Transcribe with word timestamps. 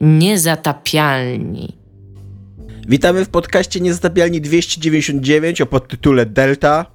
Niezatapialni. 0.00 1.76
Witamy 2.88 3.24
w 3.24 3.28
podcaście 3.28 3.80
Niezatapialni 3.80 4.40
299 4.40 5.60
o 5.60 5.66
podtytule 5.66 6.26
Delta. 6.26 6.86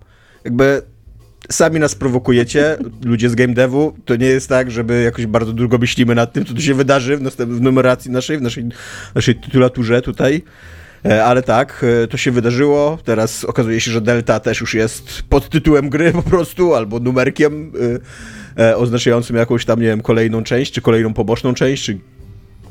Jakby 0.46 0.81
sami 1.52 1.79
nas 1.79 1.96
prowokujecie, 1.96 2.78
ludzie 3.04 3.29
z 3.29 3.36
game 3.36 3.54
devu. 3.54 3.94
To 4.05 4.15
nie 4.15 4.28
jest 4.28 4.49
tak, 4.49 4.71
żeby 4.71 5.02
jakoś 5.02 5.26
bardzo 5.26 5.54
długo 5.54 5.78
myślimy 5.78 6.15
nad 6.15 6.33
tym, 6.33 6.46
co 6.46 6.54
tu 6.54 6.62
się 6.62 6.73
wydarzy 6.73 7.18
w, 7.18 7.21
następnej 7.21 7.62
numeracji 7.62 8.12
naszej, 8.12 8.38
w 8.38 8.41
naszej, 8.41 8.63
naszej 9.15 9.35
tytulaturze 9.35 10.01
tutaj. 10.01 10.44
E, 11.06 11.26
ale 11.26 11.44
tak, 11.44 11.85
e, 12.03 12.08
to 12.08 12.17
się 12.17 12.31
wydarzyło. 12.31 12.97
Teraz 13.03 13.44
okazuje 13.44 13.81
się, 13.81 13.92
że 13.92 14.01
Delta 14.01 14.40
też 14.40 14.62
już 14.62 14.74
jest 14.74 15.24
pod 15.29 15.49
tytułem 15.49 15.90
gry 15.90 16.12
po 16.12 16.23
prostu, 16.23 16.76
albo 16.76 16.99
numerkiem 16.99 17.72
e, 18.58 18.77
oznaczającym 18.77 19.35
jakąś 19.35 19.66
tam, 19.66 19.80
nie 19.80 19.88
wiem, 19.88 20.02
kolejną 20.02 20.44
część, 20.44 20.72
czy 20.72 20.81
kolejną 20.81 21.13
poboczną 21.13 21.53
część, 21.53 21.84
czy 21.84 21.99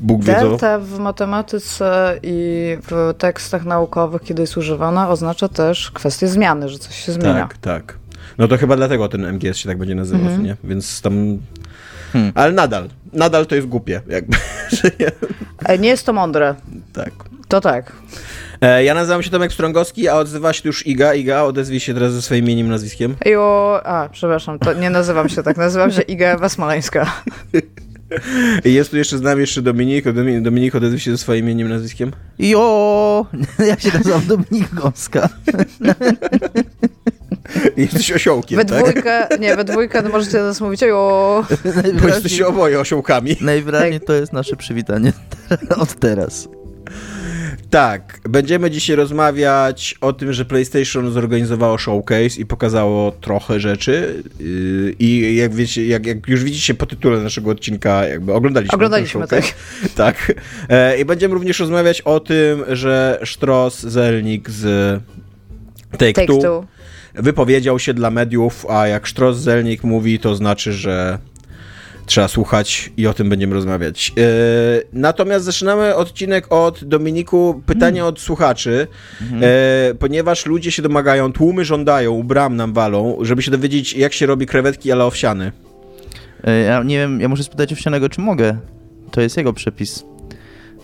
Bóg 0.01 0.23
wie. 0.23 0.33
Delta 0.33 0.79
w 0.79 0.99
matematyce 0.99 2.19
i 2.23 2.77
w 2.89 3.13
tekstach 3.17 3.65
naukowych, 3.65 4.21
kiedy 4.21 4.41
jest 4.41 4.57
używana, 4.57 5.09
oznacza 5.09 5.47
też 5.49 5.91
kwestię 5.91 6.27
zmiany, 6.27 6.69
że 6.69 6.79
coś 6.79 6.95
się 7.05 7.11
zmienia. 7.11 7.33
Tak, 7.47 7.57
tak. 7.57 7.97
No 8.37 8.47
to 8.47 8.57
chyba 8.57 8.75
dlatego 8.75 9.07
ten 9.07 9.25
MGS 9.33 9.57
się 9.57 9.69
tak 9.69 9.77
będzie 9.77 9.95
nazywał, 9.95 10.21
Mhm. 10.25 10.43
nie? 10.43 10.55
Więc 10.63 11.01
tam... 11.01 11.37
Ale 12.35 12.51
nadal, 12.51 12.89
nadal 13.13 13.45
to 13.45 13.55
jest 13.55 13.67
głupie, 13.67 14.01
jakby, 14.07 14.37
że 14.81 14.91
nie, 14.99 15.11
E, 15.65 15.77
Nie 15.77 15.89
jest 15.89 16.05
to 16.05 16.13
mądre. 16.13 16.55
tak. 16.93 17.11
To 17.47 17.61
tak. 17.61 17.91
E, 18.61 18.83
ja 18.83 18.93
nazywam 18.93 19.23
się 19.23 19.29
Tomek 19.29 19.53
Strągowski, 19.53 20.07
a 20.07 20.15
odzywa 20.15 20.53
się 20.53 20.61
tu 20.61 20.67
już 20.67 20.87
Iga. 20.87 21.13
Iga, 21.13 21.43
odezwij 21.43 21.79
się 21.79 21.93
teraz 21.93 22.13
ze 22.13 22.21
swoim 22.21 22.43
imieniem 22.45 22.67
i 22.67 22.69
nazwiskiem. 22.69 23.15
Jo, 23.25 23.81
a, 23.83 24.09
przepraszam, 24.11 24.59
to 24.59 24.73
nie 24.73 24.89
nazywam 24.89 25.29
się 25.29 25.43
tak, 25.43 25.57
nazywam 25.57 25.91
się 25.91 26.01
Iga. 26.01 26.37
I 27.53 27.57
jest 28.65 28.91
tu 28.91 28.97
jeszcze 28.97 29.17
z 29.17 29.21
nami 29.21 29.41
jeszcze 29.41 29.61
Dominik. 29.61 30.11
Dominik, 30.11 30.43
Dominik 30.43 30.75
odezwij 30.75 30.99
się 30.99 31.11
ze 31.11 31.17
swoim 31.17 31.45
imieniem 31.45 31.69
nazwiskiem. 31.69 32.11
Jo! 32.39 33.25
Ja 33.67 33.79
się 33.79 33.97
nazywam 33.97 34.21
Dominik 34.27 34.73
Gąska. 34.73 35.29
I 37.77 37.81
jesteś 37.85 38.11
osiołkiem, 38.11 38.57
We 38.57 38.65
tak? 38.65 38.89
dwójkę, 38.89 39.27
nie, 39.39 39.55
we 39.55 39.63
dwójkę 39.63 40.01
no 40.01 40.09
możecie 40.09 40.37
nas 40.37 40.61
mówić, 40.61 40.81
jo. 40.81 41.45
Bo 42.01 42.07
jesteście 42.07 42.47
oboje 42.47 42.79
osiołkami. 42.79 43.37
Najwyraźniej 43.41 44.01
to 44.01 44.13
jest 44.13 44.33
nasze 44.33 44.55
przywitanie 44.55 45.13
od 45.77 45.93
teraz. 45.99 46.47
Tak, 47.69 48.19
będziemy 48.29 48.71
dzisiaj 48.71 48.95
rozmawiać 48.95 49.95
o 50.01 50.13
tym, 50.13 50.33
że 50.33 50.45
PlayStation 50.45 51.11
zorganizowało 51.11 51.77
showcase 51.77 52.41
i 52.41 52.45
pokazało 52.45 53.11
trochę 53.11 53.59
rzeczy. 53.59 54.23
Yy, 54.39 54.95
I 54.99 55.35
jak 55.35 55.53
wiecie, 55.53 55.87
jak, 55.87 56.05
jak 56.05 56.27
już 56.27 56.43
widzicie 56.43 56.73
po 56.73 56.85
tytule 56.85 57.19
naszego 57.19 57.51
odcinka, 57.51 58.07
jakby 58.07 58.33
oglądaliśmy. 58.33 58.75
Oglądaliśmy, 58.75 59.27
ten 59.27 59.41
showcase. 59.41 59.53
Tak. 59.95 60.33
E, 60.69 60.97
I 60.97 61.05
będziemy 61.05 61.33
również 61.33 61.59
rozmawiać 61.59 62.01
o 62.01 62.19
tym, 62.19 62.63
że 62.67 63.19
Stross 63.25 63.79
Zelnik 63.79 64.49
z 64.49 64.63
Take, 65.91 66.13
Take 66.13 66.27
Two 66.27 66.41
two. 66.41 66.65
wypowiedział 67.13 67.79
się 67.79 67.93
dla 67.93 68.11
mediów, 68.11 68.65
a 68.69 68.87
jak 68.87 69.07
Stross 69.07 69.37
Zelnik 69.37 69.83
mówi, 69.83 70.19
to 70.19 70.35
znaczy, 70.35 70.73
że 70.73 71.19
trzeba 72.05 72.27
słuchać 72.27 72.91
i 72.97 73.07
o 73.07 73.13
tym 73.13 73.29
będziemy 73.29 73.53
rozmawiać. 73.53 74.13
Yy, 74.15 74.23
natomiast 74.93 75.45
zaczynamy 75.45 75.95
odcinek 75.95 76.51
od 76.53 76.83
Dominiku, 76.83 77.61
pytanie 77.65 78.05
od 78.05 78.19
słuchaczy, 78.19 78.87
yy, 79.21 79.95
ponieważ 79.95 80.45
ludzie 80.45 80.71
się 80.71 80.81
domagają, 80.81 81.33
tłumy 81.33 81.65
żądają, 81.65 82.11
u 82.11 82.23
bram 82.23 82.55
nam 82.55 82.73
walą, 82.73 83.17
żeby 83.21 83.41
się 83.41 83.51
dowiedzieć, 83.51 83.93
jak 83.93 84.13
się 84.13 84.25
robi 84.25 84.45
krewetki 84.45 84.91
ale 84.91 85.05
owsiane. 85.05 85.51
E, 86.43 86.59
Ja 86.59 86.83
nie 86.83 86.97
wiem, 86.97 87.21
ja 87.21 87.29
muszę 87.29 87.43
spytać 87.43 87.73
owsianego, 87.73 88.09
czy 88.09 88.21
mogę. 88.21 88.57
To 89.11 89.21
jest 89.21 89.37
jego 89.37 89.53
przepis. 89.53 90.03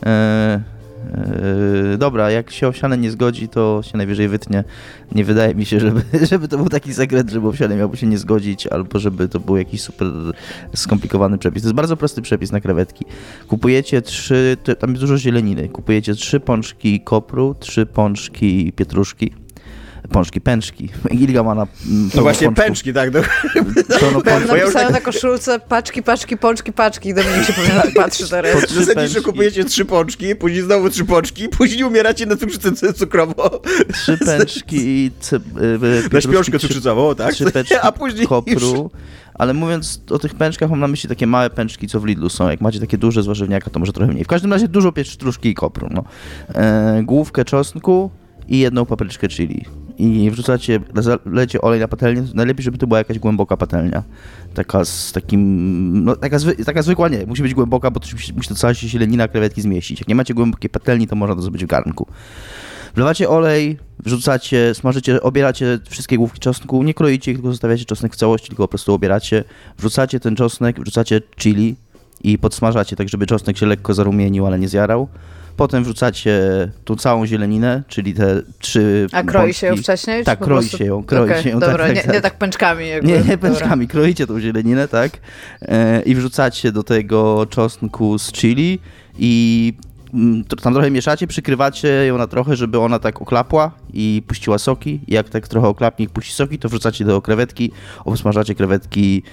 E, 0.06 0.62
e, 1.94 1.98
dobra, 1.98 2.32
jak 2.32 2.52
się 2.52 2.68
owsiane 2.68 2.98
nie 2.98 3.12
zgodzi, 3.12 3.48
to 3.48 3.82
się 3.84 3.98
najwyżej 3.98 4.28
wytnie. 4.28 4.64
Nie 5.16 5.24
wydaje 5.24 5.56
mi 5.56 5.66
się, 5.66 5.80
żeby, 5.80 6.02
żeby 6.32 6.48
to 6.48 6.58
był 6.58 6.70
taki 6.70 6.94
sekret, 6.94 7.30
żeby 7.30 7.48
owsiane 7.48 7.76
miałby 7.76 7.98
się 7.98 8.08
nie 8.08 8.18
zgodzić, 8.18 8.68
albo 8.68 9.00
żeby 9.00 9.30
to 9.30 9.40
był 9.40 9.58
jakiś 9.58 9.82
super 9.82 10.08
skomplikowany 10.76 11.38
przepis. 11.38 11.64
To 11.64 11.68
jest 11.68 11.76
bardzo 11.76 11.98
prosty 11.98 12.22
przepis 12.22 12.52
na 12.52 12.62
krewetki. 12.62 13.06
Kupujecie 13.48 14.02
trzy, 14.02 14.58
tam 14.80 14.90
jest 14.90 15.02
dużo 15.02 15.18
zieleniny. 15.18 15.70
Kupujecie 15.70 16.14
trzy 16.14 16.40
pączki 16.40 17.00
kopru, 17.00 17.56
trzy 17.60 17.86
pączki 17.86 18.74
pietruszki. 18.76 19.32
Pączki, 20.10 20.42
pęczki. 20.42 20.90
Ilga 21.12 21.44
ma 21.44 21.56
na... 21.56 21.68
No 22.16 22.22
właśnie 22.22 22.48
pączków. 22.48 22.66
pęczki, 22.66 22.94
tak? 22.94 23.14
No. 23.14 23.22
Byłem 24.00 24.22
pączków. 24.22 24.48
napisane 24.48 24.90
na 24.90 25.02
koszulce 25.02 25.60
paczki, 25.60 26.04
paczki, 26.04 26.38
pączki, 26.38 26.74
paczki 26.74 27.10
i 27.10 27.14
Dominik 27.14 27.44
się 27.44 27.54
pewnie 27.54 27.74
na 27.80 27.82
to 27.82 27.92
patrzy 27.96 28.30
teraz. 28.30 28.62
Zasadniczo 28.62 28.94
pęczki. 28.96 29.22
kupujecie 29.22 29.66
trzy 29.66 29.86
pączki, 29.86 30.36
później 30.36 30.62
znowu 30.62 30.90
trzy 30.90 31.06
pączki, 31.06 31.50
później 31.50 31.84
umieracie 31.84 32.26
na 32.26 32.36
cukrzycę 32.36 32.94
cukrową, 32.94 33.34
Trzy 33.94 34.18
pęczki 34.26 34.78
i 34.78 35.12
y, 35.34 35.36
y, 35.64 36.14
na 36.14 36.22
śpiączkę 36.22 36.60
cukrzycową, 36.60 37.16
tak? 37.16 37.34
Trzy 37.34 37.52
pęczki 37.52 37.76
A 37.82 37.92
później 37.92 38.28
kopru. 38.28 38.92
Ale 39.34 39.54
mówiąc 39.54 40.02
o 40.10 40.20
tych 40.20 40.36
pęczkach, 40.36 40.70
mam 40.70 40.80
na 40.80 40.88
myśli 40.88 41.10
takie 41.10 41.28
małe 41.28 41.50
pęczki, 41.50 41.88
co 41.88 42.00
w 42.00 42.06
Lidlu 42.06 42.30
są. 42.30 42.50
Jak 42.50 42.62
macie 42.62 42.80
takie 42.80 42.98
duże 42.98 43.24
z 43.24 43.26
warzywniaka, 43.26 43.70
to 43.70 43.80
może 43.80 43.94
trochę 43.94 44.12
mniej. 44.12 44.24
W 44.24 44.28
każdym 44.28 44.54
razie 44.54 44.68
dużo 44.68 44.92
pietruszki 44.92 45.50
i 45.50 45.54
kopru. 45.54 45.88
No. 45.92 46.04
E, 46.56 47.02
główkę 47.04 47.46
czosnku 47.46 48.12
i 48.48 48.60
jedną 48.60 48.86
papryczkę 48.86 49.28
chili. 49.28 49.66
I 50.02 50.32
wrzucacie, 50.32 50.80
lecie 51.26 51.62
olej 51.62 51.80
na 51.80 51.88
patelnię. 51.88 52.24
Najlepiej, 52.34 52.64
żeby 52.64 52.78
to 52.78 52.88
była 52.88 52.98
jakaś 52.98 53.20
głęboka 53.20 53.58
patelnia. 53.58 54.04
Taka 54.54 54.86
z 54.86 55.12
takim, 55.12 56.04
no 56.04 56.16
taka, 56.16 56.40
zwy, 56.40 56.56
taka 56.56 56.82
zwykła 56.82 57.10
nie, 57.10 57.26
musi 57.26 57.42
być 57.42 57.54
głęboka, 57.54 57.92
bo 57.92 58.00
to 58.00 58.08
musi, 58.14 58.50
to 58.50 58.56
cała 58.56 58.74
się 58.74 58.88
zielenina 58.88 59.28
krewetki 59.28 59.62
zmieścić. 59.62 60.00
Jak 60.00 60.08
nie 60.08 60.16
macie 60.16 60.34
głębokiej 60.34 60.70
patelni, 60.70 61.08
to 61.08 61.16
można 61.16 61.36
to 61.36 61.42
zrobić 61.42 61.64
w 61.64 61.68
garnku. 61.68 62.08
Wlewacie 62.96 63.30
olej, 63.30 63.78
wrzucacie, 64.00 64.76
smażycie, 64.76 65.22
obieracie 65.22 65.80
wszystkie 65.90 66.18
główki 66.18 66.40
czosnku, 66.40 66.84
nie 66.84 66.94
kroicie 66.94 67.32
ich, 67.32 67.38
tylko 67.38 67.52
zostawiacie 67.52 67.86
czosnek 67.86 68.14
w 68.14 68.16
całości, 68.16 68.48
tylko 68.48 68.64
po 68.64 68.68
prostu 68.68 68.94
obieracie. 68.94 69.44
Wrzucacie 69.78 70.20
ten 70.20 70.36
czosnek, 70.36 70.80
wrzucacie 70.80 71.22
chili 71.38 71.76
i 72.24 72.38
podsmażacie 72.38 72.96
tak, 72.96 73.10
żeby 73.10 73.26
czosnek 73.26 73.58
się 73.58 73.66
lekko 73.66 73.94
zarumienił, 73.94 74.46
ale 74.48 74.60
nie 74.60 74.68
zjarał. 74.68 75.08
Potem 75.58 75.84
wrzucacie 75.84 76.42
tą 76.86 76.96
całą 76.96 77.26
zieleninę, 77.26 77.84
czyli 77.88 78.14
te 78.14 78.42
trzy 78.60 79.08
A 79.12 79.24
kroi 79.24 79.54
się 79.54 79.68
ją 79.68 79.78
wcześniej? 79.78 80.24
Tak, 80.24 80.40
kroi 80.40 80.58
prostu- 80.60 80.78
się 80.78 80.86
ją, 80.86 81.04
kroi 81.04 81.30
Okej, 81.30 81.44
się 81.44 81.50
ją. 81.50 81.60
Dobra, 81.60 81.78
tak, 81.78 81.96
nie, 81.96 82.02
tak, 82.02 82.14
nie 82.14 82.22
tak. 82.22 82.24
tak 82.32 82.38
pęczkami 82.40 82.88
jakby. 82.88 83.08
Nie, 83.08 83.14
nie 83.14 83.20
Dobra. 83.20 83.38
pęczkami, 83.38 83.88
kroicie 83.88 84.28
tą 84.28 84.40
zieleninę, 84.40 84.88
tak? 84.88 85.12
E, 85.62 86.02
I 86.02 86.16
wrzucacie 86.16 86.72
do 86.72 86.84
tego 86.84 87.46
czosnku 87.50 88.20
z 88.20 88.32
chili 88.32 88.80
i 89.18 89.74
tam 90.62 90.74
trochę 90.74 90.92
mieszacie, 90.92 91.28
przykrywacie 91.28 91.88
ją 91.88 92.18
na 92.18 92.28
trochę, 92.28 92.56
żeby 92.56 92.80
ona 92.80 93.00
tak 93.00 93.22
oklapła 93.22 93.72
i 93.94 94.24
puściła 94.28 94.58
soki. 94.58 95.00
I 95.08 95.14
jak 95.14 95.30
tak 95.30 95.48
trochę 95.48 95.68
oklapnie 95.68 96.06
i 96.06 96.10
puści 96.10 96.34
soki, 96.34 96.60
to 96.60 96.70
wrzucacie 96.70 97.06
do 97.06 97.22
krewetki, 97.22 97.72
obsmażacie 98.06 98.56
krewetki 98.56 99.24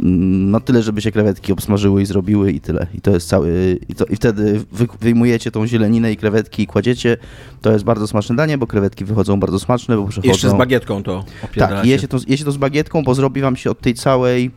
mm, 0.00 0.50
na 0.50 0.60
tyle, 0.60 0.82
żeby 0.82 1.02
się 1.02 1.12
krewetki 1.12 1.52
obsmażyły 1.52 2.02
i 2.02 2.06
zrobiły 2.06 2.52
i 2.52 2.60
tyle. 2.60 2.86
I 2.94 3.00
to 3.00 3.10
jest 3.10 3.28
cały... 3.28 3.78
I, 3.88 3.94
to, 3.94 4.04
i 4.04 4.16
wtedy 4.16 4.64
wy, 4.72 4.86
wyjmujecie 5.00 5.50
tą 5.50 5.66
zieleninę 5.66 6.12
i 6.12 6.16
krewetki 6.16 6.62
i 6.62 6.66
kładziecie. 6.66 7.16
To 7.60 7.72
jest 7.72 7.84
bardzo 7.84 8.06
smaczne 8.06 8.36
danie, 8.36 8.58
bo 8.58 8.66
krewetki 8.66 9.04
wychodzą 9.04 9.40
bardzo 9.40 9.58
smaczne, 9.58 9.96
bo 9.96 10.06
przechodzą... 10.06 10.28
Jeszcze 10.28 10.50
z 10.50 10.54
bagietką 10.54 11.02
to 11.02 11.24
Tak, 11.40 11.50
opierdalacie. 11.50 11.88
i 11.88 11.90
je 11.90 11.98
się, 11.98 12.08
to, 12.08 12.18
je 12.28 12.38
się 12.38 12.44
to 12.44 12.52
z 12.52 12.56
bagietką, 12.56 13.02
bo 13.02 13.14
zrobi 13.14 13.40
wam 13.40 13.56
się 13.56 13.70
od 13.70 13.80
tej 13.80 13.94
całej, 13.94 14.50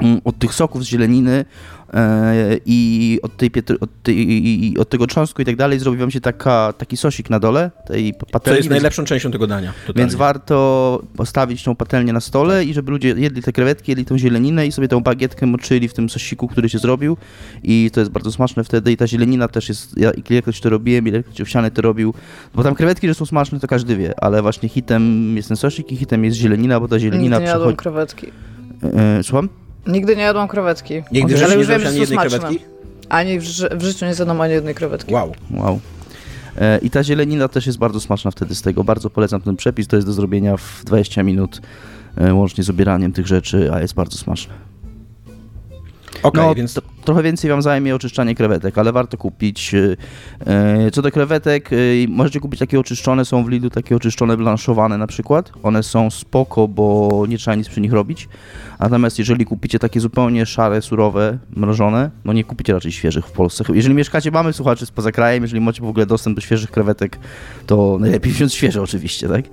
mm, 0.00 0.20
od 0.24 0.38
tych 0.38 0.54
soków 0.54 0.84
z 0.84 0.86
zieleniny 0.86 1.44
i 2.66 3.18
od, 3.22 3.36
tej, 3.36 3.50
od, 3.80 3.90
tej, 4.02 4.76
od 4.78 4.88
tego 4.88 5.06
cząstku 5.06 5.42
i 5.42 5.44
tak 5.44 5.56
dalej, 5.56 5.78
zrobi 5.78 5.98
wam 5.98 6.10
się 6.10 6.20
taka, 6.20 6.72
taki 6.78 6.96
sosik 6.96 7.30
na 7.30 7.38
dole 7.38 7.70
tej 7.86 8.14
patelni. 8.14 8.56
jest 8.56 8.68
więc- 8.68 8.70
najlepszą 8.70 9.04
częścią 9.04 9.30
tego 9.30 9.46
dania. 9.46 9.72
Totalnie. 9.86 10.02
Więc 10.02 10.14
warto 10.14 11.02
postawić 11.16 11.62
tą 11.62 11.76
patelnię 11.76 12.12
na 12.12 12.20
stole 12.20 12.64
i 12.64 12.74
żeby 12.74 12.90
ludzie 12.90 13.08
jedli 13.08 13.42
te 13.42 13.52
krewetki, 13.52 13.90
jedli 13.92 14.04
tą 14.04 14.18
zieleniny 14.18 14.66
i 14.66 14.72
sobie 14.72 14.88
tą 14.88 15.00
bagietkę 15.00 15.46
moczyli 15.46 15.88
w 15.88 15.94
tym 15.94 16.10
sosiku, 16.10 16.48
który 16.48 16.68
się 16.68 16.78
zrobił 16.78 17.16
i 17.62 17.90
to 17.92 18.00
jest 18.00 18.12
bardzo 18.12 18.32
smaczne 18.32 18.64
wtedy 18.64 18.92
i 18.92 18.96
ta 18.96 19.06
zielenina 19.06 19.48
też 19.48 19.68
jest, 19.68 19.98
ja 19.98 20.10
ilekroć 20.30 20.60
to 20.60 20.70
robiłem, 20.70 21.08
ilekroć 21.08 21.40
owsiany 21.40 21.70
to 21.70 21.82
robił, 21.82 22.14
bo 22.54 22.62
tam 22.62 22.74
krewetki, 22.74 23.08
że 23.08 23.14
są 23.14 23.26
smaczne, 23.26 23.60
to 23.60 23.66
każdy 23.66 23.96
wie, 23.96 24.20
ale 24.20 24.42
właśnie 24.42 24.68
hitem 24.68 25.36
jest 25.36 25.48
ten 25.48 25.56
sosik 25.56 25.92
i 25.92 25.96
hitem 25.96 26.24
jest 26.24 26.36
zielenina, 26.36 26.80
bo 26.80 26.88
ta 26.88 26.98
zielenina 26.98 27.36
Nigdy 27.36 27.44
nie 27.44 27.46
jadłem 27.46 27.76
przechodzi... 27.76 27.76
krewetki. 27.76 28.26
E, 29.18 29.22
słucham? 29.22 29.48
Nigdy 29.86 30.16
nie 30.16 30.22
jadłam 30.22 30.48
krewetki. 30.48 30.94
Nigdy 31.12 31.36
w 31.36 31.44
ale 31.44 31.54
już 31.54 31.66
wiem, 31.66 31.80
że 31.80 31.86
ani 31.88 31.96
są 31.96 32.00
jednej 32.00 32.18
smaczne. 32.18 32.38
krewetki? 32.38 32.64
Ani 33.08 33.40
w, 33.40 33.44
w 33.76 33.82
życiu 33.82 34.06
nie 34.06 34.14
zjadłam 34.14 34.40
ani 34.40 34.52
jednej 34.52 34.74
krewetki. 34.74 35.14
Wow. 35.14 35.32
Wow. 35.50 35.80
E, 36.58 36.78
I 36.78 36.90
ta 36.90 37.04
zielenina 37.04 37.48
też 37.48 37.66
jest 37.66 37.78
bardzo 37.78 38.00
smaczna 38.00 38.30
wtedy 38.30 38.54
z 38.54 38.62
tego. 38.62 38.84
Bardzo 38.84 39.10
polecam 39.10 39.40
ten 39.40 39.56
przepis. 39.56 39.86
To 39.86 39.96
jest 39.96 40.08
do 40.08 40.12
zrobienia 40.12 40.56
w 40.56 40.82
20 40.84 41.22
minut, 41.22 41.60
e, 42.16 42.34
łącznie 42.34 42.64
z 42.64 42.70
obieraniem 42.70 43.12
tych 43.12 43.26
rzeczy, 43.26 43.70
a 43.72 43.80
jest 43.80 43.94
bardzo 43.94 44.18
smaczne. 44.18 44.54
Okej, 46.22 46.42
No, 46.42 46.54
więc 46.54 46.74
to- 46.74 46.82
trochę 47.04 47.22
więcej 47.22 47.50
wam 47.50 47.62
zajmie 47.62 47.94
oczyszczanie 47.94 48.34
krewetek, 48.34 48.78
ale 48.78 48.92
warto 48.92 49.16
kupić. 49.16 49.74
y, 49.74 49.96
y, 50.86 50.90
Co 50.90 51.02
do 51.02 51.10
krewetek, 51.10 51.72
y, 51.72 52.06
możecie 52.08 52.40
kupić 52.40 52.60
takie 52.60 52.80
oczyszczone, 52.80 53.24
są 53.24 53.44
w 53.44 53.48
Lidlu 53.48 53.70
takie 53.70 53.96
oczyszczone 53.96 54.36
blanszowane 54.36 54.98
na 54.98 55.06
przykład. 55.06 55.52
One 55.62 55.82
są 55.82 56.10
spoko, 56.10 56.68
bo 56.68 57.08
nie 57.28 57.38
trzeba 57.38 57.54
nic 57.54 57.68
przy 57.68 57.80
nich 57.80 57.92
robić. 57.92 58.28
Natomiast 58.78 59.18
jeżeli 59.18 59.44
kupicie 59.44 59.78
takie 59.78 60.00
zupełnie 60.00 60.46
szare, 60.46 60.82
surowe, 60.82 61.38
mrożone, 61.56 62.10
no 62.24 62.32
nie 62.32 62.44
kupicie 62.44 62.72
raczej 62.72 62.92
świeżych 62.92 63.26
w 63.26 63.32
Polsce. 63.32 63.64
Jeżeli 63.74 63.94
mieszkacie, 63.94 64.30
mamy 64.30 64.52
słuchaczy 64.52 64.86
spoza 64.86 65.12
krajem, 65.12 65.42
jeżeli 65.42 65.60
macie 65.60 65.82
w 65.82 65.88
ogóle 65.88 66.06
dostęp 66.06 66.36
do 66.36 66.40
świeżych 66.40 66.70
krewetek, 66.70 67.18
to 67.66 67.96
najlepiej 68.00 68.32
wziąć 68.32 68.54
świeże 68.54 68.82
oczywiście, 68.82 69.28
tak? 69.28 69.44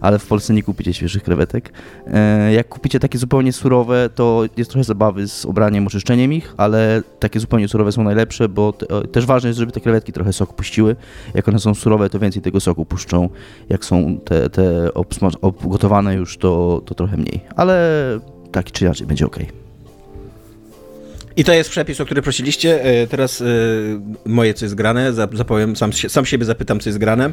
Ale 0.00 0.18
w 0.18 0.26
Polsce 0.26 0.54
nie 0.54 0.62
kupicie 0.62 0.94
świeżych 0.94 1.22
krewetek. 1.22 1.72
E, 2.06 2.52
Jak 2.52 2.68
kupicie 2.68 3.00
takie 3.00 3.18
zupełnie 3.18 3.52
surowe, 3.52 4.10
to 4.14 4.44
jest 4.56 4.70
trochę 4.70 4.84
zabawy 4.84 5.28
z 5.28 5.46
obraniem, 5.46 5.86
oczyszczeniem 5.86 6.32
ich, 6.32 6.54
ale 6.56 6.91
takie 7.18 7.40
zupełnie 7.40 7.68
surowe 7.68 7.92
są 7.92 8.02
najlepsze, 8.02 8.48
bo 8.48 8.72
te, 8.72 8.86
też 9.08 9.26
ważne 9.26 9.48
jest, 9.48 9.58
żeby 9.58 9.72
te 9.72 9.80
krewetki 9.80 10.12
trochę 10.12 10.32
sok 10.32 10.54
puściły. 10.54 10.96
Jak 11.34 11.48
one 11.48 11.58
są 11.58 11.74
surowe, 11.74 12.10
to 12.10 12.18
więcej 12.18 12.42
tego 12.42 12.60
soku 12.60 12.84
puszczą. 12.84 13.28
Jak 13.68 13.84
są 13.84 14.20
te, 14.24 14.50
te 14.50 14.94
obgotowane 15.40 16.14
już, 16.14 16.38
to, 16.38 16.82
to 16.86 16.94
trochę 16.94 17.16
mniej. 17.16 17.40
Ale 17.56 17.90
tak 18.52 18.72
czy 18.72 18.84
inaczej 18.84 19.06
będzie 19.06 19.26
ok. 19.26 19.38
I 21.36 21.44
to 21.44 21.52
jest 21.52 21.70
przepis, 21.70 22.00
o 22.00 22.04
który 22.04 22.22
prosiliście. 22.22 22.84
E, 22.84 23.06
Teraz 23.06 23.40
e, 23.40 23.44
moje, 24.26 24.54
co 24.54 24.64
jest 24.64 24.74
grane, 24.74 25.12
Zap- 25.12 25.36
zapowiem, 25.36 25.76
sam, 25.76 25.92
sam 25.92 26.26
siebie 26.26 26.44
zapytam, 26.44 26.80
co 26.80 26.88
jest 26.88 26.98
grane. 26.98 27.32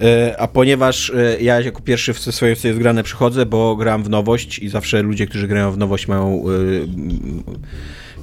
E, 0.00 0.36
A 0.38 0.48
ponieważ 0.48 1.12
ja 1.40 1.60
jako 1.60 1.82
pierwszy 1.82 2.12
w 2.14 2.18
swoje, 2.18 2.56
co 2.56 2.68
jest 2.68 2.80
grane 2.80 3.02
przychodzę, 3.02 3.46
bo 3.46 3.76
gram 3.76 4.02
w 4.02 4.10
nowość 4.10 4.58
i 4.58 4.68
zawsze 4.68 5.02
ludzie, 5.02 5.26
którzy 5.26 5.48
grają 5.48 5.72
w 5.72 5.78
nowość 5.78 6.08
mają 6.08 6.44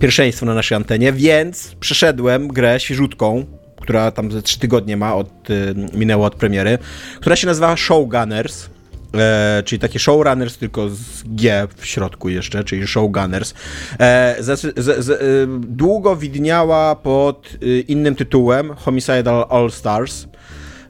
pierwszeństwo 0.02 0.46
na 0.46 0.54
naszej 0.54 0.76
antenie, 0.76 1.14
więc 1.14 1.76
przeszedłem 1.80 2.48
grę 2.48 2.80
świeżutką, 2.80 3.46
która 3.82 4.12
tam 4.12 4.32
ze 4.32 4.42
trzy 4.42 4.60
tygodnie 4.60 4.98
ma, 4.98 5.16
od, 5.16 5.30
e, 5.50 5.98
minęło 5.98 6.26
od 6.26 6.36
premiery, 6.36 6.78
która 7.20 7.36
się 7.36 7.48
nazywa 7.48 7.78
Showgunners. 7.78 8.70
E, 9.18 9.64
czyli 9.66 9.80
takie 9.80 10.00
showrunners, 10.00 10.58
tylko 10.58 10.90
z 10.90 11.24
G 11.26 11.68
w 11.76 11.86
środku 11.86 12.30
jeszcze, 12.30 12.64
czyli 12.64 12.88
showgunners. 12.88 13.54
E, 14.00 14.36
z, 14.40 14.62
z, 14.62 15.06
z, 15.06 15.10
e, 15.10 15.18
długo 15.60 16.16
widniała 16.16 16.96
pod 16.96 17.50
e, 17.62 17.80
innym 17.80 18.16
tytułem 18.16 18.76
Homicidal 18.76 19.46
All 19.50 19.72
Stars. 19.72 20.28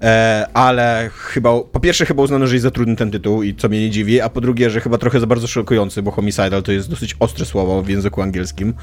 E, 0.02 0.48
ale 0.54 1.10
chyba, 1.14 1.50
po 1.72 1.80
pierwsze 1.80 2.06
chyba 2.06 2.24
uznano, 2.24 2.48
że 2.48 2.56
jest 2.56 2.64
za 2.64 2.72
trudny 2.72 2.96
ten 2.96 3.12
tytuł 3.12 3.44
i 3.44 3.56
co 3.56 3.70
mnie 3.70 3.82
nie 3.82 3.90
dziwi, 3.90 4.22
a 4.22 4.30
po 4.30 4.42
drugie, 4.42 4.70
że 4.70 4.82
chyba 4.82 4.98
trochę 4.98 5.20
za 5.20 5.28
bardzo 5.28 5.48
szokujący, 5.48 6.02
bo 6.02 6.12
homicidal 6.12 6.64
to 6.64 6.72
jest 6.72 6.90
dosyć 6.90 7.16
ostre 7.20 7.46
słowo 7.46 7.82
w 7.82 7.90
języku 7.90 8.22
angielskim. 8.22 8.74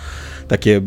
Takie 0.48 0.80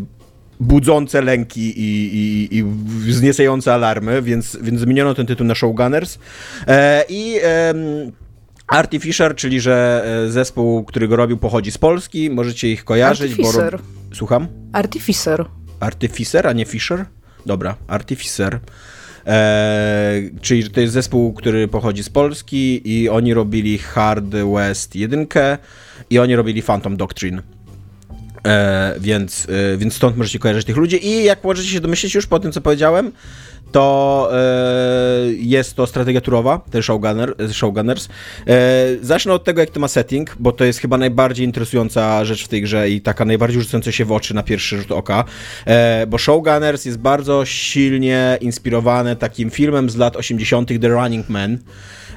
budzące 0.60 1.22
lęki 1.22 1.80
i, 1.80 2.14
i, 2.14 2.58
i 2.58 2.64
wzniecające 3.10 3.74
alarmy, 3.74 4.22
więc, 4.22 4.58
więc 4.62 4.80
zmieniono 4.80 5.14
ten 5.14 5.26
tytuł 5.26 5.46
na 5.46 5.54
Showgunners. 5.54 6.18
E, 6.66 7.04
I 7.08 7.40
Artificer, 8.66 9.34
czyli 9.34 9.60
że 9.60 10.04
e, 10.26 10.30
zespół, 10.30 10.84
który 10.84 11.08
go 11.08 11.16
robił, 11.16 11.36
pochodzi 11.36 11.70
z 11.70 11.78
Polski. 11.78 12.30
Możecie 12.30 12.68
ich 12.68 12.84
kojarzyć. 12.84 13.34
Bo 13.34 13.42
Artificer. 13.42 13.72
rob... 13.72 13.82
Słucham? 14.14 14.48
Artificer. 14.72 15.44
Artificer, 15.80 16.46
a 16.46 16.52
nie 16.52 16.64
Fisher? 16.64 17.04
Dobra, 17.46 17.76
Artificer. 17.86 18.60
Eee, 19.26 20.30
czyli 20.40 20.70
to 20.70 20.80
jest 20.80 20.92
zespół, 20.92 21.32
który 21.32 21.68
pochodzi 21.68 22.02
z 22.02 22.08
Polski 22.08 22.82
i 22.84 23.08
oni 23.08 23.34
robili 23.34 23.78
Hard 23.78 24.24
West 24.54 24.96
1 24.96 25.26
i 26.10 26.18
oni 26.18 26.36
robili 26.36 26.62
Phantom 26.62 26.96
Doctrine. 26.96 27.42
E, 28.46 28.94
więc, 29.00 29.46
e, 29.74 29.76
więc 29.76 29.94
stąd 29.94 30.16
możecie 30.16 30.38
kojarzyć 30.38 30.66
tych 30.66 30.76
ludzi. 30.76 31.06
I 31.06 31.24
jak 31.24 31.44
możecie 31.44 31.68
się 31.68 31.80
domyślić 31.80 32.14
już 32.14 32.26
po 32.26 32.40
tym, 32.40 32.52
co 32.52 32.60
powiedziałem, 32.60 33.12
to 33.72 34.28
e, 34.32 35.32
jest 35.32 35.74
to 35.74 35.86
strategia 35.86 36.20
turowa, 36.20 36.60
ten 36.70 36.82
Showgunner, 36.82 37.34
Showgunners. 37.52 38.08
E, 38.46 38.86
zacznę 39.00 39.32
od 39.32 39.44
tego, 39.44 39.60
jak 39.60 39.70
to 39.70 39.80
ma 39.80 39.88
setting, 39.88 40.36
bo 40.40 40.52
to 40.52 40.64
jest 40.64 40.78
chyba 40.78 40.98
najbardziej 40.98 41.46
interesująca 41.46 42.24
rzecz 42.24 42.44
w 42.44 42.48
tej 42.48 42.62
grze 42.62 42.90
i 42.90 43.00
taka 43.00 43.24
najbardziej 43.24 43.62
rzucająca 43.62 43.92
się 43.92 44.04
w 44.04 44.12
oczy 44.12 44.34
na 44.34 44.42
pierwszy 44.42 44.78
rzut 44.78 44.92
oka, 44.92 45.24
e, 45.66 46.06
bo 46.06 46.18
Showgunners 46.18 46.84
jest 46.84 46.98
bardzo 46.98 47.44
silnie 47.44 48.38
inspirowane 48.40 49.16
takim 49.16 49.50
filmem 49.50 49.90
z 49.90 49.96
lat 49.96 50.16
80. 50.16 50.68
The 50.80 50.88
Running 50.88 51.28
Man, 51.28 51.58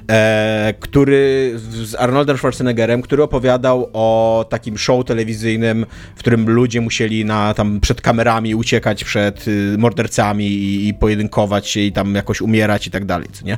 e, 0.09 0.73
który 0.79 1.53
z 1.55 1.95
Arnoldem 1.95 2.37
Schwarzeneggerem, 2.37 3.01
który 3.01 3.23
opowiadał 3.23 3.89
o 3.93 4.45
takim 4.49 4.77
show 4.77 5.05
telewizyjnym, 5.05 5.85
w 6.15 6.19
którym 6.19 6.49
ludzie 6.49 6.81
musieli 6.81 7.25
na, 7.25 7.53
tam 7.53 7.79
przed 7.79 8.01
kamerami 8.01 8.55
uciekać 8.55 9.03
przed 9.03 9.47
y, 9.47 9.75
mordercami 9.77 10.47
i, 10.47 10.87
i 10.87 10.93
pojedynkować 10.93 11.67
się 11.67 11.79
i 11.79 11.91
tam 11.91 12.15
jakoś 12.15 12.41
umierać 12.41 12.87
i 12.87 12.91
tak 12.91 13.05
dalej, 13.05 13.27
co 13.33 13.45
nie? 13.45 13.57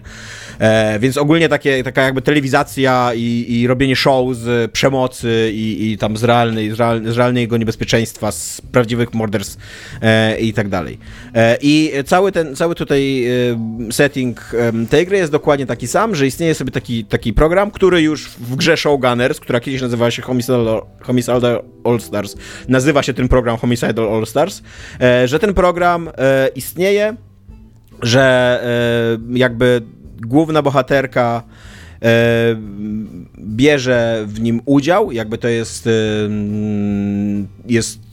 E, 0.60 1.00
więc 1.00 1.18
ogólnie 1.18 1.50
takie, 1.50 1.84
taka 1.84 2.02
jakby 2.02 2.22
telewizacja 2.22 3.12
i, 3.16 3.46
i 3.48 3.68
robienie 3.68 3.96
show 3.96 4.36
z 4.36 4.72
przemocy 4.72 5.52
i, 5.54 5.92
i 5.92 5.98
tam 5.98 6.18
z, 6.18 6.24
realnej, 6.24 6.72
z, 6.72 6.80
real, 6.80 7.02
z 7.06 7.18
realnego 7.18 7.58
niebezpieczeństwa, 7.58 8.32
z 8.32 8.62
prawdziwych 8.72 9.14
morderstw 9.14 9.58
e, 10.02 10.40
i 10.40 10.54
tak 10.54 10.70
dalej. 10.70 10.98
E, 11.36 11.58
I 11.62 11.92
cały 12.06 12.32
ten, 12.32 12.56
cały 12.56 12.76
tutaj 12.76 13.26
e, 13.26 13.92
setting 13.92 14.52
tej 14.90 15.06
gry 15.06 15.18
jest 15.18 15.32
dokładnie 15.32 15.66
taki 15.66 15.88
sam, 15.88 16.16
że 16.16 16.26
istnieje 16.38 16.56
sobie 16.56 16.72
taki, 16.72 17.06
taki 17.06 17.34
program, 17.34 17.72
który 17.72 18.02
już 18.02 18.30
w 18.30 18.56
grze 18.56 18.78
Showgunners, 18.78 19.40
która 19.40 19.60
kiedyś 19.60 19.82
nazywała 19.82 20.12
się 20.12 20.22
Homicidal, 21.02 21.64
All 21.84 22.00
Stars, 22.00 22.36
nazywa 22.68 23.04
się 23.04 23.14
ten 23.14 23.28
program 23.28 23.58
Homicidal 23.58 24.14
All 24.16 24.26
Stars, 24.26 24.62
e, 25.02 25.28
że 25.28 25.40
ten 25.40 25.54
program 25.54 26.10
e, 26.18 26.50
istnieje, 26.56 27.16
że 28.02 28.60
e, 28.64 29.38
jakby 29.38 29.82
główna 30.22 30.62
bohaterka 30.62 31.44
bierze 33.40 34.24
w 34.28 34.40
nim 34.40 34.62
udział, 34.66 35.12
jakby 35.12 35.38
to 35.38 35.48
jest, 35.48 35.90
jest 37.66 38.07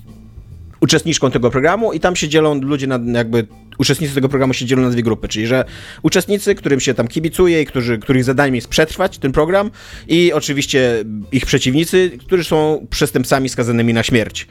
uczestniczką 0.85 1.31
tego 1.31 1.51
programu 1.51 1.93
i 1.93 2.01
tam 2.01 2.17
się 2.17 2.29
dzielą 2.29 2.61
ludzie 2.61 2.87
na 2.87 3.19
jakby 3.19 3.47
uczestnicy 3.79 4.15
tego 4.15 4.29
programu 4.29 4.55
się 4.55 4.67
dzielą 4.67 4.83
na 4.83 4.91
dwie 4.91 5.03
grupy, 5.03 5.29
czyli 5.29 5.47
że 5.47 5.65
uczestnicy, 6.03 6.55
którym 6.55 6.81
się 6.81 6.95
tam 6.95 7.09
kibicuje 7.09 7.63
i 7.63 7.67
którzy, 7.67 7.99
których 7.99 8.25
zadaniem 8.25 8.55
jest 8.55 8.69
przetrwać 8.69 9.19
ten 9.19 9.33
program 9.33 9.71
i 10.09 10.33
oczywiście 10.33 11.05
ich 11.33 11.47
przeciwnicy, 11.47 12.11
którzy 12.27 12.45
są 12.45 12.87
przestępcami 12.91 13.49
skazanymi 13.49 13.95
na 13.95 14.03
śmierć. 14.03 14.47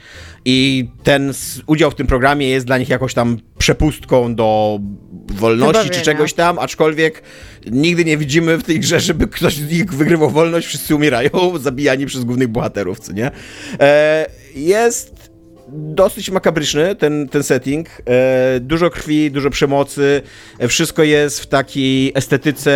I 0.46 0.88
ten 1.04 1.34
udział 1.68 1.92
w 1.92 1.96
tym 1.96 2.08
programie 2.08 2.50
jest 2.50 2.66
dla 2.66 2.78
nich 2.78 2.90
jakoś 2.90 3.14
tam 3.14 3.38
przepustką 3.58 4.36
do 4.36 4.80
wolności 5.34 5.90
czy 5.90 6.02
czegoś 6.02 6.34
tam, 6.34 6.60
aczkolwiek 6.60 7.24
nigdy 7.72 8.06
nie 8.06 8.18
widzimy 8.18 8.58
w 8.58 8.64
tej 8.64 8.80
grze, 8.80 9.00
żeby 9.00 9.28
ktoś 9.28 9.56
z 9.56 9.72
nich 9.72 9.94
wygrywał 9.94 10.30
wolność, 10.30 10.68
wszyscy 10.68 10.96
umierają, 10.96 11.30
zabijani 11.60 12.06
przez 12.06 12.24
głównych 12.24 12.48
bohaterów, 12.48 13.00
co 13.00 13.14
nie? 13.14 13.32
E, 13.80 14.26
jest 14.56 15.23
dosyć 15.74 16.30
makabryczny 16.30 16.96
ten, 16.96 17.30
ten 17.30 17.44
setting. 17.44 17.90
E, 17.90 18.60
dużo 18.60 18.90
krwi, 18.90 19.32
dużo 19.32 19.50
przemocy. 19.50 20.22
E, 20.60 20.68
wszystko 20.68 21.04
jest 21.04 21.40
w 21.40 21.48
takiej 21.48 22.12
estetyce 22.16 22.74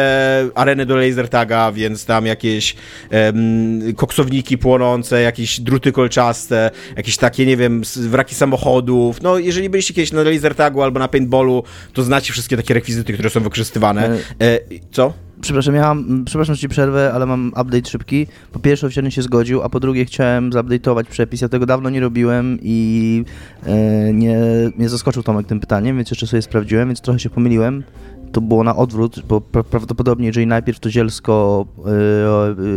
areny 0.55 0.85
do 0.85 0.95
laser 0.95 1.29
taga, 1.29 1.71
więc 1.71 2.05
tam 2.05 2.25
jakieś 2.25 2.75
em, 3.09 3.93
koksowniki 3.95 4.57
płonące, 4.57 5.21
jakieś 5.21 5.59
druty 5.59 5.91
kolczaste, 5.91 6.71
jakieś 6.97 7.17
takie, 7.17 7.45
nie 7.45 7.57
wiem, 7.57 7.81
wraki 7.95 8.35
samochodów. 8.35 9.21
No, 9.21 9.37
jeżeli 9.37 9.69
byliście 9.69 9.93
kiedyś 9.93 10.11
na 10.11 10.23
laser 10.23 10.55
tagu 10.55 10.81
albo 10.81 10.99
na 10.99 11.07
paintballu, 11.07 11.63
to 11.93 12.03
znacie 12.03 12.33
wszystkie 12.33 12.57
takie 12.57 12.73
rekwizyty, 12.73 13.13
które 13.13 13.29
są 13.29 13.39
wykorzystywane. 13.39 14.17
E, 14.41 14.59
co? 14.91 15.26
Przepraszam, 15.41 15.75
ja 15.75 15.81
mam, 15.81 16.25
przepraszam, 16.25 16.55
że 16.55 16.61
ci 16.61 16.69
przerwę, 16.69 17.11
ale 17.13 17.25
mam 17.25 17.47
update 17.47 17.89
szybki. 17.89 18.27
Po 18.51 18.59
pierwsze, 18.59 18.87
oficjalnie 18.87 19.11
się 19.11 19.21
zgodził, 19.21 19.63
a 19.63 19.69
po 19.69 19.79
drugie 19.79 20.05
chciałem 20.05 20.49
zupdate'ować 20.49 21.03
przepis. 21.03 21.41
Ja 21.41 21.49
tego 21.49 21.65
dawno 21.65 21.89
nie 21.89 21.99
robiłem 21.99 22.57
i 22.61 23.23
e, 23.63 24.13
nie, 24.13 24.37
nie 24.77 24.89
zaskoczył 24.89 25.23
Tomek 25.23 25.47
tym 25.47 25.59
pytaniem, 25.59 25.97
więc 25.97 26.11
jeszcze 26.11 26.27
sobie 26.27 26.41
sprawdziłem, 26.41 26.87
więc 26.87 27.01
trochę 27.01 27.19
się 27.19 27.29
pomyliłem. 27.29 27.83
To 28.31 28.41
było 28.41 28.63
na 28.63 28.75
odwrót, 28.75 29.19
bo 29.27 29.41
pra 29.41 29.63
prawdopodobnie 29.63 30.27
jeżeli 30.27 30.47
najpierw 30.47 30.79
to 30.79 30.89
zielsko 30.89 31.65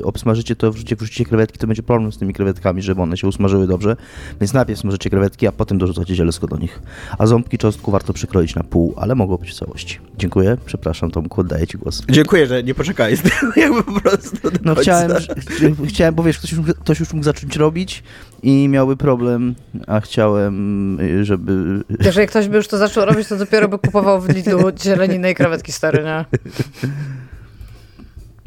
e, 0.00 0.04
obsmażycie, 0.04 0.56
to 0.56 0.72
wrzucicie, 0.72 0.96
wrzucicie 0.96 1.24
krewetki, 1.24 1.58
to 1.58 1.66
będzie 1.66 1.82
problem 1.82 2.12
z 2.12 2.18
tymi 2.18 2.34
krewetkami, 2.34 2.82
żeby 2.82 3.02
one 3.02 3.16
się 3.16 3.28
usmażyły 3.28 3.66
dobrze. 3.66 3.96
Więc 4.40 4.52
najpierw 4.52 4.80
smażycie 4.80 5.10
krewetki, 5.10 5.46
a 5.46 5.52
potem 5.52 5.78
dorzucacie 5.78 6.14
zielsko 6.14 6.46
do 6.46 6.56
nich. 6.56 6.82
A 7.18 7.26
ząbki 7.26 7.58
czosnku 7.58 7.90
warto 7.90 8.12
przykroić 8.12 8.54
na 8.54 8.62
pół, 8.62 8.94
ale 8.96 9.14
mogło 9.14 9.38
być 9.38 9.50
w 9.50 9.54
całości. 9.54 9.98
Dziękuję, 10.18 10.56
przepraszam 10.66 11.10
Tomku, 11.10 11.40
oddaję 11.40 11.66
ci 11.66 11.78
głos. 11.78 12.02
Dziękuję, 12.10 12.46
że 12.46 12.62
nie 12.62 12.74
poczekałeś. 12.74 13.20
Jakby 13.56 13.82
po 13.82 14.00
prostu 14.00 14.50
do 14.50 14.58
No 14.64 14.74
chciałem, 14.74 15.10
ch- 15.10 15.88
chciałem, 15.88 16.14
bo 16.14 16.22
wiesz, 16.22 16.38
ktoś 16.38 16.52
już, 16.52 16.60
ktoś 16.80 17.00
już 17.00 17.12
mógł 17.12 17.24
zacząć 17.24 17.56
robić 17.56 18.02
i 18.42 18.68
miałby 18.68 18.96
problem, 18.96 19.54
a 19.86 20.00
chciałem, 20.00 20.98
żeby... 21.22 21.80
Jeżeli 22.04 22.26
ktoś 22.26 22.48
by 22.48 22.56
już 22.56 22.68
to 22.68 22.78
zaczął 22.78 23.04
robić, 23.04 23.28
to 23.28 23.36
dopiero 23.36 23.68
by 23.68 23.78
kupował 23.78 24.20
w 24.20 24.28
Lidlu 24.28 24.58
zieleninę 24.84 25.30
i 25.30 25.34
krewetki 25.40 25.72
stare, 25.72 26.04
nie? 26.04 26.24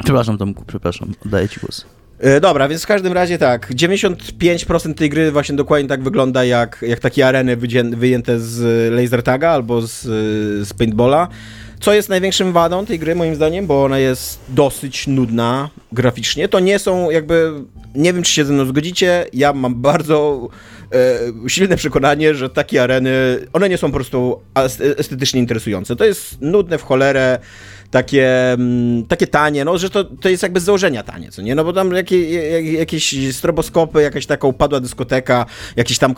Przepraszam 0.04 0.38
Tomku, 0.38 0.64
przepraszam, 0.68 1.14
oddaję 1.26 1.50
ci 1.50 1.60
głos. 1.60 1.86
E, 2.20 2.40
Dobra, 2.40 2.68
więc 2.68 2.84
w 2.84 2.88
każdym 2.88 3.14
razie 3.14 3.38
tak, 3.38 3.72
95% 3.72 4.94
tej 4.94 5.10
gry 5.10 5.32
właśnie 5.32 5.56
dokładnie 5.56 5.90
tak 5.90 6.04
wygląda 6.04 6.44
jak, 6.44 6.86
jak 6.88 7.00
takie 7.00 7.28
areny 7.28 7.58
wyjęte 7.96 8.40
z 8.40 8.92
laser 8.94 9.24
taga 9.24 9.50
albo 9.50 9.82
z, 9.82 10.02
z 10.68 10.74
paintballa. 10.74 11.28
Co 11.80 11.94
jest 11.94 12.10
największym 12.10 12.54
wadą 12.54 12.86
tej 12.86 13.00
gry 13.00 13.16
moim 13.16 13.36
zdaniem, 13.36 13.68
bo 13.68 13.84
ona 13.84 14.00
jest 14.00 14.40
dosyć 14.50 15.08
nudna 15.08 15.70
graficznie. 15.92 16.48
To 16.48 16.60
nie 16.60 16.80
są 16.80 17.10
jakby, 17.10 17.52
nie 17.96 18.14
wiem 18.14 18.24
czy 18.24 18.34
się 18.34 18.46
ze 18.46 18.54
mną 18.54 18.66
zgodzicie, 18.66 19.26
ja 19.34 19.54
mam 19.54 19.76
bardzo 19.76 20.48
silne 21.48 21.76
przekonanie, 21.76 22.36
że 22.36 22.50
takie 22.50 22.84
areny, 22.84 23.12
one 23.54 23.70
nie 23.70 23.78
są 23.78 23.88
po 23.88 23.94
prostu 23.94 24.40
estetycznie 24.98 25.40
interesujące. 25.40 25.96
To 25.96 26.06
jest 26.06 26.42
nudne 26.42 26.78
w 26.78 26.84
cholerę, 26.84 27.40
takie, 27.94 28.54
mm, 28.54 29.06
takie 29.06 29.28
tanie, 29.28 29.66
no, 29.66 29.78
że 29.78 29.90
to, 29.90 30.04
to 30.04 30.30
jest 30.30 30.44
jakby 30.44 30.60
z 30.60 30.64
założenia 30.64 31.04
tanie, 31.04 31.32
co 31.32 31.42
nie? 31.42 31.56
No 31.56 31.64
bo 31.64 31.74
tam 31.74 31.94
jakie, 31.94 32.30
jak, 32.50 32.66
jakieś 32.66 33.36
stroboskopy, 33.36 34.02
jakaś 34.02 34.26
taka 34.26 34.48
upadła 34.48 34.80
dyskoteka, 34.80 35.46
jakieś 35.76 35.98
tam 35.98 36.16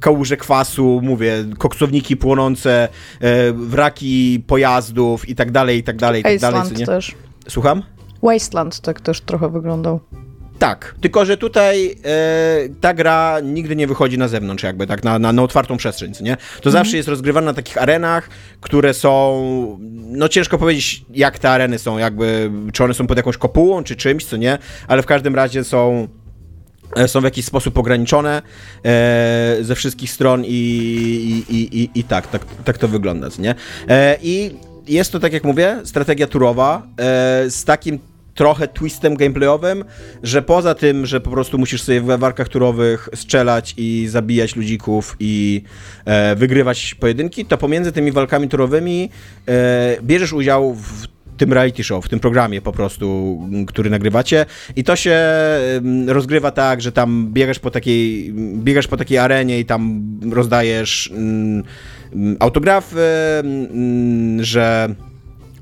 kałuże 0.00 0.36
kwasu, 0.36 1.00
mówię, 1.02 1.44
koksowniki 1.58 2.16
płonące, 2.16 2.88
e, 3.20 3.52
wraki 3.52 4.44
pojazdów 4.46 5.28
i 5.28 5.34
tak 5.34 5.50
dalej, 5.50 5.78
i 5.78 5.82
tak 5.82 5.96
dalej, 5.96 6.20
i 6.20 6.24
tak 6.24 6.38
dalej, 6.38 6.62
co 6.68 6.74
nie? 6.74 6.86
też. 6.86 7.14
Słucham? 7.48 7.82
Wasteland 8.22 8.80
tak 8.80 9.00
też 9.00 9.20
trochę 9.20 9.50
wyglądał. 9.50 10.00
Tak, 10.58 10.94
tylko 11.00 11.24
że 11.24 11.36
tutaj 11.36 11.96
e, 12.04 12.68
ta 12.80 12.94
gra 12.94 13.40
nigdy 13.42 13.76
nie 13.76 13.86
wychodzi 13.86 14.18
na 14.18 14.28
zewnątrz, 14.28 14.62
jakby 14.62 14.86
tak 14.86 15.04
na, 15.04 15.18
na, 15.18 15.32
na 15.32 15.42
otwartą 15.42 15.76
przestrzeń, 15.76 16.12
nie? 16.20 16.36
To 16.62 16.70
zawsze 16.70 16.96
jest 16.96 17.08
rozgrywane 17.08 17.44
na 17.44 17.54
takich 17.54 17.82
arenach, 17.82 18.28
które 18.60 18.94
są, 18.94 19.78
no 19.92 20.28
ciężko 20.28 20.58
powiedzieć, 20.58 21.04
jak 21.14 21.38
te 21.38 21.50
areny 21.50 21.78
są, 21.78 21.98
jakby, 21.98 22.50
czy 22.72 22.84
one 22.84 22.94
są 22.94 23.06
pod 23.06 23.16
jakąś 23.16 23.36
kopułą, 23.36 23.84
czy 23.84 23.96
czymś, 23.96 24.24
co 24.24 24.36
nie, 24.36 24.58
ale 24.88 25.02
w 25.02 25.06
każdym 25.06 25.34
razie 25.34 25.64
są 25.64 26.08
e, 26.96 27.08
są 27.08 27.20
w 27.20 27.24
jakiś 27.24 27.44
sposób 27.44 27.78
ograniczone 27.78 28.42
e, 28.84 29.56
ze 29.60 29.74
wszystkich 29.74 30.10
stron 30.10 30.44
i, 30.44 30.48
i, 30.48 31.54
i, 31.56 31.82
i, 31.82 31.90
i 31.94 32.04
tak, 32.04 32.26
tak, 32.26 32.44
tak 32.64 32.78
to 32.78 32.88
wygląda, 32.88 33.28
nie? 33.38 33.54
E, 33.88 34.18
I 34.22 34.50
jest 34.88 35.12
to, 35.12 35.20
tak 35.20 35.32
jak 35.32 35.44
mówię, 35.44 35.80
strategia 35.84 36.26
turowa 36.26 36.82
e, 37.00 37.50
z 37.50 37.64
takim 37.64 37.98
trochę 38.36 38.68
twistem 38.68 39.14
gameplayowym, 39.14 39.84
że 40.22 40.42
poza 40.42 40.74
tym, 40.74 41.06
że 41.06 41.20
po 41.20 41.30
prostu 41.30 41.58
musisz 41.58 41.82
sobie 41.82 42.00
we 42.00 42.18
warkach 42.18 42.48
turowych 42.48 43.08
strzelać 43.14 43.74
i 43.76 44.06
zabijać 44.08 44.56
ludzików 44.56 45.16
i 45.20 45.62
e, 46.04 46.36
wygrywać 46.36 46.94
pojedynki, 46.94 47.44
to 47.44 47.58
pomiędzy 47.58 47.92
tymi 47.92 48.12
walkami 48.12 48.48
turowymi 48.48 49.10
e, 49.48 49.96
bierzesz 50.02 50.32
udział 50.32 50.74
w 50.74 51.06
tym 51.36 51.52
reality 51.52 51.84
show, 51.84 52.04
w 52.04 52.08
tym 52.08 52.20
programie 52.20 52.62
po 52.62 52.72
prostu, 52.72 53.38
który 53.66 53.90
nagrywacie. 53.90 54.46
I 54.76 54.84
to 54.84 54.96
się 54.96 55.20
rozgrywa 56.06 56.50
tak, 56.50 56.82
że 56.82 56.92
tam 56.92 57.32
biegasz 57.32 57.58
po 57.58 57.70
takiej, 57.70 58.32
biegasz 58.56 58.86
po 58.86 58.96
takiej 58.96 59.18
arenie 59.18 59.60
i 59.60 59.64
tam 59.64 60.02
rozdajesz 60.32 61.10
mm, 61.12 61.62
autografy, 62.40 63.06
mm, 63.40 64.44
że 64.44 64.94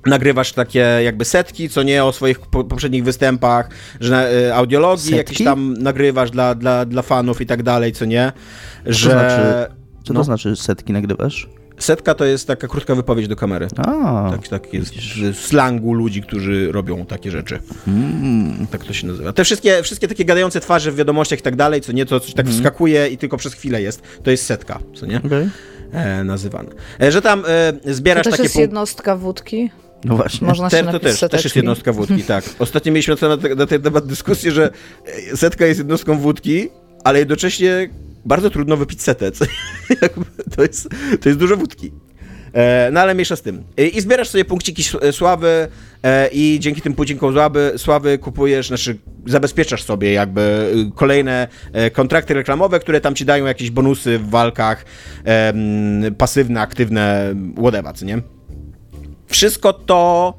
nagrywasz 0.07 0.53
takie 0.53 0.79
jakby 1.05 1.25
setki, 1.25 1.69
co 1.69 1.83
nie 1.83 2.05
o 2.05 2.13
swoich 2.13 2.41
po, 2.41 2.65
poprzednich 2.65 3.05
występach, 3.05 3.69
że 4.01 4.11
na, 4.11 4.31
y, 4.31 4.55
audiologii 4.55 5.05
Setki? 5.05 5.17
jakieś 5.17 5.45
tam 5.45 5.75
nagrywasz 5.75 6.31
dla, 6.31 6.55
dla, 6.55 6.85
dla 6.85 7.03
fanów 7.03 7.41
i 7.41 7.47
tak 7.47 7.63
dalej, 7.63 7.93
co 7.93 8.05
nie, 8.05 8.33
że 8.87 9.11
znaczy? 9.11 9.75
Co 10.05 10.13
No. 10.13 10.21
to 10.21 10.25
znaczy 10.25 10.57
setki 10.57 10.93
nagrywasz? 10.93 11.49
setka 11.79 12.15
to 12.15 12.25
jest 12.25 12.47
taka 12.47 12.69
krótka 12.69 12.95
wypowiedź 12.95 13.29
do 13.29 13.37
kamery. 13.37 13.69
A, 13.77 14.31
Tak, 14.31 14.49
tak 14.49 14.75
jest 14.75 14.95
w 15.33 15.41
slangu 15.47 15.95
ludzi, 15.95 16.23
którzy 16.23 16.73
robią 16.73 17.07
takie 17.07 17.31
rzeczy. 17.31 17.59
mm, 17.89 18.67
Tak 18.67 18.85
to 18.85 18.93
się 18.93 19.07
nazywa. 19.07 19.33
Te 19.33 19.45
wszystkie, 19.45 19.83
wszystkie 19.83 20.09
takie 20.09 20.25
gadające 20.25 20.61
twarze 20.61 20.93
w 20.93 20.97
wiadomościach 20.97 21.39
i 21.39 21.43
tak 21.43 21.57
dalej, 21.57 21.81
co 21.81 21.93
nie, 21.93 22.07
to 22.07 22.21
coś 22.21 22.35
tak 22.35 22.47
wskakuje 22.49 23.09
i 23.09 23.19
tylko 23.19 23.37
przez 23.37 23.55
chwilę 23.55 23.83
jest, 23.83 24.03
to 24.23 24.31
jest 24.31 24.47
setka, 24.47 24.79
co 24.95 25.07
nie? 25.07 25.17
okej. 25.27 25.49
E, 25.93 26.25
nazywane. 26.25 26.69
E, 27.03 27.13
że 27.13 27.23
tam 27.23 27.43
e, 27.49 27.73
To 27.73 27.95
zbierasz 27.95 28.25
też 28.25 28.31
takie 28.33 28.43
jest 28.43 28.55
punkty. 28.55 28.61
jednostka 28.63 29.17
wódki. 29.17 29.71
No 30.05 30.17
właśnie. 30.17 30.47
Można 30.47 30.71
się 30.71 30.77
Ter, 30.77 30.87
to 30.87 30.93
też, 30.93 31.01
też 31.01 31.11
jest 31.11 31.21
seteczki. 31.21 31.59
jednostka 31.59 31.93
wódki, 31.93 32.23
tak. 32.35 32.45
Ostatnio 32.59 32.93
mieliśmy 32.93 33.17
na, 33.23 33.55
na 33.57 33.67
ten 33.67 33.83
temat 33.83 34.07
dyskusję, 34.07 34.53
że 34.53 34.71
e, 35.33 35.37
setka 35.37 35.67
jest 35.67 35.79
jednostką 35.79 36.19
wódki, 36.19 36.69
ale 37.05 37.19
jednocześnie 37.19 37.91
bardzo 38.25 38.51
trudno 38.51 38.77
wypić 38.77 39.03
Jakby 40.03 40.25
to, 40.57 40.63
jest, 40.63 40.89
to 41.21 41.29
jest 41.29 41.39
dużo 41.39 41.57
wódki. 41.57 41.93
E, 42.53 42.91
no 42.93 43.01
ale 43.01 43.15
mniejsza 43.15 43.37
z 43.37 43.43
tym. 43.43 43.65
E, 43.77 43.87
I 43.87 44.01
zbierasz 44.01 44.29
sobie 44.29 44.45
punkciki 44.45 44.85
sławy 45.13 45.69
i 46.33 46.59
dzięki 46.61 46.81
tym 46.81 46.95
punkcikom 46.95 47.33
sławy, 47.33 47.73
sławy 47.77 48.19
kupujesz, 48.19 48.69
znaczy 48.69 48.99
zabezpieczasz 49.27 49.83
sobie 49.83 50.13
jakby 50.13 50.75
kolejne 50.95 51.49
kontrakty 51.93 52.35
reklamowe, 52.35 52.81
które 52.81 53.01
tam 53.01 53.15
ci 53.15 53.25
dają 53.25 53.47
jakieś 53.47 53.71
bonusy 53.71 54.19
w 54.19 54.31
walkach, 54.31 54.85
pasywne, 56.19 56.61
aktywne, 56.61 57.35
whatever, 57.57 57.95
co 57.95 58.05
nie? 58.05 58.23
Wszystko 59.35 59.73
to 59.73 60.35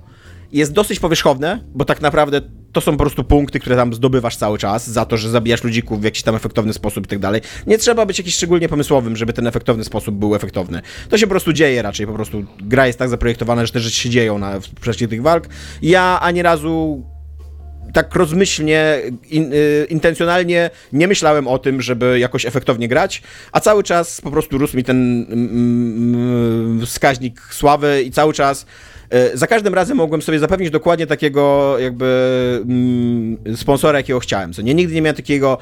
jest 0.52 0.72
dosyć 0.72 1.00
powierzchowne, 1.00 1.60
bo 1.74 1.86
tak 1.86 2.02
naprawdę 2.02 2.42
to 2.72 2.82
są 2.82 2.92
po 2.92 2.98
prostu 2.98 3.24
punkty, 3.24 3.60
które 3.60 3.76
tam 3.76 3.94
zdobywasz 3.94 4.38
cały 4.38 4.58
czas 4.58 4.90
za 4.90 5.06
to, 5.06 5.18
że 5.18 5.30
zabijasz 5.30 5.64
ludzików 5.64 6.02
w 6.02 6.04
jakiś 6.04 6.24
tam 6.24 6.36
efektowny 6.36 6.74
sposób 6.74 7.06
i 7.06 7.08
tak 7.08 7.20
dalej. 7.20 7.42
Nie 7.68 7.78
trzeba 7.78 8.06
być 8.06 8.18
jakiś 8.18 8.36
szczególnie 8.36 8.70
pomysłowym, 8.70 9.16
żeby 9.16 9.34
ten 9.34 9.48
efektowny 9.48 9.84
sposób 9.84 10.16
był 10.16 10.36
efektowny. 10.36 10.82
To 11.10 11.18
się 11.18 11.28
po 11.28 11.30
prostu 11.30 11.54
dzieje 11.54 11.82
raczej, 11.82 12.08
po 12.08 12.14
prostu 12.14 12.46
gra 12.62 12.88
jest 12.88 13.00
tak 13.00 13.10
zaprojektowana, 13.10 13.66
że 13.66 13.74
te 13.74 13.80
rzeczy 13.80 14.00
się 14.00 14.10
dzieją 14.10 14.38
na, 14.38 14.60
w 14.60 14.98
tych 15.10 15.22
walk. 15.22 15.48
Ja 15.82 16.20
ani 16.22 16.42
razu 16.42 17.04
tak 17.94 18.16
rozmyślnie, 18.16 19.02
in, 19.30 19.54
y, 19.54 19.88
intencjonalnie 19.90 20.70
nie 20.94 21.08
myślałem 21.08 21.48
o 21.48 21.60
tym, 21.60 21.82
żeby 21.82 22.20
jakoś 22.20 22.46
efektownie 22.46 22.88
grać, 22.88 23.22
a 23.52 23.60
cały 23.60 23.84
czas 23.84 24.22
po 24.22 24.32
prostu 24.32 24.58
rósł 24.58 24.78
mi 24.78 24.84
ten 24.84 25.26
mm, 25.30 25.50
mm, 26.76 26.86
wskaźnik 26.86 27.42
sławy 27.52 28.04
i 28.04 28.12
cały 28.12 28.34
czas 28.34 28.66
y, 29.34 29.38
za 29.38 29.48
każdym 29.48 29.74
razem 29.74 29.98
mogłem 29.98 30.22
sobie 30.22 30.40
zapewnić 30.40 30.70
dokładnie 30.70 31.08
takiego 31.08 31.76
jakby 31.80 32.06
mm, 32.64 33.38
sponsora, 33.56 34.00
jakiego 34.00 34.20
chciałem, 34.20 34.54
co 34.54 34.62
nie? 34.62 34.74
Nigdy 34.74 34.96
nie 34.96 35.02
miałem 35.02 35.16
takiego, 35.16 35.58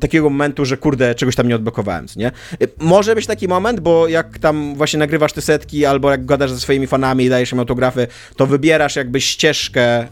takiego 0.00 0.30
momentu, 0.30 0.64
że 0.64 0.76
kurde, 0.76 1.14
czegoś 1.14 1.36
tam 1.36 1.48
nie 1.48 1.56
odblokowałem, 1.56 2.08
co 2.08 2.20
nie? 2.20 2.32
Y, 2.62 2.68
Może 2.78 3.14
być 3.14 3.26
taki 3.26 3.48
moment, 3.48 3.80
bo 3.80 4.08
jak 4.08 4.38
tam 4.38 4.74
właśnie 4.74 4.98
nagrywasz 4.98 5.32
te 5.32 5.42
setki, 5.42 5.86
albo 5.86 6.10
jak 6.10 6.26
gadasz 6.26 6.52
ze 6.52 6.60
swoimi 6.60 6.86
fanami 6.86 7.24
i 7.24 7.28
dajesz 7.28 7.52
im 7.52 7.58
autografy, 7.58 8.06
to 8.36 8.46
wybierasz 8.46 8.96
jakby 8.96 9.20
ścieżkę 9.20 10.08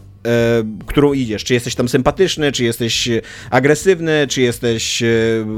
którą 0.85 1.13
idziesz. 1.13 1.43
Czy 1.43 1.53
jesteś 1.53 1.75
tam 1.75 1.89
sympatyczny, 1.89 2.51
czy 2.51 2.63
jesteś 2.63 3.07
e, 3.07 3.21
agresywny, 3.49 4.27
czy 4.27 4.41
jesteś 4.41 5.03
e, 5.03 5.07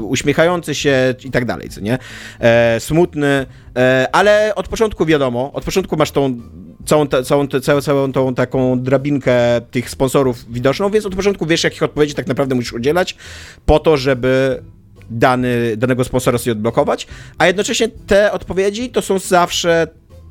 uśmiechający 0.02 0.74
się 0.74 1.14
i 1.24 1.30
tak 1.30 1.44
dalej, 1.44 1.68
co 1.68 1.80
nie? 1.80 1.98
E, 2.40 2.80
smutny, 2.80 3.46
e, 3.76 4.08
ale 4.12 4.54
od 4.54 4.68
początku 4.68 5.06
wiadomo, 5.06 5.52
od 5.52 5.64
początku 5.64 5.96
masz 5.96 6.10
tą 6.10 6.40
całą, 6.86 7.06
ta, 7.06 7.22
całą, 7.22 7.46
całą, 7.46 7.80
całą 7.80 8.12
tą 8.12 8.34
taką 8.34 8.82
drabinkę 8.82 9.60
tych 9.70 9.90
sponsorów 9.90 10.52
widoczną, 10.52 10.90
więc 10.90 11.06
od 11.06 11.14
początku 11.14 11.46
wiesz, 11.46 11.64
jakich 11.64 11.82
odpowiedzi 11.82 12.14
tak 12.14 12.26
naprawdę 12.26 12.54
musisz 12.54 12.72
udzielać 12.72 13.16
po 13.66 13.78
to, 13.78 13.96
żeby 13.96 14.62
dany, 15.10 15.76
danego 15.76 16.04
sponsora 16.04 16.38
sobie 16.38 16.52
odblokować, 16.52 17.06
a 17.38 17.46
jednocześnie 17.46 17.88
te 17.88 18.32
odpowiedzi 18.32 18.90
to 18.90 19.02
są 19.02 19.18
zawsze 19.18 19.86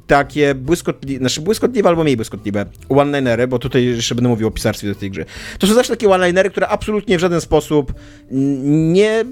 takie 0.07 0.55
błyskotliwe, 0.55 1.19
znaczy 1.19 1.41
błyskotliwe 1.41 1.89
albo 1.89 2.03
mniej 2.03 2.15
błyskotliwe 2.15 2.65
one-linery, 2.89 3.47
bo 3.47 3.59
tutaj 3.59 3.85
jeszcze 3.85 4.15
będę 4.15 4.29
mówił 4.29 4.47
o 4.47 4.51
pisarstwie 4.51 4.87
do 4.87 4.95
tej 4.95 5.11
gry. 5.11 5.25
To 5.59 5.67
są 5.67 5.73
zawsze 5.73 5.93
takie 5.93 6.09
one-linery, 6.09 6.49
które 6.49 6.67
absolutnie 6.67 7.17
w 7.17 7.21
żaden 7.21 7.41
sposób 7.41 7.93
nie 8.31 9.25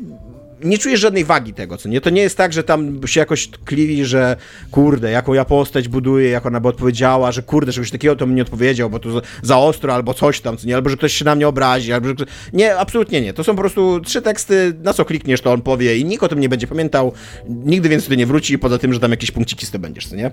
nie 0.64 0.78
czujesz 0.78 1.00
żadnej 1.00 1.26
wagi 1.26 1.54
tego, 1.54 1.78
co 1.78 1.90
nie? 1.90 2.02
To 2.02 2.10
nie 2.10 2.22
jest 2.22 2.38
tak, 2.38 2.54
że 2.54 2.64
tam 2.64 3.08
się 3.08 3.20
jakoś 3.20 3.48
tkliwi, 3.48 4.06
że 4.06 4.36
kurde, 4.72 5.12
jaką 5.12 5.34
ja 5.34 5.46
postać 5.46 5.88
buduję, 5.88 6.30
jak 6.30 6.46
ona 6.46 6.60
by 6.60 6.68
odpowiedziała, 6.68 7.32
że 7.32 7.44
kurde, 7.44 7.72
czegoś 7.72 7.92
takiego 7.92 8.16
to 8.16 8.28
mi 8.28 8.34
nie 8.34 8.42
odpowiedział, 8.42 8.90
bo 8.90 9.00
to 9.00 9.22
za, 9.42 9.58
ostro, 9.58 9.94
albo 9.94 10.14
coś 10.14 10.42
tam, 10.42 10.58
co 10.58 10.68
nie? 10.68 10.76
Albo 10.76 10.90
że 10.90 10.98
ktoś 10.98 11.14
się 11.14 11.26
na 11.26 11.36
mnie 11.36 11.48
obrazi, 11.48 11.94
albo 11.94 12.08
że... 12.08 12.14
Nie, 12.54 12.76
absolutnie 12.76 13.22
nie. 13.22 13.34
To 13.34 13.44
są 13.44 13.56
po 13.56 13.62
prostu 13.62 14.00
trzy 14.00 14.22
teksty, 14.22 14.74
na 14.84 14.94
co 14.94 15.06
klikniesz, 15.06 15.42
to 15.42 15.54
on 15.54 15.62
powie 15.62 15.98
i 15.98 16.06
nikt 16.06 16.24
o 16.24 16.28
tym 16.28 16.40
nie 16.40 16.50
będzie 16.50 16.68
pamiętał, 16.68 17.12
nigdy 17.50 17.90
więcej 17.90 18.10
tu 18.10 18.16
nie 18.16 18.26
wróci, 18.26 18.60
poza 18.60 18.78
tym, 18.78 18.94
że 18.94 19.00
tam 19.00 19.12
jakieś 19.12 19.32
punkciki 19.32 19.66
zdobędziesz, 19.66 20.08
co 20.08 20.16
nie? 20.16 20.32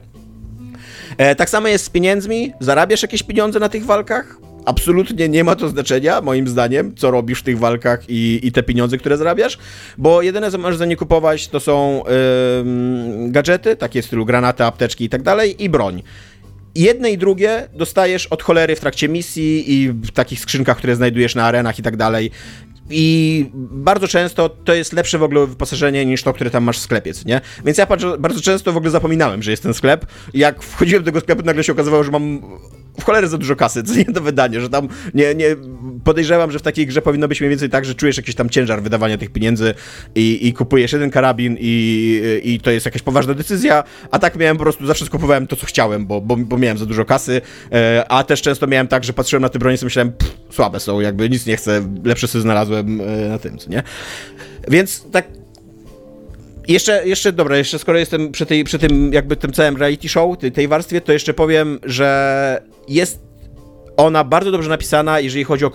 E, 1.21 1.35
tak 1.35 1.51
samo 1.51 1.69
jest 1.69 1.85
z 1.85 1.91
pieniędzmi. 1.91 2.53
Zarabiasz 2.61 3.03
jakieś 3.03 3.23
pieniądze 3.23 3.61
na 3.61 3.69
tych 3.69 3.85
walkach? 3.85 4.37
Absolutnie 4.65 5.29
nie 5.29 5.45
ma 5.45 5.57
to 5.57 5.69
znaczenia, 5.69 6.21
moim 6.21 6.49
zdaniem, 6.49 6.95
co 6.97 7.11
robisz 7.11 7.41
w 7.41 7.43
tych 7.43 7.59
walkach 7.59 8.01
i, 8.09 8.41
i 8.43 8.53
te 8.53 8.63
pieniądze, 8.63 8.99
które 8.99 9.17
zarabiasz, 9.17 9.59
bo 9.99 10.23
jedyne, 10.23 10.51
co 10.51 10.59
możesz 10.59 10.77
za 10.77 10.87
nie 10.87 10.97
kupować, 10.97 11.49
to 11.49 11.61
są 11.61 12.03
ym, 12.61 13.33
gadżety, 13.33 13.77
takie 13.77 14.03
w 14.03 14.07
stylu 14.07 14.27
granaty, 14.27 14.65
apteczki 14.65 15.05
i 15.05 15.09
tak 15.09 15.23
dalej, 15.23 15.65
i 15.65 15.69
broń. 15.69 16.03
Jedne 16.75 17.11
i 17.11 17.19
drugie 17.19 17.69
dostajesz 17.75 18.27
od 18.27 18.43
cholery 18.43 18.77
w 18.77 18.81
trakcie 18.81 19.09
misji 19.09 19.73
i 19.73 19.89
w 19.89 20.11
takich 20.11 20.41
skrzynkach, 20.41 20.79
które 20.79 20.97
znajdujesz 20.97 21.35
na 21.35 21.45
arenach 21.45 21.79
i 21.79 21.83
tak 21.83 21.97
dalej. 21.97 22.31
I 22.91 23.47
bardzo 23.55 24.09
często 24.09 24.49
to 24.49 24.75
jest 24.75 24.93
lepsze 24.93 25.19
w 25.19 25.23
ogóle 25.23 25.47
wyposażenie 25.47 26.07
niż 26.07 26.23
to, 26.23 26.33
które 26.33 26.51
tam 26.51 26.65
masz 26.65 26.79
w 26.79 26.83
sklepie, 26.83 27.13
nie? 27.27 27.41
Więc 27.65 27.79
ja 27.79 27.87
bardzo 28.19 28.41
często 28.41 28.73
w 28.73 28.77
ogóle 28.77 28.91
zapominałem, 28.91 29.43
że 29.43 29.51
jest 29.51 29.63
ten 29.63 29.75
sklep. 29.75 30.07
Jak 30.35 30.63
wchodziłem 30.63 31.03
do 31.03 31.07
tego 31.07 31.21
sklepu, 31.21 31.43
nagle 31.43 31.65
się 31.65 31.73
okazywało, 31.73 32.05
że 32.05 32.11
mam 32.11 32.41
w 33.01 33.05
cholerę 33.05 33.29
za 33.29 33.39
dużo 33.39 33.57
kasy, 33.57 33.83
co 33.83 33.95
nie 33.95 34.05
do 34.05 34.21
wydania, 34.21 34.61
że 34.61 34.69
tam 34.69 34.89
nie, 35.15 35.35
nie 35.35 35.57
podejrzewam, 36.05 36.51
że 36.51 36.59
w 36.59 36.63
takiej 36.63 36.87
grze 36.87 37.03
powinno 37.03 37.29
być 37.29 37.41
mniej 37.41 37.51
więcej 37.51 37.71
tak, 37.71 37.85
że 37.85 37.95
czujesz 37.95 38.17
jakiś 38.17 38.35
tam 38.35 38.51
ciężar 38.51 38.83
wydawania 38.83 39.19
tych 39.19 39.31
pieniędzy 39.31 39.75
i, 40.15 40.49
i 40.49 40.53
kupujesz 40.53 40.93
jeden 40.93 41.11
karabin 41.11 41.57
i, 41.61 42.41
i 42.45 42.61
to 42.61 42.71
jest 42.71 42.87
jakaś 42.87 43.03
poważna 43.03 43.35
decyzja, 43.35 43.85
a 44.11 44.19
tak 44.19 44.37
miałem 44.37 44.57
po 44.57 44.63
prostu, 44.63 44.87
zawsze 44.87 45.07
skupowałem 45.07 45.47
to, 45.47 45.57
co 45.57 45.67
chciałem, 45.67 46.07
bo, 46.07 46.21
bo, 46.21 46.37
bo 46.37 46.59
miałem 46.59 46.79
za 46.79 46.87
dużo 46.87 47.05
kasy, 47.05 47.41
e, 47.73 48.05
a 48.09 48.25
też 48.25 48.43
często 48.43 48.67
miałem 48.67 48.89
tak, 48.89 49.05
że 49.05 49.13
patrzyłem 49.13 49.43
na 49.43 49.49
te 49.49 49.59
bronie 49.59 49.77
i 49.83 49.85
myślałem, 49.85 50.13
pff, 50.13 50.37
słabe 50.51 50.81
są, 50.81 51.01
jakby 51.01 51.31
nic 51.31 51.47
nie 51.47 51.57
chcę, 51.57 51.83
lepsze 52.05 52.29
sobie 52.29 52.43
znalazłem 52.43 53.01
e, 53.01 53.29
na 53.29 53.39
tym, 53.39 53.59
co 53.59 53.71
nie? 53.71 53.83
Więc 54.69 55.07
tak 55.13 55.40
jeszcze, 56.73 57.09
jeszcze, 57.09 57.33
dobra, 57.33 57.57
jeszcze 57.57 57.79
skoro 57.79 57.99
jestem 57.99 58.33
przy, 58.33 58.47
tej, 58.47 58.65
przy 58.65 58.79
tym 58.79 59.13
jakby 59.13 59.37
tym 59.37 59.53
całym 59.53 59.77
reality 59.77 60.09
show, 60.09 60.39
tej, 60.39 60.53
tej 60.53 60.69
warstwie, 60.69 61.01
to 61.01 61.13
jeszcze 61.13 61.35
powiem, 61.35 61.79
że 61.85 62.63
jest 62.89 63.31
ona 63.97 64.25
bardzo 64.25 64.51
dobrze 64.51 64.69
napisana, 64.69 65.21
jeżeli 65.21 65.45
chodzi 65.45 65.65
o 65.65 65.71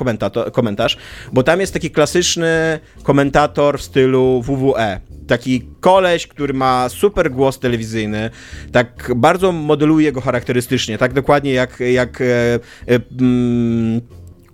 komentarz, 0.52 0.98
bo 1.34 1.44
tam 1.44 1.60
jest 1.60 1.74
taki 1.74 1.92
klasyczny 1.92 2.80
komentator 3.04 3.80
w 3.80 3.82
stylu 3.82 4.42
WWE. 4.42 5.00
Taki 5.28 5.68
koleś, 5.80 6.28
który 6.28 6.54
ma 6.54 6.90
super 6.90 7.32
głos 7.32 7.60
telewizyjny, 7.60 8.30
tak 8.72 9.12
bardzo 9.16 9.52
modeluje 9.52 10.12
go 10.12 10.22
charakterystycznie, 10.22 10.98
tak 10.98 11.14
dokładnie 11.14 11.54
jak, 11.54 11.80
jak 11.80 12.22
e, 12.22 12.26
e, 12.26 13.00
mm, 13.20 14.02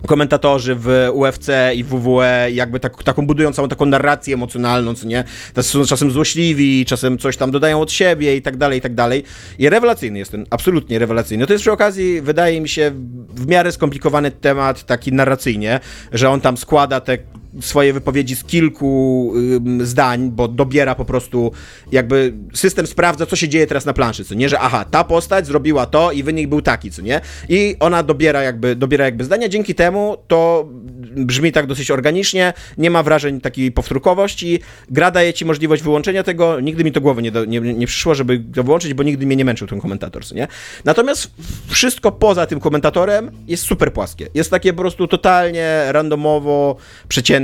komentatorzy 0.06 0.74
w 0.78 1.08
UFC 1.12 1.48
i 1.74 1.84
WWE 1.84 2.48
jakby 2.52 2.80
tak, 2.80 3.02
taką 3.02 3.26
budują 3.26 3.52
całą 3.52 3.68
taką 3.68 3.86
narrację 3.86 4.34
emocjonalną, 4.34 4.94
co 4.94 5.06
nie? 5.06 5.24
Są 5.60 5.84
czasem 5.84 6.10
złośliwi, 6.10 6.84
czasem 6.84 7.18
coś 7.18 7.36
tam 7.36 7.50
dodają 7.50 7.80
od 7.80 7.92
siebie 7.92 8.36
i 8.36 8.42
tak 8.42 8.56
dalej, 8.56 8.78
i 8.78 8.82
tak 8.82 8.94
dalej. 8.94 9.24
I 9.58 9.68
rewelacyjny 9.68 10.18
jest 10.18 10.30
ten, 10.30 10.46
absolutnie 10.50 10.98
rewelacyjny. 10.98 11.46
To 11.46 11.52
jest 11.52 11.62
przy 11.62 11.72
okazji, 11.72 12.20
wydaje 12.20 12.60
mi 12.60 12.68
się, 12.68 12.92
w 13.34 13.46
miarę 13.46 13.72
skomplikowany 13.72 14.30
temat, 14.30 14.86
taki 14.86 15.12
narracyjnie, 15.12 15.80
że 16.12 16.30
on 16.30 16.40
tam 16.40 16.56
składa 16.56 17.00
te 17.00 17.18
swoje 17.60 17.92
wypowiedzi 17.92 18.36
z 18.36 18.44
kilku 18.44 19.32
zdań, 19.80 20.30
bo 20.30 20.48
dobiera 20.48 20.94
po 20.94 21.04
prostu, 21.04 21.52
jakby 21.92 22.34
system 22.54 22.86
sprawdza, 22.86 23.26
co 23.26 23.36
się 23.36 23.48
dzieje 23.48 23.66
teraz 23.66 23.84
na 23.84 23.92
planszy, 23.92 24.24
co 24.24 24.34
nie, 24.34 24.48
że 24.48 24.60
aha, 24.60 24.84
ta 24.90 25.04
postać 25.04 25.46
zrobiła 25.46 25.86
to 25.86 26.12
i 26.12 26.22
wynik 26.22 26.48
był 26.48 26.62
taki, 26.62 26.90
co 26.90 27.02
nie, 27.02 27.20
i 27.48 27.76
ona 27.80 28.02
dobiera 28.02 28.42
jakby, 28.42 28.76
dobiera 28.76 29.04
jakby 29.04 29.24
zdania, 29.24 29.48
dzięki 29.48 29.74
temu 29.74 30.16
to 30.28 30.68
brzmi 31.16 31.52
tak 31.52 31.66
dosyć 31.66 31.90
organicznie, 31.90 32.52
nie 32.78 32.90
ma 32.90 33.02
wrażeń 33.02 33.40
takiej 33.40 33.72
powtórkowości, 33.72 34.60
gra 34.90 35.10
daje 35.10 35.32
ci 35.32 35.44
możliwość 35.44 35.82
wyłączenia 35.82 36.22
tego, 36.22 36.60
nigdy 36.60 36.84
mi 36.84 36.92
to 36.92 37.00
głowy 37.00 37.22
nie, 37.22 37.30
do, 37.30 37.44
nie, 37.44 37.60
nie 37.60 37.86
przyszło, 37.86 38.14
żeby 38.14 38.44
to 38.54 38.62
wyłączyć, 38.62 38.94
bo 38.94 39.02
nigdy 39.02 39.26
mnie 39.26 39.36
nie 39.36 39.44
męczył 39.44 39.68
ten 39.68 39.80
komentator, 39.80 40.24
co 40.24 40.34
nie, 40.34 40.48
natomiast 40.84 41.30
wszystko 41.68 42.12
poza 42.12 42.46
tym 42.46 42.60
komentatorem 42.60 43.30
jest 43.48 43.62
super 43.62 43.92
płaskie, 43.92 44.28
jest 44.34 44.50
takie 44.50 44.72
po 44.72 44.80
prostu 44.80 45.08
totalnie 45.08 45.84
randomowo, 45.88 46.76
przeciętne, 47.08 47.41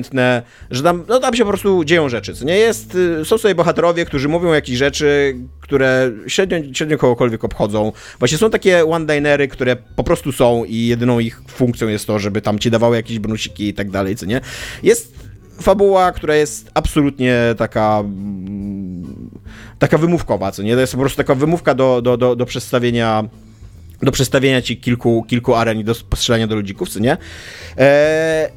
że 0.70 0.82
tam, 0.82 1.04
no 1.08 1.20
tam 1.20 1.34
się 1.34 1.44
po 1.44 1.48
prostu 1.48 1.84
dzieją 1.84 2.08
rzeczy, 2.08 2.34
co 2.34 2.44
nie 2.44 2.56
jest, 2.56 2.94
y, 2.94 3.24
są 3.24 3.38
sobie 3.38 3.54
bohaterowie, 3.54 4.04
którzy 4.04 4.28
mówią 4.28 4.52
jakieś 4.52 4.76
rzeczy, 4.76 5.36
które 5.60 6.10
średnio, 6.26 6.58
średnio 6.74 6.98
kogokolwiek 6.98 7.44
obchodzą. 7.44 7.92
Właśnie 8.18 8.38
są 8.38 8.50
takie 8.50 8.86
one-linery, 8.86 9.48
które 9.48 9.76
po 9.76 10.04
prostu 10.04 10.32
są 10.32 10.64
i 10.64 10.86
jedyną 10.86 11.18
ich 11.18 11.42
funkcją 11.48 11.88
jest 11.88 12.06
to, 12.06 12.18
żeby 12.18 12.40
tam 12.40 12.58
ci 12.58 12.70
dawały 12.70 12.96
jakieś 12.96 13.18
bonusiki 13.18 13.68
i 13.68 13.74
tak 13.74 13.90
dalej, 13.90 14.16
co 14.16 14.26
nie? 14.26 14.40
Jest 14.82 15.14
fabuła, 15.60 16.12
która 16.12 16.34
jest 16.34 16.70
absolutnie 16.74 17.36
taka 17.56 18.04
taka 19.78 19.98
wymówkowa, 19.98 20.52
co 20.52 20.62
nie? 20.62 20.74
To 20.74 20.80
jest 20.80 20.92
po 20.92 20.98
prostu 20.98 21.16
taka 21.16 21.34
wymówka 21.34 21.74
do, 21.74 22.02
do, 22.02 22.16
do, 22.16 22.36
do 22.36 22.46
przedstawienia 22.46 23.24
do 24.02 24.12
przedstawienia 24.12 24.62
ci 24.62 24.76
kilku, 24.76 25.24
kilku 25.28 25.54
aren 25.54 25.78
i 25.78 25.84
do 25.84 25.94
postrzelania 25.94 26.46
do 26.46 26.56
ludzików, 26.56 26.88
co 26.88 27.00
nie? 27.00 27.16
Eee, 27.76 28.48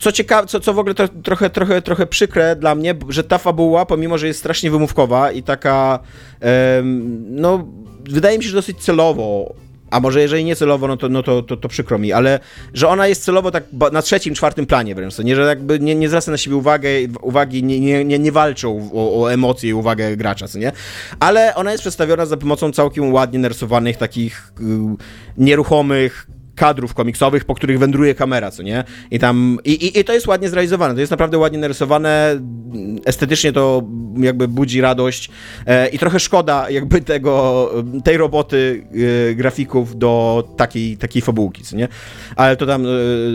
co 0.00 0.12
ciekawe, 0.12 0.48
co, 0.48 0.60
co 0.60 0.74
w 0.74 0.78
ogóle 0.78 0.94
to, 0.94 1.08
trochę, 1.08 1.50
trochę, 1.50 1.82
trochę 1.82 2.06
przykre 2.06 2.56
dla 2.56 2.74
mnie, 2.74 2.94
że 3.08 3.24
ta 3.24 3.38
fabuła, 3.38 3.86
pomimo, 3.86 4.18
że 4.18 4.26
jest 4.26 4.38
strasznie 4.38 4.70
wymówkowa 4.70 5.32
i 5.32 5.42
taka, 5.42 5.98
no, 7.30 7.68
wydaje 8.10 8.38
mi 8.38 8.44
się, 8.44 8.50
że 8.50 8.56
dosyć 8.56 8.78
celowo 8.78 9.54
a 9.90 10.00
może 10.00 10.20
jeżeli 10.20 10.44
nie 10.44 10.56
celowo, 10.56 10.88
no 10.88 10.96
to, 10.96 11.08
no 11.08 11.22
to, 11.22 11.42
to, 11.42 11.56
to 11.56 11.68
przykro 11.68 11.98
mi, 11.98 12.12
ale 12.12 12.40
że 12.74 12.88
ona 12.88 13.06
jest 13.06 13.24
celowo 13.24 13.50
tak 13.50 13.64
na 13.92 14.02
trzecim, 14.02 14.34
czwartym 14.34 14.66
planie 14.66 14.94
wręcz, 14.94 15.18
nie, 15.18 15.36
że 15.36 15.42
jakby 15.42 15.80
nie, 15.80 15.94
nie 15.94 16.08
zwraca 16.08 16.30
na 16.30 16.36
siebie 16.36 16.56
uwagę, 16.56 16.88
uwagi, 17.22 17.64
nie, 17.64 17.80
nie, 17.80 18.04
nie, 18.04 18.18
nie 18.18 18.32
walczą 18.32 18.90
o, 18.94 19.22
o 19.22 19.32
emocje 19.32 19.70
i 19.70 19.74
uwagę 19.74 20.16
gracza, 20.16 20.48
co 20.48 20.58
nie? 20.58 20.72
Ale 21.20 21.54
ona 21.54 21.72
jest 21.72 21.82
przedstawiona 21.82 22.26
za 22.26 22.36
pomocą 22.36 22.72
całkiem 22.72 23.12
ładnie 23.12 23.38
narysowanych, 23.38 23.96
takich 23.96 24.52
y, 24.60 24.62
nieruchomych, 25.36 26.26
kadrów 26.60 26.94
komiksowych, 26.94 27.44
po 27.44 27.54
których 27.54 27.78
wędruje 27.78 28.14
kamera, 28.14 28.50
co 28.50 28.62
nie? 28.62 28.84
I 29.10 29.18
tam, 29.18 29.58
i, 29.64 29.70
i, 29.70 29.98
i 29.98 30.04
to 30.04 30.12
jest 30.12 30.26
ładnie 30.26 30.48
zrealizowane, 30.48 30.94
to 30.94 31.00
jest 31.00 31.10
naprawdę 31.10 31.38
ładnie 31.38 31.58
narysowane, 31.58 32.40
estetycznie 33.04 33.52
to 33.52 33.82
jakby 34.16 34.48
budzi 34.48 34.80
radość 34.80 35.30
e, 35.66 35.88
i 35.88 35.98
trochę 35.98 36.20
szkoda 36.20 36.70
jakby 36.70 37.00
tego, 37.00 37.70
tej 38.04 38.16
roboty 38.16 38.86
e, 39.30 39.34
grafików 39.34 39.98
do 39.98 40.44
takiej, 40.56 40.96
takiej 40.96 41.22
fabułki, 41.22 41.62
co 41.62 41.76
nie? 41.76 41.88
Ale 42.36 42.56
to 42.56 42.66
tam, 42.66 42.86
e, 42.86 42.88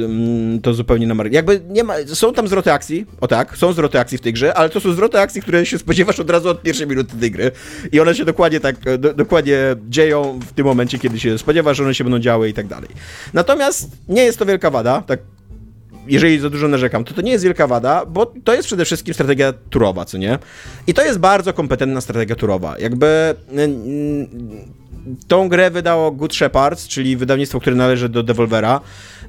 mm, 0.06 0.62
to 0.62 0.73
zupełnie 0.73 1.08
na 1.08 1.15
margines. 1.15 1.36
Jakby 1.36 1.62
nie 1.69 1.84
ma, 1.84 1.93
są 2.06 2.34
tam 2.34 2.47
zwroty 2.47 2.71
akcji, 2.71 3.06
o 3.21 3.28
tak, 3.28 3.58
są 3.58 3.73
zwroty 3.73 3.99
akcji 3.99 4.17
w 4.17 4.21
tej 4.21 4.34
grze, 4.34 4.54
ale 4.54 4.69
to 4.69 4.80
są 4.80 4.91
zwroty 4.91 5.19
akcji, 5.19 5.41
które 5.41 5.65
się 5.65 5.78
spodziewasz 5.78 6.19
od 6.19 6.30
razu 6.30 6.49
od 6.49 6.62
pierwszej 6.62 6.88
minuty 6.88 7.17
tej 7.19 7.32
gry 7.32 7.52
i 7.91 7.99
one 7.99 8.15
się 8.15 8.26
dokładnie 8.26 8.60
tak, 8.60 8.76
do, 8.97 9.13
dokładnie 9.13 9.58
dzieją 9.89 10.39
w 10.47 10.54
tym 10.54 10.65
momencie, 10.65 10.99
kiedy 10.99 11.19
się 11.19 11.38
spodziewasz, 11.38 11.78
że 11.78 11.84
one 11.84 11.95
się 11.95 12.04
będą 12.04 12.19
działy 12.19 12.49
i 12.49 12.54
tak 12.54 12.67
dalej. 12.67 12.89
Natomiast 13.34 13.89
nie 14.08 14.23
jest 14.23 14.39
to 14.39 14.45
wielka 14.45 14.69
wada, 14.69 15.04
tak 15.08 15.19
jeżeli 16.08 16.39
za 16.39 16.49
dużo 16.49 16.67
narzekam, 16.67 17.04
to 17.04 17.13
to 17.13 17.21
nie 17.21 17.32
jest 17.32 17.43
wielka 17.43 17.67
wada, 17.67 18.06
bo 18.06 18.25
to 18.43 18.54
jest 18.54 18.67
przede 18.67 18.86
wszystkim 18.86 19.13
strategia 19.13 19.54
turowa, 19.69 20.06
co 20.06 20.17
nie? 20.17 20.39
I 20.88 20.93
to 20.93 21.04
jest 21.06 21.19
bardzo 21.19 21.54
kompetentna 21.54 22.01
strategia 22.01 22.36
turowa. 22.36 22.80
Jakby 22.80 23.36
tą 25.28 25.49
grę 25.49 25.71
wydało 25.71 26.12
Good 26.12 26.36
Shepherds, 26.36 26.88
czyli 26.88 27.17
wydawnictwo, 27.17 27.60
które 27.60 27.75
należy 27.75 28.10
do 28.10 28.23
Devolvera. 28.23 28.82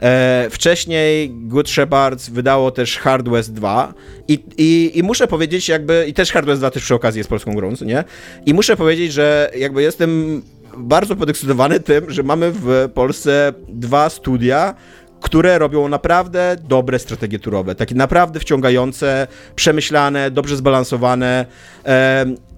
E, 0.02 0.48
wcześniej 0.50 1.30
Good 1.30 1.70
Shepherds 1.70 2.28
wydało 2.28 2.70
też 2.70 2.98
Hard 2.98 3.28
West 3.28 3.52
2 3.52 3.94
i, 4.28 4.44
i, 4.58 4.98
i 4.98 5.02
muszę 5.02 5.26
powiedzieć 5.26 5.68
jakby, 5.68 6.06
i 6.08 6.14
też 6.14 6.32
Hard 6.32 6.46
West 6.46 6.60
2 6.60 6.70
też 6.70 6.82
przy 6.82 6.94
okazji 6.94 7.18
jest 7.18 7.30
polską 7.30 7.54
grą, 7.54 7.72
nie? 7.86 8.04
I 8.46 8.54
muszę 8.54 8.76
powiedzieć, 8.76 9.12
że 9.12 9.50
jakby 9.56 9.82
jestem 9.82 10.42
bardzo 10.76 11.16
podekscytowany 11.16 11.80
tym, 11.80 12.10
że 12.10 12.22
mamy 12.22 12.52
w 12.52 12.88
Polsce 12.94 13.52
dwa 13.68 14.10
studia, 14.10 14.74
które 15.20 15.58
robią 15.58 15.88
naprawdę 15.88 16.56
dobre 16.68 16.98
strategie 16.98 17.38
turowe, 17.38 17.74
takie 17.74 17.94
naprawdę 17.94 18.40
wciągające, 18.40 19.26
przemyślane, 19.54 20.30
dobrze 20.30 20.56
zbalansowane. 20.56 21.46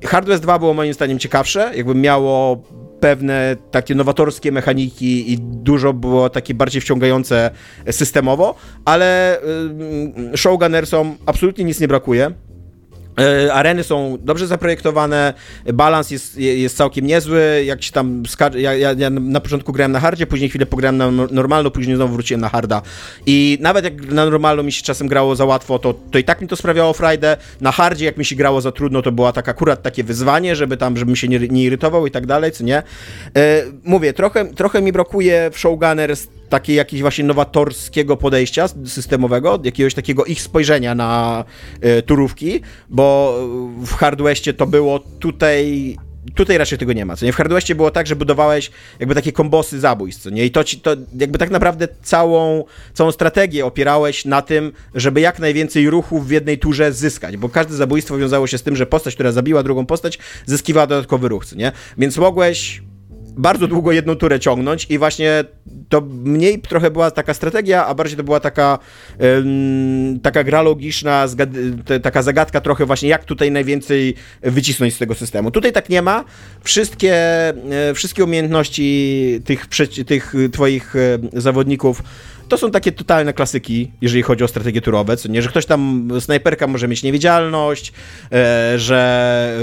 Hard 0.04 0.26
West 0.26 0.42
2 0.42 0.58
było 0.58 0.74
moim 0.74 0.94
zdaniem 0.94 1.18
ciekawsze, 1.18 1.72
jakby 1.74 1.94
miało 1.94 2.62
pewne 3.00 3.56
takie 3.70 3.94
nowatorskie 3.94 4.52
mechaniki 4.52 5.32
i 5.32 5.38
dużo 5.40 5.92
było 5.92 6.30
takie 6.30 6.54
bardziej 6.54 6.82
wciągające 6.82 7.50
systemowo, 7.90 8.54
ale 8.84 9.38
showgunnersom 10.36 11.16
absolutnie 11.26 11.64
nic 11.64 11.80
nie 11.80 11.88
brakuje. 11.88 12.30
E, 13.18 13.54
areny 13.54 13.84
są 13.84 14.18
dobrze 14.20 14.46
zaprojektowane, 14.46 15.34
balans 15.74 16.10
jest, 16.10 16.36
jest 16.36 16.76
całkiem 16.76 17.06
niezły. 17.06 17.64
Jak 17.64 17.82
się 17.82 17.92
tam 17.92 18.22
ja, 18.54 18.74
ja, 18.74 18.92
ja, 18.92 19.10
na 19.10 19.40
początku 19.40 19.72
grałem 19.72 19.92
na 19.92 20.00
hardzie, 20.00 20.26
później 20.26 20.50
chwilę 20.50 20.66
pograłem 20.66 20.96
na 20.96 21.10
normalno, 21.10 21.70
później 21.70 21.96
znowu 21.96 22.14
wróciłem 22.14 22.40
na 22.40 22.48
harda. 22.48 22.82
I 23.26 23.58
nawet 23.60 23.84
jak 23.84 24.06
na 24.10 24.24
normalno 24.24 24.62
mi 24.62 24.72
się 24.72 24.82
czasem 24.82 25.08
grało 25.08 25.36
za 25.36 25.44
łatwo, 25.44 25.78
to, 25.78 25.94
to 26.10 26.18
i 26.18 26.24
tak 26.24 26.40
mi 26.40 26.48
to 26.48 26.56
sprawiało 26.56 26.92
frajdę. 26.92 27.36
Na 27.60 27.72
hardzie, 27.72 28.04
jak 28.04 28.16
mi 28.16 28.24
się 28.24 28.36
grało 28.36 28.60
za 28.60 28.72
trudno, 28.72 29.02
to 29.02 29.12
była 29.12 29.32
tak 29.32 29.48
akurat 29.48 29.82
takie 29.82 30.04
wyzwanie, 30.04 30.56
żeby 30.56 30.76
tam, 30.76 30.96
żebym 30.96 31.16
się 31.16 31.28
nie, 31.28 31.38
nie 31.38 31.62
irytował 31.64 32.06
i 32.06 32.10
tak 32.10 32.26
dalej, 32.26 32.52
co 32.52 32.64
nie. 32.64 32.82
E, 33.36 33.64
mówię, 33.84 34.12
trochę, 34.12 34.44
trochę 34.44 34.82
mi 34.82 34.92
brakuje 34.92 35.50
w 35.52 35.58
Showgunners 35.58 36.28
takiej 36.48 36.76
jakiegoś 36.76 37.02
właśnie 37.02 37.24
nowatorskiego 37.24 38.16
podejścia 38.16 38.68
systemowego, 38.84 39.60
jakiegoś 39.64 39.94
takiego 39.94 40.24
ich 40.24 40.42
spojrzenia 40.42 40.94
na 40.94 41.44
y, 41.98 42.02
turówki, 42.02 42.60
bo 42.88 43.38
w 43.86 43.92
Hardwestie 43.94 44.54
to 44.54 44.66
było 44.66 44.98
tutaj 44.98 45.96
tutaj 46.34 46.58
raczej 46.58 46.78
tego 46.78 46.92
nie 46.92 47.06
ma, 47.06 47.16
co 47.16 47.26
nie? 47.26 47.32
W 47.32 47.36
Hardwestie 47.36 47.74
było 47.74 47.90
tak, 47.90 48.06
że 48.06 48.16
budowałeś 48.16 48.70
jakby 49.00 49.14
takie 49.14 49.32
kombosy 49.32 49.80
zabójstw, 49.80 50.22
co 50.22 50.30
nie? 50.30 50.44
I 50.44 50.50
to 50.50 50.64
ci, 50.64 50.80
to 50.80 50.90
jakby 51.18 51.38
tak 51.38 51.50
naprawdę 51.50 51.88
całą, 52.02 52.64
całą 52.94 53.12
strategię 53.12 53.66
opierałeś 53.66 54.24
na 54.24 54.42
tym, 54.42 54.72
żeby 54.94 55.20
jak 55.20 55.38
najwięcej 55.38 55.90
ruchów 55.90 56.28
w 56.28 56.30
jednej 56.30 56.58
turze 56.58 56.92
zyskać, 56.92 57.36
bo 57.36 57.48
każde 57.48 57.74
zabójstwo 57.74 58.18
wiązało 58.18 58.46
się 58.46 58.58
z 58.58 58.62
tym, 58.62 58.76
że 58.76 58.86
postać, 58.86 59.14
która 59.14 59.32
zabiła 59.32 59.62
drugą 59.62 59.86
postać, 59.86 60.18
zyskiwała 60.46 60.86
dodatkowy 60.86 61.28
ruch, 61.28 61.46
co 61.46 61.56
nie? 61.56 61.72
Więc 61.98 62.16
mogłeś 62.16 62.82
bardzo 63.38 63.66
długo 63.66 63.92
jedną 63.92 64.14
turę 64.16 64.40
ciągnąć 64.40 64.86
i 64.90 64.98
właśnie 64.98 65.44
to 65.88 66.00
mniej 66.24 66.58
trochę 66.58 66.90
była 66.90 67.10
taka 67.10 67.34
strategia, 67.34 67.86
a 67.86 67.94
bardziej 67.94 68.16
to 68.16 68.24
była 68.24 68.40
taka, 68.40 68.78
ym, 69.22 70.20
taka 70.22 70.44
gra 70.44 70.62
logiczna, 70.62 71.26
taka 72.02 72.22
zagadka 72.22 72.60
trochę 72.60 72.86
właśnie, 72.86 73.08
jak 73.08 73.24
tutaj 73.24 73.50
najwięcej 73.50 74.14
wycisnąć 74.42 74.94
z 74.94 74.98
tego 74.98 75.14
systemu. 75.14 75.50
Tutaj 75.50 75.72
tak 75.72 75.88
nie 75.88 76.02
ma. 76.02 76.24
Wszystkie, 76.62 77.14
e, 77.14 77.94
wszystkie 77.94 78.24
umiejętności 78.24 79.40
tych, 79.44 79.66
tych 80.06 80.34
twoich 80.52 80.96
e, 80.96 81.18
zawodników 81.32 82.02
to 82.48 82.58
są 82.58 82.70
takie 82.70 82.92
totalne 82.92 83.32
klasyki, 83.32 83.90
jeżeli 84.00 84.22
chodzi 84.22 84.44
o 84.44 84.48
strategie 84.48 84.80
turowe, 84.80 85.16
co 85.16 85.28
nie, 85.28 85.42
że 85.42 85.48
ktoś 85.48 85.66
tam, 85.66 86.08
snajperka 86.20 86.66
może 86.66 86.88
mieć 86.88 87.02
niewidzialność, 87.02 87.92
e, 88.32 88.78
że 88.78 89.58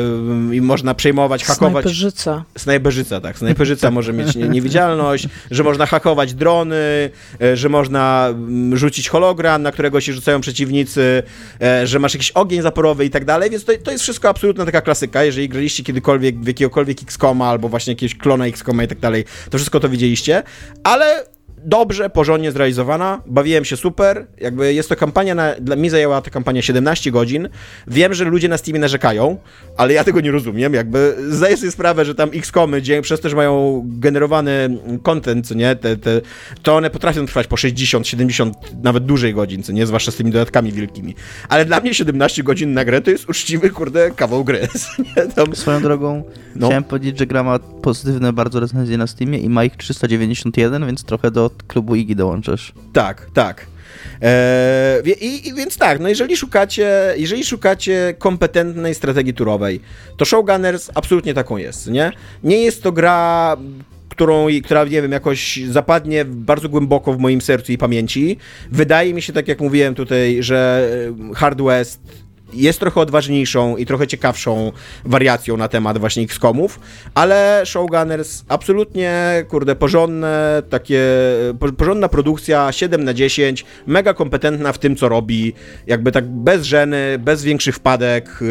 e, 0.57 0.61
można 0.61 0.93
przejmować, 0.93 1.43
hakować... 1.43 1.83
Snajperzyca. 1.83 2.43
Snajperzyca, 2.57 3.21
tak. 3.21 3.37
Snajperzyca 3.37 3.91
może 3.91 4.13
mieć 4.13 4.35
nie, 4.35 4.47
niewidzialność, 4.47 5.27
że 5.51 5.63
można 5.63 5.85
hakować 5.85 6.33
drony, 6.33 7.09
e, 7.41 7.57
że 7.57 7.69
można 7.69 8.27
mm, 8.29 8.77
rzucić 8.77 9.09
hologram, 9.09 9.61
na 9.61 9.71
którego 9.71 10.01
się 10.01 10.13
rzucają 10.13 10.41
przeciwnicy, 10.41 11.23
e, 11.61 11.87
że 11.87 11.99
masz 11.99 12.13
jakiś 12.13 12.31
ogień 12.31 12.61
zaporowy 12.61 13.05
i 13.05 13.09
tak 13.09 13.25
dalej, 13.25 13.49
więc 13.49 13.65
to, 13.65 13.71
to 13.83 13.91
jest 13.91 14.03
wszystko 14.03 14.29
absolutna 14.29 14.65
taka 14.65 14.81
klasyka. 14.81 15.23
Jeżeli 15.23 15.49
graliście 15.49 15.83
kiedykolwiek 15.83 16.39
w 16.39 16.47
jakiegokolwiek 16.47 17.01
XCOMa 17.01 17.47
albo 17.49 17.69
właśnie 17.69 17.91
jakiegoś 17.91 18.15
klona 18.15 18.45
XCOMa 18.45 18.83
i 18.83 18.87
tak 18.87 18.99
dalej, 18.99 19.25
to 19.49 19.57
wszystko 19.57 19.79
to 19.79 19.89
widzieliście, 19.89 20.43
ale 20.83 21.34
dobrze, 21.65 22.09
porządnie 22.09 22.51
zrealizowana, 22.51 23.21
bawiłem 23.27 23.65
się 23.65 23.77
super, 23.77 24.25
jakby 24.41 24.73
jest 24.73 24.89
to 24.89 24.95
kampania, 24.95 25.35
na, 25.35 25.53
dla 25.59 25.75
mnie 25.75 25.89
zajęła 25.89 26.21
ta 26.21 26.29
kampania 26.29 26.61
17 26.61 27.11
godzin, 27.11 27.49
wiem, 27.87 28.13
że 28.13 28.25
ludzie 28.25 28.49
na 28.49 28.57
Steamie 28.57 28.79
narzekają, 28.79 29.37
ale 29.77 29.93
ja 29.93 30.03
tego 30.03 30.21
nie 30.21 30.31
rozumiem, 30.31 30.73
jakby 30.73 31.15
zdaję 31.29 31.57
sobie 31.57 31.71
sprawę, 31.71 32.05
że 32.05 32.15
tam 32.15 32.29
X-komy, 32.33 32.81
gdzie 32.81 33.01
przez 33.01 33.19
to, 33.19 33.29
że 33.29 33.35
mają 33.35 33.83
generowany 33.85 34.77
content, 35.03 35.47
co 35.47 35.53
nie, 35.55 35.75
te, 35.75 35.97
te, 35.97 36.21
to 36.63 36.75
one 36.75 36.89
potrafią 36.89 37.25
trwać 37.25 37.47
po 37.47 37.57
60, 37.57 38.07
70, 38.07 38.57
nawet 38.83 39.05
dłużej 39.05 39.33
godzin, 39.33 39.63
co 39.63 39.71
nie, 39.71 39.85
zwłaszcza 39.85 40.11
z 40.11 40.15
tymi 40.15 40.31
dodatkami 40.31 40.71
wielkimi, 40.71 41.15
ale 41.49 41.65
dla 41.65 41.79
mnie 41.79 41.93
17 41.93 42.43
godzin 42.43 42.73
na 42.73 42.85
grę 42.85 43.01
to 43.01 43.11
jest 43.11 43.29
uczciwy, 43.29 43.69
kurde, 43.69 44.11
kawał 44.11 44.43
gry, 44.43 44.67
tam... 45.35 45.55
Swoją 45.55 45.81
drogą, 45.81 46.23
No. 46.55 46.67
chciałem 46.67 46.83
powiedzieć, 46.83 47.19
że 47.19 47.25
gra 47.27 47.43
ma 47.43 47.59
pozytywne 47.59 48.33
bardzo 48.33 48.59
recenzje 48.59 48.97
na 48.97 49.07
Steamie 49.07 49.37
i 49.39 49.49
ma 49.49 49.63
ich 49.63 49.75
391, 49.75 50.85
więc 50.85 51.03
trochę 51.03 51.31
do 51.31 51.49
klubu 51.67 51.95
Igi 51.95 52.15
dołączasz. 52.15 52.73
Tak, 52.93 53.27
tak. 53.33 53.65
Eee, 54.21 55.11
i, 55.21 55.47
I 55.47 55.53
więc 55.53 55.77
tak, 55.77 55.99
no 55.99 56.09
jeżeli 56.09 56.37
szukacie, 56.37 57.13
jeżeli 57.17 57.43
szukacie 57.45 58.15
kompetentnej 58.17 58.95
strategii 58.95 59.33
turowej, 59.33 59.79
to 60.17 60.25
Showgunners 60.25 60.91
absolutnie 60.95 61.33
taką 61.33 61.57
jest, 61.57 61.87
nie? 61.87 62.11
Nie 62.43 62.57
jest 62.57 62.83
to 62.83 62.91
gra, 62.91 63.57
którą, 64.09 64.47
która, 64.63 64.83
nie 64.83 65.01
wiem, 65.01 65.11
jakoś 65.11 65.59
zapadnie 65.69 66.25
bardzo 66.25 66.69
głęboko 66.69 67.13
w 67.13 67.19
moim 67.19 67.41
sercu 67.41 67.71
i 67.71 67.77
pamięci. 67.77 68.37
Wydaje 68.71 69.13
mi 69.13 69.21
się, 69.21 69.33
tak 69.33 69.47
jak 69.47 69.59
mówiłem 69.59 69.95
tutaj, 69.95 70.37
że 70.43 70.89
e, 71.31 71.33
Hard 71.35 71.61
West 71.61 72.24
jest 72.55 72.79
trochę 72.79 73.01
odważniejszą 73.01 73.77
i 73.77 73.85
trochę 73.85 74.07
ciekawszą 74.07 74.71
wariacją 75.05 75.57
na 75.57 75.67
temat 75.67 75.97
właśnie 75.97 76.23
XCOMów, 76.23 76.79
ale 77.13 77.61
Showgunners 77.65 78.43
absolutnie, 78.47 79.45
kurde, 79.49 79.75
porządne, 79.75 80.63
takie, 80.69 81.01
po- 81.59 81.71
porządna 81.71 82.09
produkcja, 82.09 82.71
7 82.71 83.03
na 83.03 83.13
10, 83.13 83.65
mega 83.87 84.13
kompetentna 84.13 84.73
w 84.73 84.77
tym, 84.77 84.95
co 84.95 85.09
robi, 85.09 85.53
jakby 85.87 86.11
tak 86.11 86.25
bez 86.25 86.63
żeny, 86.63 87.19
bez 87.19 87.43
większych 87.43 87.75
wpadek, 87.75 88.29
y, 88.41 88.45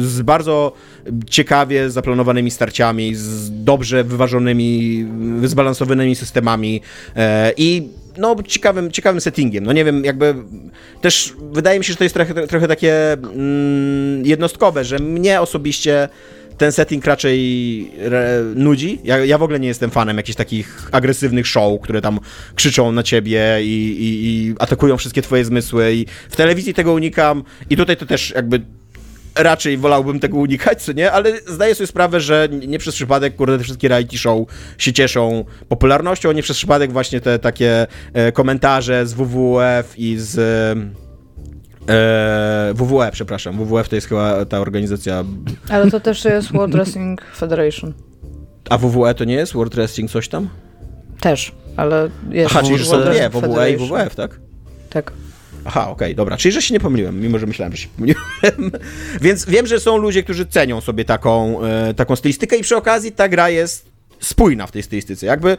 z 0.00 0.22
bardzo 0.22 0.72
ciekawie 1.30 1.90
zaplanowanymi 1.90 2.50
starciami, 2.50 3.14
z 3.14 3.50
dobrze 3.64 4.04
wyważonymi, 4.04 5.06
zbalansowanymi 5.44 6.14
systemami 6.14 6.80
e, 7.16 7.52
i 7.56 7.88
no, 8.18 8.36
ciekawym, 8.42 8.90
ciekawym 8.90 9.20
settingiem. 9.20 9.64
No 9.64 9.72
nie 9.72 9.84
wiem, 9.84 10.04
jakby 10.04 10.34
też 11.00 11.34
wydaje 11.52 11.78
mi 11.78 11.84
się, 11.84 11.92
że 11.92 11.96
to 11.96 12.04
jest 12.04 12.14
trochę, 12.14 12.46
trochę 12.46 12.68
takie 12.68 13.12
mm, 13.12 14.26
jednostkowe, 14.26 14.84
że 14.84 14.98
mnie 14.98 15.40
osobiście 15.40 16.08
ten 16.60 16.72
setting 16.72 17.06
raczej 17.06 17.92
re, 17.98 18.42
nudzi. 18.54 18.98
Ja, 19.04 19.18
ja 19.18 19.38
w 19.38 19.42
ogóle 19.42 19.60
nie 19.60 19.68
jestem 19.68 19.90
fanem 19.90 20.16
jakichś 20.16 20.36
takich 20.36 20.88
agresywnych 20.92 21.46
show, 21.46 21.80
które 21.80 22.00
tam 22.00 22.20
krzyczą 22.54 22.92
na 22.92 23.02
ciebie 23.02 23.58
i, 23.62 23.96
i, 24.00 24.26
i 24.26 24.54
atakują 24.58 24.96
wszystkie 24.96 25.22
twoje 25.22 25.44
zmysły 25.44 25.94
i 25.94 26.06
w 26.30 26.36
telewizji 26.36 26.74
tego 26.74 26.92
unikam 26.92 27.44
i 27.70 27.76
tutaj 27.76 27.96
to 27.96 28.06
też 28.06 28.30
jakby 28.30 28.60
raczej 29.42 29.78
wolałbym 29.78 30.20
tego 30.20 30.36
unikać, 30.36 30.82
co 30.82 30.92
nie? 30.92 31.12
Ale 31.12 31.32
zdaję 31.46 31.74
sobie 31.74 31.86
sprawę, 31.86 32.20
że 32.20 32.48
nie 32.66 32.78
przez 32.78 32.94
przypadek, 32.94 33.36
kurde, 33.36 33.58
te 33.58 33.64
wszystkie 33.64 33.88
reality 33.88 34.18
show 34.18 34.48
się 34.78 34.92
cieszą 34.92 35.44
popularnością, 35.68 36.32
nie 36.32 36.42
przez 36.42 36.56
przypadek 36.56 36.92
właśnie 36.92 37.20
te 37.20 37.38
takie 37.38 37.86
e, 38.12 38.32
komentarze 38.32 39.06
z 39.06 39.14
WWF 39.14 39.98
i 39.98 40.16
z... 40.18 40.38
E, 41.88 42.74
WWE, 42.74 43.10
przepraszam. 43.12 43.64
WWF 43.64 43.88
to 43.88 43.94
jest 43.94 44.08
chyba 44.08 44.44
ta 44.44 44.60
organizacja... 44.60 45.24
Ale 45.68 45.90
to 45.90 46.00
też 46.00 46.24
jest 46.24 46.52
World 46.52 46.74
Wrestling 46.74 47.22
Federation. 47.36 47.92
A 48.70 48.78
WWE 48.78 49.14
to 49.14 49.24
nie 49.24 49.34
jest? 49.34 49.52
World 49.52 49.74
Wrestling 49.74 50.10
coś 50.10 50.28
tam? 50.28 50.48
Też, 51.20 51.52
ale 51.76 52.08
jest 52.30 52.50
Aha, 52.50 52.62
czyli 52.62 52.78
że 52.78 52.84
są 52.84 53.00
dwie, 53.00 53.30
WWE 53.30 53.72
i. 53.72 53.76
WWF, 53.76 54.14
tak? 54.14 54.40
Tak. 54.90 55.12
Aha, 55.70 55.90
okej, 55.90 56.14
dobra. 56.14 56.36
Czyli, 56.36 56.52
że 56.52 56.62
się 56.62 56.74
nie 56.74 56.80
pomyliłem, 56.80 57.20
mimo 57.20 57.38
że 57.38 57.46
myślałem, 57.46 57.72
że 57.72 57.82
się 57.82 57.88
pomyliłem. 57.88 58.70
Więc 59.22 59.46
wiem, 59.46 59.66
że 59.66 59.80
są 59.80 59.96
ludzie, 59.96 60.22
którzy 60.22 60.46
cenią 60.46 60.80
sobie 60.80 61.04
taką, 61.04 61.62
e, 61.64 61.94
taką 61.94 62.16
stylistykę 62.16 62.56
i 62.56 62.62
przy 62.62 62.76
okazji 62.76 63.12
ta 63.12 63.28
gra 63.28 63.50
jest 63.50 63.86
spójna 64.20 64.66
w 64.66 64.72
tej 64.72 64.82
stylistyce. 64.82 65.26
Jakby 65.26 65.50
e, 65.50 65.56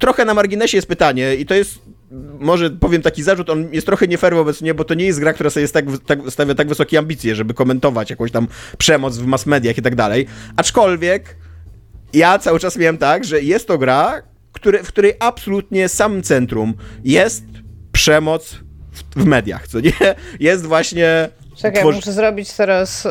trochę 0.00 0.24
na 0.24 0.34
marginesie 0.34 0.78
jest 0.78 0.88
pytanie 0.88 1.34
i 1.34 1.46
to 1.46 1.54
jest 1.54 1.78
może 2.40 2.70
powiem 2.70 3.02
taki 3.02 3.22
zarzut, 3.22 3.50
on 3.50 3.68
jest 3.72 3.86
trochę 3.86 4.08
nie 4.08 4.18
fair 4.18 4.34
wobec 4.34 4.62
mnie, 4.62 4.74
bo 4.74 4.84
to 4.84 4.94
nie 4.94 5.04
jest 5.04 5.20
gra, 5.20 5.32
która 5.32 5.50
sobie 5.50 5.62
jest 5.62 5.74
tak, 5.74 5.84
tak, 6.06 6.18
stawia 6.28 6.54
tak 6.54 6.68
wysokie 6.68 6.98
ambicje, 6.98 7.34
żeby 7.34 7.54
komentować 7.54 8.10
jakąś 8.10 8.30
tam 8.30 8.48
przemoc 8.78 9.16
w 9.16 9.26
mass 9.26 9.46
mediach 9.46 9.78
i 9.78 9.82
tak 9.82 9.94
dalej. 9.94 10.26
Aczkolwiek 10.56 11.36
ja 12.12 12.38
cały 12.38 12.58
czas 12.58 12.76
miałem 12.76 12.98
tak, 12.98 13.24
że 13.24 13.42
jest 13.42 13.68
to 13.68 13.78
gra, 13.78 14.22
który, 14.52 14.82
w 14.82 14.88
której 14.88 15.12
absolutnie 15.20 15.88
samym 15.88 16.22
centrum 16.22 16.74
jest 17.04 17.44
przemoc 17.92 18.67
w, 18.98 19.22
w 19.22 19.24
mediach, 19.24 19.68
co 19.68 19.80
nie? 19.80 19.92
Jest 20.40 20.66
właśnie... 20.66 21.28
Czekaj, 21.56 21.82
tworzy- 21.82 21.96
muszę 21.96 22.12
zrobić 22.12 22.52
teraz... 22.52 23.06
y, 23.06 23.08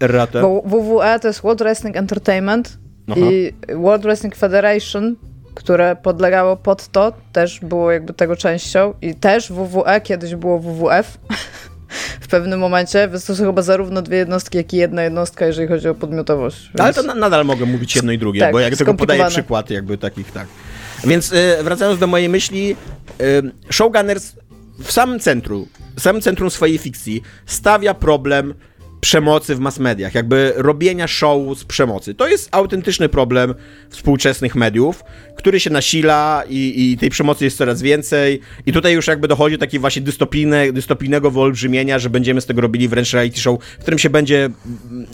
Ratę. 0.00 0.40
Bo 0.42 0.62
WWE 0.64 1.20
to 1.20 1.28
jest 1.28 1.40
World 1.42 1.58
Wrestling 1.60 1.96
Entertainment 1.96 2.78
Aha. 3.08 3.20
i 3.20 3.54
World 3.74 4.02
Wrestling 4.02 4.36
Federation, 4.36 5.16
które 5.54 5.96
podlegało 5.96 6.56
pod 6.56 6.88
to, 6.88 7.12
też 7.32 7.60
było 7.60 7.92
jakby 7.92 8.12
tego 8.12 8.36
częścią 8.36 8.94
i 9.02 9.14
też 9.14 9.52
WWE 9.52 10.00
kiedyś 10.00 10.34
było 10.34 10.58
WWF 10.58 11.18
w 12.20 12.28
pewnym 12.28 12.60
momencie, 12.60 13.08
więc 13.08 13.24
to 13.24 13.36
są 13.36 13.44
chyba 13.44 13.62
zarówno 13.62 14.02
dwie 14.02 14.16
jednostki, 14.16 14.58
jak 14.58 14.74
i 14.74 14.76
jedna 14.76 15.02
jednostka, 15.02 15.46
jeżeli 15.46 15.68
chodzi 15.68 15.88
o 15.88 15.94
podmiotowość. 15.94 16.70
Ale 16.78 16.84
Więc... 16.84 16.96
to 16.96 17.02
na, 17.02 17.14
nadal 17.14 17.44
mogę 17.44 17.66
mówić 17.66 17.96
jedno 17.96 18.12
i 18.12 18.18
drugie, 18.18 18.40
Tak, 18.40 18.52
bo 18.52 18.60
jak 18.60 18.76
tego 18.76 18.94
podaję 18.94 19.24
przykład 19.28 19.70
jakby 19.70 19.98
takich, 19.98 20.32
tak. 20.32 20.46
Więc 21.04 21.32
y, 21.32 21.56
wracając 21.62 21.98
do 21.98 22.06
mojej 22.06 22.28
myśli, 22.28 22.76
y, 23.20 23.72
Showgunners 23.72 24.32
w 24.82 24.92
samym 24.92 25.20
centrum, 25.20 25.66
w 25.96 26.00
samym 26.00 26.22
centrum 26.22 26.50
swojej 26.50 26.78
fikcji 26.78 27.22
stawia 27.46 27.94
problem 27.94 28.54
przemocy 29.00 29.54
w 29.54 29.60
mass 29.60 29.78
mediach, 29.78 30.14
jakby 30.14 30.52
robienia 30.56 31.06
show 31.06 31.58
z 31.58 31.64
przemocy. 31.64 32.14
To 32.14 32.28
jest 32.28 32.48
autentyczny 32.52 33.08
problem 33.08 33.54
współczesnych 33.90 34.54
mediów, 34.54 35.04
który 35.36 35.60
się 35.60 35.70
nasila 35.70 36.44
i, 36.48 36.92
i 36.92 36.98
tej 36.98 37.10
przemocy 37.10 37.44
jest 37.44 37.56
coraz 37.56 37.82
więcej 37.82 38.40
i 38.66 38.72
tutaj 38.72 38.94
już 38.94 39.06
jakby 39.06 39.28
dochodzi 39.28 39.56
do 39.56 39.60
takiego 39.60 39.80
właśnie 39.80 40.02
dystopijne, 40.02 40.72
dystopijnego 40.72 41.30
wyolbrzymienia, 41.30 41.98
że 41.98 42.10
będziemy 42.10 42.40
z 42.40 42.46
tego 42.46 42.60
robili 42.60 42.88
wręcz 42.88 43.12
reality 43.12 43.40
show, 43.40 43.62
w 43.78 43.82
którym 43.82 43.98
się 43.98 44.10
będzie 44.10 44.50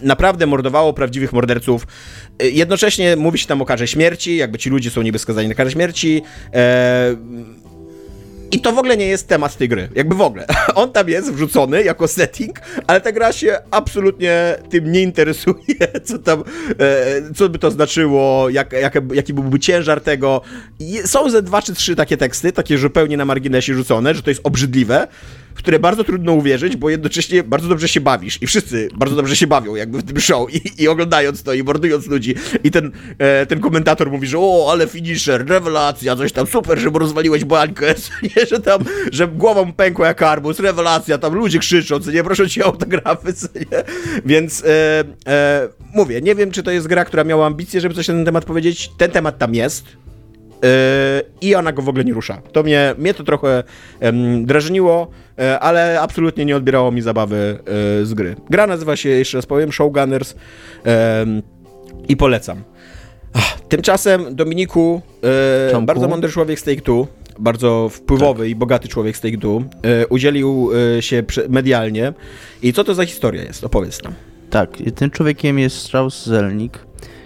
naprawdę 0.02 0.46
mordowało 0.46 0.92
prawdziwych 0.92 1.32
morderców. 1.32 1.86
Jednocześnie 2.40 3.16
mówi 3.16 3.38
się 3.38 3.46
tam 3.46 3.62
o 3.62 3.64
karze 3.64 3.86
śmierci, 3.86 4.36
jakby 4.36 4.58
ci 4.58 4.70
ludzie 4.70 4.90
są 4.90 5.02
niby 5.02 5.18
skazani 5.18 5.48
na 5.48 5.54
karę 5.54 5.70
śmierci. 5.70 6.22
E, 6.54 7.16
i 8.52 8.60
to 8.60 8.72
w 8.72 8.78
ogóle 8.78 8.96
nie 8.96 9.06
jest 9.06 9.28
temat 9.28 9.56
tej 9.56 9.68
gry. 9.68 9.88
Jakby 9.94 10.14
w 10.14 10.20
ogóle. 10.20 10.46
On 10.74 10.92
tam 10.92 11.08
jest 11.08 11.32
wrzucony 11.32 11.84
jako 11.84 12.08
setting, 12.08 12.60
ale 12.86 13.00
ta 13.00 13.12
gra 13.12 13.32
się 13.32 13.58
absolutnie 13.70 14.56
tym 14.70 14.92
nie 14.92 15.02
interesuje, 15.02 15.76
co 16.04 16.18
tam, 16.18 16.44
e, 16.78 17.34
co 17.34 17.48
by 17.48 17.58
to 17.58 17.70
znaczyło, 17.70 18.50
jak, 18.50 18.72
jak, 18.72 18.94
jaki 19.14 19.34
byłby 19.34 19.58
ciężar 19.58 20.00
tego. 20.00 20.40
Są 21.04 21.30
ze 21.30 21.42
dwa 21.42 21.62
czy 21.62 21.74
trzy 21.74 21.96
takie 21.96 22.16
teksty, 22.16 22.52
takie 22.52 22.78
zupełnie 22.78 23.16
na 23.16 23.24
marginesie 23.24 23.74
rzucone, 23.74 24.14
że 24.14 24.22
to 24.22 24.30
jest 24.30 24.40
obrzydliwe. 24.44 25.08
W 25.56 25.58
które 25.58 25.78
bardzo 25.78 26.04
trudno 26.04 26.32
uwierzyć, 26.32 26.76
bo 26.76 26.90
jednocześnie 26.90 27.42
bardzo 27.42 27.68
dobrze 27.68 27.88
się 27.88 28.00
bawisz 28.00 28.42
i 28.42 28.46
wszyscy 28.46 28.88
bardzo 28.94 29.16
dobrze 29.16 29.36
się 29.36 29.46
bawią 29.46 29.74
jakby 29.74 29.98
w 29.98 30.02
tym 30.02 30.20
show 30.20 30.54
i, 30.54 30.82
i 30.82 30.88
oglądając 30.88 31.42
to 31.42 31.52
i 31.52 31.62
mordując 31.62 32.06
ludzi. 32.06 32.34
I 32.64 32.70
ten, 32.70 32.92
e, 33.18 33.46
ten 33.46 33.60
komentator 33.60 34.10
mówi, 34.10 34.26
że 34.26 34.38
o, 34.38 34.68
ale 34.70 34.86
finisher, 34.86 35.46
rewelacja, 35.46 36.16
coś 36.16 36.32
tam, 36.32 36.46
super, 36.46 36.78
że 36.78 36.90
mu 36.90 36.98
rozwaliłeś 36.98 37.44
bańkę, 37.44 37.94
nie, 38.36 38.46
że 38.46 38.60
tam, 38.60 38.84
że 39.12 39.28
głową 39.28 39.72
pękła 39.72 40.06
jak 40.06 40.22
arbuz, 40.22 40.60
rewelacja, 40.60 41.18
tam 41.18 41.34
ludzie 41.34 41.58
krzyczą, 41.58 42.00
co 42.00 42.10
nie, 42.10 42.24
proszę 42.24 42.48
cię 42.48 42.64
o 42.64 42.66
autografy, 42.66 43.32
co 43.32 43.46
nie, 43.54 43.84
więc 44.24 44.64
e, 44.64 45.04
e, 45.26 45.68
mówię, 45.94 46.20
nie 46.20 46.34
wiem, 46.34 46.50
czy 46.50 46.62
to 46.62 46.70
jest 46.70 46.86
gra, 46.86 47.04
która 47.04 47.24
miała 47.24 47.46
ambicje, 47.46 47.80
żeby 47.80 47.94
coś 47.94 48.08
na 48.08 48.14
ten 48.14 48.24
temat 48.24 48.44
powiedzieć, 48.44 48.90
ten 48.98 49.10
temat 49.10 49.38
tam 49.38 49.54
jest, 49.54 49.84
i 51.40 51.54
ona 51.54 51.72
go 51.72 51.82
w 51.82 51.88
ogóle 51.88 52.04
nie 52.04 52.12
rusza. 52.12 52.42
To 52.52 52.62
mnie, 52.62 52.94
mnie 52.98 53.14
to 53.14 53.24
trochę 53.24 53.64
um, 54.00 54.46
drażniło, 54.46 55.08
yy, 55.38 55.58
ale 55.58 56.00
absolutnie 56.00 56.44
nie 56.44 56.56
odbierało 56.56 56.92
mi 56.92 57.02
zabawy 57.02 57.58
yy, 57.98 58.06
z 58.06 58.14
gry. 58.14 58.36
Gra 58.50 58.66
nazywa 58.66 58.96
się, 58.96 59.08
jeszcze 59.08 59.38
raz 59.38 59.46
powiem, 59.46 59.72
Showgunners 59.72 60.34
i 62.08 62.16
polecam. 62.16 62.62
Tymczasem 63.68 64.36
Dominiku, 64.36 65.02
bardzo 65.82 66.08
mądry 66.08 66.30
człowiek 66.32 66.60
z 66.60 66.64
Take-Two, 66.64 67.06
bardzo 67.38 67.88
wpływowy 67.88 68.42
tak. 68.42 68.50
i 68.50 68.54
bogaty 68.54 68.88
człowiek 68.88 69.16
z 69.16 69.20
Take-Two, 69.20 69.64
udzielił 70.08 70.70
się 71.00 71.22
medialnie. 71.48 72.12
I 72.62 72.72
co 72.72 72.84
to 72.84 72.94
za 72.94 73.06
historia 73.06 73.42
jest? 73.42 73.64
Opowiedz 73.64 74.02
nam. 74.02 74.12
Tak, 74.50 74.70
tym 74.94 75.10
człowiekiem 75.10 75.58
jest 75.58 75.78
Strauss 75.78 76.26
Zelnik, 76.26 76.78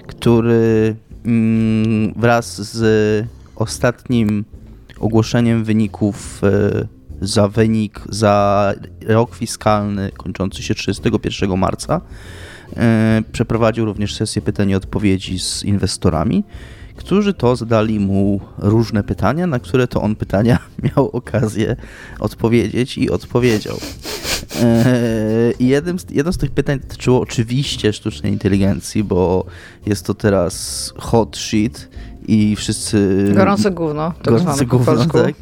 który 0.07 0.95
wraz 2.17 2.63
z 2.63 3.27
ostatnim 3.57 4.45
ogłoszeniem 4.99 5.65
wyników 5.65 6.41
e, 6.45 6.87
za 7.21 7.49
wynik 7.49 8.01
za 8.09 8.75
rok 9.07 9.35
fiskalny 9.35 10.11
kończący 10.17 10.63
się 10.63 10.75
31 10.75 11.57
marca 11.57 12.01
e, 12.77 13.23
przeprowadził 13.33 13.85
również 13.85 14.15
sesję 14.15 14.43
pytań 14.43 14.71
i 14.71 14.75
odpowiedzi 14.75 15.39
z 15.39 15.65
inwestorami, 15.65 16.45
którzy 16.97 17.35
to 17.35 17.57
zadali 17.57 18.01
mu 18.01 18.41
różne 18.59 19.03
pytania, 19.03 19.47
na 19.47 19.59
które 19.59 19.89
to 19.89 20.03
on 20.03 20.17
pytania 20.17 20.59
miał 20.97 21.09
okazję 21.09 21.77
odpowiedzieć 22.19 22.99
i 22.99 23.11
odpowiedział. 23.11 23.79
I 25.59 25.67
jednym 25.67 25.99
z, 25.99 26.07
jedno 26.11 26.33
z 26.33 26.39
tych 26.39 26.51
pytań 26.51 26.81
dotyczyło 26.81 27.21
oczywiście 27.21 27.93
sztucznej 27.93 28.33
inteligencji, 28.33 29.05
bo 29.05 29.45
jest 29.87 30.07
to 30.07 30.15
teraz 30.15 30.93
hot 30.97 31.37
shit 31.37 31.89
i 32.29 32.57
wszyscy... 32.57 33.29
Gorące 33.35 33.71
gówno. 33.71 34.13
Tak 34.23 34.35
gorące 34.35 34.67
gówno, 34.67 35.07
tak. 35.07 35.35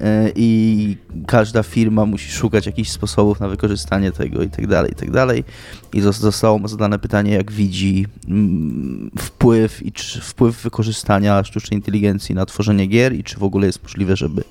E, 0.00 0.32
I 0.34 0.96
każda 1.26 1.62
firma 1.62 2.06
musi 2.06 2.30
szukać 2.30 2.66
jakichś 2.66 2.90
sposobów 2.90 3.40
na 3.40 3.48
wykorzystanie 3.48 4.12
tego 4.12 4.42
i 4.42 4.50
tak 4.50 4.66
dalej, 4.66 4.92
i 4.92 4.94
tak 4.94 5.10
dalej. 5.10 5.44
I 5.92 6.00
zostało 6.00 6.58
mu 6.58 6.68
zadane 6.68 6.98
pytanie, 6.98 7.32
jak 7.32 7.52
widzi 7.52 8.06
mm, 8.28 9.10
wpływ 9.18 9.86
i 9.86 9.92
czy 9.92 10.20
wpływ 10.20 10.62
wykorzystania 10.62 11.44
sztucznej 11.44 11.78
inteligencji 11.78 12.34
na 12.34 12.46
tworzenie 12.46 12.86
gier 12.86 13.14
i 13.14 13.24
czy 13.24 13.38
w 13.38 13.42
ogóle 13.42 13.66
jest 13.66 13.82
możliwe, 13.82 14.16
żeby 14.16 14.44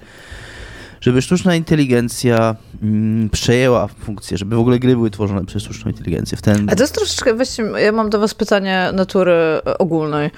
żeby 1.01 1.21
sztuczna 1.21 1.55
inteligencja 1.55 2.55
mm, 2.81 3.29
przejęła 3.29 3.87
funkcję, 3.87 4.37
żeby 4.37 4.55
w 4.55 4.59
ogóle 4.59 4.79
gry 4.79 4.95
były 4.95 5.11
tworzone 5.11 5.45
przez 5.45 5.63
sztuczną 5.63 5.91
inteligencję. 5.91 6.37
W 6.37 6.41
ten... 6.41 6.69
A 6.69 6.75
to 6.75 6.83
jest 6.83 6.95
troszeczkę, 6.95 7.33
właściwie, 7.33 7.69
ja 7.69 7.91
mam 7.91 8.09
do 8.09 8.19
was 8.19 8.33
pytanie 8.33 8.89
natury 8.93 9.31
e, 9.31 9.77
ogólnej. 9.77 10.31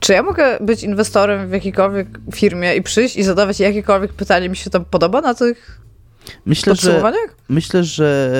Czy 0.00 0.12
ja 0.12 0.22
mogę 0.22 0.58
być 0.60 0.82
inwestorem 0.82 1.48
w 1.48 1.52
jakiejkolwiek 1.52 2.08
firmie 2.34 2.76
i 2.76 2.82
przyjść 2.82 3.16
i 3.16 3.22
zadawać 3.22 3.60
jakiekolwiek 3.60 4.12
pytanie 4.12 4.48
mi 4.48 4.56
się 4.56 4.70
tam 4.70 4.84
podoba 4.84 5.20
na 5.20 5.34
tych 5.34 5.80
Myślę, 6.46 6.74
że, 6.76 7.12
myślę, 7.48 7.84
że 7.84 8.32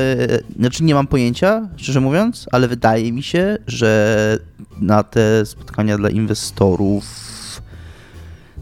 znaczy 0.59 0.85
nie 0.85 0.95
mam 0.95 1.07
pojęcia, 1.07 1.69
szczerze 1.77 2.01
mówiąc, 2.01 2.47
ale 2.53 2.69
wydaje 2.69 3.12
mi 3.12 3.23
się, 3.23 3.59
że 3.67 4.38
na 4.81 5.03
te 5.03 5.47
spotkania 5.47 5.99
dla 5.99 6.11
inwestorów 6.11 7.05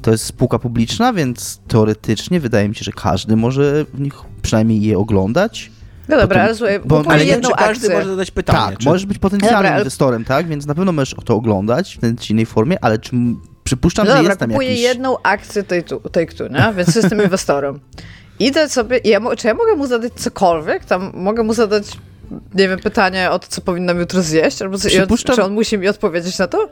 to 0.06 0.10
jest 0.12 0.24
spółka 0.24 0.58
publiczna, 0.58 1.12
więc 1.12 1.60
teoretycznie 1.68 2.40
wydaje 2.40 2.68
mi 2.68 2.74
się, 2.74 2.84
że 2.84 2.92
każdy 2.92 3.36
może 3.36 3.84
w 3.94 4.00
nich 4.00 4.14
przynajmniej 4.42 4.82
je 4.82 4.98
oglądać. 4.98 5.70
No 6.08 6.16
dobra, 6.16 6.42
ale 6.42 6.54
słuchaj, 6.54 6.80
bo, 6.84 7.02
ale 7.08 7.24
nie 7.24 7.40
czy 7.40 7.50
każdy 7.58 7.90
może 7.90 8.08
zadać 8.08 8.30
pytanie. 8.30 8.58
Tak, 8.58 8.78
czy... 8.78 8.88
możesz 8.88 9.06
być 9.06 9.18
potencjalnym 9.18 9.58
dobra, 9.58 9.70
ale... 9.70 9.80
inwestorem, 9.80 10.24
tak? 10.24 10.48
Więc 10.48 10.66
na 10.66 10.74
pewno 10.74 10.92
możesz 10.92 11.14
to 11.24 11.34
oglądać 11.34 11.96
w 11.96 12.00
tej 12.00 12.16
czy 12.16 12.32
innej 12.32 12.46
formie, 12.46 12.84
ale 12.84 12.98
czy 12.98 13.16
przypuszczam, 13.64 14.06
no 14.06 14.12
że 14.12 14.16
dobra, 14.16 14.30
jest 14.30 14.40
tam 14.40 14.48
kupuję 14.48 14.68
jakiś... 14.68 14.84
jedną 14.84 15.22
akcję 15.22 15.62
tej 15.62 15.84
tu, 15.84 16.00
tej 16.00 16.28
tu, 16.28 16.46
nie? 16.46 16.72
Więc 16.76 16.94
jestem 16.94 17.22
inwestorem. 17.24 17.80
Idę 18.38 18.68
sobie, 18.68 19.00
ja, 19.04 19.20
czy 19.36 19.46
ja 19.46 19.54
mogę 19.54 19.76
mu 19.76 19.86
zadać 19.86 20.12
cokolwiek? 20.12 20.84
Tam 20.84 21.10
mogę 21.14 21.42
mu 21.42 21.54
zadać, 21.54 21.86
nie 22.54 22.68
wiem, 22.68 22.78
pytanie 22.78 23.30
o 23.30 23.38
to, 23.38 23.46
co 23.48 23.60
powinnam 23.60 23.98
jutro 23.98 24.22
zjeść? 24.22 24.62
Albo 24.62 24.78
co, 24.78 24.88
Przypuszczam... 24.88 25.36
czy 25.36 25.44
on 25.44 25.52
musi 25.52 25.78
mi 25.78 25.88
odpowiedzieć 25.88 26.38
na 26.38 26.46
to? 26.46 26.68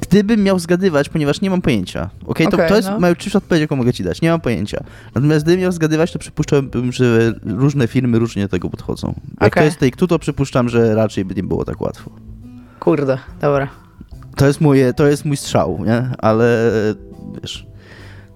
Gdybym 0.00 0.42
miał 0.42 0.58
zgadywać, 0.58 1.08
ponieważ 1.08 1.40
nie 1.40 1.50
mam 1.50 1.62
pojęcia. 1.62 2.10
Okay, 2.26 2.46
to, 2.46 2.56
okay, 2.56 2.68
to 2.68 2.76
jest 2.76 2.88
no. 2.88 3.00
najczystsza 3.00 3.38
odpowiedź, 3.38 3.60
jaką 3.60 3.76
mogę 3.76 3.92
ci 3.92 4.04
dać. 4.04 4.22
Nie 4.22 4.30
mam 4.30 4.40
pojęcia. 4.40 4.84
Natomiast 5.14 5.44
gdybym 5.44 5.60
miał 5.60 5.72
zgadywać, 5.72 6.12
to 6.12 6.18
przypuszczałbym, 6.18 6.92
że 6.92 7.32
różne 7.42 7.88
firmy 7.88 8.18
różnie 8.18 8.42
do 8.42 8.48
tego 8.48 8.70
podchodzą. 8.70 9.14
Jak 9.40 9.52
okay. 9.52 9.62
to 9.62 9.64
jest 9.64 9.80
Take-Two, 9.80 10.06
to 10.06 10.18
przypuszczam, 10.18 10.68
że 10.68 10.94
raczej 10.94 11.24
by 11.24 11.34
nie 11.34 11.42
było 11.42 11.64
tak 11.64 11.80
łatwo. 11.80 12.10
Kurde, 12.80 13.18
dobra. 13.40 13.68
To 14.36 14.46
jest, 14.46 14.60
moje, 14.60 14.94
to 14.94 15.06
jest 15.06 15.24
mój 15.24 15.36
strzał, 15.36 15.84
nie? 15.86 16.10
Ale 16.18 16.72
wiesz, 17.42 17.66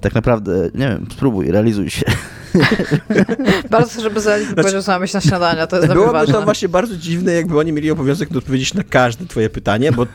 tak 0.01 0.15
naprawdę, 0.15 0.71
nie 0.75 0.89
wiem, 0.89 1.07
spróbuj, 1.13 1.51
realizuj 1.51 1.91
się. 1.91 2.07
bardzo 3.71 4.03
żeby 4.03 4.21
Zelig 4.21 4.49
znaczy, 4.49 5.01
myśl 5.01 5.17
na 5.17 5.21
śniadania, 5.21 5.67
to 5.67 5.77
jest 5.77 5.93
Byłoby 5.93 6.13
ważne. 6.13 6.35
to 6.35 6.43
właśnie 6.43 6.69
bardzo 6.69 6.97
dziwne, 6.97 7.33
jakby 7.33 7.59
oni 7.59 7.73
mieli 7.73 7.91
obowiązek 7.91 8.37
odpowiedzieć 8.37 8.75
na 8.75 8.83
każde 8.85 9.27
twoje 9.27 9.51
pytanie, 9.51 9.93
bo 9.93 10.07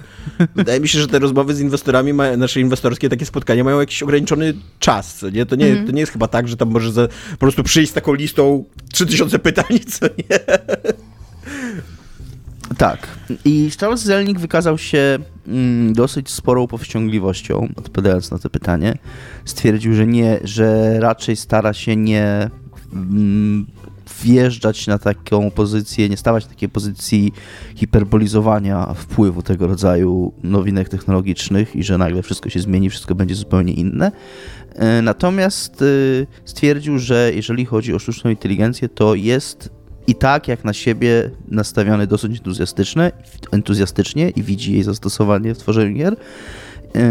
wydaje 0.56 0.80
mi 0.80 0.88
się, 0.88 1.00
że 1.00 1.08
te 1.08 1.20
rozmowy 1.20 1.56
z 1.56 1.60
inwestorami, 1.60 2.14
nasze 2.14 2.36
znaczy 2.36 2.62
inwestorskie 2.62 3.10
takie 3.10 3.26
spotkania 3.26 3.64
mają 3.64 3.80
jakiś 3.80 4.04
ograniczony 4.04 4.54
czas, 4.80 5.16
co 5.16 5.30
nie? 5.30 5.46
To 5.46 5.56
nie, 5.56 5.68
mm. 5.68 5.86
to 5.86 5.92
nie 5.92 6.00
jest 6.00 6.12
chyba 6.12 6.28
tak, 6.28 6.48
że 6.48 6.58
tam 6.58 6.70
możesz 6.70 6.92
za, 6.92 7.08
po 7.32 7.38
prostu 7.38 7.64
przyjść 7.64 7.92
z 7.92 7.94
taką 7.94 8.14
listą 8.14 8.64
3000 8.94 9.40
pytań, 9.40 9.80
co 10.00 10.06
nie? 10.06 10.40
Tak. 12.78 13.08
I 13.46 13.72
Charles 13.80 14.04
Zelnik 14.04 14.40
wykazał 14.40 14.78
się 14.78 15.20
mm, 15.48 15.94
dosyć 15.94 16.30
sporą 16.30 16.68
powściągliwością, 16.68 17.68
odpowiadając 17.76 18.32
na 18.32 18.40
to 18.40 18.50
pytanie. 18.50 18.98
Stwierdził, 19.46 19.94
że 19.94 20.08
nie, 20.08 20.40
że 20.44 21.00
raczej 21.00 21.36
stara 21.36 21.74
się 21.74 21.96
nie 21.96 22.50
mm, 22.94 23.66
wjeżdżać 24.24 24.88
na 24.88 25.00
taką 25.00 25.52
pozycję, 25.52 26.10
nie 26.10 26.18
stawać 26.18 26.46
takiej 26.46 26.70
pozycji 26.70 27.34
hiperbolizowania 27.76 28.94
wpływu 28.94 29.42
tego 29.42 29.68
rodzaju 29.68 30.34
nowinek 30.44 30.90
technologicznych 30.90 31.76
i 31.76 31.84
że 31.84 31.98
nagle 31.98 32.24
wszystko 32.24 32.50
się 32.50 32.60
zmieni, 32.60 32.90
wszystko 32.90 33.16
będzie 33.16 33.36
zupełnie 33.36 33.74
inne. 33.74 34.12
E, 34.76 35.02
natomiast 35.02 35.82
e, 35.82 35.86
stwierdził, 36.46 37.00
że 37.00 37.32
jeżeli 37.36 37.66
chodzi 37.66 37.94
o 37.94 38.00
sztuczną 38.00 38.32
inteligencję, 38.32 38.90
to 38.90 39.16
jest 39.16 39.83
i 40.08 40.16
tak 40.16 40.48
jak 40.48 40.64
na 40.64 40.74
siebie 40.74 41.30
nastawiony 41.48 42.08
dosyć 42.08 42.38
entuzjastycznie, 42.38 43.12
entuzjastycznie 43.52 44.30
i 44.30 44.44
widzi 44.44 44.74
jej 44.74 44.84
zastosowanie 44.84 45.56
w 45.56 45.58
tworzeniu 45.58 45.96
gier. 45.96 46.16
Yy, 46.96 47.02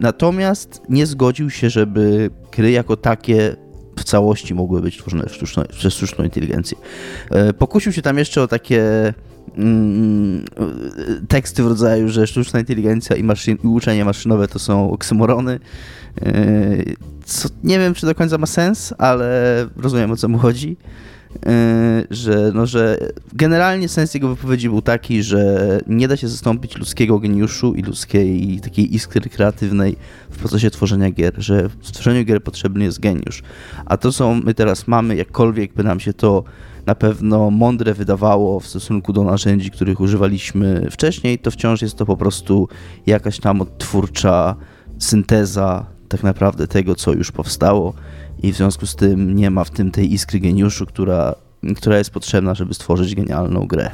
natomiast 0.00 0.82
nie 0.88 1.06
zgodził 1.06 1.50
się, 1.50 1.70
żeby 1.70 2.30
gry 2.52 2.70
jako 2.70 2.96
takie 2.96 3.56
w 3.98 4.04
całości 4.04 4.54
mogły 4.54 4.80
być 4.80 4.98
tworzone 4.98 5.28
sztuczno, 5.28 5.64
przez 5.64 5.94
sztuczną 5.94 6.24
inteligencję. 6.24 6.78
Yy, 7.30 7.52
pokusił 7.52 7.92
się 7.92 8.02
tam 8.02 8.18
jeszcze 8.18 8.42
o 8.42 8.48
takie 8.48 9.14
mm, 9.56 10.44
teksty 11.28 11.62
w 11.62 11.66
rodzaju, 11.66 12.08
że 12.08 12.26
sztuczna 12.26 12.60
inteligencja 12.60 13.16
i, 13.16 13.22
maszyn, 13.22 13.58
i 13.64 13.66
uczenie 13.66 14.04
maszynowe 14.04 14.48
to 14.48 14.58
są 14.58 14.90
oksymorony. 14.90 15.60
Yy, 16.22 16.96
co 17.24 17.48
nie 17.64 17.78
wiem, 17.78 17.94
czy 17.94 18.06
do 18.06 18.14
końca 18.14 18.38
ma 18.38 18.46
sens, 18.46 18.94
ale 18.98 19.68
rozumiem 19.76 20.10
o 20.10 20.16
co 20.16 20.28
mu 20.28 20.38
chodzi. 20.38 20.76
E, 21.46 22.04
że, 22.10 22.52
no, 22.54 22.66
że 22.66 22.98
generalnie 23.32 23.88
sens 23.88 24.14
jego 24.14 24.28
wypowiedzi 24.28 24.68
był 24.68 24.82
taki, 24.82 25.22
że 25.22 25.80
nie 25.86 26.08
da 26.08 26.16
się 26.16 26.28
zastąpić 26.28 26.76
ludzkiego 26.76 27.18
geniuszu 27.18 27.74
i 27.74 27.82
ludzkiej 27.82 28.60
takiej 28.60 28.94
iskry 28.94 29.30
kreatywnej 29.30 29.96
w 30.30 30.38
procesie 30.38 30.70
tworzenia 30.70 31.10
gier, 31.10 31.34
że 31.38 31.68
w 31.68 31.92
tworzeniu 31.92 32.24
gier 32.24 32.42
potrzebny 32.42 32.84
jest 32.84 33.00
geniusz. 33.00 33.42
A 33.86 33.96
to, 33.96 34.12
co 34.12 34.34
my 34.34 34.54
teraz 34.54 34.88
mamy, 34.88 35.16
jakkolwiek 35.16 35.74
by 35.74 35.84
nam 35.84 36.00
się 36.00 36.12
to 36.12 36.44
na 36.86 36.94
pewno 36.94 37.50
mądre 37.50 37.94
wydawało 37.94 38.60
w 38.60 38.66
stosunku 38.66 39.12
do 39.12 39.24
narzędzi, 39.24 39.70
których 39.70 40.00
używaliśmy 40.00 40.88
wcześniej, 40.90 41.38
to 41.38 41.50
wciąż 41.50 41.82
jest 41.82 41.96
to 41.96 42.06
po 42.06 42.16
prostu 42.16 42.68
jakaś 43.06 43.38
tam 43.38 43.60
odtwórcza 43.60 44.56
synteza 44.98 45.86
tak 46.08 46.22
naprawdę 46.22 46.66
tego, 46.66 46.94
co 46.94 47.12
już 47.12 47.32
powstało 47.32 47.94
i 48.44 48.52
w 48.52 48.56
związku 48.56 48.86
z 48.86 48.96
tym 48.96 49.36
nie 49.36 49.50
ma 49.50 49.64
w 49.64 49.70
tym 49.70 49.90
tej 49.90 50.12
iskry 50.12 50.40
geniuszu, 50.40 50.86
która, 50.86 51.34
która 51.76 51.98
jest 51.98 52.10
potrzebna, 52.10 52.54
żeby 52.54 52.74
stworzyć 52.74 53.14
genialną 53.14 53.66
grę. 53.66 53.90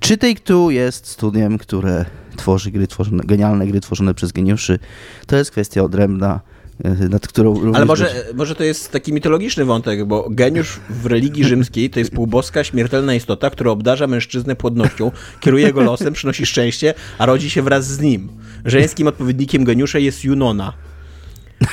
Czy 0.00 0.16
Take-Two 0.16 0.68
jest 0.68 1.06
studiem, 1.06 1.58
które 1.58 2.04
tworzy 2.36 2.70
gry 2.70 2.86
tworzone, 2.86 3.24
genialne 3.26 3.66
gry 3.66 3.80
tworzone 3.80 4.14
przez 4.14 4.32
geniuszy? 4.32 4.78
To 5.26 5.36
jest 5.36 5.50
kwestia 5.50 5.82
odrębna. 5.82 6.40
e, 6.84 7.08
nad 7.08 7.28
którą. 7.28 7.72
Ale 7.74 7.84
może, 7.84 8.24
może 8.34 8.54
to 8.54 8.64
jest 8.64 8.92
taki 8.92 9.12
mitologiczny 9.12 9.64
wątek, 9.64 10.04
bo 10.04 10.26
geniusz 10.30 10.80
w 10.90 11.06
religii 11.06 11.44
rzymskiej 11.44 11.90
to 11.90 11.98
jest 11.98 12.10
półboska, 12.10 12.64
śmiertelna 12.64 13.14
istota, 13.14 13.50
która 13.50 13.70
obdarza 13.70 14.06
mężczyznę 14.06 14.56
płodnością, 14.56 15.10
kieruje 15.40 15.72
go 15.72 15.80
losem, 15.80 16.14
przynosi 16.14 16.46
szczęście, 16.46 16.94
a 17.18 17.26
rodzi 17.26 17.50
się 17.50 17.62
wraz 17.62 17.86
z 17.86 18.00
nim. 18.00 18.28
Żeńskim 18.64 19.06
odpowiednikiem 19.06 19.64
geniusza 19.64 19.98
jest 19.98 20.24
Junona. 20.24 20.72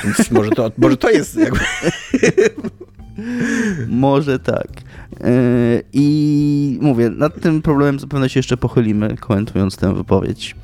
Więc 0.04 0.30
może 0.30 0.50
to, 0.50 0.72
może 0.78 0.96
to 0.96 1.10
jest 1.10 1.36
jakby... 1.36 1.60
Może 3.88 4.38
tak. 4.38 4.68
Yy, 5.20 5.82
I 5.92 6.78
mówię, 6.80 7.10
nad 7.10 7.40
tym 7.40 7.62
problemem 7.62 8.00
zapewne 8.00 8.28
się 8.28 8.38
jeszcze 8.38 8.56
pochylimy, 8.56 9.16
komentując 9.16 9.76
tę 9.76 9.94
wypowiedź. 9.94 10.56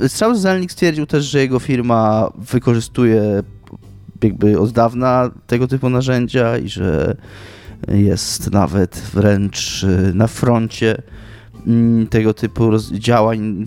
Yy, 0.00 0.08
Strauss 0.08 0.38
Zelnick 0.38 0.72
stwierdził 0.72 1.06
też, 1.06 1.24
że 1.24 1.38
jego 1.38 1.58
firma 1.58 2.32
wykorzystuje 2.36 3.42
jakby 4.22 4.58
od 4.58 4.72
dawna 4.72 5.30
tego 5.46 5.68
typu 5.68 5.90
narzędzia 5.90 6.58
i 6.58 6.68
że 6.68 7.16
jest 7.88 8.50
nawet 8.50 9.02
wręcz 9.14 9.86
na 10.14 10.26
froncie 10.26 11.02
mm, 11.66 12.06
tego 12.06 12.34
typu 12.34 12.70
działań 12.92 13.66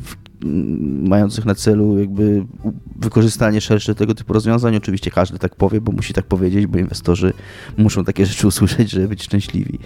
mających 1.04 1.46
na 1.46 1.56
celu 1.56 2.00
jakby 2.00 2.46
wykorzystanie 2.96 3.62
szersze 3.62 3.96
tego 3.96 4.16
typu 4.16 4.34
rozwiązań. 4.34 4.76
Oczywiście 4.76 5.12
każdy 5.12 5.40
tak 5.40 5.56
powie, 5.56 5.82
bo 5.82 5.92
musi 5.92 6.14
tak 6.14 6.26
powiedzieć, 6.26 6.68
bo 6.68 6.80
inwestorzy 6.80 7.34
muszą 7.78 8.06
takie 8.06 8.26
rzeczy 8.26 8.48
usłyszeć, 8.52 8.92
żeby 8.92 9.08
być 9.08 9.24
szczęśliwi. 9.24 9.80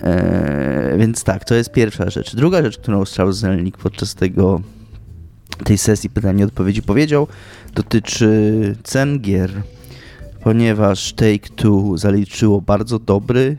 Eee, 0.00 0.98
więc 0.98 1.24
tak, 1.24 1.44
to 1.44 1.54
jest 1.54 1.72
pierwsza 1.72 2.10
rzecz. 2.10 2.36
Druga 2.36 2.62
rzecz, 2.62 2.78
którą 2.78 3.04
Strauss 3.04 3.36
Zelnick 3.36 3.78
podczas 3.78 4.14
tego 4.14 4.60
tej 5.64 5.78
sesji 5.78 6.10
pytań 6.10 6.40
i 6.40 6.44
odpowiedzi 6.44 6.82
powiedział, 6.82 7.26
dotyczy 7.74 8.76
cen 8.82 9.20
gier, 9.20 9.50
ponieważ 10.42 11.14
Take-Two 11.14 11.98
zaliczyło 11.98 12.60
bardzo 12.60 12.98
dobry 12.98 13.56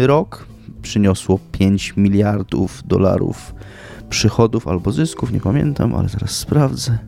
yy, 0.00 0.06
rok, 0.06 0.46
przyniosło 0.82 1.38
5 1.52 1.96
miliardów 1.96 2.82
dolarów 2.86 3.54
przychodów 4.10 4.68
albo 4.68 4.92
zysków, 4.92 5.32
nie 5.32 5.40
pamiętam, 5.40 5.94
ale 5.94 6.08
zaraz 6.08 6.30
sprawdzę. 6.30 6.98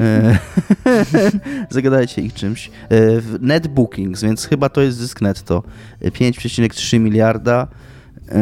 E, 0.00 0.38
zagadajcie 1.70 2.22
ich 2.22 2.34
czymś. 2.34 2.70
E, 2.90 3.00
net 3.40 3.66
bookings, 3.68 4.22
więc 4.22 4.44
chyba 4.44 4.68
to 4.68 4.80
jest 4.80 4.98
zysk 4.98 5.20
netto. 5.20 5.62
5,3 6.02 7.00
miliarda. 7.00 7.68
E, 8.28 8.40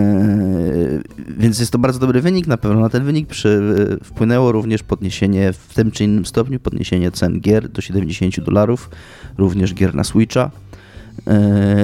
więc 1.39 1.59
jest 1.59 1.73
to 1.73 1.79
bardzo 1.79 1.99
dobry 1.99 2.21
wynik 2.21 2.47
na 2.47 2.57
pewno. 2.57 2.81
Na 2.81 2.89
ten 2.89 3.05
wynik 3.05 3.29
przy, 3.29 3.77
wpłynęło 4.05 4.53
również 4.53 4.83
podniesienie, 4.83 5.53
w 5.53 5.75
tym 5.75 5.91
czy 5.91 6.05
innym 6.05 6.27
stopniu 6.27 6.61
podniesienie 6.61 7.11
cen 7.11 7.41
gier 7.41 7.69
do 7.69 7.81
70 7.81 8.41
dolarów, 8.41 8.91
również 9.39 9.75
gier 9.75 9.95
na 9.95 10.05
Switcha. 10.05 10.51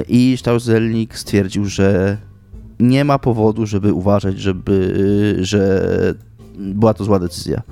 I 0.08 0.36
Stauselnik 0.38 1.18
stwierdził, 1.18 1.64
że 1.64 2.18
nie 2.80 3.04
ma 3.04 3.18
powodu, 3.18 3.66
żeby 3.66 3.92
uważać, 3.92 4.38
żeby, 4.38 5.36
że 5.40 5.84
była 6.58 6.94
to 6.94 7.04
zła 7.04 7.18
decyzja. 7.18 7.62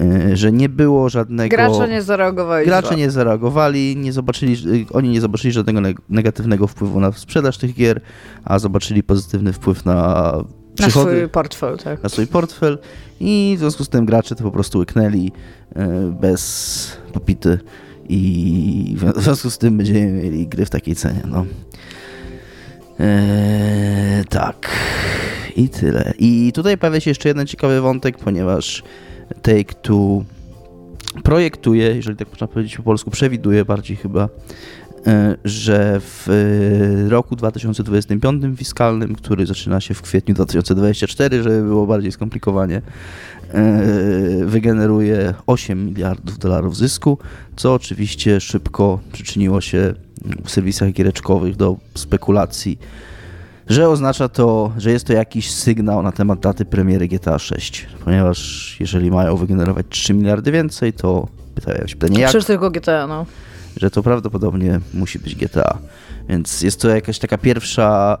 E, 0.00 0.36
że 0.36 0.52
nie 0.52 0.68
było 0.68 1.08
żadnego. 1.08 1.56
Gracze 1.56 1.88
nie 1.88 2.02
zareagowali. 2.02 2.66
Gracze 2.66 2.96
nie 2.96 3.10
zareagowali, 3.10 3.96
nie 3.96 4.12
zobaczyli, 4.12 4.86
oni 4.92 5.08
nie 5.08 5.20
zobaczyli 5.20 5.52
żadnego 5.52 5.80
negatywnego 6.08 6.66
wpływu 6.66 7.00
na 7.00 7.12
sprzedaż 7.12 7.58
tych 7.58 7.74
gier, 7.74 8.00
a 8.44 8.58
zobaczyli 8.58 9.02
pozytywny 9.02 9.52
wpływ 9.52 9.84
na 9.84 10.32
przychody, 10.74 11.10
na 11.10 11.16
swój 11.16 11.28
portfel, 11.28 11.78
tak. 11.78 12.02
Na 12.02 12.08
swój 12.08 12.26
portfel 12.26 12.78
i 13.20 13.54
w 13.56 13.58
związku 13.60 13.84
z 13.84 13.88
tym 13.88 14.06
gracze 14.06 14.34
to 14.34 14.44
po 14.44 14.50
prostu 14.50 14.78
łyknęli 14.78 15.32
e, 15.74 15.88
bez 16.20 16.96
popity 17.12 17.58
i 18.08 18.96
w 19.16 19.22
związku 19.22 19.50
z 19.50 19.58
tym 19.58 19.76
będziemy 19.76 20.12
mieli 20.12 20.46
gry 20.46 20.66
w 20.66 20.70
takiej 20.70 20.94
cenie. 20.94 21.22
No. 21.26 21.44
Eee, 22.98 24.24
tak. 24.24 24.70
I 25.56 25.68
tyle. 25.68 26.12
I 26.18 26.52
tutaj 26.54 26.78
pojawia 26.78 27.00
się 27.00 27.10
jeszcze 27.10 27.28
jeden 27.28 27.46
ciekawy 27.46 27.80
wątek, 27.80 28.18
ponieważ 28.18 28.82
Take-Two 29.42 30.24
projektuje, 31.22 31.96
jeżeli 31.96 32.16
tak 32.16 32.28
można 32.30 32.46
powiedzieć 32.46 32.76
po 32.76 32.82
polsku, 32.82 33.10
przewiduje 33.10 33.64
bardziej 33.64 33.96
chyba, 33.96 34.28
e, 35.06 35.36
że 35.44 36.00
w 36.00 36.28
e, 36.28 37.08
roku 37.08 37.36
2025 37.36 38.44
fiskalnym, 38.56 39.14
który 39.14 39.46
zaczyna 39.46 39.80
się 39.80 39.94
w 39.94 40.02
kwietniu 40.02 40.34
2024, 40.34 41.42
żeby 41.42 41.62
było 41.62 41.86
bardziej 41.86 42.12
skomplikowanie, 42.12 42.82
wygeneruje 44.44 45.34
8 45.46 45.86
miliardów 45.86 46.38
dolarów 46.38 46.76
zysku, 46.76 47.18
co 47.56 47.74
oczywiście 47.74 48.40
szybko 48.40 49.00
przyczyniło 49.12 49.60
się 49.60 49.94
w 50.44 50.50
serwisach 50.50 50.92
giereczkowych 50.92 51.56
do 51.56 51.76
spekulacji, 51.94 52.78
że 53.66 53.88
oznacza 53.88 54.28
to, 54.28 54.72
że 54.76 54.90
jest 54.90 55.06
to 55.06 55.12
jakiś 55.12 55.50
sygnał 55.50 56.02
na 56.02 56.12
temat 56.12 56.40
daty 56.40 56.64
premiery 56.64 57.08
GTA 57.08 57.38
6, 57.38 57.86
ponieważ 58.04 58.76
jeżeli 58.80 59.10
mają 59.10 59.36
wygenerować 59.36 59.86
3 59.88 60.14
miliardy 60.14 60.52
więcej, 60.52 60.92
to 60.92 61.28
pytają 61.54 61.86
się 61.86 61.96
pytanie 61.96 62.20
jak. 62.20 62.28
Przecież 62.28 62.46
tylko 62.46 62.70
GTA, 62.70 63.06
no. 63.06 63.26
Że 63.76 63.90
to 63.90 64.02
prawdopodobnie 64.02 64.80
musi 64.94 65.18
być 65.18 65.34
GTA. 65.34 65.78
Więc 66.28 66.62
jest 66.62 66.80
to 66.80 66.88
jakaś 66.88 67.18
taka 67.18 67.38
pierwsza 67.38 68.18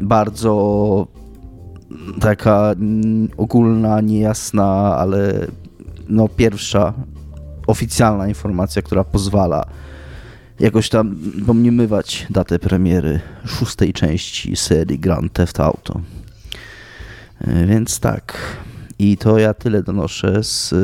bardzo 0.00 1.06
taka 2.20 2.74
ogólna, 3.36 4.00
niejasna, 4.00 4.96
ale 4.96 5.46
no 6.08 6.28
pierwsza 6.28 6.92
oficjalna 7.66 8.28
informacja, 8.28 8.82
która 8.82 9.04
pozwala 9.04 9.64
jakoś 10.60 10.88
tam 10.88 11.16
pomniemywać 11.46 12.26
datę 12.30 12.58
premiery 12.58 13.20
szóstej 13.46 13.92
części 13.92 14.56
serii 14.56 14.98
Grand 14.98 15.32
Theft 15.32 15.60
Auto. 15.60 16.00
E, 17.40 17.66
więc 17.66 18.00
tak. 18.00 18.56
I 18.98 19.16
to 19.16 19.38
ja 19.38 19.54
tyle 19.54 19.82
donoszę 19.82 20.42
z 20.42 20.74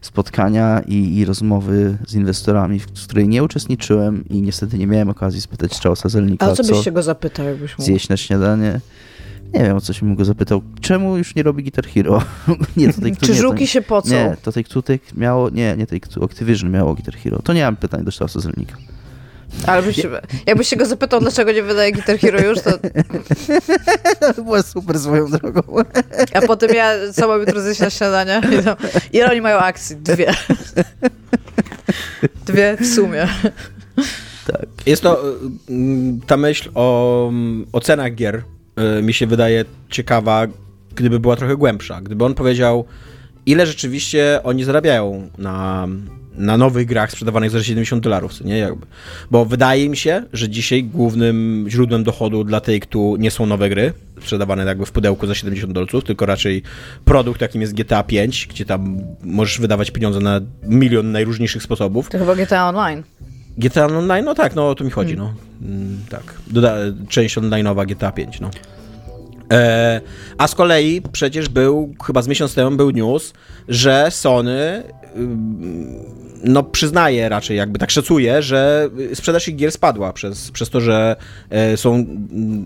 spotkania 0.00 0.80
i, 0.86 1.16
i 1.16 1.24
rozmowy 1.24 1.98
z 2.06 2.14
inwestorami, 2.14 2.78
w 2.80 2.86
której 2.86 3.28
nie 3.28 3.42
uczestniczyłem 3.42 4.24
i 4.28 4.42
niestety 4.42 4.78
nie 4.78 4.86
miałem 4.86 5.08
okazji 5.08 5.40
spytać 5.40 5.74
Straussa 5.74 6.08
Zelnika. 6.08 6.46
A 6.46 6.54
co 6.54 6.64
byś 6.64 6.84
się 6.84 6.92
go 6.92 7.02
zapytał, 7.02 7.46
jakbyś 7.46 7.70
mógł? 7.70 7.82
Zjeść 7.82 8.08
na 8.08 8.16
śniadanie. 8.16 8.80
Nie 9.54 9.60
wiem, 9.60 9.76
o 9.76 9.80
coś 9.80 10.00
bym 10.00 10.14
go 10.14 10.24
zapytał. 10.24 10.62
Czemu 10.80 11.16
już 11.16 11.34
nie 11.34 11.42
robi 11.42 11.62
Guitar 11.62 11.86
Hero? 11.86 12.22
nie, 12.76 12.92
to 12.92 13.00
tej, 13.00 13.16
Czy 13.16 13.34
żółki 13.34 13.66
się 13.66 13.82
pocą? 13.82 14.10
Nie, 14.10 14.36
to 14.42 14.52
tej 14.52 14.64
tutaj 14.64 15.00
miało, 15.16 15.50
nie, 15.50 15.76
nie 15.76 15.86
tej 15.86 16.00
Activision 16.24 16.70
miało 16.70 16.94
Guitar 16.94 17.14
Hero. 17.14 17.42
To 17.42 17.52
nie 17.52 17.64
mam 17.64 17.76
pytań 17.76 18.04
do 18.04 18.12
Straussa 18.12 18.40
Zelnika. 18.40 18.76
Ale 19.66 19.82
byś, 19.82 20.06
jakbyś 20.46 20.68
się 20.68 20.76
go 20.76 20.86
zapytał, 20.86 21.20
dlaczego 21.20 21.52
nie 21.52 21.62
wydaje 21.62 21.92
Guitar 21.92 22.18
Hero 22.18 22.40
już, 22.40 22.60
to... 22.60 22.70
to 24.34 24.42
była 24.42 24.62
super 24.62 24.98
swoją 24.98 25.30
drogą. 25.30 25.62
A 26.34 26.40
potem 26.40 26.74
ja 26.74 27.12
sama 27.12 27.34
jutro 27.34 27.60
zjeść 27.60 27.80
na 27.80 27.90
śniadanie. 27.90 28.40
I 29.12 29.16
ile 29.16 29.30
oni 29.30 29.40
mają 29.40 29.58
akcji? 29.58 29.96
Dwie. 29.96 30.34
Dwie 32.46 32.76
w 32.80 32.86
sumie. 32.86 33.28
Tak. 34.46 34.66
Jest 34.86 35.02
to 35.02 35.28
y, 35.28 35.72
ta 36.26 36.36
myśl 36.36 36.70
o, 36.74 37.32
o 37.72 37.80
cenach 37.80 38.14
gier 38.14 38.42
y, 38.98 39.02
mi 39.02 39.14
się 39.14 39.26
wydaje 39.26 39.64
ciekawa, 39.88 40.46
gdyby 40.94 41.20
była 41.20 41.36
trochę 41.36 41.56
głębsza. 41.56 42.00
Gdyby 42.00 42.24
on 42.24 42.34
powiedział, 42.34 42.84
ile 43.46 43.66
rzeczywiście 43.66 44.40
oni 44.44 44.64
zarabiają 44.64 45.28
na 45.38 45.88
na 46.34 46.56
nowych 46.56 46.86
grach 46.86 47.12
sprzedawanych 47.12 47.50
za 47.50 47.62
70 47.62 48.02
dolarów, 48.02 48.40
nie? 48.44 48.58
Jakby. 48.58 48.86
Bo 49.30 49.44
wydaje 49.44 49.88
mi 49.88 49.96
się, 49.96 50.22
że 50.32 50.48
dzisiaj 50.48 50.84
głównym 50.84 51.66
źródłem 51.68 52.04
dochodu 52.04 52.44
dla 52.44 52.58
Take-Two 52.60 53.18
nie 53.18 53.30
są 53.30 53.46
nowe 53.46 53.68
gry, 53.68 53.92
sprzedawane 54.20 54.64
jakby 54.64 54.86
w 54.86 54.92
pudełku 54.92 55.26
za 55.26 55.34
70 55.34 55.72
dolców, 55.72 56.04
tylko 56.04 56.26
raczej 56.26 56.62
produkt, 57.04 57.40
jakim 57.40 57.60
jest 57.60 57.74
GTA 57.74 58.02
5, 58.02 58.46
gdzie 58.50 58.64
tam 58.64 58.98
możesz 59.22 59.60
wydawać 59.60 59.90
pieniądze 59.90 60.20
na 60.20 60.40
milion 60.62 61.12
najróżniejszych 61.12 61.62
sposobów. 61.62 62.08
To 62.08 62.18
chyba 62.18 62.34
GTA 62.34 62.68
Online. 62.68 63.02
GTA 63.58 63.86
Online, 63.86 64.24
no 64.24 64.34
tak, 64.34 64.54
no 64.54 64.68
o 64.68 64.74
to 64.74 64.84
mi 64.84 64.90
chodzi, 64.90 65.16
hmm. 65.16 65.34
no. 65.60 65.68
Mm, 65.68 65.98
tak. 66.08 66.22
Doda 66.46 66.76
część 67.08 67.36
online'owa 67.36 67.86
GTA 67.86 68.12
5, 68.12 68.40
no. 68.40 68.50
E, 69.52 70.00
a 70.38 70.48
z 70.48 70.54
kolei 70.54 71.02
przecież 71.12 71.48
był, 71.48 71.94
chyba 72.06 72.22
z 72.22 72.28
miesiąc 72.28 72.54
temu 72.54 72.76
był 72.76 72.90
news, 72.90 73.32
że 73.68 74.06
Sony 74.10 74.82
no 76.44 76.62
przyznaje 76.62 77.28
raczej, 77.28 77.56
jakby 77.56 77.78
tak 77.78 77.90
szacuje, 77.90 78.42
że 78.42 78.90
sprzedaż 79.14 79.48
ich 79.48 79.56
gier 79.56 79.72
spadła 79.72 80.12
przez, 80.12 80.50
przez 80.50 80.70
to, 80.70 80.80
że 80.80 81.16
e, 81.50 81.76
są 81.76 82.04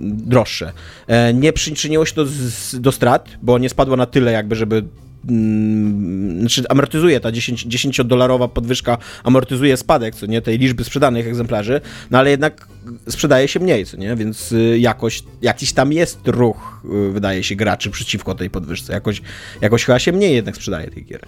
droższe. 0.03 0.73
E, 1.07 1.35
nie 1.35 1.53
przyczyniło 1.53 2.07
się 2.07 2.15
to 2.15 2.27
z, 2.27 2.81
do 2.81 2.93
strat, 2.93 3.29
bo 3.43 3.59
nie 3.59 3.69
spadła 3.69 3.97
na 3.97 4.07
tyle 4.07 4.33
jakby, 4.33 4.57
żeby 4.57 4.85
mm, 5.29 6.41
znaczy 6.41 6.65
amortyzuje 6.69 7.21
ta 7.21 7.33
10, 7.33 7.67
10-dolarowa 7.67 8.49
podwyżka, 8.49 8.99
amortyzuje 9.25 9.77
spadek, 9.77 10.15
co 10.15 10.27
nie, 10.27 10.43
tej 10.43 10.59
liczby 10.59 10.85
sprzedanych 10.85 11.27
egzemplarzy, 11.27 11.81
no 12.11 12.19
ale 12.19 12.31
jednak 12.31 12.69
sprzedaje 13.09 13.49
się 13.49 13.61
mniej, 13.61 13.87
co 13.87 13.97
nie, 13.97 14.17
więc 14.17 14.53
y, 14.53 14.79
jakoś, 14.79 15.23
jakiś 15.43 15.73
tam 15.73 15.93
jest 15.93 16.29
ruch, 16.29 16.81
y, 17.09 17.13
wydaje 17.13 17.43
się, 17.43 17.57
graczy 17.57 17.91
przeciwko 17.91 18.35
tej 18.35 18.51
podwyżce, 18.51 18.93
jakoś, 18.93 19.23
jakoś 19.61 19.85
chyba 19.85 19.99
się 19.99 20.13
mniej 20.13 20.35
jednak 20.35 20.57
sprzedaje 20.57 20.91
tych 20.91 21.07
gier 21.07 21.21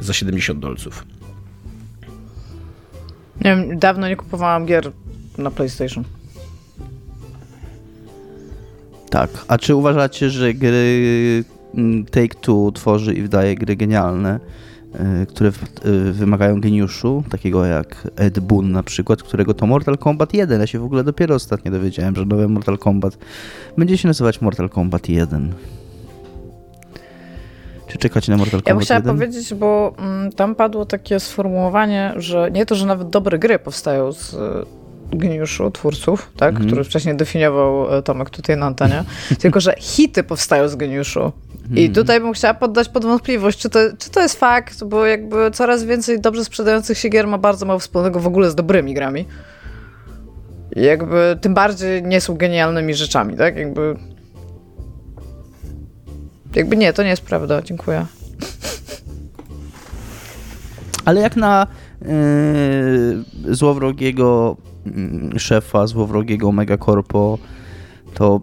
za 0.00 0.12
70 0.12 0.60
dolców. 0.60 1.04
Nie 3.40 3.56
wiem, 3.56 3.78
dawno 3.78 4.08
nie 4.08 4.16
kupowałam 4.16 4.66
gier 4.66 4.92
na 5.38 5.50
PlayStation. 5.50 6.04
Tak. 9.10 9.30
A 9.48 9.58
czy 9.58 9.74
uważacie, 9.74 10.30
że 10.30 10.54
gry 10.54 11.44
mm, 11.74 12.04
Take-Two 12.04 12.72
tworzy 12.72 13.14
i 13.14 13.22
wydaje 13.22 13.54
gry 13.54 13.76
genialne, 13.76 14.40
y, 15.22 15.26
które 15.26 15.48
y, 15.86 16.12
wymagają 16.12 16.60
geniuszu, 16.60 17.24
takiego 17.30 17.64
jak 17.66 18.08
Ed 18.16 18.40
Boon 18.40 18.72
na 18.72 18.82
przykład, 18.82 19.22
którego 19.22 19.54
to 19.54 19.66
Mortal 19.66 19.98
Kombat 19.98 20.34
1. 20.34 20.60
Ja 20.60 20.66
się 20.66 20.78
w 20.78 20.84
ogóle 20.84 21.04
dopiero 21.04 21.34
ostatnio 21.34 21.70
dowiedziałem, 21.72 22.16
że 22.16 22.24
nowe 22.24 22.48
Mortal 22.48 22.78
Kombat 22.78 23.18
będzie 23.78 23.98
się 23.98 24.08
nazywać 24.08 24.40
Mortal 24.40 24.68
Kombat 24.68 25.08
1. 25.08 25.52
Czy 27.86 27.98
czekacie 27.98 28.32
na 28.32 28.38
Mortal 28.38 28.60
Ja 28.60 28.62
bym 28.64 28.70
Kombat 28.72 28.84
chciała 28.84 28.98
1? 29.00 29.16
powiedzieć, 29.16 29.54
bo 29.54 29.94
mm, 29.98 30.32
tam 30.32 30.54
padło 30.54 30.86
takie 30.86 31.20
sformułowanie, 31.20 32.12
że 32.16 32.50
nie 32.50 32.66
to, 32.66 32.74
że 32.74 32.86
nawet 32.86 33.10
dobre 33.10 33.38
gry 33.38 33.58
powstają 33.58 34.12
z 34.12 34.34
y, 34.34 34.36
geniuszu 35.12 35.70
twórców, 35.70 36.30
tak, 36.36 36.48
Mhm. 36.50 36.66
który 36.66 36.84
wcześniej 36.84 37.16
definiował 37.16 37.98
y, 37.98 38.02
Tomek 38.02 38.30
tutaj 38.30 38.56
na 38.56 38.66
antenie, 38.66 39.04
tylko 39.40 39.60
że 39.60 39.74
hity 39.78 40.22
powstają 40.22 40.68
z 40.68 40.76
geniuszu. 40.76 41.32
I 41.70 41.86
Mhm. 41.86 41.92
tutaj 41.94 42.20
bym 42.20 42.32
chciała 42.32 42.54
poddać 42.54 42.88
pod 42.88 43.04
wątpliwość, 43.04 43.58
czy 43.58 43.70
to, 43.70 43.78
czy 43.98 44.10
to 44.10 44.20
jest 44.20 44.38
fakt, 44.38 44.84
bo 44.84 45.06
jakby 45.06 45.50
coraz 45.50 45.84
więcej 45.84 46.20
dobrze 46.20 46.44
sprzedających 46.44 46.98
się 46.98 47.08
gier 47.08 47.26
ma 47.26 47.38
bardzo 47.38 47.66
mało 47.66 47.78
wspólnego 47.78 48.20
w 48.20 48.26
ogóle 48.26 48.50
z 48.50 48.54
dobrymi 48.54 48.94
grami. 48.94 49.24
I 50.76 50.82
jakby 50.82 51.38
tym 51.40 51.54
bardziej 51.54 52.02
nie 52.02 52.20
są 52.20 52.36
genialnymi 52.36 52.94
rzeczami, 52.94 53.36
tak? 53.36 53.56
Jakby. 53.56 53.96
Jakby 56.54 56.76
nie, 56.76 56.92
to 56.92 57.02
nie 57.02 57.08
jest 57.08 57.22
prawda. 57.22 57.62
Dziękuję. 57.62 58.06
Ale 61.04 61.20
jak 61.20 61.36
na 61.36 61.66
yy, 62.02 63.54
złowrogiego 63.54 64.56
mm, 64.86 65.38
szefa, 65.38 65.86
złowrogiego 65.86 66.52
megakorpo, 66.52 67.38
to 68.14 68.40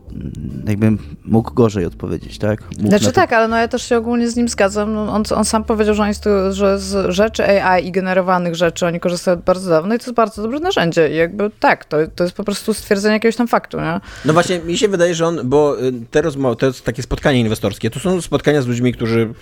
jakbym 0.67 0.97
mógł 1.25 1.53
gorzej 1.53 1.85
odpowiedzieć, 1.85 2.37
tak? 2.37 2.61
Mógł 2.77 2.87
Znaczy 2.89 3.05
na 3.05 3.11
to- 3.11 3.15
tak, 3.15 3.33
ale 3.33 3.47
no 3.47 3.57
ja 3.57 3.67
też 3.67 3.83
się 3.89 3.97
ogólnie 3.97 4.29
z 4.29 4.35
nim 4.35 4.49
zgadzam. 4.49 4.93
No, 4.93 5.13
On, 5.13 5.23
on 5.35 5.45
sam 5.45 5.63
powiedział, 5.63 5.95
że, 5.95 6.01
on 6.01 6.07
jest, 6.07 6.23
tu- 6.23 6.29
że 6.51 6.79
z 6.79 7.11
rzeczy 7.11 7.43
AI 7.63 7.87
i 7.87 7.91
generowanych 7.91 8.55
rzeczy 8.55 8.85
oni 8.85 8.99
korzystają 8.99 9.37
od 9.37 9.43
bardzo 9.43 9.69
dawno 9.69 9.95
i 9.95 9.97
to 9.99 10.03
jest 10.05 10.15
bardzo 10.15 10.41
dobre 10.41 10.59
narzędzie. 10.59 11.09
I 11.11 11.15
jakby 11.15 11.51
tak, 11.59 11.85
to, 11.85 11.97
to 12.15 12.23
jest 12.23 12.35
po 12.35 12.43
prostu 12.43 12.73
stwierdzenie 12.73 13.13
jakiegoś 13.13 13.35
tam 13.35 13.47
faktu, 13.47 13.79
nie? 13.79 13.99
No 14.25 14.33
właśnie, 14.33 14.59
mi 14.59 14.77
się 14.77 14.87
wydaje, 14.87 15.15
że 15.15 15.27
on, 15.27 15.39
bo 15.43 15.81
y, 15.81 15.93
te 16.11 16.21
rozmowy, 16.21 16.55
to 16.55 16.65
jest 16.65 16.85
takie 16.85 17.03
spotkanie 17.03 17.39
inwestorskie, 17.39 17.89
to 17.89 17.99
są 17.99 18.21
spotkania 18.21 18.61
z 18.61 18.67
ludźmi, 18.67 18.93
którzy 18.93 19.33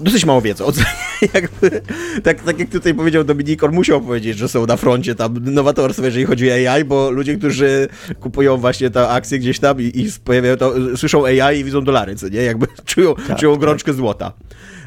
dosyć 0.00 0.24
mało 0.24 0.40
wiedzą. 0.40 0.64
Jakby, 1.34 1.82
tak, 2.22 2.42
tak 2.42 2.58
jak 2.58 2.70
tutaj 2.70 2.94
powiedział 2.94 3.24
Dominik, 3.24 3.62
on 3.62 3.72
musiał 3.72 4.00
powiedzieć, 4.00 4.38
że 4.38 4.48
są 4.48 4.66
na 4.66 4.76
froncie 4.76 5.14
tam 5.14 5.38
nowatorstwa, 5.40 6.04
jeżeli 6.04 6.24
chodzi 6.24 6.50
o 6.50 6.54
AI, 6.54 6.84
bo 6.84 7.10
ludzie, 7.10 7.36
którzy 7.36 7.88
kupują 8.20 8.56
właśnie 8.56 8.90
te 8.90 9.08
akcje 9.08 9.38
gdzieś 9.38 9.58
tam 9.58 9.80
i, 9.80 9.84
i 9.84 10.08
pojawiają 10.24 10.56
to, 10.56 10.74
słyszą 10.96 11.26
AI 11.26 11.58
i 11.58 11.64
widzą 11.64 11.84
dolary, 11.84 12.16
co 12.16 12.28
nie? 12.28 12.42
Jakby 12.42 12.66
czują, 12.84 13.14
czują 13.38 13.56
grączkę 13.56 13.92
złota. 13.92 14.32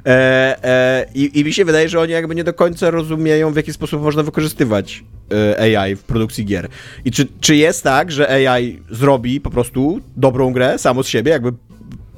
E, 0.06 0.64
e, 0.64 1.06
i, 1.16 1.40
I 1.40 1.46
mi 1.46 1.54
się 1.54 1.66
wydaje, 1.66 1.90
że 1.90 2.00
oni 2.00 2.12
jakby 2.12 2.36
nie 2.36 2.44
do 2.44 2.54
końca 2.54 2.92
rozumieją, 2.92 3.54
w 3.54 3.56
jaki 3.56 3.74
sposób 3.74 4.02
można 4.02 4.24
wykorzystywać 4.24 5.04
e, 5.32 5.80
AI 5.80 5.96
w 5.96 6.04
produkcji 6.04 6.46
gier. 6.46 6.68
I 7.06 7.12
czy, 7.12 7.28
czy 7.42 7.56
jest 7.56 7.84
tak, 7.84 8.12
że 8.12 8.50
AI 8.50 8.80
zrobi 8.92 9.42
po 9.42 9.50
prostu 9.50 10.00
dobrą 10.18 10.54
grę 10.54 10.80
samo 10.80 11.04
z 11.04 11.08
siebie, 11.08 11.32
jakby 11.32 11.52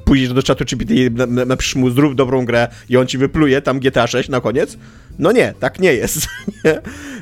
pójdziesz 0.08 0.32
do 0.32 0.42
czatu 0.42 0.64
GPT 0.64 0.94
i 0.94 1.10
na- 1.10 1.26
na- 1.26 1.44
napisz 1.44 1.74
mu 1.76 1.90
zrób 1.90 2.14
dobrą 2.14 2.44
grę 2.44 2.68
i 2.88 2.96
on 2.96 3.06
ci 3.06 3.18
wypluje 3.18 3.62
tam 3.62 3.80
GTA 3.80 4.06
6 4.06 4.28
na 4.28 4.40
koniec? 4.40 4.78
No 5.18 5.32
nie, 5.32 5.54
tak 5.60 5.78
nie 5.80 5.92
jest. 5.94 6.26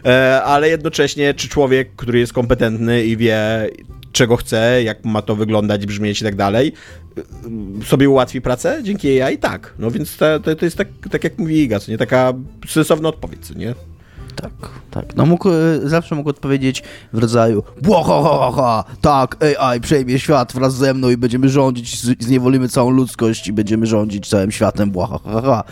E, 0.07 0.43
ale 0.43 0.69
jednocześnie, 0.69 1.35
czy 1.35 1.49
człowiek, 1.49 1.89
który 1.97 2.19
jest 2.19 2.33
kompetentny 2.33 3.05
i 3.05 3.17
wie, 3.17 3.39
czego 4.13 4.37
chce, 4.37 4.83
jak 4.83 5.05
ma 5.05 5.23
to 5.23 5.37
wyglądać, 5.37 5.87
brzmieć 5.87 6.21
i 6.21 6.25
tak 6.25 6.35
dalej, 6.37 6.73
y, 7.83 7.85
sobie 7.85 8.09
ułatwi 8.09 8.41
pracę 8.41 8.81
dzięki 8.83 9.21
AI? 9.23 9.39
Tak. 9.39 9.75
No 9.79 9.91
więc 9.91 10.17
to, 10.17 10.41
to, 10.41 10.57
to 10.57 10.65
jest 10.65 10.77
tak, 10.77 10.89
tak 11.11 11.25
jak 11.25 11.39
mówi 11.39 11.63
Iga, 11.63 11.81
co 11.81 11.91
nie? 11.91 11.99
Taka 11.99 12.33
sensowna 12.69 13.09
odpowiedź, 13.09 13.47
co 13.47 13.55
nie? 13.55 13.75
Tak, 14.37 14.53
tak. 14.91 15.17
No 15.17 15.27
mógł, 15.27 15.49
e, 15.49 15.53
zawsze 15.85 16.15
mógł 16.15 16.31
odpowiedzieć 16.31 16.83
w 17.13 17.19
rodzaju 17.19 17.63
Błahahaha, 17.83 18.85
tak, 19.01 19.37
AI 19.59 19.81
przejmie 19.81 20.19
świat 20.19 20.53
wraz 20.53 20.75
ze 20.75 20.95
mną 20.95 21.11
i 21.11 21.17
będziemy 21.17 21.49
rządzić, 21.49 22.01
zniewolimy 22.01 22.69
całą 22.69 22.91
ludzkość 22.91 23.49
i 23.49 23.53
będziemy 23.53 23.87
rządzić 23.87 24.29
całym 24.29 24.51
światem, 24.53 24.91
błahahaha. 24.91 25.65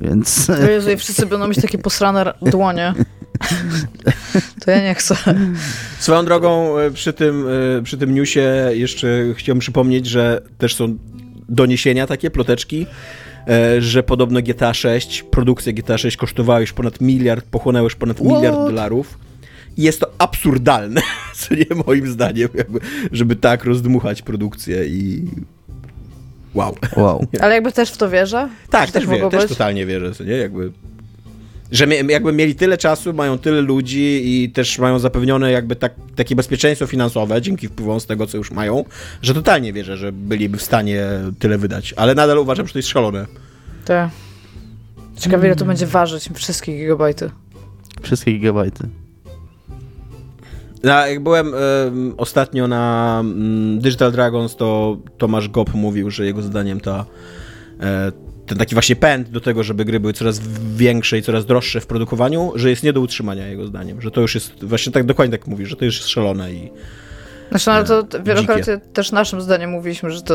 Więc 0.00 0.50
O 0.50 0.70
Jezu, 0.70 0.90
i 0.90 0.96
wszyscy 0.96 1.26
będą 1.26 1.48
mieć 1.48 1.62
takie 1.62 1.78
posrane 1.78 2.32
dłonie. 2.42 2.94
To 4.64 4.70
ja 4.70 4.82
nie 4.82 4.94
chcę. 4.94 5.16
Swoją 5.98 6.24
drogą 6.24 6.78
e, 6.78 6.90
przy 6.90 7.12
tym, 7.12 7.46
e, 7.78 7.82
przy 7.82 7.98
tym 7.98 8.14
newsie 8.14 8.70
jeszcze 8.72 9.08
chciałbym 9.34 9.60
przypomnieć, 9.60 10.06
że 10.06 10.42
też 10.58 10.74
są 10.74 10.98
doniesienia 11.48 12.06
takie, 12.06 12.30
ploteczki, 12.30 12.86
że 13.78 14.02
podobno 14.02 14.42
GTA 14.42 14.74
6, 14.74 15.22
produkcja 15.22 15.72
GTA 15.72 15.98
6 15.98 16.16
kosztowała 16.16 16.60
już 16.60 16.72
ponad 16.72 17.00
miliard, 17.00 17.46
pochłonęła 17.50 17.84
już 17.84 17.96
ponad 17.96 18.16
What? 18.16 18.28
miliard 18.28 18.56
dolarów. 18.56 19.18
I 19.76 19.82
jest 19.82 20.00
to 20.00 20.10
absurdalne, 20.18 21.00
co 21.34 21.54
nie 21.54 21.82
moim 21.86 22.06
zdaniem, 22.06 22.48
jakby, 22.54 22.80
żeby 23.12 23.36
tak 23.36 23.64
rozdmuchać 23.64 24.22
produkcję 24.22 24.86
i 24.86 25.24
wow. 26.54 26.76
wow. 26.96 27.26
Ale 27.42 27.54
jakby 27.54 27.72
też 27.72 27.90
w 27.90 27.96
to 27.96 28.10
wierzę. 28.10 28.48
Tak, 28.70 28.90
też, 28.90 28.92
tak 28.92 29.02
wie, 29.02 29.22
mogło 29.22 29.30
też 29.30 29.48
totalnie 29.48 29.86
wierzę, 29.86 30.12
co 30.12 30.24
nie, 30.24 30.36
jakby... 30.36 30.72
Że 31.70 31.86
jakby 31.86 32.32
mieli 32.32 32.54
tyle 32.54 32.78
czasu, 32.78 33.12
mają 33.12 33.38
tyle 33.38 33.60
ludzi 33.60 34.22
i 34.24 34.50
też 34.50 34.78
mają 34.78 34.98
zapewnione 34.98 35.52
jakby 35.52 35.76
tak, 35.76 35.94
takie 36.16 36.36
bezpieczeństwo 36.36 36.86
finansowe 36.86 37.42
dzięki 37.42 37.68
wpływom 37.68 38.00
z 38.00 38.06
tego, 38.06 38.26
co 38.26 38.36
już 38.36 38.50
mają, 38.50 38.84
że 39.22 39.34
totalnie 39.34 39.72
wierzę, 39.72 39.96
że 39.96 40.12
byliby 40.12 40.58
w 40.58 40.62
stanie 40.62 41.04
tyle 41.38 41.58
wydać. 41.58 41.94
Ale 41.96 42.14
nadal 42.14 42.38
uważam, 42.38 42.66
że 42.66 42.72
to 42.72 42.78
jest 42.78 42.88
szalone. 42.88 43.26
Tak. 43.84 44.10
Ciekawe, 45.16 45.46
ile 45.46 45.56
to 45.56 45.64
będzie 45.64 45.86
ważyć 45.86 46.28
wszystkie 46.34 46.76
gigabajty. 46.78 47.30
Wszystkie 48.02 48.32
gigabajty. 48.32 48.88
Ja, 50.84 51.08
jak 51.08 51.22
byłem 51.22 51.46
em, 51.54 52.14
ostatnio 52.16 52.68
na 52.68 53.16
mm, 53.20 53.78
Digital 53.78 54.12
Dragons, 54.12 54.56
to 54.56 54.98
Tomasz 55.18 55.48
Gop 55.48 55.74
mówił, 55.74 56.10
że 56.10 56.26
jego 56.26 56.42
zdaniem 56.42 56.80
ta, 56.80 57.04
e, 57.80 58.12
ten 58.46 58.58
taki 58.58 58.74
właśnie 58.74 58.96
pęd 58.96 59.30
do 59.30 59.40
tego, 59.40 59.62
żeby 59.62 59.84
gry 59.84 60.00
były 60.00 60.12
coraz 60.12 60.40
większe 60.76 61.18
i 61.18 61.22
coraz 61.22 61.46
droższe 61.46 61.80
w 61.80 61.86
produkowaniu, 61.86 62.52
że 62.54 62.70
jest 62.70 62.82
nie 62.82 62.92
do 62.92 63.00
utrzymania 63.00 63.46
jego 63.46 63.66
zdaniem, 63.66 64.02
że 64.02 64.10
to 64.10 64.20
już 64.20 64.34
jest, 64.34 64.64
właśnie 64.64 64.92
tak 64.92 65.04
dokładnie 65.04 65.38
tak 65.38 65.46
mówi, 65.46 65.66
że 65.66 65.76
to 65.76 65.84
już 65.84 65.96
jest 65.96 66.08
szalone 66.08 66.52
i 66.52 66.70
Znaczy, 67.50 67.70
no 67.70 67.84
to 67.84 68.02
t- 68.02 68.22
wielokrotnie 68.22 68.62
Dzikie. 68.74 68.92
też 68.92 69.12
naszym 69.12 69.40
zdaniem 69.40 69.70
mówiliśmy, 69.70 70.10
że 70.10 70.22
to 70.22 70.34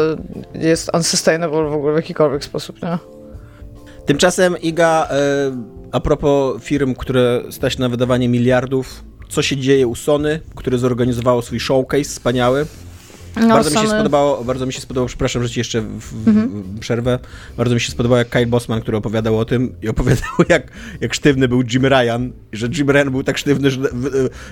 jest 0.54 0.92
unsustainable 0.94 1.64
w 1.64 1.74
ogóle 1.74 1.94
w 1.94 1.96
jakikolwiek 1.96 2.44
sposób, 2.44 2.82
nie? 2.84 2.98
Tymczasem 4.06 4.58
Iga, 4.58 5.08
e, 5.12 5.18
a 5.92 6.00
propos 6.00 6.64
firm, 6.64 6.96
które 6.96 7.42
stać 7.50 7.78
na 7.78 7.90
wydawanie 7.90 8.30
miliardów, 8.30 9.04
co 9.30 9.42
się 9.42 9.58
dzieje 9.58 9.88
u 9.88 9.96
Sony, 9.96 10.40
które 10.56 10.78
zorganizowało 10.78 11.42
swój 11.42 11.60
showcase 11.60 12.04
wspaniały. 12.04 12.66
No, 13.36 13.48
bardzo 13.48 13.70
mi 13.70 13.78
się 13.78 13.88
spodobało, 13.88 14.44
bardzo 14.44 14.66
mi 14.66 14.74
się 14.74 14.82
spodobało, 14.82 15.08
przepraszam, 15.08 15.44
że 15.44 15.50
ci 15.50 15.60
jeszcze 15.60 15.82
w, 15.82 16.28
Mhm. 16.28 16.64
przerwę. 16.80 17.20
Bardzo 17.58 17.76
mi 17.76 17.82
się 17.82 17.92
spodobało, 17.92 18.18
jak 18.18 18.30
Kyle 18.30 18.46
Bossman, 18.46 18.82
który 18.82 18.98
opowiadał 18.98 19.40
o 19.40 19.46
tym 19.46 19.76
i 19.82 19.90
opowiadał, 19.90 20.24
jak, 20.50 20.64
jak 21.02 21.14
sztywny 21.14 21.48
był 21.48 21.64
Jim 21.74 21.86
Ryan, 21.86 22.32
że 22.54 22.68
Jim 22.78 22.90
Ryan 22.90 23.12
był 23.12 23.24
tak 23.24 23.38
sztywny, 23.38 23.72
że 23.72 23.80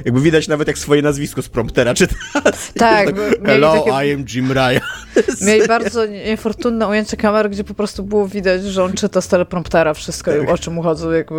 jakby 0.05 0.21
widać 0.21 0.47
nawet 0.47 0.67
jak 0.67 0.77
swoje 0.77 1.01
nazwisko 1.01 1.41
z 1.41 1.49
promptera 1.49 1.93
czyta. 1.93 2.15
Tak, 2.77 3.15
mieli 3.15 3.35
Hello, 3.45 3.83
takie- 3.85 4.07
I 4.09 4.13
am 4.13 4.25
Jim 4.33 4.51
Ryan. 4.51 4.81
Mieli 5.47 5.67
bardzo 5.67 6.05
niefortunne 6.05 6.87
ujęcie 6.87 7.17
kamery, 7.17 7.49
gdzie 7.49 7.63
po 7.63 7.73
prostu 7.73 8.03
było 8.03 8.27
widać, 8.27 8.63
że 8.63 8.83
on 8.83 8.93
czyta 8.93 9.21
z 9.21 9.27
telepromptera 9.27 9.93
wszystko 9.93 10.35
i 10.35 10.47
o 10.47 10.57
czym 10.57 10.73
mu 10.73 10.83
chodzą, 10.83 11.11
jakby... 11.11 11.35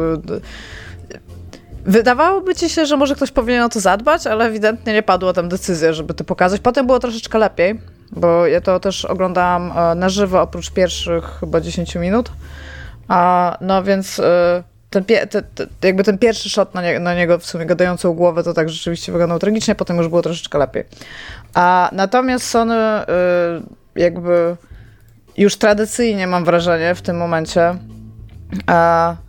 Wydawałoby 1.85 2.55
ci 2.55 2.69
się, 2.69 2.87
że 2.87 2.97
może 2.97 3.15
ktoś 3.15 3.31
powinien 3.31 3.63
o 3.63 3.69
to 3.69 3.81
zadbać, 3.81 4.27
ale 4.27 4.45
ewidentnie 4.45 4.93
nie 4.93 5.03
padła 5.03 5.33
tam 5.33 5.49
decyzja, 5.49 5.93
żeby 5.93 6.15
to 6.15 6.25
pokazać. 6.25 6.61
Potem 6.61 6.87
było 6.87 6.99
troszeczkę 6.99 7.39
lepiej, 7.39 7.81
bo 8.13 8.47
ja 8.47 8.61
to 8.61 8.81
też 8.81 9.05
oglądałam 9.05 9.73
e, 9.77 9.95
na 9.95 10.09
żywo, 10.09 10.43
oprócz 10.43 10.71
pierwszych 10.71 11.25
chyba 11.41 11.61
10 11.61 11.95
minut. 11.95 12.33
A, 13.09 13.57
no 13.61 13.83
więc 13.83 14.19
e, 14.21 14.63
ten, 14.91 15.05
jakby 15.83 16.05
ten 16.05 16.19
pierwszy 16.19 16.51
shot 16.51 16.75
na, 16.75 16.83
nie, 16.83 17.01
na 17.01 17.15
niego 17.15 17.39
w 17.39 17.47
sumie 17.47 17.67
gadającą 17.67 18.13
głowę 18.13 18.43
to 18.43 18.55
tak 18.55 18.69
rzeczywiście 18.69 19.13
wyglądał 19.13 19.39
tragicznie, 19.39 19.75
potem 19.75 19.97
już 19.97 20.09
było 20.09 20.23
troszeczkę 20.23 20.59
lepiej. 20.59 20.85
A 21.55 21.91
natomiast 21.93 22.47
Sony 22.47 22.75
y, 22.77 24.01
jakby 24.01 24.57
już 25.37 25.57
tradycyjnie 25.57 26.27
mam 26.27 26.45
wrażenie 26.45 26.95
w 26.95 27.03
tym 27.03 27.17
momencie 27.17 27.75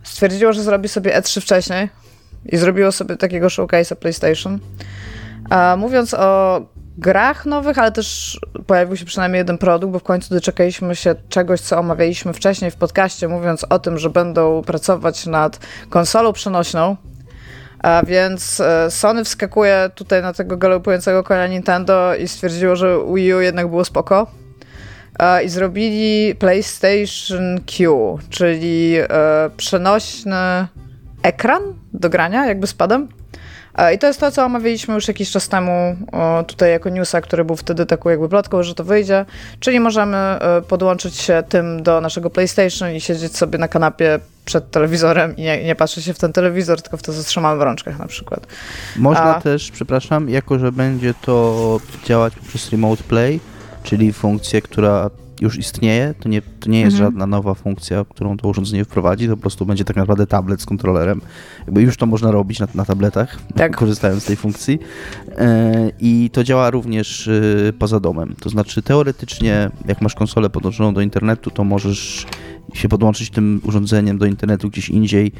stwierdziło, 0.02 0.52
że 0.52 0.62
zrobi 0.62 0.88
sobie 0.88 1.20
E3 1.20 1.40
wcześniej 1.40 1.88
i 2.46 2.56
zrobiło 2.56 2.92
sobie 2.92 3.16
takiego 3.16 3.46
showcase'a 3.46 3.96
PlayStation. 3.96 4.58
A, 5.50 5.76
mówiąc 5.78 6.14
o 6.14 6.60
grach 6.98 7.46
nowych, 7.46 7.78
ale 7.78 7.92
też 7.92 8.40
pojawił 8.66 8.96
się 8.96 9.04
przynajmniej 9.04 9.38
jeden 9.38 9.58
produkt, 9.58 9.92
bo 9.92 9.98
w 9.98 10.02
końcu 10.02 10.34
doczekaliśmy 10.34 10.96
się 10.96 11.14
czegoś, 11.28 11.60
co 11.60 11.78
omawialiśmy 11.78 12.32
wcześniej 12.32 12.70
w 12.70 12.76
podcaście, 12.76 13.28
mówiąc 13.28 13.64
o 13.64 13.78
tym, 13.78 13.98
że 13.98 14.10
będą 14.10 14.62
pracować 14.62 15.26
nad 15.26 15.58
konsolą 15.90 16.32
przenośną, 16.32 16.96
A 17.82 18.02
więc 18.06 18.60
e, 18.60 18.90
Sony 18.90 19.24
wskakuje 19.24 19.90
tutaj 19.94 20.22
na 20.22 20.32
tego 20.32 20.56
galopującego 20.56 21.22
konia 21.22 21.46
Nintendo 21.46 22.14
i 22.14 22.28
stwierdziło, 22.28 22.76
że 22.76 22.98
Wii 23.14 23.34
U 23.34 23.40
jednak 23.40 23.68
było 23.68 23.84
spoko. 23.84 24.26
I 25.44 25.48
zrobili 25.48 26.34
PlayStation 26.34 27.60
Q, 27.66 28.18
czyli 28.30 28.96
e, 28.98 29.08
przenośny 29.56 30.66
ekran 31.22 31.62
do 31.92 32.10
grania, 32.10 32.46
jakby 32.46 32.66
z 32.66 32.74
padem. 32.74 33.08
I 33.94 33.98
to 33.98 34.06
jest 34.06 34.20
to, 34.20 34.30
co 34.30 34.44
omawialiśmy 34.44 34.94
już 34.94 35.08
jakiś 35.08 35.30
czas 35.30 35.48
temu 35.48 35.96
tutaj 36.46 36.70
jako 36.70 36.88
newsa, 36.88 37.20
który 37.20 37.44
był 37.44 37.56
wtedy 37.56 37.86
taką 37.86 38.10
jakby 38.10 38.28
plotką, 38.28 38.62
że 38.62 38.74
to 38.74 38.84
wyjdzie. 38.84 39.24
Czyli 39.60 39.80
możemy 39.80 40.16
e, 40.16 40.62
podłączyć 40.68 41.16
się 41.16 41.42
tym 41.48 41.82
do 41.82 42.00
naszego 42.00 42.30
PlayStation 42.30 42.92
i 42.94 43.00
siedzieć 43.00 43.36
sobie 43.36 43.58
na 43.58 43.68
kanapie 43.68 44.18
przed 44.44 44.70
telewizorem 44.70 45.36
i 45.36 45.42
nie, 45.42 45.64
nie 45.64 45.74
patrzeć 45.74 46.04
się 46.04 46.14
w 46.14 46.18
ten 46.18 46.32
telewizor, 46.32 46.82
tylko 46.82 46.96
w 46.96 47.02
to, 47.02 47.12
co 47.12 47.22
trzymamy 47.22 47.58
w 47.58 47.62
rączkach 47.62 47.98
na 47.98 48.06
przykład. 48.06 48.46
Można 48.96 49.36
A... 49.36 49.40
też, 49.40 49.70
przepraszam, 49.70 50.28
jako 50.28 50.58
że 50.58 50.72
będzie 50.72 51.14
to 51.14 51.80
działać 52.04 52.32
przez 52.48 52.70
Remote 52.70 53.02
Play, 53.02 53.40
czyli 53.82 54.12
funkcję, 54.12 54.62
która 54.62 55.10
już 55.42 55.58
istnieje, 55.58 56.14
to 56.20 56.28
nie, 56.28 56.42
to 56.42 56.70
nie 56.70 56.80
jest 56.80 56.96
mhm. 56.96 57.10
żadna 57.12 57.26
nowa 57.26 57.54
funkcja, 57.54 58.04
którą 58.08 58.36
to 58.36 58.48
urządzenie 58.48 58.84
wprowadzi, 58.84 59.28
to 59.28 59.36
po 59.36 59.42
prostu 59.42 59.66
będzie 59.66 59.84
tak 59.84 59.96
naprawdę 59.96 60.26
tablet 60.26 60.62
z 60.62 60.66
kontrolerem. 60.66 61.20
Jakby 61.66 61.82
już 61.82 61.96
to 61.96 62.06
można 62.06 62.30
robić 62.30 62.60
na, 62.60 62.68
na 62.74 62.84
tabletach, 62.84 63.38
tak. 63.56 63.76
korzystając 63.76 64.22
z 64.22 64.26
tej 64.26 64.36
funkcji. 64.36 64.78
E, 65.38 65.92
I 66.00 66.30
to 66.32 66.44
działa 66.44 66.70
również 66.70 67.28
e, 67.28 67.72
poza 67.78 68.00
domem. 68.00 68.34
To 68.40 68.50
znaczy 68.50 68.82
teoretycznie, 68.82 69.70
jak 69.88 70.00
masz 70.00 70.14
konsolę 70.14 70.50
podłączoną 70.50 70.94
do 70.94 71.00
internetu, 71.00 71.50
to 71.50 71.64
możesz 71.64 72.26
się 72.74 72.88
podłączyć 72.88 73.30
tym 73.30 73.60
urządzeniem 73.64 74.18
do 74.18 74.26
internetu 74.26 74.70
gdzieś 74.70 74.88
indziej 74.88 75.32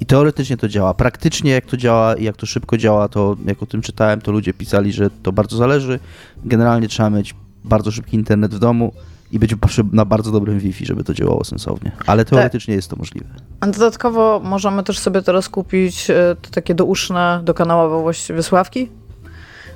i 0.00 0.06
teoretycznie 0.06 0.56
to 0.56 0.68
działa. 0.68 0.94
Praktycznie 0.94 1.50
jak 1.50 1.66
to 1.66 1.76
działa 1.76 2.14
i 2.14 2.24
jak 2.24 2.36
to 2.36 2.46
szybko 2.46 2.76
działa, 2.76 3.08
to 3.08 3.36
jak 3.46 3.62
o 3.62 3.66
tym 3.66 3.82
czytałem, 3.82 4.20
to 4.20 4.32
ludzie 4.32 4.54
pisali, 4.54 4.92
że 4.92 5.10
to 5.22 5.32
bardzo 5.32 5.56
zależy. 5.56 5.98
Generalnie 6.44 6.88
trzeba 6.88 7.10
mieć 7.10 7.34
bardzo 7.64 7.90
szybki 7.90 8.16
internet 8.16 8.54
w 8.54 8.58
domu, 8.58 8.92
i 9.32 9.38
być 9.38 9.54
na 9.92 10.04
bardzo 10.04 10.32
dobrym 10.32 10.58
Wi-Fi, 10.58 10.86
żeby 10.86 11.04
to 11.04 11.14
działało 11.14 11.44
sensownie. 11.44 11.92
Ale 12.06 12.24
tak. 12.24 12.30
teoretycznie 12.30 12.74
tak. 12.74 12.78
jest 12.78 12.90
to 12.90 12.96
możliwe. 12.96 13.26
A 13.60 13.66
dodatkowo 13.66 14.40
możemy 14.44 14.82
też 14.82 14.98
sobie 14.98 15.22
teraz 15.22 15.48
kupić 15.48 16.10
e, 16.10 16.14
te 16.42 16.50
takie 16.50 16.74
douszne, 16.74 17.40
dokanałowe 17.44 18.02
właściwie 18.02 18.42
sławki. 18.42 18.88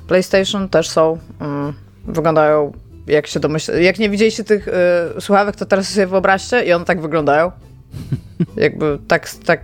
PlayStation 0.07 0.69
też 0.69 0.89
są. 0.89 1.17
Mm, 1.39 1.73
wyglądają 2.07 2.73
jak 3.07 3.27
się 3.27 3.39
domyśla. 3.39 3.73
Jak 3.73 3.99
nie 3.99 4.09
widzieliście 4.09 4.43
tych 4.43 4.67
y, 4.67 4.71
słuchawek, 5.21 5.55
to 5.55 5.65
teraz 5.65 5.89
sobie 5.89 6.07
wyobraźcie 6.07 6.65
i 6.65 6.73
one 6.73 6.85
tak 6.85 7.01
wyglądają. 7.01 7.51
jakby 8.57 8.99
tak, 9.07 9.29
tak 9.45 9.61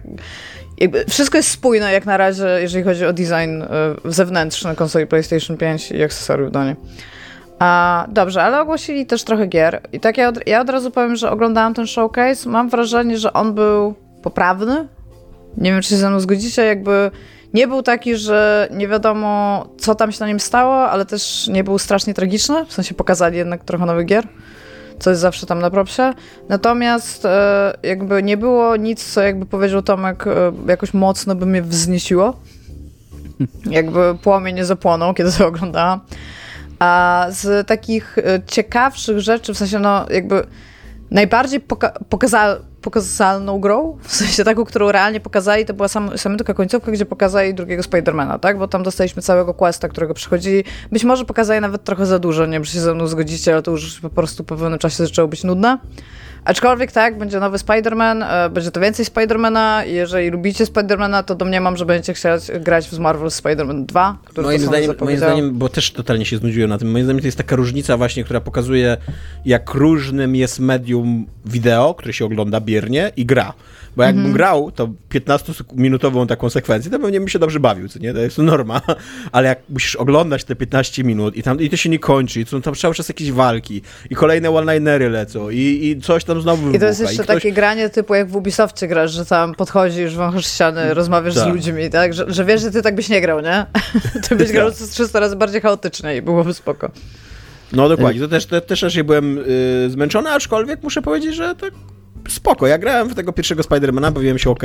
jakby 0.78 1.06
wszystko 1.10 1.38
jest 1.38 1.50
spójne 1.50 1.94
jak 1.94 2.06
na 2.06 2.18
razie, 2.18 2.46
jeżeli 2.62 2.84
chodzi 2.84 3.06
o 3.06 3.14
design 3.14 3.62
y, 3.62 3.68
zewnętrzny 4.06 4.76
konsoli 4.76 5.08
PlayStation 5.08 5.58
5 5.58 5.92
i 5.92 6.04
akcesoriów 6.04 6.52
do 6.52 6.64
niej. 6.64 6.76
A, 7.62 8.06
dobrze, 8.12 8.44
ale 8.44 8.62
ogłosili 8.62 9.06
też 9.06 9.24
trochę 9.24 9.48
gier. 9.48 9.82
I 9.94 10.00
tak 10.00 10.18
ja 10.18 10.30
od, 10.30 10.48
ja 10.48 10.62
od 10.62 10.70
razu 10.70 10.92
powiem, 10.92 11.16
że 11.16 11.32
oglądałam 11.32 11.74
ten 11.74 11.88
showcase. 11.88 12.50
Mam 12.50 12.70
wrażenie, 12.70 13.18
że 13.18 13.34
on 13.34 13.54
był 13.54 13.94
poprawny. 14.24 14.88
Nie 15.58 15.72
wiem, 15.72 15.82
czy 15.82 15.90
się 15.90 15.98
ze 15.98 16.10
mną 16.10 16.20
zgodzicie, 16.20 16.66
jakby 16.66 17.12
nie 17.54 17.68
był 17.68 17.84
taki, 17.84 18.16
że 18.16 18.68
nie 18.72 18.88
wiadomo, 18.88 19.66
co 19.78 19.96
tam 19.96 20.12
się 20.12 20.20
na 20.20 20.28
nim 20.28 20.40
stało, 20.40 20.76
ale 20.76 21.06
też 21.06 21.48
nie 21.48 21.64
był 21.64 21.80
strasznie 21.80 22.14
tragiczny. 22.14 22.66
W 22.66 22.74
sensie 22.74 22.96
pokazali 22.96 23.38
jednak 23.38 23.64
trochę 23.64 23.86
nowych 23.86 24.06
gier, 24.06 24.28
co 25.00 25.10
jest 25.10 25.22
zawsze 25.22 25.46
tam 25.46 25.60
na 25.60 25.70
propsie. 25.70 26.14
Natomiast 26.50 27.26
e, 27.26 27.74
jakby 27.84 28.24
nie 28.24 28.38
było 28.38 28.76
nic, 28.76 29.14
co 29.14 29.22
jakby 29.22 29.46
powiedział 29.46 29.82
Tomek, 29.82 30.28
e, 30.28 30.52
jakoś 30.68 30.94
mocno 30.94 31.36
by 31.36 31.46
mnie 31.46 31.62
wznieciło. 31.62 32.40
Jakby 33.66 34.18
płomień 34.24 34.56
nie 34.56 34.66
zapłonął, 34.66 35.14
kiedy 35.14 35.32
to 35.32 35.48
oglądałam. 35.48 36.00
A 36.82 37.28
z 37.30 37.68
takich 37.68 38.18
e, 38.18 38.24
ciekawszych 38.48 39.20
rzeczy, 39.20 39.54
w 39.54 39.58
sensie 39.58 39.80
no 39.80 40.06
jakby 40.10 40.48
najbardziej 41.12 41.60
poka 41.60 41.92
pokaza 42.10 42.58
pokazalną 42.82 43.60
grą, 43.60 43.98
w 44.02 44.16
sensie 44.16 44.44
taką, 44.44 44.66
którą 44.66 44.92
realnie 44.92 45.20
pokazali, 45.20 45.66
to 45.66 45.74
była 45.74 45.88
sam, 45.88 46.18
samiutka 46.18 46.54
końcówka, 46.54 46.92
gdzie 46.92 47.06
pokazali 47.06 47.54
drugiego 47.54 47.84
Spidermana, 47.84 48.40
tak? 48.40 48.58
Bo 48.58 48.68
tam 48.68 48.84
dostaliśmy 48.84 49.22
całego 49.22 49.54
questa, 49.54 49.88
którego 49.88 50.14
przychodzili. 50.14 50.64
Być 50.92 51.04
może 51.04 51.26
pokazali 51.26 51.62
nawet 51.62 51.84
trochę 51.84 52.06
za 52.06 52.20
dużo, 52.20 52.46
nie 52.46 52.52
wiem, 52.52 52.64
czy 52.64 52.72
się 52.72 52.80
ze 52.80 52.94
mną 52.94 53.08
zgodzicie, 53.08 53.54
ale 53.54 53.62
to 53.62 53.72
już 53.72 54.00
po 54.00 54.10
prostu 54.10 54.44
po 54.44 54.56
pewnym 54.56 54.80
czasie 54.80 55.06
zaczęło 55.06 55.28
być 55.28 55.44
nudne. 55.44 55.78
Aczkolwiek 56.46 56.92
tak, 56.92 57.18
będzie 57.18 57.40
nowy 57.40 57.58
Spider-Man, 57.58 58.24
e, 58.24 58.50
będzie 58.50 58.72
to 58.72 58.80
więcej 58.80 59.06
Spider-Mana. 59.06 59.86
Jeżeli 59.86 60.30
lubicie 60.30 60.66
Spider-Mana, 60.66 61.24
to 61.24 61.36
domniemam, 61.36 61.78
że 61.78 61.86
będziecie 61.86 62.14
chcieli 62.14 62.64
grać 62.64 62.88
w 62.88 63.00
Marvel 63.00 63.30
Spider-Man 63.30 63.86
2, 63.86 64.18
który 64.26 64.48
moim 64.48 64.60
zdaniem, 64.60 64.96
moim 65.02 65.18
zdaniem, 65.18 65.58
bo 65.58 65.70
też 65.70 65.92
totalnie 65.92 66.26
się 66.26 66.38
znudziłem 66.38 66.70
na 66.70 66.78
tym, 66.78 66.92
moim 66.92 67.04
zdaniem 67.04 67.22
to 67.22 67.28
jest 67.28 67.38
taka 67.38 67.56
różnica 67.56 67.98
właśnie, 67.98 68.24
która 68.24 68.42
pokazuje, 68.42 68.98
jak 69.46 69.74
różnym 69.74 70.36
jest 70.36 70.60
medium 70.60 71.26
wideo, 71.46 71.94
które 71.94 72.14
się 72.14 72.26
ogląda 72.26 72.62
biernie 72.62 73.12
i 73.18 73.26
gra. 73.26 73.54
Bo 73.96 74.04
jakbym 74.04 74.26
mm 74.26 74.32
grał 74.32 74.72
to 74.72 74.90
15-minutową 75.10 76.28
taką 76.28 76.50
sekwencję, 76.50 76.92
to 76.92 77.00
pewnie 77.00 77.20
bym 77.20 77.30
się 77.30 77.40
dobrze 77.40 77.60
bawił, 77.60 77.90
co 77.90 78.00
nie? 78.00 78.14
To 78.14 78.20
jest 78.20 78.38
norma. 78.38 78.82
Ale 79.32 79.48
jak 79.48 79.60
musisz 79.70 79.96
oglądać 79.96 80.44
te 80.44 80.56
15 80.56 81.04
minut 81.04 81.36
i 81.36 81.44
tam 81.44 81.60
i 81.60 81.70
to 81.70 81.78
się 81.78 81.90
nie 81.90 82.00
kończy, 82.00 82.42
i 82.42 82.46
są 82.46 82.62
tam 82.62 82.76
cały 82.76 82.96
czas 82.96 83.08
jakieś 83.08 83.32
walki, 83.32 83.82
i 84.10 84.16
kolejne 84.16 84.52
one-linery 84.52 85.10
lecą, 85.10 85.50
i, 85.50 85.58
i 85.58 86.02
coś 86.02 86.24
tam 86.24 86.31
znowu 86.40 86.58
wybucha. 86.58 86.78
I 86.78 86.80
to 86.80 86.86
jest 86.86 87.00
jeszcze 87.00 87.24
ktoś... 87.24 87.36
takie 87.36 87.52
granie 87.52 87.90
typu 87.90 88.16
jak 88.16 88.28
w 88.28 88.36
Ubisoftie 88.36 88.88
grasz, 88.88 89.12
że 89.12 89.26
tam 89.26 89.56
podchodzisz, 89.56 90.16
wąchasz 90.16 90.46
ściany, 90.46 90.82
mm, 90.82 90.94
rozmawiasz 90.94 91.36
tak. 91.36 91.44
z 91.44 91.48
ludźmi, 91.48 91.90
tak? 91.90 92.14
Że, 92.14 92.26
że, 92.28 92.46
wiesz, 92.46 92.62
że 92.62 92.72
ty 92.72 92.82
tak 92.82 92.96
byś 92.96 93.10
nie 93.10 93.22
grał, 93.22 93.42
nie? 93.42 93.66
ty 94.30 94.36
byś 94.36 94.52
grał 94.58 94.72
300 94.92 95.20
razy 95.20 95.36
bardziej 95.36 95.62
chaotycznie 95.62 96.18
i 96.18 96.22
byłoby 96.22 96.54
spoko. 96.54 96.92
No 97.74 97.90
dokładnie, 97.90 98.22
to 98.22 98.28
też, 98.28 98.46
te, 98.46 98.62
też 98.62 98.82
raczej 98.82 99.04
byłem 99.04 99.38
y, 99.38 99.90
zmęczony, 99.90 100.30
aczkolwiek 100.30 100.84
muszę 100.84 101.02
powiedzieć, 101.02 101.36
że 101.36 101.56
tak 101.56 101.74
spoko. 102.30 102.68
Ja 102.68 102.78
grałem 102.78 103.10
w 103.10 103.16
tego 103.16 103.34
pierwszego 103.34 103.64
Spidermana, 103.64 104.12
bawiłem 104.12 104.40
się 104.40 104.50
ok, 104.50 104.64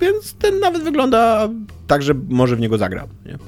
więc 0.00 0.34
ten 0.34 0.58
nawet 0.58 0.82
wygląda 0.82 1.48
tak, 1.86 2.02
że 2.02 2.14
może 2.28 2.56
w 2.56 2.60
niego 2.60 2.78
zagrał. 2.78 3.08
Nie? 3.26 3.38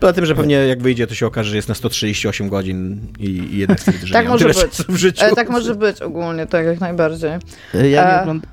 Poza 0.00 0.12
tym, 0.12 0.26
że 0.26 0.34
pewnie 0.34 0.54
jak 0.54 0.82
wyjdzie, 0.82 1.06
to 1.06 1.14
się 1.14 1.26
okaże, 1.26 1.50
że 1.50 1.56
jest 1.56 1.68
na 1.68 1.74
138 1.74 2.48
godzin 2.48 3.00
i, 3.18 3.26
i 3.26 3.58
jednak 3.58 3.80
stwierdzi, 3.80 4.06
że 4.06 4.14
tak 4.14 4.28
może 4.28 4.48
być. 4.48 4.58
w 4.88 4.96
życiu. 4.96 5.24
E, 5.24 5.34
tak 5.34 5.50
może 5.50 5.74
być 5.74 6.02
ogólnie, 6.02 6.46
tak 6.46 6.66
jak 6.66 6.80
najbardziej. 6.80 7.30
E, 7.74 7.88
ja 7.88 8.04
nie, 8.04 8.12
e, 8.12 8.22
ogląd... 8.22 8.46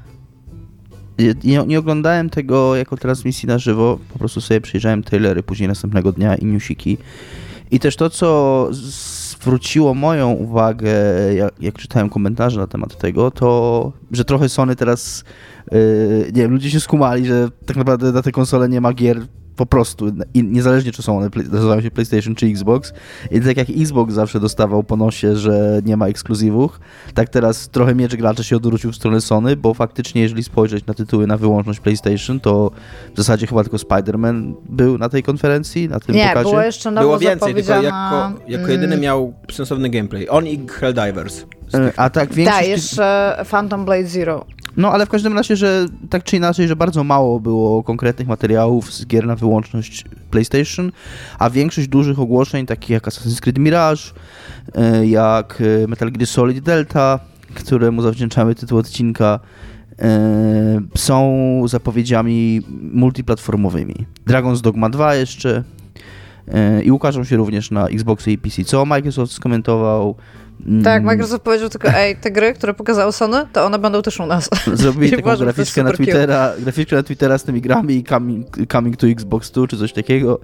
nie, 1.43 1.64
nie, 1.68 1.80
oglądałem 1.80 2.30
tego 2.30 2.76
jako 2.76 2.98
transmisji 2.98 3.48
na 3.48 3.58
żywo, 3.58 4.00
po 4.14 4.20
prostu 4.20 4.41
sobie 4.41 4.62
przyjrzałem 4.62 5.04
trailery 5.04 5.43
później 5.43 5.70
następnego 5.70 6.12
dnia 6.12 6.36
i 6.36 6.46
newsiki. 6.46 6.98
I 7.72 7.80
też 7.80 7.96
to, 7.96 8.10
co 8.10 8.70
zwróciło 8.72 9.93
moją 9.93 10.32
uwagę, 10.32 10.93
jak, 11.36 11.54
jak, 11.62 11.78
czytałem 11.78 12.10
komentarze 12.10 12.60
na 12.60 12.68
temat 12.68 12.98
tego, 12.98 13.32
to 13.32 13.91
że 14.12 14.26
trochę 14.26 14.50
Sony 14.50 14.76
teraz, 14.76 15.24
yy, 15.72 16.32
nie 16.34 16.41
wiem, 16.41 16.52
ludzie 16.52 16.72
się 16.72 16.80
skumali, 16.80 17.26
że 17.26 17.50
tak 17.66 17.78
naprawdę 17.78 18.12
na 18.12 18.22
te 18.22 18.32
konsole 18.32 18.70
nie 18.70 18.82
ma 18.82 18.93
gier 18.93 19.22
po 19.56 19.66
prostu, 19.66 20.06
niezależnie 20.36 20.91
czy 20.91 21.03
są 21.03 21.18
one, 21.18 21.30
nazywają 21.51 21.82
się 21.82 21.91
PlayStation 21.91 22.36
czy 22.36 22.45
Xbox. 22.45 22.93
I 23.32 23.41
tak 23.41 23.58
jak 23.58 23.68
Xbox 23.70 24.14
zawsze 24.14 24.39
dostawał 24.39 24.84
po 24.84 24.97
nosie, 24.97 25.36
że 25.36 25.82
nie 25.86 25.97
ma 25.97 26.08
ekskluzywów, 26.08 26.80
tak 27.14 27.30
teraz 27.30 27.70
trochę 27.70 27.95
miecz 27.95 28.16
gracza 28.16 28.43
się 28.43 28.56
odwrócił 28.56 28.91
w 28.91 28.95
stronę 28.95 29.22
Sony, 29.22 29.56
bo 29.56 29.74
faktycznie 29.74 30.22
jeżeli 30.22 30.43
spojrzeć 30.43 30.86
na 30.86 30.93
tytuły 30.93 31.28
na 31.28 31.38
wyłączność 31.38 31.80
PlayStation, 31.80 32.39
to 32.39 32.72
w 33.14 33.18
zasadzie 33.18 33.47
chyba 33.47 33.64
tylko 33.64 33.78
Spider-Man 33.78 34.53
był 34.70 34.97
na 34.97 35.10
tej 35.10 35.24
konferencji, 35.24 35.89
na 35.89 35.99
tym 35.99 36.16
nie, 36.16 36.28
pokazie. 36.28 36.49
było 36.49 36.62
jeszcze 36.62 36.91
nowo 36.91 37.08
Było 37.08 37.20
więcej, 37.20 37.56
tylko 37.56 37.82
jako, 37.82 38.32
jako 38.47 38.68
jedyny 38.68 38.93
mm. 38.93 38.99
miał 38.99 39.34
sensowny 39.51 39.89
gameplay. 39.89 40.30
On 40.30 40.47
i 40.47 40.68
Helldivers. 40.68 41.45
E, 41.74 41.91
a 41.97 42.10
tak 42.10 42.34
większość... 42.34 42.60
Tak, 42.60 42.68
jeszcze 42.68 43.38
Phantom 43.49 43.86
Blade 43.86 44.08
Zero. 44.08 44.45
No 44.78 44.92
ale 44.92 45.06
w 45.06 45.10
każdym 45.10 45.34
razie, 45.34 45.56
że 45.56 45.86
tak 46.10 46.24
czy 46.24 46.38
inaczej, 46.38 46.68
że 46.68 46.76
bardzo 46.76 47.04
mało 47.04 47.40
było 47.40 47.84
konkretnych 47.84 48.28
materiałów 48.28 48.94
z 48.94 49.06
gier 49.06 49.28
na 49.28 49.36
wyłączność 49.36 50.06
PlayStation, 50.32 50.92
a 51.40 51.50
większość 51.50 51.88
dużych 51.88 52.20
ogłoszeń, 52.20 52.66
takich 52.66 52.90
jak 52.90 53.08
Assassin's 53.08 53.40
Creed 53.40 53.58
Mirage, 53.58 54.02
e, 54.76 55.08
jak 55.08 55.62
e, 55.84 55.88
Metal 55.88 56.12
Gear 56.12 56.28
Solid 56.28 56.60
Delta, 56.60 57.20
któremu 57.54 58.02
zawdzięczamy 58.02 58.56
tytuł 58.56 58.78
odcinka, 58.78 59.40
e, 60.00 60.82
są 60.96 61.62
zapowiedziami 61.68 62.62
multiplatformowymi. 62.82 64.06
Dragon's 64.28 64.62
Dogma 64.62 64.90
2 64.90 65.16
jeszcze 65.16 65.64
i 66.84 66.92
ukażą 66.92 67.24
się 67.24 67.36
również 67.36 67.72
na 67.72 67.88
Xboxy 67.88 68.32
i 68.32 68.38
PC, 68.38 68.64
co 68.64 68.86
Microsoft 68.86 69.34
skomentował 69.34 70.16
tak, 70.84 71.01
mm. 71.01 71.03
Microsoft 71.03 71.43
powiedział 71.43 71.70
tylko, 71.70 71.88
ej, 71.89 72.16
te 72.16 72.32
gry, 72.32 72.53
które 72.53 72.74
pokazały 72.74 73.12
Sony, 73.12 73.45
to 73.53 73.66
one 73.66 73.80
będą 73.80 74.01
też 74.01 74.20
u 74.20 74.26
nas. 74.26 74.49
Zrobili 74.74 75.12
taką 75.12 75.22
uważam, 75.22 75.45
graficzkę 75.45 75.84
na, 75.84 75.91
Twittera, 75.91 76.53
graficzkę 76.60 76.95
na 76.95 77.03
Twittera 77.03 77.38
z 77.38 77.43
tymi 77.43 77.62
grami 77.62 77.95
i 77.95 78.03
coming, 78.03 78.47
coming 78.72 78.97
to 78.97 79.08
Xbox 79.08 79.51
2 79.51 79.68
czy 79.68 79.78
coś 79.78 79.93
takiego. 79.93 80.39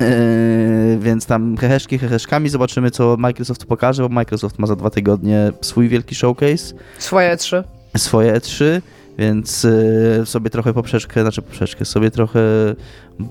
Yy, 0.00 0.98
więc 0.98 1.26
tam 1.26 1.56
heheszki 1.56 1.98
heheszkami, 1.98 2.48
zobaczymy 2.48 2.90
co 2.90 3.16
Microsoft 3.18 3.64
pokaże, 3.64 4.02
bo 4.02 4.08
Microsoft 4.08 4.58
ma 4.58 4.66
za 4.66 4.76
dwa 4.76 4.90
tygodnie 4.90 5.52
swój 5.60 5.88
wielki 5.88 6.14
showcase. 6.14 6.74
Swoje 6.98 7.36
E3. 7.36 7.64
Swoje 7.96 8.32
E3 8.32 8.80
Więc 9.18 9.64
y, 9.64 10.22
sobie 10.24 10.50
trochę 10.50 10.72
poprzeczkę, 10.72 11.22
znaczy 11.22 11.42
poprzeczkę, 11.42 11.84
sobie 11.84 12.10
trochę 12.10 12.40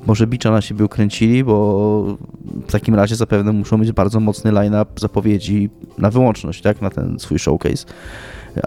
może 0.05 0.27
bicza 0.27 0.51
na 0.51 0.61
siebie 0.61 0.85
ukręcili, 0.85 1.43
bo 1.43 2.17
w 2.67 2.71
takim 2.71 2.95
razie 2.95 3.15
zapewne 3.15 3.51
muszą 3.51 3.77
mieć 3.77 3.91
bardzo 3.91 4.19
mocny 4.19 4.51
line-up 4.51 4.85
zapowiedzi 4.99 5.69
na 5.97 6.09
wyłączność, 6.09 6.61
tak, 6.61 6.81
na 6.81 6.89
ten 6.89 7.19
swój 7.19 7.39
showcase. 7.39 7.85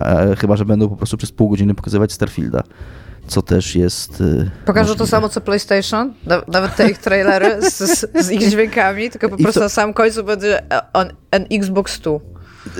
E, 0.00 0.36
chyba, 0.36 0.56
że 0.56 0.64
będą 0.64 0.88
po 0.88 0.96
prostu 0.96 1.16
przez 1.16 1.32
pół 1.32 1.48
godziny 1.48 1.74
pokazywać 1.74 2.12
Starfielda, 2.12 2.62
co 3.26 3.42
też 3.42 3.76
jest 3.76 4.20
y, 4.20 4.50
Pokażą 4.66 4.82
możliwe. 4.88 4.98
to 4.98 5.06
samo 5.06 5.28
co 5.28 5.40
PlayStation, 5.40 6.12
na- 6.26 6.42
nawet 6.48 6.76
te 6.76 6.90
ich 6.90 6.98
trailery 6.98 7.70
z, 7.70 7.78
z, 8.26 8.30
ich 8.30 8.50
dźwiękami, 8.50 9.10
tylko 9.10 9.28
po 9.28 9.36
prostu 9.36 9.60
to- 9.60 9.64
na 9.64 9.68
samym 9.68 9.94
końcu 9.94 10.24
będzie 10.24 10.72
e, 10.72 10.92
on, 10.92 11.06
an 11.30 11.44
Xbox 11.52 12.00
2. 12.00 12.10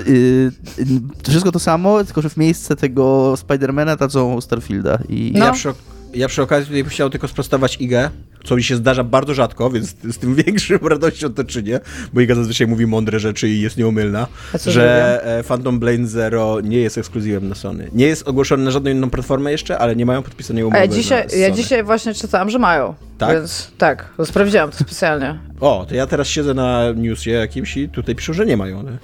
Y, 0.07 0.51
y, 0.79 0.85
to 1.23 1.31
wszystko 1.31 1.51
to 1.51 1.59
samo, 1.59 2.03
tylko 2.03 2.21
że 2.21 2.29
w 2.29 2.37
miejsce 2.37 2.75
tego 2.75 3.33
Spidermana 3.37 3.95
dadzą 3.95 4.41
Starfielda 4.41 4.99
i 5.09 5.31
No. 5.35 5.45
Ja, 5.45 5.51
przy, 5.51 5.73
ja 6.13 6.27
przy 6.27 6.41
okazji 6.41 6.67
tutaj 6.67 6.83
chciał 6.83 7.09
tylko 7.09 7.27
sprostować 7.27 7.77
Igę, 7.81 8.09
co 8.45 8.55
mi 8.55 8.63
się 8.63 8.75
zdarza 8.75 9.03
bardzo 9.03 9.33
rzadko, 9.33 9.69
więc 9.69 9.95
z 10.03 10.17
tym 10.17 10.35
większą 10.45 10.77
radością 10.77 11.33
to 11.33 11.43
czynię, 11.43 11.79
bo 12.13 12.21
Iga 12.21 12.35
zazwyczaj 12.35 12.67
mówi 12.67 12.87
mądre 12.87 13.19
rzeczy 13.19 13.49
i 13.49 13.61
jest 13.61 13.77
nieomylna, 13.77 14.27
że 14.65 15.21
e, 15.23 15.43
Phantom 15.43 15.79
Blade 15.79 16.07
Zero 16.07 16.61
nie 16.61 16.77
jest 16.77 16.97
ekskluzywem 16.97 17.49
na 17.49 17.55
Sony. 17.55 17.89
Nie 17.93 18.05
jest 18.05 18.27
ogłoszony 18.27 18.63
na 18.63 18.71
żadną 18.71 18.91
inną 18.91 19.09
platformę 19.09 19.51
jeszcze, 19.51 19.77
ale 19.77 19.95
nie 19.95 20.05
mają 20.05 20.23
podpisanej 20.23 20.63
umowy 20.63 20.77
ja 20.77 20.87
dzisiaj, 20.87 21.27
ja 21.39 21.51
dzisiaj 21.51 21.83
właśnie 21.83 22.13
czytałam, 22.13 22.49
że 22.49 22.59
mają. 22.59 22.93
Tak? 23.17 23.37
Więc 23.37 23.71
tak, 23.77 24.09
sprawdziłam 24.25 24.71
to 24.71 24.77
specjalnie. 24.77 25.39
O, 25.59 25.85
to 25.89 25.95
ja 25.95 26.07
teraz 26.07 26.27
siedzę 26.27 26.53
na 26.53 26.91
newsie 26.95 27.31
jakimś 27.31 27.77
i 27.77 27.89
tutaj 27.89 28.15
piszą, 28.15 28.33
że 28.33 28.45
nie 28.45 28.57
mają. 28.57 28.83
Nie? 28.83 28.97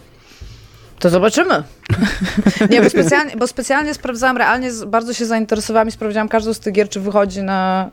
To 1.02 1.10
zobaczymy. 1.10 1.64
Nie, 2.72 2.82
bo 2.82 2.90
specjalnie, 2.90 3.38
bo 3.38 3.48
specjalnie 3.48 3.94
sprawdzałam, 3.94 4.38
realnie 4.38 4.70
bardzo 4.88 5.14
się 5.14 5.26
zainteresowałam 5.26 5.88
i 5.88 5.92
sprawdziłam 5.92 6.30
każdą 6.30 6.54
z 6.54 6.60
tych 6.60 6.74
gier, 6.74 6.90
czy 6.90 7.00
wychodzi 7.00 7.44
na 7.44 7.90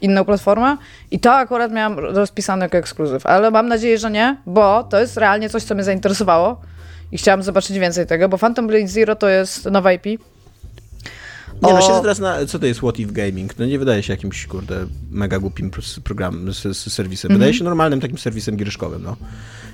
inną 0.00 0.24
platformę 0.24 0.76
i 1.10 1.20
to 1.20 1.34
akurat 1.34 1.72
miałam 1.72 1.98
rozpisane 1.98 2.64
jako 2.64 2.78
ekskluzyw, 2.78 3.26
ale 3.26 3.50
mam 3.50 3.68
nadzieję, 3.68 3.98
że 3.98 4.10
nie, 4.10 4.36
bo 4.46 4.84
to 4.84 5.00
jest 5.00 5.16
realnie 5.16 5.48
coś, 5.48 5.62
co 5.62 5.74
mnie 5.74 5.84
zainteresowało 5.84 6.60
i 7.12 7.18
chciałam 7.18 7.42
zobaczyć 7.42 7.78
więcej 7.78 8.06
tego, 8.06 8.28
bo 8.28 8.38
Phantom 8.38 8.66
Blade 8.66 8.88
Zero 8.88 9.16
to 9.16 9.28
jest 9.28 9.64
nowa 9.64 9.92
IP. 9.92 10.06
Nie, 10.06 11.72
no 11.72 11.78
O- 11.78 11.80
siedzę 11.80 12.00
teraz 12.00 12.18
na, 12.18 12.46
co 12.46 12.58
to 12.58 12.66
jest 12.66 12.80
What 12.80 12.98
If 12.98 13.12
Gaming? 13.12 13.58
No 13.58 13.66
nie 13.66 13.78
wydaje 13.78 14.02
się 14.02 14.12
jakimś, 14.12 14.46
kurde, 14.46 14.86
mega 15.10 15.38
głupim 15.38 15.70
programem, 16.04 16.52
z, 16.52 16.76
z 16.76 16.92
serwisem. 16.92 17.32
Wydaje 17.32 17.54
się 17.54 17.64
normalnym 17.64 18.00
takim 18.00 18.18
serwisem 18.18 18.56
gierszkowym, 18.56 19.02
no. 19.02 19.16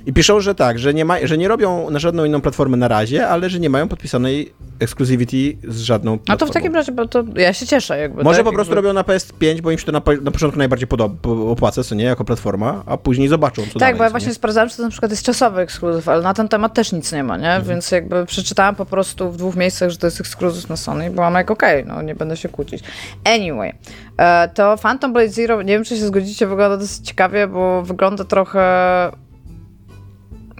I 0.07 0.12
piszą, 0.12 0.40
że 0.40 0.55
tak, 0.55 0.78
że 0.78 0.94
nie, 0.94 1.05
ma, 1.05 1.16
że 1.22 1.38
nie 1.38 1.48
robią 1.48 1.90
na 1.90 1.98
żadną 1.98 2.24
inną 2.24 2.40
platformę 2.40 2.76
na 2.76 2.88
razie, 2.88 3.28
ale 3.28 3.51
że 3.51 3.61
nie 3.61 3.70
mają 3.70 3.88
podpisanej 3.88 4.53
exclusivity 4.80 5.68
z 5.68 5.80
żadną 5.80 6.18
platformą. 6.18 6.38
to 6.38 6.46
w 6.46 6.51
takim 6.55 6.74
razie, 6.74 6.92
bo 6.92 7.09
to 7.09 7.24
ja 7.36 7.53
się 7.53 7.66
cieszę 7.66 7.98
jakby. 7.98 8.24
Może 8.24 8.36
tak? 8.36 8.46
po 8.46 8.53
prostu 8.53 8.74
jakby... 8.74 8.88
robią 8.88 8.94
na 8.94 9.03
PS5, 9.03 9.61
bo 9.61 9.70
im 9.70 9.78
się 9.78 9.86
to 9.86 9.92
na, 9.92 10.03
na 10.22 10.30
początku 10.30 10.59
najbardziej 10.59 10.88
podoba, 10.88 11.14
po- 11.22 11.51
opłaca, 11.51 11.84
co 11.84 11.94
nie, 11.94 12.05
jako 12.05 12.24
platforma, 12.24 12.82
a 12.86 12.96
później 12.96 13.28
zobaczą, 13.28 13.62
co 13.72 13.78
Tak, 13.78 13.96
bo 13.96 14.05
ja 14.05 14.11
właśnie 14.11 14.28
nie? 14.28 14.34
sprawdzałam, 14.34 14.68
czy 14.70 14.76
to 14.76 14.82
na 14.82 14.90
przykład 14.90 15.11
jest 15.11 15.22
czasowy 15.22 15.61
ekskluzyw, 15.61 16.09
ale 16.09 16.22
na 16.22 16.34
ten 16.34 16.48
temat 16.48 16.74
też 16.74 16.92
nic 16.92 17.12
nie 17.12 17.24
ma, 17.24 17.36
nie? 17.36 17.48
Mhm. 17.48 17.64
Więc 17.64 17.90
jakby 17.90 18.26
przeczytałam 18.26 18.74
po 18.74 18.86
prostu 18.86 19.30
w 19.30 19.36
dwóch 19.36 19.57
miejscach, 19.57 19.90
że 19.90 19.96
to 19.96 20.07
jest 20.07 20.20
ekskluzyw 20.20 20.68
na 20.68 20.76
Sony 20.76 21.07
i 21.07 21.11
byłam 21.11 21.34
jak 21.34 21.51
okej, 21.51 21.84
no 21.86 22.03
nie 22.03 22.14
będę 22.14 22.36
się 22.36 22.48
kłócić. 22.48 22.84
Anyway, 23.24 23.74
e, 24.16 24.48
to 24.55 24.76
Phantom 24.76 25.12
Blade 25.12 25.28
Zero, 25.28 25.62
nie 25.62 25.72
wiem 25.72 25.84
czy 25.84 25.96
się 25.96 26.07
zgodzicie, 26.07 26.46
wygląda 26.46 26.76
dosyć 26.76 27.07
ciekawie, 27.07 27.46
bo 27.46 27.82
wygląda 27.82 28.24
trochę 28.24 28.61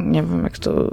nie 0.07 0.22
wiem 0.22 0.44
jak 0.44 0.59
to 0.59 0.90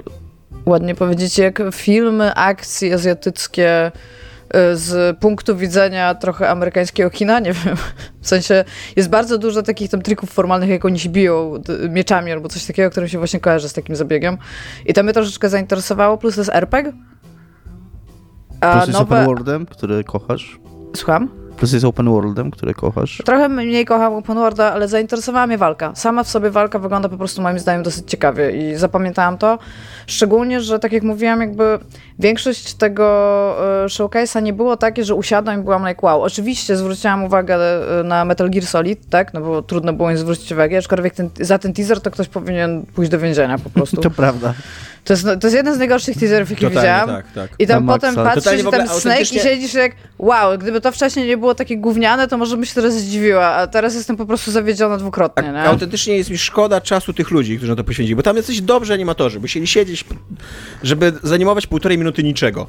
ładnie 0.66 0.94
powiedzieć, 0.94 1.38
jak 1.38 1.62
filmy 1.72 2.34
akcji 2.34 2.92
azjatyckie 2.92 3.92
y, 3.92 4.76
z 4.76 5.18
punktu 5.18 5.56
widzenia 5.56 6.14
trochę 6.14 6.50
amerykańskiego 6.50 7.10
kina, 7.10 7.40
nie 7.40 7.52
wiem. 7.52 7.76
W 8.20 8.28
sensie 8.28 8.64
jest 8.96 9.08
bardzo 9.08 9.38
dużo 9.38 9.62
takich 9.62 9.90
tam 9.90 10.02
trików 10.02 10.30
formalnych, 10.30 10.70
jak 10.70 10.84
oni 10.84 10.98
się 10.98 11.08
biją 11.08 11.54
mieczami 11.88 12.32
albo 12.32 12.48
coś 12.48 12.66
takiego, 12.66 12.90
którym 12.90 13.08
się 13.08 13.18
właśnie 13.18 13.40
kojarzy 13.40 13.68
z 13.68 13.72
takim 13.72 13.96
zabiegiem. 13.96 14.38
I 14.86 14.94
to 14.94 15.02
mnie 15.02 15.12
troszeczkę 15.12 15.48
zainteresowało, 15.48 16.18
plus 16.18 16.34
to 16.34 16.40
jest 16.40 16.50
RPG. 16.54 16.92
A 18.60 18.72
Plus 18.72 18.86
jest 18.86 19.00
open 19.00 19.18
nowe... 19.18 19.26
worldem, 19.26 19.66
który 19.66 20.04
kochasz. 20.04 20.60
Słucham? 20.96 21.47
Plus 21.58 21.72
jest 21.72 21.84
open 21.84 22.08
worldem, 22.08 22.50
który 22.50 22.74
kochasz. 22.74 23.22
Trochę 23.24 23.48
mniej 23.48 23.84
kocham 23.84 24.14
Open 24.14 24.36
Worlda, 24.36 24.72
ale 24.72 24.88
zainteresowała 24.88 25.46
mnie 25.46 25.58
walka. 25.58 25.94
Sama 25.94 26.24
w 26.24 26.28
sobie 26.28 26.50
walka 26.50 26.78
wygląda 26.78 27.08
po 27.08 27.16
prostu 27.16 27.42
moim 27.42 27.58
zdaniem 27.58 27.82
dosyć 27.82 28.10
ciekawie 28.10 28.50
i 28.50 28.76
zapamiętałam 28.76 29.38
to. 29.38 29.58
Szczególnie, 30.06 30.60
że 30.60 30.78
tak 30.78 30.92
jak 30.92 31.02
mówiłam, 31.02 31.40
jakby 31.40 31.78
większość 32.18 32.74
tego 32.74 33.04
e, 33.84 33.86
showcase'a 33.86 34.42
nie 34.42 34.52
było 34.52 34.76
takie, 34.76 35.04
że 35.04 35.14
usiadłam 35.14 35.60
i 35.60 35.64
byłam 35.64 35.88
like 35.88 36.06
wow. 36.06 36.22
Oczywiście 36.22 36.76
zwróciłam 36.76 37.24
uwagę 37.24 37.56
e, 38.00 38.04
na 38.04 38.24
Metal 38.24 38.50
Gear 38.50 38.66
Solid, 38.66 39.08
tak, 39.10 39.34
no 39.34 39.40
bo 39.40 39.62
trudno 39.62 39.92
było 39.92 40.10
nie 40.10 40.18
zwrócić 40.18 40.52
uwagi, 40.52 40.76
aczkolwiek 40.76 41.14
ten, 41.14 41.30
za 41.40 41.58
ten 41.58 41.72
teaser 41.72 42.00
to 42.00 42.10
ktoś 42.10 42.28
powinien 42.28 42.86
pójść 42.94 43.10
do 43.10 43.18
więzienia 43.18 43.58
po 43.58 43.70
prostu. 43.70 44.00
To 44.08 44.10
prawda. 44.10 44.54
To 45.04 45.12
jest, 45.12 45.24
to 45.24 45.46
jest 45.46 45.56
jeden 45.56 45.74
z 45.74 45.78
najgorszych 45.78 46.16
teaserów, 46.16 46.50
jakie 46.50 46.68
Totalnie 46.68 46.80
widziałam. 46.80 47.08
tak, 47.08 47.32
tak. 47.32 47.50
I 47.58 47.66
tam 47.66 47.86
potem 47.86 48.14
maksa. 48.14 48.24
patrzysz 48.24 48.44
Totalnie 48.64 48.84
i 48.84 48.88
tam 48.88 49.00
Snake 49.00 49.22
i 49.22 49.26
siedzisz 49.26 49.74
jak 49.74 49.92
wow, 50.18 50.58
gdyby 50.58 50.80
to 50.80 50.92
wcześniej 50.92 51.26
nie 51.26 51.36
było 51.36 51.54
takie 51.54 51.76
gówniane, 51.76 52.28
to 52.28 52.38
może 52.38 52.56
bym 52.56 52.64
się 52.64 52.74
teraz 52.74 52.94
zdziwiła, 52.94 53.46
a 53.46 53.66
teraz 53.66 53.94
jestem 53.94 54.16
po 54.16 54.26
prostu 54.26 54.50
zawiedziona 54.50 54.96
dwukrotnie, 54.96 55.48
A, 55.48 55.52
nie? 55.52 55.62
autentycznie 55.62 56.16
jest 56.16 56.30
mi 56.30 56.38
szkoda 56.38 56.80
czasu 56.80 57.12
tych 57.12 57.30
ludzi, 57.30 57.56
którzy 57.56 57.72
na 57.72 57.76
to 57.76 57.84
poświęcili, 57.84 58.16
bo 58.16 58.22
tam 58.22 58.36
jesteś 58.36 58.60
dobrzy 58.60 58.92
animatorzy, 58.92 59.40
musieli 59.40 59.66
siedzieć, 59.66 60.04
żeby 60.82 61.12
zanimować 61.22 61.66
półtorej 61.66 61.98
minuty 61.98 62.07
niczego. 62.16 62.66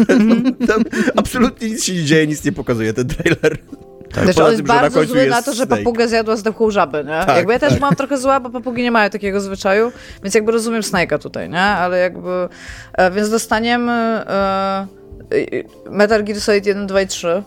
tam 0.68 0.82
absolutnie 1.16 1.68
nic 1.68 1.84
się 1.84 1.94
nie 1.94 2.04
dzieje, 2.04 2.26
nic 2.26 2.44
nie 2.44 2.52
pokazuje 2.52 2.92
ten 2.92 3.08
trailer. 3.08 3.58
Też 4.12 4.26
Poza 4.26 4.44
on 4.44 4.50
jest 4.50 4.62
tym, 4.62 4.66
na 4.66 4.80
bardzo 4.80 5.04
zły 5.04 5.16
na 5.16 5.22
jest 5.22 5.44
to, 5.44 5.52
że 5.52 5.66
Snake. 5.66 5.76
papuga 5.76 6.06
zjadła 6.08 6.36
zdechłą 6.36 6.70
żabę, 6.70 7.04
nie? 7.04 7.10
Tak, 7.26 7.36
jakby 7.36 7.52
ja 7.52 7.58
też 7.58 7.70
tak. 7.70 7.78
byłam 7.78 7.96
trochę 7.96 8.18
zła, 8.18 8.40
bo 8.40 8.50
papugi 8.50 8.82
nie 8.82 8.90
mają 8.90 9.10
takiego 9.10 9.40
zwyczaju, 9.40 9.92
więc 10.22 10.34
jakby 10.34 10.52
rozumiem 10.52 10.82
Snake'a 10.82 11.18
tutaj, 11.18 11.50
nie? 11.50 11.60
Ale 11.60 11.98
jakby... 11.98 12.48
E, 12.92 13.10
więc 13.10 13.30
dostaniemy 13.30 13.92
e, 13.92 14.86
e, 15.30 15.90
Metal 15.90 16.24
Gear 16.24 16.40
Solid 16.40 16.66
1, 16.66 16.86
2 16.86 17.00
i 17.02 17.06
3, 17.06 17.42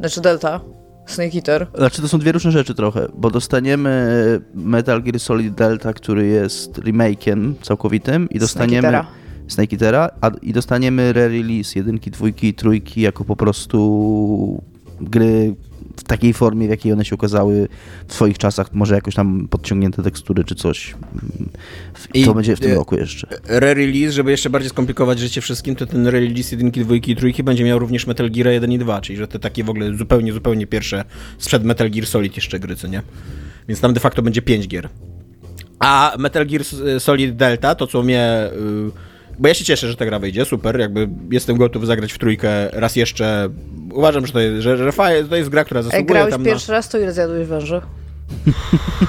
znaczy 0.00 0.20
Delta, 0.20 0.60
Snake 1.06 1.36
Eater. 1.36 1.66
Znaczy 1.74 2.02
to 2.02 2.08
są 2.08 2.18
dwie 2.18 2.32
różne 2.32 2.50
rzeczy 2.50 2.74
trochę, 2.74 3.06
bo 3.14 3.30
dostaniemy 3.30 4.40
Metal 4.54 5.02
Gear 5.02 5.20
Solid 5.20 5.54
Delta, 5.54 5.92
który 5.92 6.26
jest 6.26 6.72
remake'iem 6.72 7.52
całkowitym 7.62 8.28
i 8.30 8.38
dostaniemy 8.38 8.80
Snake 8.80 8.96
Eatera. 8.96 9.25
Snake 9.48 9.72
Eatera, 9.72 10.10
a, 10.20 10.30
i 10.42 10.52
dostaniemy 10.52 11.12
re-release 11.12 11.76
jedynki, 11.78 12.10
dwójki 12.10 12.54
trójki 12.54 13.00
jako 13.00 13.24
po 13.24 13.36
prostu 13.36 14.62
gry 15.00 15.54
w 15.96 16.04
takiej 16.04 16.32
formie, 16.32 16.66
w 16.66 16.70
jakiej 16.70 16.92
one 16.92 17.04
się 17.04 17.14
ukazały 17.14 17.68
w 18.08 18.14
swoich 18.14 18.38
czasach, 18.38 18.72
może 18.72 18.94
jakoś 18.94 19.14
tam 19.14 19.48
podciągnięte 19.50 20.02
tekstury 20.02 20.44
czy 20.44 20.54
coś. 20.54 20.94
I- 22.14 22.24
to 22.24 22.34
będzie 22.34 22.56
w 22.56 22.60
tym 22.60 22.70
e, 22.72 22.74
roku 22.74 22.96
jeszcze. 22.96 23.26
Re-release, 23.48 24.10
żeby 24.10 24.30
jeszcze 24.30 24.50
bardziej 24.50 24.70
skomplikować 24.70 25.18
życie 25.18 25.40
wszystkim, 25.40 25.76
to 25.76 25.86
ten 25.86 26.06
re-release 26.06 26.52
jedynki, 26.52 26.80
dwójki 26.80 27.12
i 27.12 27.16
trójki 27.16 27.42
będzie 27.42 27.64
miał 27.64 27.78
również 27.78 28.06
Metal 28.06 28.30
Gear 28.30 28.48
1 28.48 28.72
i 28.72 28.78
2, 28.78 29.00
czyli 29.00 29.18
że 29.18 29.28
te 29.28 29.38
takie 29.38 29.64
w 29.64 29.70
ogóle 29.70 29.96
zupełnie, 29.96 30.32
zupełnie 30.32 30.66
pierwsze 30.66 31.04
sprzed 31.38 31.64
Metal 31.64 31.90
Gear 31.90 32.06
Solid 32.06 32.36
jeszcze 32.36 32.60
gry, 32.60 32.76
co 32.76 32.88
nie? 32.88 33.02
Więc 33.68 33.80
tam 33.80 33.94
de 33.94 34.00
facto 34.00 34.22
będzie 34.22 34.42
5 34.42 34.68
gier. 34.68 34.88
A 35.78 36.14
Metal 36.18 36.46
Gear 36.46 36.62
Solid 36.98 37.36
Delta, 37.36 37.74
to 37.74 37.86
co 37.86 38.02
mnie... 38.02 38.50
y, 38.52 39.05
Bo 39.38 39.48
ja 39.48 39.54
się 39.54 39.64
cieszę, 39.64 39.88
że 39.88 39.96
ta 39.96 40.06
gra 40.06 40.18
wyjdzie, 40.18 40.44
super, 40.44 40.80
jakby 40.80 41.08
jestem 41.30 41.56
gotów 41.56 41.86
zagrać 41.86 42.12
w 42.12 42.18
trójkę 42.18 42.70
raz 42.72 42.96
jeszcze. 42.96 43.48
Uważam, 43.92 44.26
że 44.26 44.32
to 44.32 44.40
jest, 44.40 44.62
że, 44.62 44.76
że 44.76 44.92
to 45.28 45.36
jest 45.36 45.50
gra, 45.50 45.64
która 45.64 45.78
Jak 45.78 45.84
zasługuje 45.84 46.06
grałeś 46.14 46.30
tam 46.30 46.44
pierwszy 46.44 46.72
raz, 46.72 46.88
to 46.88 46.98
ile 46.98 47.12
zjadłeś 47.12 47.48
węży? 47.48 47.74
na... 47.74 47.82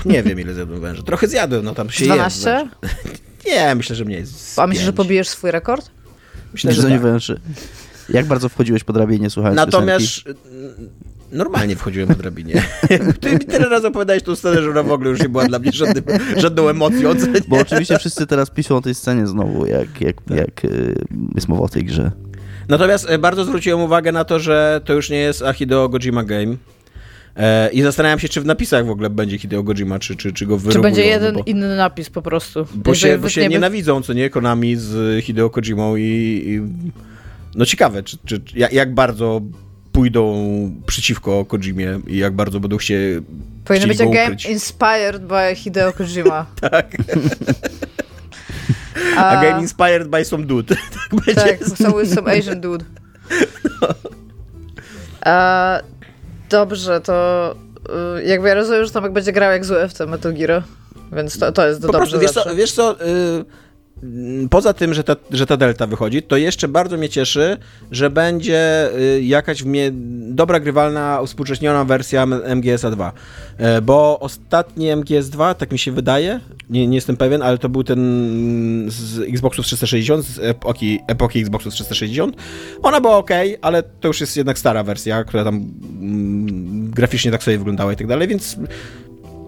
Nie 0.14 0.24
wiem, 0.24 0.40
ile 0.40 0.54
zjadłem 0.54 0.82
węży. 0.82 1.04
Trochę 1.04 1.28
zjadłem, 1.28 1.66
no 1.66 1.76
tam 1.76 1.90
się 1.90 2.06
je 2.06 2.12
12? 2.12 2.44
węży. 2.44 2.70
Nie, 3.48 3.76
myślę, 3.76 3.96
że 3.96 4.06
mniej. 4.06 4.24
A 4.58 4.68
myślisz, 4.68 4.86
że 4.86 4.94
pobijesz 4.94 5.30
swój 5.30 5.52
rekord? 5.52 5.92
Myślę, 6.54 6.74
że 6.74 6.82
Że 6.82 6.88
nie 6.88 6.96
tak. 6.96 7.04
węży. 7.04 7.40
Jak 8.10 8.26
bardzo 8.26 8.50
wchodziłeś 8.50 8.84
pod 8.84 8.96
drabienie 8.96 9.30
słuchając 9.30 9.56
Natomiast 9.58 10.24
piosenki? 10.24 10.42
Normalnie 11.32 11.76
wchodziłem 11.82 12.10
na 12.10 12.16
drabinie. 12.16 12.62
Ty 13.22 13.32
mi 13.32 13.40
tyle 13.40 13.70
razy 13.70 13.88
opowiadałeś 13.88 14.24
tą 14.24 14.36
scenę, 14.36 14.64
że 14.64 14.70
ona 14.70 14.84
w 14.84 14.92
ogóle 14.92 15.10
już 15.10 15.22
nie 15.22 15.30
była 15.30 15.46
dla 15.46 15.60
mnie 15.60 15.72
żadnym, 15.72 16.04
żadną 16.38 16.70
emocją. 16.70 17.14
Bo 17.48 17.58
oczywiście 17.58 18.00
wszyscy 18.00 18.28
teraz 18.28 18.50
piszą 18.50 18.78
o 18.78 18.82
tej 18.82 18.96
scenie 18.96 19.28
znowu, 19.28 19.66
jak, 19.66 20.02
jak, 20.02 20.22
Tak. 20.22 20.38
jak 20.38 20.66
y, 20.66 20.96
jest 21.36 21.48
mowa 21.48 21.64
o 21.64 21.70
tej 21.70 21.84
grze. 21.84 22.12
Natomiast 22.70 23.10
e, 23.10 23.18
bardzo 23.18 23.46
zwróciłem 23.46 23.82
uwagę 23.82 24.12
na 24.12 24.24
to, 24.24 24.40
że 24.40 24.82
to 24.86 24.94
już 24.94 25.10
nie 25.10 25.18
jest 25.18 25.42
a 25.42 25.54
Hideo 25.54 25.90
Kojima 25.90 26.24
game. 26.24 26.56
E, 27.36 27.70
I 27.70 27.82
zastanawiam 27.82 28.20
się, 28.20 28.30
czy 28.30 28.42
w 28.42 28.46
napisach 28.46 28.86
w 28.86 28.90
ogóle 28.90 29.10
będzie 29.10 29.38
Hideo 29.38 29.64
Kojima, 29.64 30.00
czy, 30.00 30.16
czy, 30.16 30.34
czy 30.34 30.46
go 30.46 30.58
wyrobują. 30.58 30.74
Czy 30.74 30.82
będzie 30.82 31.02
no 31.02 31.08
jeden 31.08 31.36
bo, 31.36 31.44
inny 31.46 31.76
napis 31.76 32.10
po 32.10 32.22
prostu? 32.22 32.66
bo 32.76 32.96
się, 32.96 33.18
bo 33.18 33.30
się 33.30 33.48
nienawidzą, 33.48 34.02
co 34.02 34.14
nie, 34.14 34.30
Konami 34.30 34.76
z 34.76 35.24
Hideo 35.24 35.50
Kojimą 35.50 35.96
i... 35.96 36.04
i 36.46 36.62
no 37.56 37.66
ciekawe, 37.66 38.04
czy, 38.04 38.18
czy, 38.26 38.42
jak 38.72 38.94
bardzo 38.94 39.42
pójdą 39.98 40.36
przeciwko 40.88 41.46
Kojimie 41.46 42.00
i 42.08 42.18
jak 42.18 42.34
bardzo 42.34 42.60
będą 42.60 42.80
się 42.80 43.22
Powinien 43.66 43.88
być 43.90 44.02
a 44.02 44.06
game 44.06 44.24
ukryć. 44.24 44.46
inspired 44.46 45.26
by 45.26 45.56
Hideo 45.56 45.94
Kojima. 45.94 46.46
Tak. 46.62 46.98
A, 49.18 49.30
A 49.30 49.44
game 49.44 49.62
inspired 49.62 50.08
by 50.08 50.26
some 50.26 50.46
dude. 50.46 50.76
tak 50.76 51.26
będzie. 51.26 51.42
Tak, 51.42 51.78
some, 51.78 52.06
some 52.06 52.32
Asian 52.32 52.62
dude. 52.62 52.86
A, 55.26 55.80
dobrze, 56.50 57.02
to 57.02 57.56
y, 58.20 58.24
jakby 58.24 58.48
ja 58.48 58.54
rozumiem, 58.54 58.86
że 58.86 58.92
Tomek 58.92 59.12
będzie 59.12 59.32
grał 59.32 59.52
jak 59.52 59.66
zły 59.66 59.88
w 59.88 59.94
te 59.94 60.06
Metal 60.06 60.34
Gear, 60.34 60.64
więc 61.12 61.40
to, 61.40 61.52
to 61.52 61.68
jest 61.68 61.82
Po 61.82 61.92
dobrze 61.92 61.98
prostu, 61.98 62.20
wiesz 62.20 62.32
co, 62.32 62.56
wiesz 62.56 62.72
co 62.72 63.02
y, 63.02 63.06
mm, 63.06 63.46
poza 64.50 64.74
tym, 64.74 64.94
że 64.94 65.04
ta, 65.04 65.16
że 65.32 65.46
ta 65.46 65.58
delta 65.58 65.88
wychodzi, 65.88 66.24
to 66.24 66.38
jeszcze 66.38 66.68
bardzo 66.68 66.98
mnie 66.98 67.10
cieszy, 67.10 67.58
że 67.92 68.10
będzie 68.10 68.90
y, 69.00 69.24
jakaś 69.24 69.64
dobra 70.30 70.60
grywalna, 70.60 71.22
uspółcześniona 71.22 71.86
wersja 71.86 72.24
M- 72.24 72.42
MGS-a 72.56 72.92
2. 72.92 73.12
E, 73.58 73.82
Bo 73.82 74.20
ostatni 74.20 74.86
MGS-2, 74.92 75.56
tak 75.56 75.72
mi 75.72 75.80
się 75.80 75.92
wydaje, 75.92 76.40
nie, 76.70 76.88
nie 76.88 76.96
jestem 76.96 77.18
pewien, 77.18 77.42
ale 77.42 77.58
to 77.58 77.70
był 77.70 77.84
ten 77.84 78.00
z 78.88 79.20
Xboxu 79.20 79.64
360, 79.64 80.26
z 80.26 80.40
epoki, 80.40 81.00
epoki 81.08 81.40
Xboxu 81.40 81.70
360. 81.72 82.36
Ona 82.84 83.02
była 83.02 83.18
ok, 83.18 83.32
ale 83.62 83.84
to 83.84 84.08
już 84.08 84.22
jest 84.22 84.38
jednak 84.38 84.60
stara 84.60 84.84
wersja, 84.84 85.24
która 85.24 85.44
tam 85.44 85.56
mm, 85.56 86.92
graficznie 86.92 87.32
tak 87.32 87.44
sobie 87.44 87.58
wyglądała 87.58 87.94
i 87.94 87.96
tak 87.96 88.08
dalej, 88.08 88.28
więc 88.28 88.58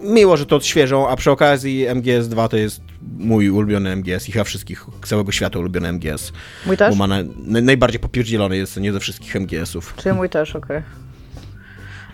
miło, 0.02 0.36
że 0.36 0.46
to 0.46 0.56
odświeżą, 0.56 1.08
a 1.08 1.16
przy 1.16 1.30
okazji 1.30 1.86
MGS2 1.88 2.48
to 2.48 2.56
jest 2.56 2.80
mój 3.18 3.50
ulubiony 3.50 3.96
MGS 3.96 4.28
i 4.28 4.32
chyba 4.32 4.44
wszystkich 4.44 4.86
całego 5.04 5.32
świata 5.32 5.58
ulubiony 5.58 5.88
MGS. 5.92 6.32
Mój 6.66 6.76
też? 6.76 6.90
Bo 6.90 6.96
ma 6.96 7.06
na, 7.06 7.16
na, 7.46 7.60
najbardziej 7.60 8.00
popierdzielony 8.00 8.56
jest 8.56 8.76
nie 8.76 8.92
ze 8.92 9.00
wszystkich 9.00 9.36
MGS-ów. 9.36 9.94
Czyli 9.96 10.14
mój 10.14 10.28
też, 10.28 10.56
okej. 10.56 10.82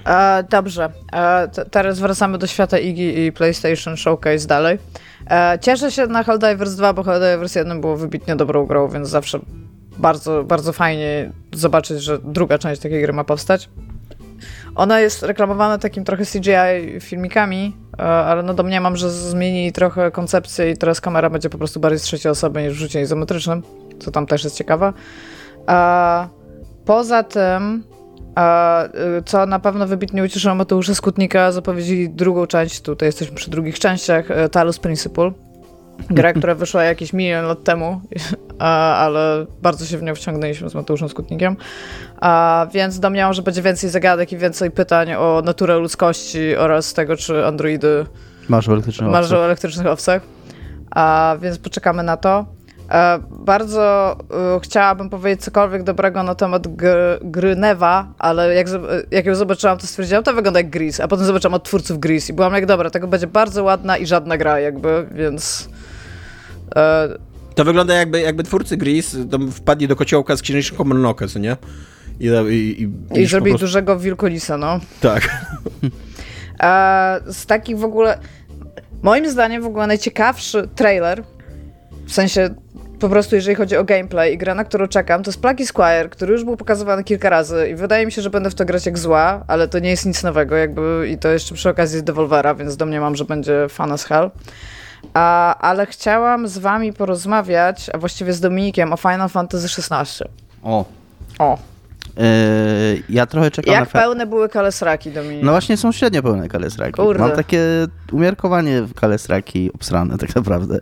E, 0.06 0.44
Dobrze, 0.50 0.92
e, 1.12 1.48
t- 1.48 1.64
teraz 1.64 1.98
wracamy 2.00 2.38
do 2.38 2.46
świata 2.46 2.78
Iggy 2.78 3.12
i 3.26 3.32
PlayStation 3.32 3.96
Showcase 3.96 4.46
dalej. 4.46 4.78
E, 5.30 5.58
Cieszę 5.62 5.90
się 5.90 6.06
na 6.06 6.24
Helldivers 6.24 6.74
2, 6.74 6.92
bo 6.92 7.02
Helldivers 7.02 7.54
1 7.54 7.80
było 7.80 7.96
wybitnie 7.96 8.36
dobrą 8.36 8.66
grą, 8.66 8.88
więc 8.88 9.08
zawsze 9.08 9.38
bardzo, 9.98 10.44
bardzo 10.44 10.72
fajnie 10.72 11.30
zobaczyć, 11.54 12.02
że 12.02 12.18
druga 12.18 12.58
część 12.58 12.80
takiej 12.82 13.02
gry 13.02 13.12
ma 13.12 13.24
powstać. 13.24 13.68
Ona 14.76 15.00
jest 15.00 15.22
reklamowana 15.22 15.78
takim 15.78 16.04
trochę 16.04 16.24
CGI 16.24 17.00
filmikami, 17.00 17.76
e, 17.98 18.02
ale 18.02 18.42
no 18.42 18.54
domniemam, 18.54 18.96
że 18.96 19.10
zmienili 19.10 19.72
trochę 19.72 20.10
koncepcję 20.10 20.70
i 20.70 20.76
teraz 20.76 21.00
kamera 21.00 21.30
będzie 21.30 21.50
po 21.50 21.58
prostu 21.58 21.80
bardziej 21.80 21.98
z 21.98 22.02
trzeciej 22.02 22.32
osoby 22.32 22.62
niż 22.62 22.72
w 22.72 22.76
rzucie 22.76 23.02
izometrycznym, 23.02 23.62
co 23.98 24.10
tam 24.10 24.26
też 24.26 24.44
jest 24.44 24.56
ciekawe. 24.56 24.92
A 25.66 26.28
poza 26.84 27.22
tym, 27.22 27.84
y, 29.18 29.22
co 29.22 29.46
na 29.46 29.58
pewno 29.58 29.86
wybitnie 29.86 30.22
ucieszyło 30.22 30.54
Mateusza 30.54 30.94
Skutnika, 30.94 31.52
zapowiedzieli 31.52 32.10
drugą 32.10 32.46
część, 32.46 32.80
tutaj 32.80 33.08
jesteśmy 33.08 33.36
przy 33.36 33.50
drugich 33.50 33.78
częściach, 33.78 34.30
e, 34.30 34.48
Talos 34.48 34.78
Principle. 34.78 35.32
Gra, 36.10 36.32
która 36.32 36.54
wyszła 36.54 36.84
jakiś 36.84 37.12
milion 37.12 37.44
lat 37.44 37.64
temu, 37.64 38.00
ale 38.58 39.46
bardzo 39.62 39.84
się 39.86 39.98
w 39.98 40.02
nią 40.02 40.14
wciągnęliśmy 40.14 40.68
z 40.68 40.74
Mateuszem 40.74 41.08
Skutnikiem. 41.08 41.56
A, 42.20 42.66
więc 42.72 43.00
domniemam, 43.00 43.32
że 43.32 43.42
będzie 43.42 43.62
więcej 43.62 43.90
zagadek 43.90 44.32
i 44.32 44.36
więcej 44.36 44.70
pytań 44.70 45.14
o 45.14 45.42
naturę 45.44 45.78
ludzkości 45.78 46.56
oraz 46.56 46.94
tego, 46.94 47.16
czy 47.16 47.46
androidy 47.46 48.06
Masz 48.48 48.68
elektryczny 48.68 49.08
marzą 49.08 49.36
o 49.36 49.44
elektrycznych 49.44 49.86
owcach. 49.86 50.22
A, 50.90 51.36
więc 51.42 51.58
poczekamy 51.58 52.02
na 52.02 52.16
to. 52.16 52.46
E, 52.90 53.18
bardzo 53.30 54.16
e, 54.56 54.60
chciałabym 54.62 55.10
powiedzieć 55.10 55.44
cokolwiek 55.44 55.82
dobrego 55.82 56.22
na 56.22 56.34
temat 56.34 56.68
gry, 56.76 57.18
gry 57.22 57.56
Neva, 57.56 58.08
ale 58.18 58.54
jak, 58.54 58.66
jak 59.10 59.26
ją 59.26 59.34
zobaczyłam, 59.34 59.78
to 59.78 59.86
stwierdziłam, 59.86 60.24
to 60.24 60.32
wygląda 60.32 60.60
jak 60.60 60.70
Gris, 60.70 61.00
a 61.00 61.08
potem 61.08 61.26
zobaczyłam 61.26 61.54
od 61.54 61.64
twórców 61.64 61.98
Gris 61.98 62.28
i 62.28 62.32
byłam 62.32 62.54
jak, 62.54 62.66
dobra, 62.66 62.90
tego 62.90 63.08
będzie 63.08 63.26
bardzo 63.26 63.64
ładna 63.64 63.96
i 63.96 64.06
żadna 64.06 64.36
gra 64.36 64.60
jakby, 64.60 65.06
więc... 65.12 65.68
E, 66.76 67.08
To 67.54 67.64
wygląda 67.64 67.94
jakby, 67.94 68.20
jakby 68.20 68.42
twórcy 68.42 68.76
Gris 68.76 69.16
wpadli 69.52 69.88
do 69.88 69.96
kociołka 69.96 70.36
z 70.36 70.42
księżniczką 70.42 70.84
Mononoke, 70.84 71.28
co 71.28 71.38
nie? 71.38 71.56
I, 72.20 72.26
i, 72.50 72.82
i, 72.82 73.20
I 73.20 73.26
zrobili 73.26 73.52
prostu- 73.52 73.66
dużego 73.66 73.98
wielkolisa, 73.98 74.56
no. 74.56 74.80
Tak. 75.00 75.28
A 76.58 77.16
z 77.26 77.46
takich 77.46 77.78
w 77.78 77.84
ogóle. 77.84 78.18
Moim 79.02 79.30
zdaniem 79.30 79.62
w 79.62 79.66
ogóle 79.66 79.86
najciekawszy 79.86 80.68
trailer, 80.74 81.22
w 82.06 82.12
sensie 82.12 82.54
po 83.00 83.08
prostu 83.08 83.34
jeżeli 83.36 83.56
chodzi 83.56 83.76
o 83.76 83.84
gameplay 83.84 84.34
i 84.34 84.38
grę, 84.38 84.54
na 84.54 84.64
którą 84.64 84.86
czekam, 84.86 85.22
to 85.22 85.30
jest 85.30 85.40
Plucky 85.40 85.66
Squire, 85.66 86.08
który 86.10 86.32
już 86.32 86.44
był 86.44 86.56
pokazywany 86.56 87.04
kilka 87.04 87.30
razy 87.30 87.68
i 87.68 87.74
wydaje 87.74 88.06
mi 88.06 88.12
się, 88.12 88.22
że 88.22 88.30
będę 88.30 88.50
w 88.50 88.54
to 88.54 88.64
grać 88.64 88.86
jak 88.86 88.98
zła, 88.98 89.44
ale 89.48 89.68
to 89.68 89.78
nie 89.78 89.90
jest 89.90 90.06
nic 90.06 90.22
nowego 90.22 90.56
jakby 90.56 91.08
i 91.10 91.18
to 91.18 91.28
jeszcze 91.28 91.54
przy 91.54 91.68
okazji 91.68 91.98
z 91.98 92.02
Devolvera, 92.02 92.54
więc 92.54 92.76
domniemam, 92.76 93.16
że 93.16 93.24
będzie 93.24 93.66
fan 93.68 93.92
as 93.92 94.04
hell. 94.04 94.30
A, 95.14 95.58
ale 95.58 95.86
chciałam 95.86 96.48
z 96.48 96.58
wami 96.58 96.92
porozmawiać, 96.92 97.90
a 97.92 97.98
właściwie 97.98 98.32
z 98.32 98.40
Dominikiem 98.40 98.92
o 98.92 98.96
Final 98.96 99.28
Fantasy 99.28 99.82
XVI. 99.82 100.24
O. 100.62 100.84
O, 101.38 101.58
ja 103.08 103.26
trochę 103.26 103.50
czekam 103.50 103.74
na... 103.74 103.80
jak 103.80 103.88
fe- 103.88 103.98
pełne 103.98 104.26
były 104.26 104.48
kalesraki, 104.48 105.10
Dominik? 105.10 105.44
No 105.44 105.50
właśnie 105.50 105.76
są 105.76 105.92
średnio 105.92 106.22
pełne 106.22 106.48
kalesraki. 106.48 106.92
Kurde. 106.92 107.20
Mam 107.20 107.30
takie 107.30 107.60
umiarkowanie 108.12 108.82
w 108.82 108.94
kalesraki 108.94 109.72
obsrane 109.72 110.18
tak 110.18 110.36
naprawdę, 110.36 110.78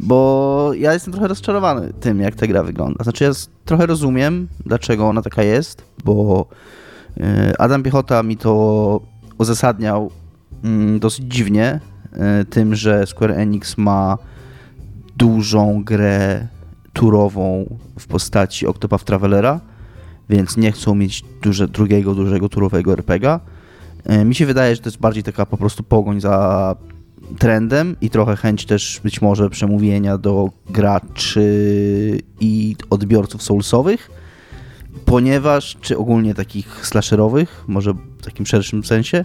bo 0.00 0.70
ja 0.74 0.92
jestem 0.92 1.12
trochę 1.12 1.28
rozczarowany 1.28 1.92
tym, 2.00 2.20
jak 2.20 2.34
ta 2.34 2.46
gra 2.46 2.62
wygląda. 2.62 3.04
Znaczy 3.04 3.24
ja 3.24 3.30
trochę 3.64 3.86
rozumiem, 3.86 4.48
dlaczego 4.66 5.08
ona 5.08 5.22
taka 5.22 5.42
jest, 5.42 5.84
bo 6.04 6.46
yy, 7.16 7.24
Adam 7.58 7.82
Piechota 7.82 8.22
mi 8.22 8.36
to 8.36 9.00
uzasadniał 9.38 10.10
mm, 10.64 10.98
dosyć 10.98 11.24
dziwnie 11.24 11.80
yy, 12.12 12.44
tym, 12.44 12.74
że 12.74 13.06
Square 13.06 13.32
Enix 13.32 13.78
ma 13.78 14.18
dużą 15.16 15.84
grę 15.84 16.46
turową 16.92 17.76
w 17.98 18.06
postaci 18.06 18.66
Octopath 18.66 19.04
Travelera, 19.04 19.60
więc 20.28 20.56
nie 20.56 20.72
chcą 20.72 20.94
mieć 20.94 21.24
duże, 21.42 21.68
drugiego 21.68 22.14
dużego 22.14 22.48
turowego 22.48 22.92
RPGa. 22.92 23.40
E, 24.04 24.24
Mi 24.24 24.34
się 24.34 24.46
wydaje, 24.46 24.74
że 24.76 24.82
to 24.82 24.88
jest 24.88 24.98
bardziej 25.00 25.22
taka 25.22 25.46
po 25.46 25.56
prostu 25.56 25.82
pogoń 25.82 26.20
za 26.20 26.76
trendem 27.38 27.96
i 28.00 28.10
trochę 28.10 28.36
chęć 28.36 28.64
też 28.66 29.00
być 29.04 29.22
może 29.22 29.50
przemówienia 29.50 30.18
do 30.18 30.50
graczy 30.70 32.18
i 32.40 32.76
odbiorców 32.90 33.42
soulsowych, 33.42 34.10
ponieważ, 35.04 35.76
czy 35.80 35.98
ogólnie 35.98 36.34
takich 36.34 36.86
slasherowych, 36.86 37.64
może 37.68 37.92
w 37.92 38.24
takim 38.24 38.46
szerszym 38.46 38.84
sensie, 38.84 39.24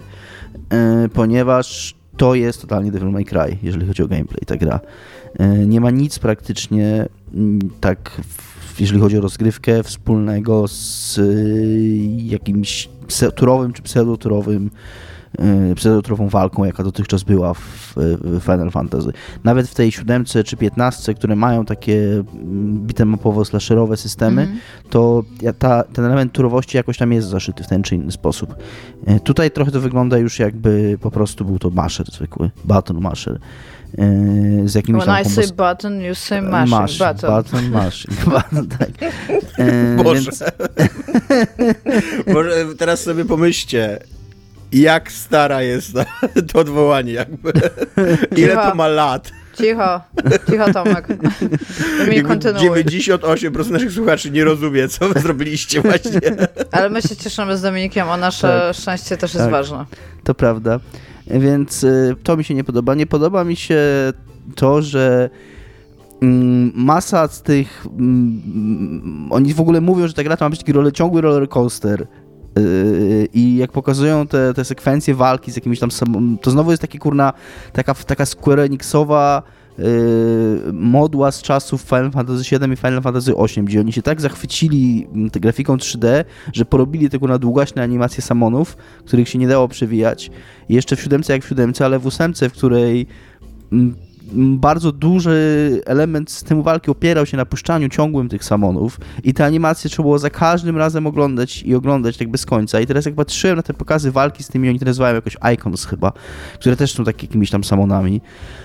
e, 0.70 1.08
ponieważ 1.12 1.94
to 2.16 2.34
jest 2.34 2.60
totalnie 2.60 2.92
Devil 2.92 3.10
May 3.10 3.24
Cry, 3.24 3.58
jeżeli 3.62 3.86
chodzi 3.86 4.02
o 4.02 4.08
gameplay, 4.08 4.40
ta 4.46 4.56
gra. 4.56 4.80
E, 5.38 5.48
Nie 5.66 5.80
ma 5.80 5.90
nic 5.90 6.18
praktycznie 6.18 7.08
tak, 7.80 8.20
w- 8.28 8.51
jeżeli 8.80 9.00
chodzi 9.00 9.18
o 9.18 9.20
rozgrywkę, 9.20 9.82
wspólnego 9.82 10.68
z 10.68 11.18
y, 11.18 11.96
jakimś 12.16 12.88
turowym 13.34 13.72
czy 13.72 13.82
pseudoturowym 13.82 14.70
y, 15.70 15.74
pseudoturową 15.74 16.28
walką, 16.28 16.64
jaka 16.64 16.82
dotychczas 16.84 17.22
była 17.22 17.54
w, 17.54 17.94
Final 18.40 18.70
Fantasy. 18.70 19.12
Nawet 19.44 19.68
w 19.68 19.74
tej 19.74 19.92
siódemce 19.92 20.44
czy 20.44 20.56
piętnastce, 20.56 21.14
które 21.14 21.36
mają 21.36 21.64
takie 21.64 22.24
bitemapowo 22.86 23.44
slasherowe 23.44 23.96
systemy, 23.96 24.42
Mhm. 24.42 24.60
to 24.90 25.22
ja- 25.42 25.52
ta, 25.52 25.82
ten 25.82 26.04
element 26.04 26.32
turowości 26.32 26.76
jakoś 26.76 26.98
tam 26.98 27.12
jest 27.12 27.28
zaszyty 27.28 27.64
w 27.64 27.68
ten 27.68 27.82
czy 27.82 27.94
inny 27.94 28.12
sposób. 28.12 28.54
E, 29.06 29.20
Tutaj 29.20 29.50
trochę 29.50 29.70
to 29.70 29.80
wygląda 29.80 30.18
już 30.18 30.38
jakby 30.38 30.98
po 31.00 31.10
prostu 31.10 31.44
był 31.44 31.58
to 31.58 31.70
masher 31.70 32.06
zwykły, 32.12 32.50
button 32.64 33.00
masher. 33.00 33.38
E, 33.98 34.68
Z 34.68 34.74
jakimiś 34.74 35.02
When 35.04 35.22
I 35.22 35.30
say 35.30 35.46
button, 35.56 36.00
you 36.00 36.14
say 36.14 36.42
mashing 36.42 36.70
Mash, 36.80 36.98
button. 36.98 37.30
button, 37.30 37.70
mash. 37.70 38.06
Button, 38.24 38.68
tak. 38.68 38.88
E, 39.58 39.96
Boże. 40.04 40.20
Więc, 40.20 40.44
Może 42.34 42.50
teraz 42.78 43.00
sobie 43.02 43.24
pomyślcie, 43.24 43.98
jak 44.72 45.12
stara 45.12 45.62
jest 45.62 45.92
to 46.52 46.58
odwołanie 46.60 47.12
jakby. 47.12 47.52
Ile 48.36 48.54
to 48.54 48.74
ma 48.74 48.88
lat? 48.88 49.30
Cicho, 49.58 50.00
cicho 50.50 50.72
Tomek. 50.72 51.08
Jakby 51.98 52.22
kontynuuj. 52.22 52.70
98% 52.84 53.70
naszych 53.70 53.92
słuchaczy 53.92 54.30
nie 54.30 54.44
rozumie, 54.44 54.88
co 54.88 55.08
wy 55.08 55.20
zrobiliście 55.20 55.80
właśnie. 55.80 56.20
Ale 56.70 56.90
my 56.90 57.02
się 57.02 57.16
cieszymy 57.16 57.56
z 57.56 57.62
Dominikiem, 57.62 58.08
a 58.10 58.16
nasze 58.16 58.70
szczęście 58.74 59.16
też 59.16 59.34
jest 59.34 59.44
Tak. 59.44 59.50
ważne. 59.52 59.84
to 60.24 60.34
prawda. 60.34 60.80
Więc 61.26 61.84
y, 61.84 62.16
to 62.22 62.36
mi 62.36 62.44
się 62.44 62.54
nie 62.54 62.64
podoba. 62.64 62.94
Nie 62.94 63.06
podoba 63.06 63.44
mi 63.44 63.56
się 63.56 63.78
to, 64.54 64.82
że 64.82 65.30
mm, 66.22 66.72
masa 66.74 67.28
z 67.28 67.42
tych. 67.42 67.86
mm, 67.86 69.28
oni 69.32 69.54
w 69.54 69.60
ogóle 69.60 69.80
mówią, 69.80 70.08
że 70.08 70.14
ta 70.14 70.24
gra 70.24 70.36
to 70.36 70.44
ma 70.44 70.50
być 70.50 70.64
taki 70.64 70.92
ciągły 70.92 71.20
roller 71.20 71.48
coaster. 71.48 72.06
Yy, 72.56 73.28
I 73.34 73.56
jak 73.56 73.72
pokazują 73.72 74.26
te, 74.26 74.54
te 74.54 74.64
sekwencje 74.64 75.14
walki 75.14 75.52
z 75.52 75.56
jakimiś 75.56 75.78
tam. 75.78 75.90
To 76.42 76.50
znowu 76.50 76.70
jest 76.70 76.80
takie 76.80 76.98
kurna. 76.98 77.32
Taka, 77.72 77.94
taka 77.94 78.26
Square 78.26 78.60
Enixowa 78.60 79.42
modła 80.72 81.32
z 81.32 81.42
czasów 81.42 81.82
Final 81.82 82.10
Fantasy 82.10 82.58
VII 82.58 82.72
i 82.72 82.76
Final 82.76 83.02
Fantasy 83.02 83.32
VIII, 83.34 83.64
gdzie 83.64 83.80
oni 83.80 83.92
się 83.92 84.02
tak 84.02 84.20
zachwycili 84.20 85.06
mm, 85.14 85.28
grafiką 85.28 85.76
3D, 85.76 86.24
że 86.52 86.64
porobili 86.64 87.10
tylko 87.10 87.26
na 87.26 87.38
długaśne 87.38 87.82
animacje 87.82 88.22
samonów, 88.22 88.76
których 89.04 89.28
się 89.28 89.38
nie 89.38 89.48
dało 89.48 89.68
przewijać. 89.68 90.30
I 90.68 90.74
jeszcze 90.74 90.96
w 90.96 91.00
siódemce 91.00 91.32
jak 91.32 91.44
w 91.44 91.48
siódemce, 91.48 91.84
ale 91.84 91.98
w 91.98 92.06
ósemce, 92.06 92.48
w 92.48 92.52
której 92.52 93.06
mm, 93.72 93.94
m, 94.32 94.58
bardzo 94.58 94.92
duży 94.92 95.80
element 95.86 96.30
systemu 96.30 96.62
walki 96.62 96.90
opierał 96.90 97.26
się 97.26 97.36
na 97.36 97.46
puszczaniu 97.46 97.88
ciągłym 97.88 98.28
tych 98.28 98.44
samonów 98.44 99.00
i 99.24 99.34
te 99.34 99.44
animacje 99.44 99.90
trzeba 99.90 100.02
było 100.02 100.18
za 100.18 100.30
każdym 100.30 100.76
razem 100.76 101.06
oglądać 101.06 101.62
i 101.62 101.74
oglądać 101.74 102.16
tak 102.16 102.28
bez 102.28 102.46
końca. 102.46 102.80
I 102.80 102.86
teraz 102.86 103.06
jak 103.06 103.14
patrzyłem 103.14 103.56
na 103.56 103.62
te 103.62 103.74
pokazy 103.74 104.12
walki 104.12 104.42
z 104.42 104.48
tymi, 104.48 104.68
oni 104.68 104.78
to 104.78 104.84
nazywają 104.84 105.14
jakoś 105.14 105.36
Icons 105.54 105.84
chyba, 105.84 106.12
które 106.54 106.76
też 106.76 106.92
są 106.92 107.04
takimi 107.04 107.28
jakimiś 107.28 107.50
tam 107.50 107.64
samonami, 107.64 108.16
y, 108.16 108.61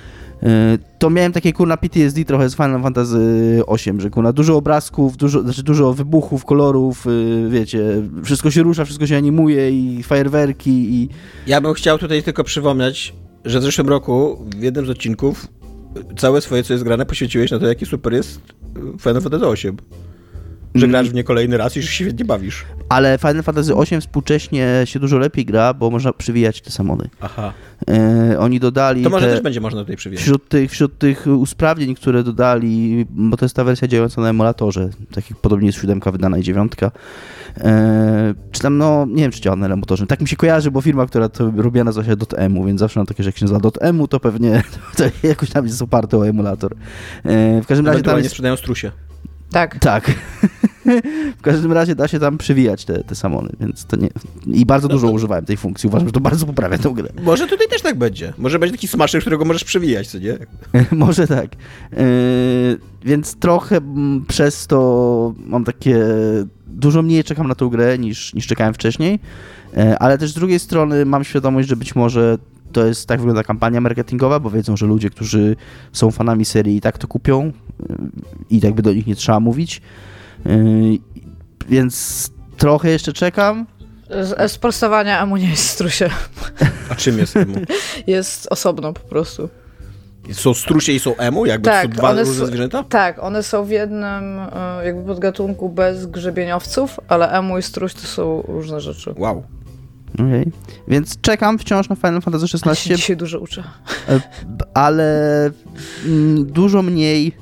to 1.00 1.10
miałem 1.10 1.32
takie 1.32 1.54
kurna 1.54 1.78
PTSD 1.78 2.26
trochę 2.26 2.50
z 2.50 2.56
Final 2.56 2.82
Fantasy 2.82 3.62
VIII, 3.86 4.02
że 4.02 4.10
kurna 4.10 4.34
dużo 4.34 4.56
obrazków, 4.56 5.18
dużo, 5.18 5.42
znaczy 5.42 5.64
dużo 5.64 5.94
wybuchów, 5.94 6.46
kolorów, 6.46 7.08
y, 7.08 7.48
wiecie, 7.50 8.02
wszystko 8.24 8.52
się 8.52 8.64
rusza, 8.64 8.86
wszystko 8.86 9.08
się 9.08 9.18
animuje 9.18 9.72
i 9.72 10.04
fajerwerki 10.04 10.72
i... 10.72 11.10
Ja 11.48 11.62
bym 11.62 11.74
chciał 11.74 11.98
tutaj 11.98 12.24
tylko 12.24 12.44
przypomnieć, 12.44 13.14
że 13.46 13.60
w 13.60 13.64
zeszłym 13.64 13.90
roku 13.90 14.46
w 14.58 14.64
jednym 14.64 14.86
z 14.86 14.90
odcinków 14.90 15.48
całe 16.18 16.42
swoje, 16.42 16.64
co 16.64 16.74
jest 16.74 16.84
grane, 16.84 17.06
poświęciłeś 17.06 17.52
na 17.52 17.60
to, 17.60 17.68
jaki 17.68 17.86
super 17.86 18.14
jest 18.14 18.42
Final 19.00 19.22
Fantasy 19.22 19.46
VIII. 19.64 19.78
Że 20.76 20.86
Mm. 20.86 20.92
grasz 20.92 21.10
w 21.10 21.14
nie 21.14 21.24
kolejny 21.24 21.58
raz 21.58 21.78
i 21.78 21.82
że 21.82 21.88
się 21.88 21.94
świetnie 21.94 22.26
bawisz. 22.26 22.66
Ale 22.90 23.18
Final 23.18 23.44
Fantasy 23.44 23.74
VIII 23.74 24.02
współcześnie 24.02 24.82
się 24.86 25.00
dużo 25.00 25.18
lepiej 25.18 25.46
gra, 25.46 25.74
bo 25.74 25.90
można 25.90 26.14
przywijać 26.14 26.62
te 26.62 26.72
samony. 26.72 27.10
Aha. 27.22 27.54
E, 27.90 28.40
oni 28.40 28.60
dodali 28.60 29.04
To 29.04 29.10
może 29.10 29.26
te, 29.26 29.32
też 29.32 29.42
będzie 29.42 29.62
można 29.62 29.82
tutaj 29.82 29.96
przywieźć. 29.98 30.24
wśród, 30.24 30.50
tych, 30.50 30.72
wśród 30.72 30.98
tych 30.98 31.28
usprawnień, 31.28 31.96
które 31.96 32.24
dodali, 32.24 33.06
bo 33.10 33.38
to 33.38 33.46
jest 33.46 33.56
ta 33.56 33.64
wersja 33.64 33.88
działająca 33.88 34.22
na 34.22 34.30
emulatorze, 34.30 34.90
tak 35.12 35.30
jak 35.30 35.40
podobnie 35.40 35.68
jest 35.68 35.80
siódemka 35.80 36.12
wydana 36.12 36.38
i 36.38 36.44
dziewiątka. 36.44 36.92
E, 37.58 38.34
czy 38.52 38.62
tam, 38.62 38.78
no, 38.78 39.06
nie 39.10 39.24
wiem, 39.24 39.32
czy 39.32 39.42
działa 39.42 39.56
na 39.56 39.66
emulatorze. 39.66 40.08
Tak 40.08 40.22
mi 40.22 40.28
się 40.28 40.36
kojarzy, 40.36 40.72
bo 40.72 40.82
firma, 40.82 41.06
która 41.06 41.30
to 41.30 41.52
robiła 41.58 41.84
nazywa 41.84 42.06
się 42.06 42.16
.emu, 42.38 42.66
więc 42.66 42.80
zawsze 42.80 43.00
mam 43.00 43.08
takie, 43.08 43.24
że 43.24 43.30
jak 43.30 43.38
się 43.38 43.46
nazywa 43.46 43.70
.emu, 43.82 44.08
to 44.08 44.20
pewnie 44.20 44.64
to 44.98 45.04
jakoś 45.24 45.50
tam 45.50 45.66
jest 45.66 45.82
oparte 45.82 46.18
o 46.18 46.28
emulator. 46.28 46.74
E, 47.24 47.62
w 47.62 47.66
każdym 47.68 47.88
razie 47.88 48.02
tam 48.04 48.18
jest... 48.18 48.30
sprzedają 48.30 48.56
strusie. 48.56 48.92
Tak. 49.52 49.80
Tak. 49.80 50.12
w 51.38 51.42
każdym 51.42 51.72
razie 51.72 51.96
da 51.96 52.08
się 52.08 52.20
tam 52.20 52.38
przywijać 52.38 52.86
te, 52.86 53.04
te 53.04 53.16
samony, 53.16 53.50
więc 53.60 53.86
to 53.86 53.98
nie... 53.98 54.08
I 54.46 54.66
bardzo 54.66 54.88
No 54.88 54.94
dużo 54.94 55.08
to- 55.08 55.14
używałem 55.14 55.46
tej 55.46 55.58
funkcji. 55.58 55.88
Uważam, 55.88 56.08
że 56.08 56.12
to 56.12 56.20
bardzo 56.20 56.46
poprawia 56.46 56.78
tę 56.78 56.90
grę. 56.96 57.10
Może 57.24 57.48
tutaj 57.48 57.68
też 57.68 57.82
tak 57.82 57.98
będzie. 57.98 58.34
Może 58.38 58.60
będzie 58.60 58.76
taki 58.76 58.88
smasher, 58.88 59.22
którego 59.22 59.46
możesz 59.46 59.64
przewijać, 59.64 60.08
co 60.08 60.18
nie? 60.20 60.38
Może 61.06 61.28
tak. 61.28 61.48
Yy, 61.92 61.98
więc 63.06 63.36
trochę 63.36 63.78
mm, 63.78 64.26
przez 64.28 64.68
to 64.68 65.34
mam 65.46 65.64
takie. 65.64 66.00
Dużo 66.68 67.02
mniej 67.02 67.24
czekam 67.24 67.48
na 67.48 67.56
tą 67.56 67.70
grę 67.70 67.98
niż, 67.98 68.34
niż 68.34 68.48
czekałem 68.48 68.74
wcześniej, 68.74 69.20
Yy, 69.78 69.98
ale 69.98 70.18
też 70.18 70.32
z 70.32 70.34
drugiej 70.34 70.60
strony 70.60 71.06
mam 71.06 71.24
świadomość, 71.24 71.68
że 71.70 71.76
być 71.76 71.96
może 71.96 72.38
to 72.72 72.86
jest 72.86 73.08
tak 73.08 73.20
wygląda 73.20 73.44
kampania 73.44 73.82
marketingowa, 73.82 74.40
bo 74.40 74.50
wiedzą, 74.50 74.78
że 74.78 74.86
ludzie, 74.86 75.10
którzy 75.10 75.56
są 75.94 76.12
fanami 76.12 76.46
serii 76.46 76.78
i 76.78 76.82
tak 76.82 76.98
to 76.98 77.08
kupią 77.08 77.44
yy, 77.90 77.98
i 78.50 78.60
jakby 78.60 78.82
do 78.82 78.94
nich 78.94 79.08
nie 79.08 79.16
trzeba 79.16 79.40
mówić. 79.40 79.82
Yy, 80.46 80.54
Więc 81.70 82.30
trochę 82.58 82.90
jeszcze 82.90 83.14
czekam. 83.14 83.66
Z, 84.10 84.52
z 84.52 84.58
prostowania 84.58 85.24
emu 85.24 85.38
nie 85.38 85.50
jest 85.50 85.70
strusie. 85.70 86.10
A 86.90 86.96
czym 86.96 87.18
jest 87.18 87.38
emu? 87.38 87.56
Jest 88.08 88.48
osobno 88.52 88.94
po 88.94 89.00
prostu. 89.00 89.50
Są 90.32 90.54
strusie 90.54 90.92
i 90.94 91.00
są 91.00 91.16
emu? 91.18 91.46
Jakby 91.46 91.66
Tak, 91.66 91.86
to 91.86 91.92
są 91.92 91.98
dwa 91.98 92.12
różne 92.12 92.34
są- 92.34 92.46
zwierzęta? 92.46 92.84
Tak, 92.84 93.24
one 93.24 93.44
są 93.44 93.66
w 93.66 93.70
jednym 93.70 94.40
e, 94.40 94.86
jakby 94.86 95.04
podgatunku 95.04 95.70
bez 95.70 96.06
grzebieniowców, 96.06 97.00
ale 97.08 97.32
emu 97.32 97.58
i 97.58 97.62
struś 97.62 97.94
to 97.94 98.02
są 98.02 98.42
różne 98.48 98.82
rzeczy. 98.82 99.14
Wow. 99.18 99.44
Okej. 100.20 100.52
Więc 100.88 101.22
czekam 101.22 101.60
wciąż 101.60 101.90
na 101.90 101.96
Final 101.96 102.22
Fantasy 102.22 102.46
Ale 102.64 102.76
się 102.76 102.84
XVI. 102.90 102.96
dzisiaj 102.96 103.18
dużo 103.18 103.40
uczę. 103.40 103.64
E, 104.10 104.20
ale 104.74 105.50
mm, 106.06 106.46
dużo 106.46 106.82
mniej 106.82 107.38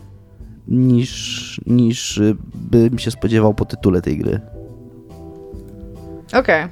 niż, 0.67 1.61
niż 1.65 2.17
y, 2.17 2.35
bym 2.55 2.99
się 2.99 3.11
spodziewał 3.11 3.53
po 3.53 3.65
tytule 3.65 4.01
tej 4.01 4.17
gry. 4.17 4.39
Okej. 6.33 6.67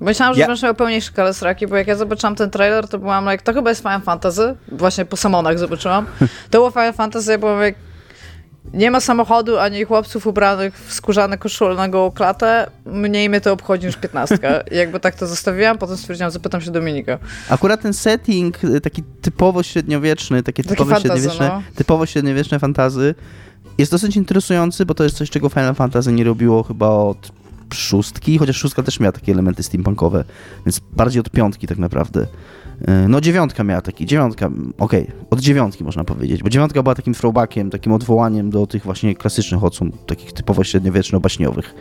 Myślałam, 0.00 0.34
że 0.34 0.40
Ja- 0.40 0.46
będziesz 0.46 0.62
miał 0.62 0.74
pełniejsze 0.74 1.12
kale 1.12 1.34
sraki, 1.34 1.66
bo 1.66 1.76
jak 1.76 1.86
ja 1.86 1.96
zobaczyłam 1.96 2.34
ten 2.34 2.50
trailer, 2.50 2.88
to 2.88 2.98
byłam 2.98 3.24
like, 3.30 3.44
to 3.44 3.52
chyba 3.54 3.70
jest 3.70 3.80
Final 3.82 4.00
Fantasy. 4.02 4.56
Właśnie 4.72 5.04
po 5.04 5.16
samonach 5.16 5.58
zobaczyłam. 5.58 6.06
To 6.50 6.58
było 6.58 6.70
Final 6.70 6.92
Fantasy, 6.92 7.30
ja 7.30 7.38
byłam 7.38 7.60
jak 7.62 7.74
nie 8.74 8.90
ma 8.90 9.00
samochodu, 9.00 9.58
ani 9.58 9.84
chłopców 9.84 10.26
ubranych 10.26 10.78
w 10.86 10.92
skórzane 10.92 11.38
koszule 11.38 11.74
na 11.74 11.88
gołą 11.88 12.10
klatę. 12.10 12.70
Mniej 12.86 13.28
mnie 13.28 13.40
to 13.40 13.52
obchodzi 13.52 13.86
niż 13.86 13.96
piętnastka. 13.96 14.48
Jakby 14.80 15.00
tak 15.00 15.14
to 15.14 15.26
zostawiłam, 15.26 15.78
potem 15.78 15.96
stwierdziłam, 15.96 16.30
zapytam 16.30 16.60
się 16.60 16.70
Dominika. 16.70 17.18
Akurat 17.48 17.82
ten 17.82 17.94
setting 17.94 18.64
y, 18.64 18.80
taki 18.80 19.02
typowo 19.22 19.62
średniowieczny, 19.62 20.42
takie 20.42 20.62
Taki 20.62 20.74
typowo 20.74 20.90
fantasy, 20.90 21.08
średniowieczne, 21.08 21.48
no. 21.48 21.62
typowo 21.74 22.06
średniowieczne 22.06 22.58
fantazy 22.58 23.14
jest 23.78 23.92
dosyć 23.92 24.16
interesujący, 24.16 24.86
bo 24.86 24.94
to 24.94 25.04
jest 25.04 25.16
coś, 25.16 25.30
czego 25.30 25.48
Final 25.48 25.74
Fantasy 25.74 26.12
nie 26.12 26.24
robiło 26.24 26.62
chyba 26.62 26.88
od 26.88 27.32
szóstki, 27.74 28.38
chociaż 28.38 28.56
szóstka 28.56 28.82
też 28.82 29.00
miała 29.00 29.12
takie 29.12 29.32
elementy 29.32 29.62
steampunkowe, 29.62 30.24
więc 30.66 30.80
bardziej 30.92 31.20
od 31.20 31.30
piątki 31.30 31.66
tak 31.66 31.78
naprawdę. 31.78 32.26
Y, 32.82 33.08
No 33.08 33.20
dziewiątka 33.20 33.64
miała 33.64 33.80
taki, 33.82 34.06
dziewiątka, 34.06 34.50
okej, 34.78 35.06
od 35.30 35.40
dziewiątki 35.40 35.84
można 35.84 36.04
powiedzieć, 36.04 36.42
bo 36.42 36.48
dziewiątka 36.50 36.82
była 36.82 36.94
takim 36.94 37.14
throwbackiem, 37.14 37.70
takim 37.70 37.92
odwołaniem 37.92 38.50
do 38.50 38.66
tych 38.66 38.84
właśnie 38.84 39.14
klasycznych 39.14 39.64
odsłon, 39.64 39.92
takich 40.06 40.32
typowo 40.32 40.64
średniowieczno-baśniowych. 40.64 41.74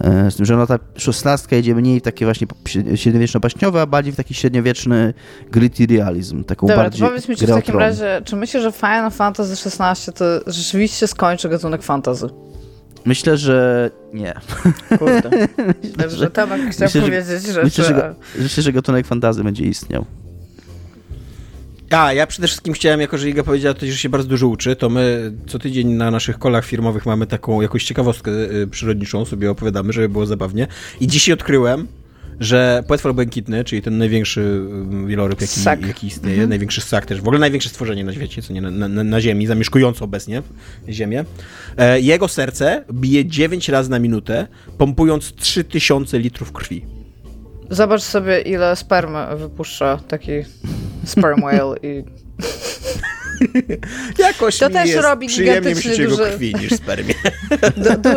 E, 0.00 0.30
Z 0.30 0.36
tym, 0.36 0.46
że 0.46 0.56
no 0.56 0.66
ta 0.66 0.78
szesnastka 0.96 1.56
idzie 1.56 1.74
mniej 1.74 2.00
w 2.00 2.02
takie 2.02 2.24
właśnie 2.24 2.46
średniowieczno-baśniowe, 2.94 3.80
a 3.82 3.86
bardziej 3.86 4.12
w 4.12 4.16
taki 4.16 4.34
średniowieczny 4.34 5.14
gritty 5.50 5.86
realizm, 5.86 6.44
taką 6.44 6.66
Dobra, 6.66 6.82
bardziej 6.82 7.08
powiedz 7.08 7.28
mi, 7.28 7.36
czy 7.36 7.46
w 7.46 7.50
takim 7.50 7.62
tron. 7.72 7.80
razie, 7.80 8.20
czy 8.24 8.36
myślisz, 8.36 8.62
że 8.62 8.72
Final 8.72 9.10
Fantasy 9.10 9.52
XVI 9.82 10.12
to 10.12 10.24
rzeczywiście 10.46 11.06
skończy 11.06 11.48
gatunek 11.48 11.82
fantasy? 11.82 12.26
Myślę, 13.04 13.36
że 13.36 13.90
nie. 14.14 14.34
Kurde. 14.98 15.30
Dobrze, 15.98 16.30
Tomek 16.30 16.60
chciał 16.70 16.86
myślę, 16.86 16.88
że- 16.88 17.00
powiedzieć, 17.00 17.42
że... 17.54 17.62
Myślę, 17.64 17.84
że, 17.84 17.90
że... 17.94 18.14
myślę, 18.42 18.62
że 18.62 18.72
gatunek 18.72 19.06
fantazy 19.06 19.44
będzie 19.44 19.64
istniał. 19.64 20.04
A, 21.90 22.12
ja 22.12 22.26
przede 22.26 22.48
wszystkim 22.48 22.74
chciałem, 22.74 23.00
jako 23.00 23.18
że 23.18 23.28
Iga 23.28 23.42
powiedziała 23.42 23.74
tutaj, 23.74 23.90
że 23.90 23.98
się 23.98 24.08
bardzo 24.08 24.28
dużo 24.28 24.48
uczy, 24.48 24.76
to 24.76 24.88
my 24.88 25.32
co 25.46 25.58
tydzień 25.58 25.88
na 25.88 26.10
naszych 26.10 26.38
kolach 26.38 26.64
firmowych 26.64 27.06
mamy 27.06 27.26
taką 27.26 27.60
jakąś 27.60 27.84
ciekawostkę 27.84 28.30
y, 28.30 28.66
przyrodniczą, 28.66 29.24
sobie 29.24 29.50
opowiadamy, 29.50 29.92
żeby 29.92 30.08
było 30.08 30.26
zabawnie. 30.26 30.66
I 31.00 31.06
dzisiaj 31.06 31.32
odkryłem, 31.32 31.88
że 32.40 32.82
płetwal 32.86 33.14
błękitny, 33.14 33.64
czyli 33.64 33.82
ten 33.82 33.98
największy 33.98 34.40
y, 35.04 35.06
wieloryb, 35.06 35.40
jaki, 35.40 35.86
jaki 35.86 36.06
istnieje, 36.06 36.46
największy 36.46 36.80
ssak 36.80 37.06
też, 37.06 37.18
w 37.18 37.24
ogóle 37.24 37.38
największe 37.38 37.68
stworzenie 37.68 38.04
na 38.04 38.12
świecie, 38.12 38.42
co 38.42 38.52
nie, 38.52 38.60
na, 38.60 38.88
na, 38.88 39.04
na 39.04 39.20
Ziemi, 39.20 39.46
zamieszkujące 39.46 40.04
obecnie 40.04 40.42
Ziemię, 40.88 41.24
e, 41.76 42.00
jego 42.00 42.28
serce 42.28 42.84
bije 42.92 43.26
9 43.26 43.68
razy 43.68 43.90
na 43.90 43.98
minutę, 43.98 44.46
pompując 44.78 45.34
3000 45.34 46.18
litrów 46.18 46.52
krwi. 46.52 46.84
Zobacz 47.70 48.02
sobie, 48.02 48.40
ile 48.40 48.76
spermy 48.76 49.36
wypuszcza 49.36 49.96
taki 50.08 50.32
sperm 51.04 51.40
whale 51.40 51.76
i... 51.82 52.04
Jakoś 54.18 54.58
To 54.58 54.68
mi 54.68 54.74
też 54.74 54.88
jest 54.88 55.02
robi 55.02 55.26
myśleć 55.26 55.98
o 55.98 56.02
jego 56.02 56.16
duży- 56.16 56.30
krwi 56.30 56.54
niż 56.54 56.72
spermie. 56.72 57.14
Du, 57.76 57.90
du, 57.98 58.10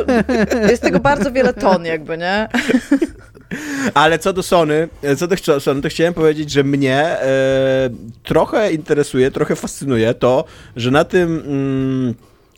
jest 0.69 0.81
tego 0.81 0.99
bardzo 0.99 1.31
wiele 1.31 1.53
ton 1.53 1.85
jakby, 1.85 2.17
nie? 2.17 2.47
Ale 3.93 4.19
co 4.19 4.33
do 4.33 4.43
Sony, 4.43 4.87
co 5.17 5.27
do 5.27 5.59
Sony, 5.59 5.81
to 5.81 5.89
chciałem 5.89 6.13
powiedzieć, 6.13 6.51
że 6.51 6.63
mnie 6.63 6.97
e, 6.97 7.89
trochę 8.23 8.73
interesuje, 8.73 9.31
trochę 9.31 9.55
fascynuje 9.55 10.13
to, 10.13 10.43
że 10.75 10.91
na 10.91 11.03
tym 11.03 11.43
mm, 11.47 12.15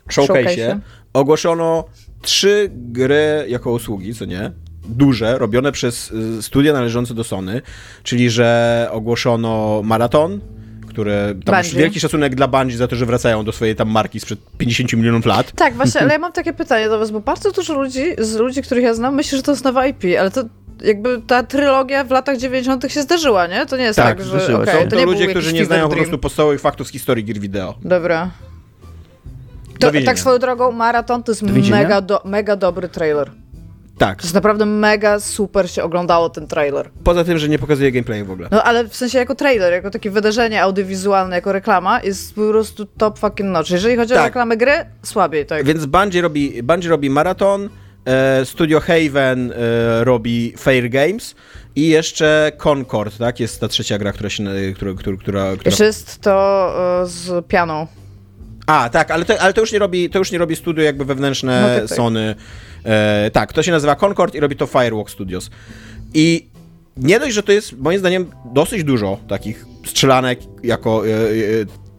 Showcase'ie. 0.09 0.80
ogłoszono 1.13 1.86
trzy 2.21 2.69
gry 2.74 3.45
jako 3.47 3.71
usługi, 3.71 4.15
co 4.15 4.26
nie? 4.26 4.51
Duże, 4.86 5.38
robione 5.38 5.71
przez 5.71 6.11
y, 6.11 6.43
studia 6.43 6.73
należące 6.73 7.13
do 7.13 7.23
Sony, 7.23 7.61
czyli 8.03 8.29
że 8.29 8.88
ogłoszono 8.91 9.81
Maraton, 9.84 10.39
które 10.88 11.34
tam 11.45 11.55
Bungie. 11.55 11.79
wielki 11.79 11.99
szacunek 11.99 12.36
dla 12.36 12.47
Bungie 12.47 12.77
za 12.77 12.88
to, 12.88 12.95
że 12.95 13.05
wracają 13.05 13.45
do 13.45 13.51
swojej 13.51 13.75
tam 13.75 13.89
marki 13.89 14.19
sprzed 14.19 14.39
50 14.57 14.93
milionów 14.93 15.25
lat. 15.25 15.51
Tak, 15.51 15.73
właśnie, 15.73 16.01
ale 16.01 16.13
ja 16.13 16.19
mam 16.27 16.31
takie 16.31 16.53
pytanie 16.53 16.89
do 16.89 16.99
was, 16.99 17.11
bo 17.11 17.19
bardzo 17.19 17.51
dużo 17.51 17.73
ludzi, 17.73 18.03
z 18.17 18.36
ludzi, 18.36 18.61
których 18.61 18.84
ja 18.84 18.93
znam, 18.93 19.15
myśli, 19.15 19.38
że 19.38 19.43
to 19.43 19.51
jest 19.51 19.63
nowa 19.63 19.88
IP, 19.88 20.03
ale 20.19 20.31
to 20.31 20.43
jakby 20.84 21.21
ta 21.27 21.43
trylogia 21.43 22.03
w 22.03 22.11
latach 22.11 22.38
90. 22.38 22.91
się 22.91 23.01
zdarzyła, 23.01 23.47
nie? 23.47 23.65
To 23.65 23.77
nie 23.77 23.84
jest 23.84 23.95
tak, 23.95 24.17
Tak, 24.17 24.25
że 24.25 24.39
to 24.39 24.89
to 24.89 24.95
nie 24.95 25.05
ludzie, 25.05 25.27
którzy 25.27 25.53
nie 25.53 25.65
znają 25.65 25.84
po 25.84 25.89
fever 25.89 25.97
prostu 25.97 26.17
podstawowych 26.17 26.61
faktów 26.61 26.88
z 26.88 26.91
historii 26.91 27.25
gier 27.25 27.39
wideo. 27.39 27.75
Dobra. 27.81 28.29
To, 29.79 29.91
tak 30.05 30.19
swoją 30.19 30.39
drogą, 30.39 30.71
Maraton 30.71 31.23
to 31.23 31.31
jest 31.31 31.45
Do 31.45 31.69
mega, 31.69 32.01
do, 32.01 32.21
mega 32.25 32.55
dobry 32.55 32.89
trailer. 32.89 33.31
Tak. 33.97 34.17
To 34.17 34.23
jest 34.23 34.35
naprawdę 34.35 34.65
mega 34.65 35.19
super 35.19 35.69
się 35.71 35.83
oglądało 35.83 36.29
ten 36.29 36.47
trailer. 36.47 36.89
Poza 37.03 37.23
tym, 37.23 37.37
że 37.37 37.49
nie 37.49 37.59
pokazuje 37.59 37.91
gameplayu 37.91 38.25
w 38.25 38.31
ogóle. 38.31 38.47
No 38.51 38.63
ale 38.63 38.87
w 38.87 38.95
sensie 38.95 39.17
jako 39.17 39.35
trailer, 39.35 39.73
jako 39.73 39.89
takie 39.89 40.11
wydarzenie 40.11 40.61
audiowizualne, 40.63 41.35
jako 41.35 41.51
reklama 41.51 42.01
jest 42.01 42.35
po 42.35 42.49
prostu 42.49 42.85
top 42.85 43.19
fucking 43.19 43.49
notch. 43.49 43.69
Jeżeli 43.71 43.95
chodzi 43.95 44.13
o 44.13 44.15
Tak. 44.17 44.25
reklamę 44.25 44.57
gry, 44.57 44.71
słabiej 45.03 45.45
tak. 45.45 45.65
Więc 45.65 45.85
Bungie 45.85 46.21
robi, 46.21 46.63
Bungie 46.63 46.89
robi 46.89 47.09
maraton, 47.09 47.69
e, 48.05 48.45
Studio 48.45 48.79
Haven 48.79 49.51
e, 49.51 50.03
robi 50.03 50.53
Fair 50.57 50.89
Games 50.89 51.35
i 51.75 51.87
jeszcze 51.87 52.51
Concord, 52.63 53.17
tak? 53.17 53.39
Jest 53.39 53.61
ta 53.61 53.67
trzecia 53.67 53.97
gra, 53.97 54.11
która 54.13 54.29
się, 54.29 54.43
która, 54.75 54.93
która, 54.93 55.17
która, 55.17 55.51
która... 55.53 55.69
Jeszcze 55.69 55.85
jest 55.85 56.21
to 56.21 57.01
e, 57.01 57.07
z 57.07 57.45
pianą. 57.47 57.87
A, 58.67 58.89
tak, 58.89 59.11
ale 59.11 59.25
to, 59.25 59.41
ale 59.41 59.53
to 59.53 59.61
już 59.61 59.71
nie 59.71 59.79
robi, 59.79 60.09
to 60.09 60.19
już 60.19 60.31
nie 60.31 60.37
robi 60.37 60.55
studio 60.55 60.83
jakby 60.83 61.05
wewnętrzne 61.05 61.61
No 61.61 61.79
tak, 61.79 61.87
tak. 61.89 61.97
Sony. 61.97 62.35
E, 62.86 63.31
tak, 63.34 63.53
to 63.53 63.63
się 63.63 63.71
nazywa 63.71 63.95
Concord 63.95 64.36
i 64.36 64.39
robi 64.39 64.55
to 64.55 64.65
Firewalk 64.65 65.09
Studios. 65.09 65.49
I 66.13 66.47
nie 66.97 67.19
dość, 67.19 67.36
że 67.36 67.43
to 67.43 67.51
jest 67.51 67.77
moim 67.79 67.99
zdaniem 67.99 68.25
dosyć 68.53 68.84
dużo 68.84 69.17
takich 69.27 69.65
strzelanek 69.86 70.39
jako 70.63 71.07
e, 71.07 71.11
e, 71.11 71.13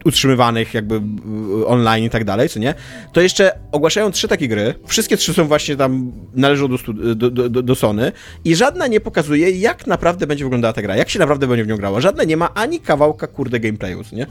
utrzymywanych 0.05 0.73
jakby 0.73 0.95
e, 0.95 1.65
online 1.65 2.03
i 2.03 2.09
tak 2.09 2.23
dalej, 2.23 2.49
co 2.49 2.59
nie? 2.59 2.73
To 3.13 3.21
jeszcze 3.21 3.51
ogłaszają 3.71 4.11
trzy 4.11 4.27
takie 4.27 4.47
gry. 4.47 4.73
Wszystkie 4.85 5.17
trzy 5.17 5.33
są 5.33 5.47
właśnie 5.47 5.75
tam, 5.75 6.11
należą 6.33 6.67
do, 6.67 6.77
do, 7.15 7.31
do, 7.31 7.63
do, 7.63 7.75
Sony 7.75 8.11
i 8.45 8.55
żadna 8.55 8.87
nie 8.87 8.99
pokazuje, 8.99 9.51
jak 9.51 9.87
naprawdę 9.87 10.27
będzie 10.27 10.43
wyglądała 10.43 10.73
ta 10.73 10.81
gra, 10.81 10.95
jak 10.95 11.09
się 11.09 11.19
naprawdę 11.19 11.47
będzie 11.47 11.65
w 11.65 11.67
nią 11.67 11.77
grała. 11.77 12.01
Żadna 12.01 12.23
nie 12.23 12.37
ma 12.37 12.53
ani 12.53 12.79
kawałka, 12.79 13.27
kurde, 13.27 13.59
gameplayu, 13.59 14.01
nie? 14.11 14.27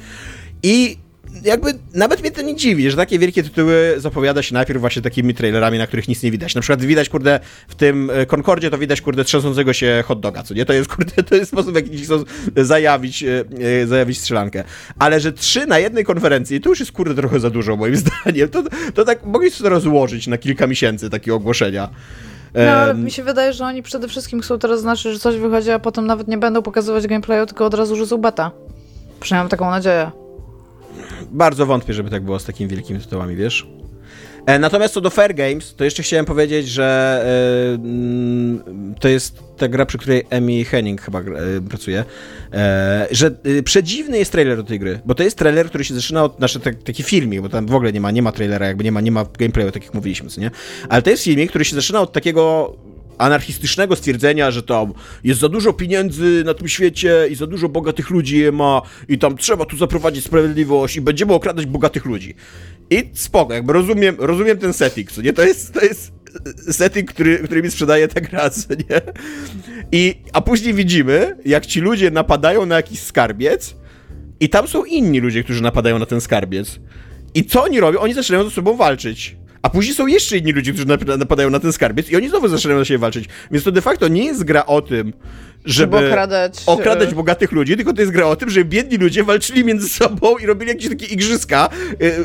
I 0.62 0.98
jakby 1.42 1.74
nawet 1.94 2.20
mnie 2.20 2.30
to 2.30 2.42
nie 2.42 2.56
dziwi, 2.56 2.90
że 2.90 2.96
takie 2.96 3.18
wielkie 3.18 3.42
tytuły 3.42 3.94
zapowiada 3.96 4.42
się 4.42 4.54
najpierw 4.54 4.80
właśnie 4.80 5.02
takimi 5.02 5.34
trailerami, 5.34 5.78
na 5.78 5.86
których 5.86 6.08
nic 6.08 6.22
nie 6.22 6.30
widać. 6.30 6.54
Na 6.54 6.60
przykład 6.60 6.82
widać, 6.82 7.08
kurde, 7.08 7.40
w 7.68 7.74
tym 7.74 8.10
e, 8.10 8.26
Concordzie 8.26 8.70
to 8.70 8.78
widać, 8.78 9.00
kurde, 9.00 9.24
trzęsącego 9.24 9.72
się 9.72 10.04
hot 10.06 10.20
doga, 10.20 10.42
co 10.42 10.54
nie? 10.54 10.64
To 10.64 10.72
jest, 10.72 10.90
kurde, 10.94 11.22
to 11.22 11.34
jest 11.34 11.50
sposób, 11.50 11.72
w 11.72 11.76
jaki 11.76 11.98
chcą 11.98 12.24
zajawić, 12.56 13.22
e, 13.22 13.44
e, 13.82 13.86
zajawić 13.86 14.18
strzelankę. 14.18 14.64
Ale 14.98 15.20
że 15.20 15.32
trzy 15.32 15.66
na 15.66 15.78
jednej 15.78 16.04
konferencji, 16.04 16.60
to 16.60 16.68
już 16.68 16.80
jest, 16.80 16.92
kurde, 16.92 17.14
trochę 17.14 17.40
za 17.40 17.50
dużo, 17.50 17.76
moim 17.76 17.96
zdaniem. 18.24 18.48
To, 18.48 18.62
to 18.94 19.04
tak 19.04 19.26
mogli 19.26 19.50
sobie 19.50 19.70
rozłożyć 19.70 20.26
na 20.26 20.38
kilka 20.38 20.66
miesięcy 20.66 21.10
takie 21.10 21.34
ogłoszenia. 21.34 21.88
No, 22.54 22.70
ale 22.70 22.94
mi 22.94 23.10
się 23.10 23.22
wydaje, 23.22 23.52
że 23.52 23.64
oni 23.64 23.82
przede 23.82 24.08
wszystkim 24.08 24.40
chcą 24.40 24.58
teraz 24.58 24.80
znaczyć, 24.80 25.12
że 25.12 25.18
coś 25.18 25.36
wychodzi, 25.36 25.70
a 25.70 25.78
potem 25.78 26.06
nawet 26.06 26.28
nie 26.28 26.38
będą 26.38 26.62
pokazywać 26.62 27.06
gameplayu, 27.06 27.46
tylko 27.46 27.66
od 27.66 27.74
razu 27.74 27.96
rzucą 27.96 28.18
beta. 28.18 28.50
Przynajmniej 29.20 29.44
mam 29.44 29.50
taką 29.50 29.70
nadzieję. 29.70 30.23
Bardzo 31.30 31.66
wątpię, 31.66 31.94
żeby 31.94 32.10
tak 32.10 32.22
było 32.22 32.38
z 32.38 32.44
takimi 32.44 32.70
wielkimi 32.70 33.00
tytułami, 33.00 33.36
wiesz? 33.36 33.66
E, 34.46 34.58
Natomiast 34.58 34.94
co 34.94 35.00
do 35.00 35.10
Fair 35.10 35.34
Games, 35.34 35.74
to 35.74 35.84
jeszcze 35.84 36.02
chciałem 36.02 36.26
powiedzieć, 36.26 36.68
że 36.68 37.20
mm, 37.74 38.94
to 39.00 39.08
jest 39.08 39.42
ta 39.56 39.68
gra, 39.68 39.86
przy 39.86 39.98
której 39.98 40.22
Emi 40.30 40.64
Henning 40.64 41.02
chyba 41.02 41.20
e, 41.20 41.24
pracuje, 41.68 42.04
e, 42.52 43.06
że 43.10 43.30
przedziwny 43.64 44.18
jest 44.18 44.32
trailer 44.32 44.56
do 44.56 44.64
tej 44.64 44.78
gry, 44.78 45.00
bo 45.04 45.14
to 45.14 45.22
jest 45.22 45.38
trailer, 45.38 45.68
który 45.68 45.84
się 45.84 45.94
zaczyna 45.94 46.24
od, 46.24 46.36
znaczy 46.36 46.60
tak, 46.60 46.82
taki 46.82 47.02
filmik, 47.02 47.40
bo 47.40 47.48
tam 47.48 47.66
w 47.66 47.74
ogóle 47.74 47.92
nie 47.92 48.00
ma, 48.00 48.10
nie 48.10 48.22
ma 48.22 48.32
trailera, 48.32 48.66
jakby 48.66 48.84
nie 48.84 48.92
ma, 48.92 49.00
nie 49.00 49.12
ma 49.12 49.24
gameplayu, 49.38 49.70
tak 49.70 49.84
jak 49.84 49.94
mówiliśmy, 49.94 50.28
co 50.28 50.40
nie? 50.40 50.50
Ale 50.88 51.02
to 51.02 51.10
jest 51.10 51.24
filmik, 51.24 51.50
który 51.50 51.64
się 51.64 51.76
zaczyna 51.76 52.00
od 52.00 52.12
takiego 52.12 52.74
anarchistycznego 53.18 53.96
stwierdzenia, 53.96 54.50
że 54.50 54.62
tam 54.62 54.92
jest 55.24 55.40
za 55.40 55.48
dużo 55.48 55.72
pieniędzy 55.72 56.42
na 56.44 56.54
tym 56.54 56.68
świecie 56.68 57.26
i 57.30 57.34
za 57.34 57.46
dużo 57.46 57.68
bogatych 57.68 58.10
ludzi 58.10 58.38
je 58.38 58.52
ma 58.52 58.82
i 59.08 59.18
tam 59.18 59.36
trzeba 59.36 59.64
tu 59.64 59.76
zaprowadzić 59.76 60.24
sprawiedliwość 60.24 60.96
i 60.96 61.00
będziemy 61.00 61.32
okradać 61.32 61.66
bogatych 61.66 62.04
ludzi. 62.04 62.34
I 62.90 63.10
spoko, 63.12 63.54
jakby 63.54 63.72
rozumiem, 63.72 64.16
rozumiem 64.18 64.58
ten 64.58 64.72
setting, 64.72 65.12
co 65.12 65.22
nie? 65.22 65.32
To 65.32 65.42
jest, 65.42 65.74
to 65.74 65.80
jest 65.80 66.12
setting, 66.70 67.12
który, 67.12 67.38
który 67.38 67.62
mi 67.62 67.70
sprzedaje 67.70 68.08
ta 68.08 68.20
gra, 68.20 68.50
co 68.50 68.74
nie? 68.74 69.00
I, 69.92 70.14
a 70.32 70.40
później 70.40 70.74
widzimy, 70.74 71.36
jak 71.44 71.66
ci 71.66 71.80
ludzie 71.80 72.10
napadają 72.10 72.66
na 72.66 72.76
jakiś 72.76 73.00
skarbiec 73.00 73.74
i 74.40 74.48
tam 74.48 74.68
są 74.68 74.84
inni 74.84 75.20
ludzie, 75.20 75.44
którzy 75.44 75.62
napadają 75.62 75.98
na 75.98 76.06
ten 76.06 76.20
skarbiec. 76.20 76.80
I 77.34 77.44
co 77.44 77.62
oni 77.62 77.80
robią? 77.80 77.98
Oni 77.98 78.14
zaczynają 78.14 78.44
ze 78.44 78.50
sobą 78.50 78.76
walczyć. 78.76 79.36
A 79.64 79.70
później 79.70 79.94
są 79.94 80.06
jeszcze 80.06 80.38
inni 80.38 80.52
ludzie, 80.52 80.72
którzy 80.72 80.86
nap- 80.86 81.18
napadają 81.18 81.50
na 81.50 81.60
ten 81.60 81.72
skarbiec 81.72 82.10
i 82.10 82.16
oni 82.16 82.28
znowu 82.28 82.48
zaczynają 82.48 82.78
na 82.78 82.84
siebie 82.84 82.98
walczyć. 82.98 83.24
Więc 83.50 83.64
to 83.64 83.72
de 83.72 83.80
facto 83.80 84.08
nie 84.08 84.24
jest 84.24 84.44
gra 84.44 84.66
o 84.66 84.82
tym, 84.82 85.12
żeby 85.64 85.96
okradać, 85.96 86.62
okradać 86.66 87.12
e, 87.12 87.14
bogatych 87.14 87.52
ludzi, 87.52 87.76
tylko 87.76 87.92
to 87.92 88.00
jest 88.00 88.12
gra 88.12 88.26
o 88.26 88.36
tym, 88.36 88.50
że 88.50 88.64
biedni 88.64 88.96
ludzie 88.96 89.24
walczyli 89.24 89.64
między 89.64 89.88
sobą 89.88 90.38
i 90.38 90.46
robili 90.46 90.68
jakieś 90.68 90.88
takie 90.88 91.06
igrzyska. 91.06 91.68
y, 92.02 92.24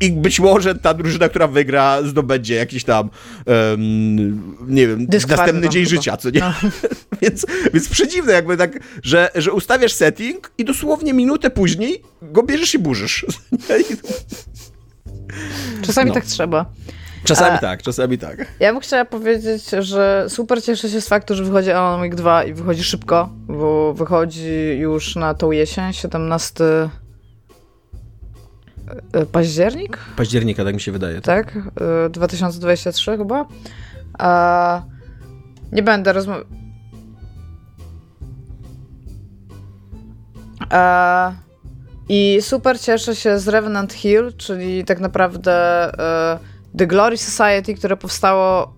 I 0.00 0.12
być 0.12 0.40
może 0.40 0.74
ta 0.74 0.94
drużyna, 0.94 1.28
która 1.28 1.46
wygra, 1.46 2.02
zdobędzie 2.02 2.54
jakiś 2.54 2.84
tam, 2.84 3.10
em, 3.46 4.56
nie 4.68 4.86
wiem, 4.88 5.06
Dyskwalifikowano 5.06 5.42
następny 5.52 5.68
dzień 5.68 5.84
chyba. 5.84 5.96
życia, 5.96 6.16
co 6.16 6.30
nie? 6.30 6.40
No. 6.40 6.52
więc, 7.22 7.46
więc 7.74 7.88
przedziwne 7.88 8.32
jakby 8.32 8.56
tak, 8.56 8.78
że, 9.02 9.30
że 9.34 9.52
ustawiasz 9.52 9.92
setting 9.92 10.52
i 10.58 10.64
dosłownie 10.64 11.12
minutę 11.12 11.50
później 11.50 12.02
go 12.22 12.42
bierzesz 12.42 12.74
i 12.74 12.78
burzysz. 12.78 13.26
Czasami 15.82 16.08
No. 16.08 16.14
tak 16.14 16.24
trzeba. 16.24 16.66
czasami 17.24 17.56
A- 17.56 17.58
tak, 17.58 17.82
czasami 17.82 18.18
tak. 18.18 18.46
Ja 18.60 18.72
bym 18.72 18.80
chciała 18.82 19.04
powiedzieć, 19.04 19.70
że 19.78 20.24
super 20.28 20.62
cieszę 20.62 20.88
się 20.88 21.00
z 21.00 21.08
faktu, 21.08 21.34
że 21.34 21.44
wychodzi 21.44 21.70
Alan 21.70 22.00
Wake 22.00 22.16
2 22.16 22.44
i 22.44 22.52
wychodzi 22.54 22.84
szybko, 22.84 23.28
bo 23.46 23.94
wychodzi 23.94 24.76
już 24.78 25.16
na 25.16 25.34
tą 25.34 25.50
jesień, 25.50 25.92
17 25.92 26.64
e, 29.12 29.26
październik, 29.26 29.98
Października, 30.16 30.64
tak 30.64 30.74
mi 30.74 30.80
się 30.80 30.92
wydaje. 30.92 31.20
Tak? 31.20 31.52
tak? 31.52 31.56
E, 32.06 32.10
2023 32.10 33.16
chyba. 33.16 33.46
A 34.18 34.82
nie 35.72 35.82
będę 35.82 36.12
rozmawiać. 36.12 36.46
I 42.08 42.38
super 42.40 42.80
cieszę 42.80 43.16
się 43.16 43.38
z 43.38 43.48
Revenant 43.48 43.92
Hill, 43.92 44.32
czyli 44.36 44.84
tak 44.84 45.00
naprawdę 45.00 45.52
e, 46.34 46.38
The 46.78 46.86
Glory 46.86 47.16
Society, 47.16 47.74
które 47.74 47.96
powstało 47.96 48.74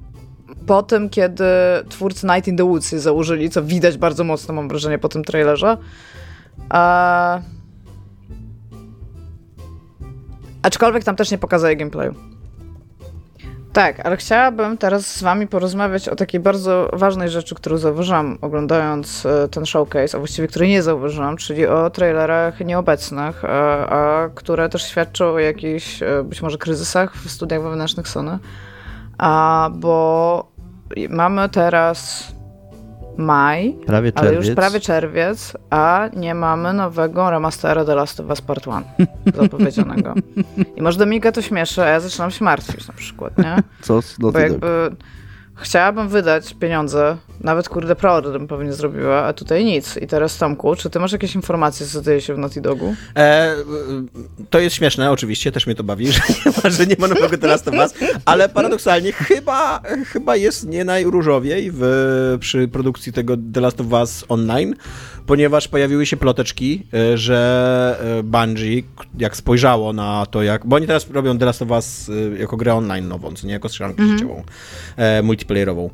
po 0.67 0.83
tym, 0.83 1.11
kiedy 1.11 1.45
twórcy 1.89 2.27
Night 2.27 2.49
in 2.49 2.57
the 2.57 2.65
Woods 2.65 2.93
je 2.93 3.01
założyli, 3.01 3.51
co 3.51 3.63
widać 3.63 3.99
bardzo 3.99 4.25
mocno, 4.25 4.55
mam 4.55 4.69
wrażenie, 4.69 4.99
po 4.99 5.09
tym 5.09 5.25
trailerze. 5.25 5.77
A... 6.69 7.41
Aczkolwiek 10.63 11.05
tam 11.05 11.17
też 11.17 11.31
nie 11.31 11.39
pokazuje 11.39 11.77
gameplayu. 11.77 12.30
Tak, 13.73 14.07
ale 14.07 14.17
chciałabym 14.17 14.79
teraz 14.79 15.07
z 15.07 15.23
wami 15.23 15.47
porozmawiać 15.47 16.09
o 16.09 16.17
takiej 16.17 16.41
bardzo 16.41 16.91
ważnej 16.93 17.29
rzeczy, 17.29 17.55
którą 17.55 17.77
zauważyłam 17.77 18.39
oglądając 18.41 19.27
e, 19.27 19.49
ten 19.49 19.67
showcase, 19.67 20.17
a 20.17 20.19
właściwie 20.19 20.49
której 20.49 20.69
nie 20.69 20.83
zauważyłam, 20.83 21.37
czyli 21.37 21.67
o 21.67 21.91
trailerach 21.91 22.61
nieobecnych, 22.61 23.45
a, 23.45 23.87
a 23.89 24.29
które 24.29 24.69
też 24.69 24.83
świadczą 24.83 25.25
o 25.25 25.39
jakichś 25.39 26.03
e, 26.03 26.23
być 26.25 26.43
może 26.43 26.59
kryzysach 26.59 27.15
w 27.15 27.31
studiach 27.31 27.63
wewnętrznych 27.63 28.09
Sony. 28.09 28.39
A 29.19 29.71
bo 29.75 30.53
mamy 31.09 31.49
teraz 31.49 32.29
maj, 33.17 33.77
Prawie 33.87 34.13
ale 34.15 34.29
czerwiec. 34.31 34.47
już 34.47 34.57
prawie 34.57 34.81
czerwiec, 34.81 35.57
a 35.71 36.09
nie 36.17 36.35
mamy 36.35 36.73
nowego 36.73 37.31
remastera 37.31 37.85
The 37.85 37.95
Last 37.95 38.21
of 38.21 38.27
Us 38.29 38.41
Part 38.41 38.67
1 38.67 38.85
zapowiedzianego. 39.43 40.15
I 40.77 40.83
może 40.83 40.99
Dominika 40.99 41.33
to 41.33 41.43
śmieszy, 41.43 41.83
a 41.83 41.87
ja 41.89 42.01
zaczynam 42.01 42.31
się 42.31 42.45
martwić 42.45 42.89
na 42.89 42.95
przykład, 42.95 43.39
nie? 43.39 43.57
Co 43.81 44.03
z 44.03 44.19
Bo 44.19 44.39
jakby 44.39 44.91
chciałabym 45.55 46.09
wydać 46.09 46.55
pieniądze, 46.55 47.17
nawet 47.41 47.69
kurde 47.69 47.97
preorder 47.97 48.33
bym 48.33 48.49
pewnie 48.49 48.73
zrobiła, 48.73 49.25
a 49.25 49.33
tutaj 49.33 49.65
nic. 49.65 49.97
I 49.97 50.07
teraz 50.07 50.39
Tomku, 50.39 50.77
czy 50.77 50.91
ty 50.91 51.01
masz 51.01 51.13
jakieś 51.13 51.35
informacje, 51.35 51.87
co 51.87 52.03
dzieje 52.03 52.21
się 52.21 52.35
w 52.35 52.39
Naughty 52.39 52.61
Dogu? 52.61 52.95
E, 53.17 53.55
to 54.51 54.59
jest 54.59 54.77
śmieszne, 54.77 55.11
oczywiście, 55.11 55.53
też 55.53 55.67
mnie 55.67 55.75
to 55.75 55.85
bawi, 55.85 56.07
że 56.13 56.21
nie 56.47 56.53
ma, 56.65 56.71
że 56.71 56.87
nie 56.87 56.97
ma 56.99 57.09
nowego 57.09 57.39
The 57.39 57.47
Last 57.47 57.69
of 57.69 57.75
Us, 57.75 57.95
ale 58.25 58.49
paradoksalnie 58.49 59.13
chyba, 59.13 59.83
chyba 60.07 60.37
jest 60.37 60.69
nie 60.69 60.85
najróżowiej 60.85 61.71
w, 61.75 62.37
przy 62.41 62.69
produkcji 62.69 63.13
tego 63.13 63.37
The 63.55 63.61
Last 63.61 63.81
of 63.81 63.93
Us 63.93 64.25
Online, 64.29 64.75
ponieważ 65.27 65.69
pojawiły 65.69 66.07
się 66.07 66.17
ploteczki, 66.17 66.87
e, 66.95 67.19
że 67.19 68.19
e, 68.19 68.23
Bungie, 68.23 68.83
jak 69.19 69.37
spojrzało 69.37 69.93
na 69.93 70.27
to, 70.31 70.43
jak... 70.43 70.67
Bo 70.67 70.77
oni 70.77 70.87
teraz 70.87 71.11
robią 71.11 71.39
The 71.39 71.47
Last 71.47 71.63
of 71.63 71.71
Us 71.71 72.11
e, 72.35 72.39
jako 72.39 72.57
grę 72.57 72.75
online 72.75 73.09
nową, 73.09 73.35
co 73.35 73.47
nie 73.47 73.53
jako 73.53 73.69
strzelankę 73.69 74.07
życiową, 74.07 74.43
e, 74.97 75.23
multiplayerową. 75.23 75.91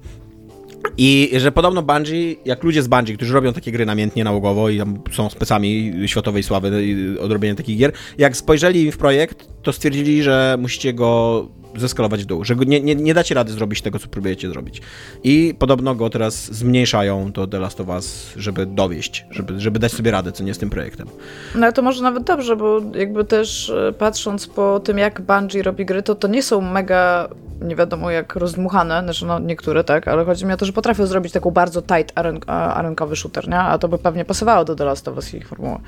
I 0.98 1.30
że 1.36 1.52
podobno 1.52 1.82
Bungie, 1.82 2.34
jak 2.44 2.62
ludzie 2.62 2.82
z 2.82 2.88
Bungie, 2.88 3.14
którzy 3.14 3.34
robią 3.34 3.52
takie 3.52 3.72
gry 3.72 3.86
namiętnie, 3.86 4.24
nałogowo 4.24 4.70
i 4.70 4.80
są 5.12 5.30
specami 5.30 5.92
światowej 6.06 6.42
sławy 6.42 6.84
i 6.84 7.18
od 7.18 7.32
robienia 7.32 7.54
takich 7.54 7.78
gier, 7.78 7.92
jak 8.18 8.36
spojrzeli 8.36 8.92
w 8.92 8.96
projekt, 8.96 9.48
to 9.62 9.72
stwierdzili, 9.72 10.22
że 10.22 10.56
musicie 10.60 10.94
go 10.94 11.48
zeskalować 11.76 12.22
w 12.22 12.26
dół, 12.26 12.44
że 12.44 12.56
nie, 12.56 12.80
nie, 12.80 12.94
nie 12.94 13.14
dacie 13.14 13.34
rady 13.34 13.52
zrobić 13.52 13.82
tego, 13.82 13.98
co 13.98 14.08
próbujecie 14.08 14.48
zrobić. 14.48 14.82
I 15.24 15.54
podobno 15.58 15.94
go 15.94 16.10
teraz 16.10 16.52
zmniejszają 16.52 17.32
to 17.32 17.46
The 17.46 17.58
Last 17.58 17.80
of 17.80 17.88
Us, 17.88 18.32
żeby 18.36 18.66
dowieść, 18.66 19.26
żeby, 19.30 19.60
żeby 19.60 19.78
dać 19.78 19.92
sobie 19.92 20.10
radę, 20.10 20.32
co 20.32 20.44
nie 20.44 20.54
z 20.54 20.58
tym 20.58 20.70
projektem. 20.70 21.08
No 21.54 21.72
to 21.72 21.82
może 21.82 22.02
nawet 22.02 22.24
dobrze, 22.24 22.56
bo 22.56 22.80
jakby 22.94 23.24
też 23.24 23.70
e, 23.70 23.92
patrząc 23.92 24.46
po 24.46 24.80
tym, 24.80 24.98
jak 24.98 25.20
Bungie 25.20 25.62
robi 25.62 25.84
gry, 25.84 26.02
to 26.02 26.14
to 26.14 26.28
nie 26.28 26.42
są 26.42 26.60
mega, 26.60 27.28
nie 27.60 27.76
wiadomo 27.76 28.10
jak 28.10 28.36
rozdmuchane, 28.36 29.02
znaczy 29.02 29.26
no 29.26 29.38
niektóre 29.38 29.84
tak, 29.84 30.08
ale 30.08 30.24
chodzi 30.24 30.46
mi 30.46 30.52
o 30.52 30.56
to, 30.56 30.66
że 30.66 30.72
potrafią 30.72 31.06
zrobić 31.06 31.32
taką 31.32 31.50
bardzo 31.50 31.82
tight 31.82 32.12
arenkowy 32.46 33.16
shooter, 33.16 33.48
nie? 33.48 33.58
A 33.58 33.78
to 33.78 33.88
by 33.88 33.98
pewnie 33.98 34.24
pasowało 34.24 34.64
do 34.64 34.74
The 34.74 34.84
Last 34.84 35.08
of 35.08 35.16
Us 35.16 35.34
i 35.34 35.36
ich 35.36 35.48
formuły. 35.48 35.78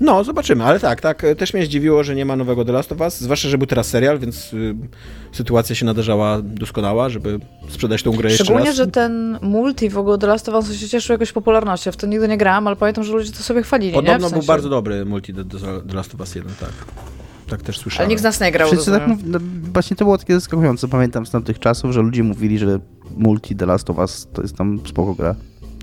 No, 0.00 0.24
zobaczymy, 0.24 0.64
ale 0.64 0.80
tak, 0.80 1.00
tak, 1.00 1.22
też 1.38 1.54
mnie 1.54 1.66
zdziwiło, 1.66 2.04
że 2.04 2.14
nie 2.14 2.24
ma 2.24 2.36
nowego 2.36 2.64
The 2.64 2.72
Last 2.72 2.92
of 2.92 3.00
Us, 3.00 3.20
zwłaszcza, 3.20 3.48
że 3.48 3.58
był 3.58 3.66
teraz 3.66 3.86
serial, 3.86 4.18
więc 4.18 4.52
y, 4.52 4.74
sytuacja 5.32 5.74
się 5.74 5.86
nadarzała 5.86 6.38
doskonała, 6.42 7.08
żeby 7.08 7.38
sprzedać 7.68 8.02
tą 8.02 8.10
grę 8.10 8.30
jeszcze 8.30 8.44
Szczególnie, 8.44 8.66
raz. 8.66 8.76
że 8.76 8.86
ten 8.86 9.38
multi 9.42 9.90
w 9.90 9.98
ogóle 9.98 10.18
The 10.18 10.26
Last 10.26 10.48
of 10.48 10.54
Us 10.54 10.76
się 10.76 10.88
cieszył 10.88 11.14
jakąś 11.14 11.32
popularnością. 11.32 11.92
W 11.92 11.96
to 11.96 12.06
nigdy 12.06 12.28
nie 12.28 12.38
grałam, 12.38 12.66
ale 12.66 12.76
pamiętam, 12.76 13.04
że 13.04 13.12
ludzie 13.12 13.32
to 13.32 13.42
sobie 13.42 13.62
chwalili, 13.62 13.92
nie? 13.92 13.94
Podobno 13.94 14.18
W 14.18 14.30
sensie... 14.30 14.36
był 14.36 14.46
bardzo 14.46 14.68
dobry 14.68 15.04
multi 15.04 15.34
The, 15.34 15.44
The 15.88 15.94
Last 15.94 16.14
of 16.14 16.20
Us 16.20 16.34
1, 16.34 16.52
tak. 16.60 16.70
Tak 17.52 17.62
też 17.62 17.78
słyszałem. 17.78 18.00
Ale 18.00 18.08
nikt 18.08 18.20
z 18.20 18.24
nas 18.24 18.40
nie 18.40 18.52
grał, 18.52 18.68
Wszyscy 18.68 18.90
tak, 18.90 19.02
no, 19.24 19.38
właśnie 19.72 19.96
to 19.96 20.04
było 20.04 20.18
takie 20.18 20.34
zaskakujące, 20.34 20.88
pamiętam 20.88 21.26
z 21.26 21.30
tamtych 21.30 21.58
czasów, 21.58 21.92
że 21.92 22.02
ludzie 22.02 22.22
mówili, 22.22 22.58
że 22.58 22.78
multi 23.16 23.56
The 23.56 23.66
Last 23.66 23.90
of 23.90 23.98
Us 23.98 24.28
to 24.32 24.42
jest 24.42 24.56
tam 24.56 24.80
spoko 24.86 25.14
gra. 25.14 25.34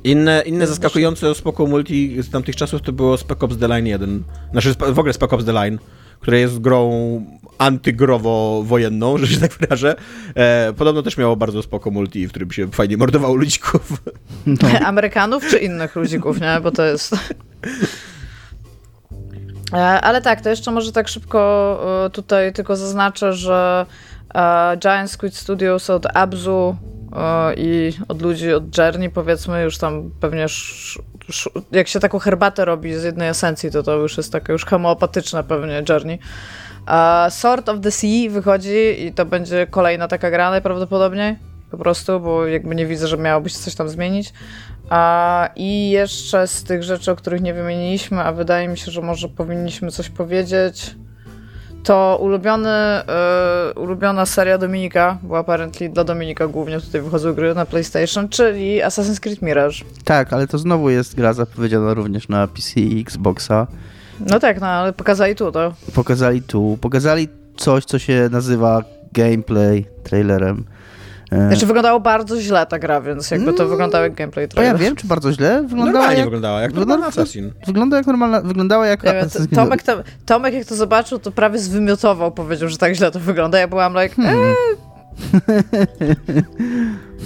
Inne, 0.03 0.43
inne 0.45 0.67
zaskakujące 0.67 1.35
spoko 1.35 1.65
multi 1.65 2.23
z 2.23 2.29
tamtych 2.29 2.55
czasów 2.55 2.81
to 2.81 2.91
było 2.91 3.17
Spec 3.17 3.43
Ops 3.43 3.57
The 3.57 3.67
Line 3.67 3.87
1. 3.87 4.23
Znaczy 4.51 4.73
w 4.93 4.99
ogóle 4.99 5.13
Spec 5.13 5.33
Ops 5.33 5.45
The 5.45 5.53
Line, 5.53 5.79
które 6.19 6.39
jest 6.39 6.59
grą 6.59 6.89
antygrowo-wojenną, 7.57 9.17
że 9.19 9.27
się 9.27 9.37
tak 9.37 9.53
wyrażę. 9.53 9.95
E, 10.35 10.73
podobno 10.77 11.03
też 11.03 11.17
miało 11.17 11.35
bardzo 11.35 11.63
spoko 11.63 11.91
multi, 11.91 12.27
w 12.27 12.29
którym 12.29 12.51
się 12.51 12.67
fajnie 12.67 12.97
mordowało 12.97 13.35
ludzików. 13.35 13.93
Amerykanów 14.85 15.47
czy 15.47 15.57
innych 15.57 15.95
ludzików, 15.95 16.41
nie? 16.41 16.59
Bo 16.63 16.71
to 16.71 16.85
jest... 16.85 17.15
E, 19.73 20.01
Ale 20.01 20.21
tak, 20.21 20.41
to 20.41 20.49
jeszcze 20.49 20.71
może 20.71 20.91
tak 20.91 21.07
szybko 21.07 21.79
e, 22.05 22.09
tutaj 22.09 22.53
tylko 22.53 22.75
zaznaczę, 22.75 23.33
że 23.33 23.85
e, 24.35 24.77
Giant 24.77 25.11
Squid 25.11 25.35
Studios 25.35 25.89
od 25.89 26.17
Abzu 26.17 26.75
i 27.57 27.93
od 28.07 28.21
ludzi 28.21 28.53
od 28.53 28.77
Journey, 28.77 29.09
powiedzmy, 29.09 29.63
już 29.63 29.77
tam 29.77 30.11
pewnie 30.19 30.45
jak 31.71 31.87
się 31.87 31.99
taką 31.99 32.19
herbatę 32.19 32.65
robi 32.65 32.93
z 32.93 33.03
jednej 33.03 33.29
esencji, 33.29 33.71
to 33.71 33.83
to 33.83 33.95
już 33.95 34.17
jest 34.17 34.31
takie 34.31 34.53
już 34.53 34.65
homeopatyczne 34.65 35.43
pewnie 35.43 35.83
Journey. 35.89 36.19
Sword 37.29 37.69
of 37.69 37.79
the 37.81 37.91
Sea 37.91 38.29
wychodzi 38.29 39.05
i 39.05 39.13
to 39.13 39.25
będzie 39.25 39.67
kolejna 39.67 40.07
taka 40.07 40.31
gra 40.31 40.49
najprawdopodobniej, 40.49 41.37
po 41.71 41.77
prostu, 41.77 42.19
bo 42.19 42.47
jakby 42.47 42.75
nie 42.75 42.85
widzę, 42.85 43.07
że 43.07 43.17
miałoby 43.17 43.49
się 43.49 43.59
coś 43.59 43.75
tam 43.75 43.89
zmienić. 43.89 44.33
A, 44.89 45.49
I 45.55 45.89
jeszcze 45.89 46.47
z 46.47 46.63
tych 46.63 46.83
rzeczy, 46.83 47.11
o 47.11 47.15
których 47.15 47.41
nie 47.41 47.53
wymieniliśmy, 47.53 48.21
a 48.21 48.31
wydaje 48.31 48.67
mi 48.67 48.77
się, 48.77 48.91
że 48.91 49.01
może 49.01 49.29
powinniśmy 49.29 49.91
coś 49.91 50.09
powiedzieć, 50.09 50.95
to 51.83 52.17
ulubiony, 52.21 52.69
e, 52.69 53.73
ulubiona 53.75 54.25
seria 54.25 54.57
Dominika, 54.57 55.17
bo 55.23 55.37
apparently 55.37 55.89
dla 55.89 56.03
Dominika 56.03 56.47
głównie 56.47 56.81
tutaj 56.81 57.01
wychodzą 57.01 57.33
gry 57.33 57.55
na 57.55 57.65
PlayStation, 57.65 58.29
czyli 58.29 58.81
Assassin's 58.81 59.19
Creed 59.19 59.41
Mirage. 59.41 59.77
Tak, 60.03 60.33
ale 60.33 60.47
to 60.47 60.57
znowu 60.57 60.89
jest 60.89 61.15
gra 61.15 61.33
zapowiedziana 61.33 61.93
również 61.93 62.27
na 62.29 62.47
PC 62.47 62.79
i 62.79 63.01
Xboxa. 63.01 63.67
No 64.19 64.39
tak, 64.39 64.61
no 64.61 64.67
ale 64.67 64.93
pokazali 64.93 65.35
tu 65.35 65.51
to. 65.51 65.73
Pokazali 65.93 66.41
tu, 66.41 66.77
pokazali 66.81 67.27
coś, 67.57 67.85
co 67.85 67.99
się 67.99 68.29
nazywa 68.31 68.83
gameplay 69.13 69.85
trailerem. 70.03 70.65
E, 71.31 71.47
Znaczy 71.47 71.65
wyglądało 71.65 71.99
bardzo 71.99 72.41
źle 72.41 72.65
ta 72.65 72.79
gra, 72.79 73.01
więc 73.01 73.31
jakby 73.31 73.53
to 73.53 73.67
wyglądało 73.67 74.03
jak 74.03 74.13
gameplay 74.13 74.47
bo 74.47 74.61
ja 74.61 74.69
trailer. 74.69 74.77
wiem, 74.81 74.95
czy 74.95 75.07
bardzo 75.07 75.33
źle? 75.33 75.61
Wyglądała 75.61 75.85
Normalnie 75.91 76.15
jak, 76.17 76.25
wyglądała, 76.25 76.61
jak 76.61 76.73
normalny 76.73 77.05
Assassin. 77.05 77.51
wygląda 77.67 77.97
jak 77.97 78.07
normalna, 78.07 78.41
wyglądała 78.41 78.87
jak... 78.87 79.03
Assassin's 79.03 79.29
Creed. 79.37 79.55
Tomek, 79.55 79.83
to, 79.83 79.93
Tomek 80.25 80.53
jak 80.53 80.65
to 80.65 80.75
zobaczył, 80.75 81.19
to 81.19 81.31
prawie 81.31 81.59
zwymiotował, 81.59 82.31
powiedział, 82.31 82.69
że 82.69 82.77
tak 82.77 82.95
źle 82.95 83.11
to 83.11 83.19
wygląda. 83.19 83.59
Ja 83.59 83.67
byłam 83.67 83.93
like, 84.03 84.15
Hmm. 84.15 84.39
eee, 84.39 84.55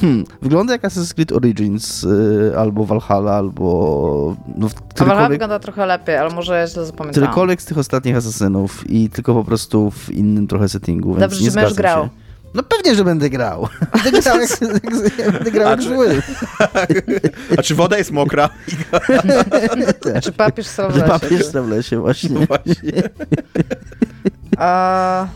Hmm, 0.01 0.23
wygląda 0.41 0.73
jak 0.73 0.81
Assassin's 0.83 1.13
Creed 1.13 1.31
Origins 1.31 2.03
y, 2.03 2.53
albo 2.57 2.85
Valhalla, 2.85 3.31
albo... 3.33 4.35
No, 4.55 4.67
a 4.99 5.05
Valhalla 5.05 5.29
wygląda 5.29 5.59
trochę 5.59 5.85
lepiej, 5.85 6.17
ale 6.17 6.29
może 6.35 6.59
ja 6.59 6.67
źle 6.67 6.85
zapamiętałam. 6.85 7.27
którykolwiek 7.29 7.61
z 7.61 7.65
tych 7.65 7.77
ostatnich 7.77 8.15
Asasynów 8.15 8.89
i 8.89 9.09
tylko 9.09 9.33
po 9.33 9.43
prostu 9.43 9.91
w 9.91 10.09
innym 10.09 10.47
trochę 10.47 10.69
settingu, 10.69 11.09
więc 11.09 11.19
Dobrze, 11.19 11.39
nie 11.39 11.45
że 11.45 11.51
zgadzam 11.51 11.73
grał. 11.75 12.03
Się. 12.03 12.09
No 12.53 12.63
pewnie, 12.63 12.95
że 12.95 13.03
będę 13.03 13.29
grał. 13.29 13.67
Będę 14.03 14.21
grał 14.21 14.39
jak, 14.39 14.49
jak, 15.17 15.31
będę 15.31 15.51
grał 15.51 15.67
A 15.67 15.71
jak 15.71 15.81
zły. 15.81 16.21
A 17.57 17.61
czy 17.61 17.75
woda 17.75 17.97
jest 17.97 18.11
mokra? 18.11 18.49
Czy 20.23 20.31
papież 20.31 20.67
stał 20.67 20.91
w 20.91 20.95
lesie? 20.95 21.07
papież 21.07 21.47
w 21.47 21.69
lesie, 21.69 21.99
właśnie. 21.99 22.47
Właśnie. 22.47 23.03
A, 24.57 25.27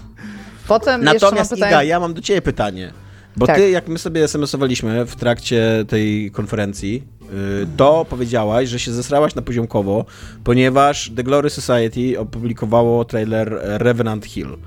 potem 0.68 1.03
Natomiast 1.03 1.51
pytanie. 1.51 1.72
Iga, 1.72 1.84
ja 1.84 1.99
mam 1.99 2.13
do 2.13 2.22
ciebie 2.22 2.41
pytanie. 2.41 2.93
Bo 3.38 3.47
Tak. 3.47 3.55
ty, 3.55 3.70
jak 3.70 3.88
my 3.88 3.99
sobie 3.99 4.24
SMS-owaliśmy 4.24 5.05
w 5.05 5.15
trakcie 5.15 5.86
tej 5.88 6.32
konferencji, 6.32 7.03
y, 7.24 7.68
to 7.78 8.05
powiedziałaś, 8.09 8.70
że 8.70 8.80
się 8.80 8.93
zesrałaś 8.93 9.36
na 9.36 9.41
poziomkowo, 9.41 10.05
ponieważ 10.43 11.11
The 11.15 11.24
Glory 11.24 11.49
Society 11.49 12.20
opublikowało 12.20 13.05
trailer 13.05 13.59
Revenant 13.61 14.26
Hill. 14.26 14.57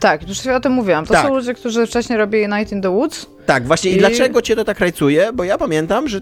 Tak, 0.00 0.28
już 0.28 0.46
o 0.46 0.60
tym 0.60 0.72
mówiłam. 0.72 1.06
To 1.06 1.14
Tak. 1.14 1.26
są 1.26 1.34
ludzie, 1.34 1.54
którzy 1.54 1.86
wcześniej 1.86 2.18
robili 2.18 2.48
Night 2.48 2.72
in 2.72 2.82
the 2.82 2.90
Woods. 2.90 3.26
Tak, 3.46 3.66
właśnie 3.66 3.90
i, 3.90 3.94
I- 3.94 3.98
dlaczego 3.98 4.42
cię 4.42 4.56
to 4.56 4.64
tak 4.64 4.80
rajcuje? 4.80 5.32
Bo 5.34 5.44
ja 5.44 5.58
pamiętam, 5.58 6.08
że 6.08 6.20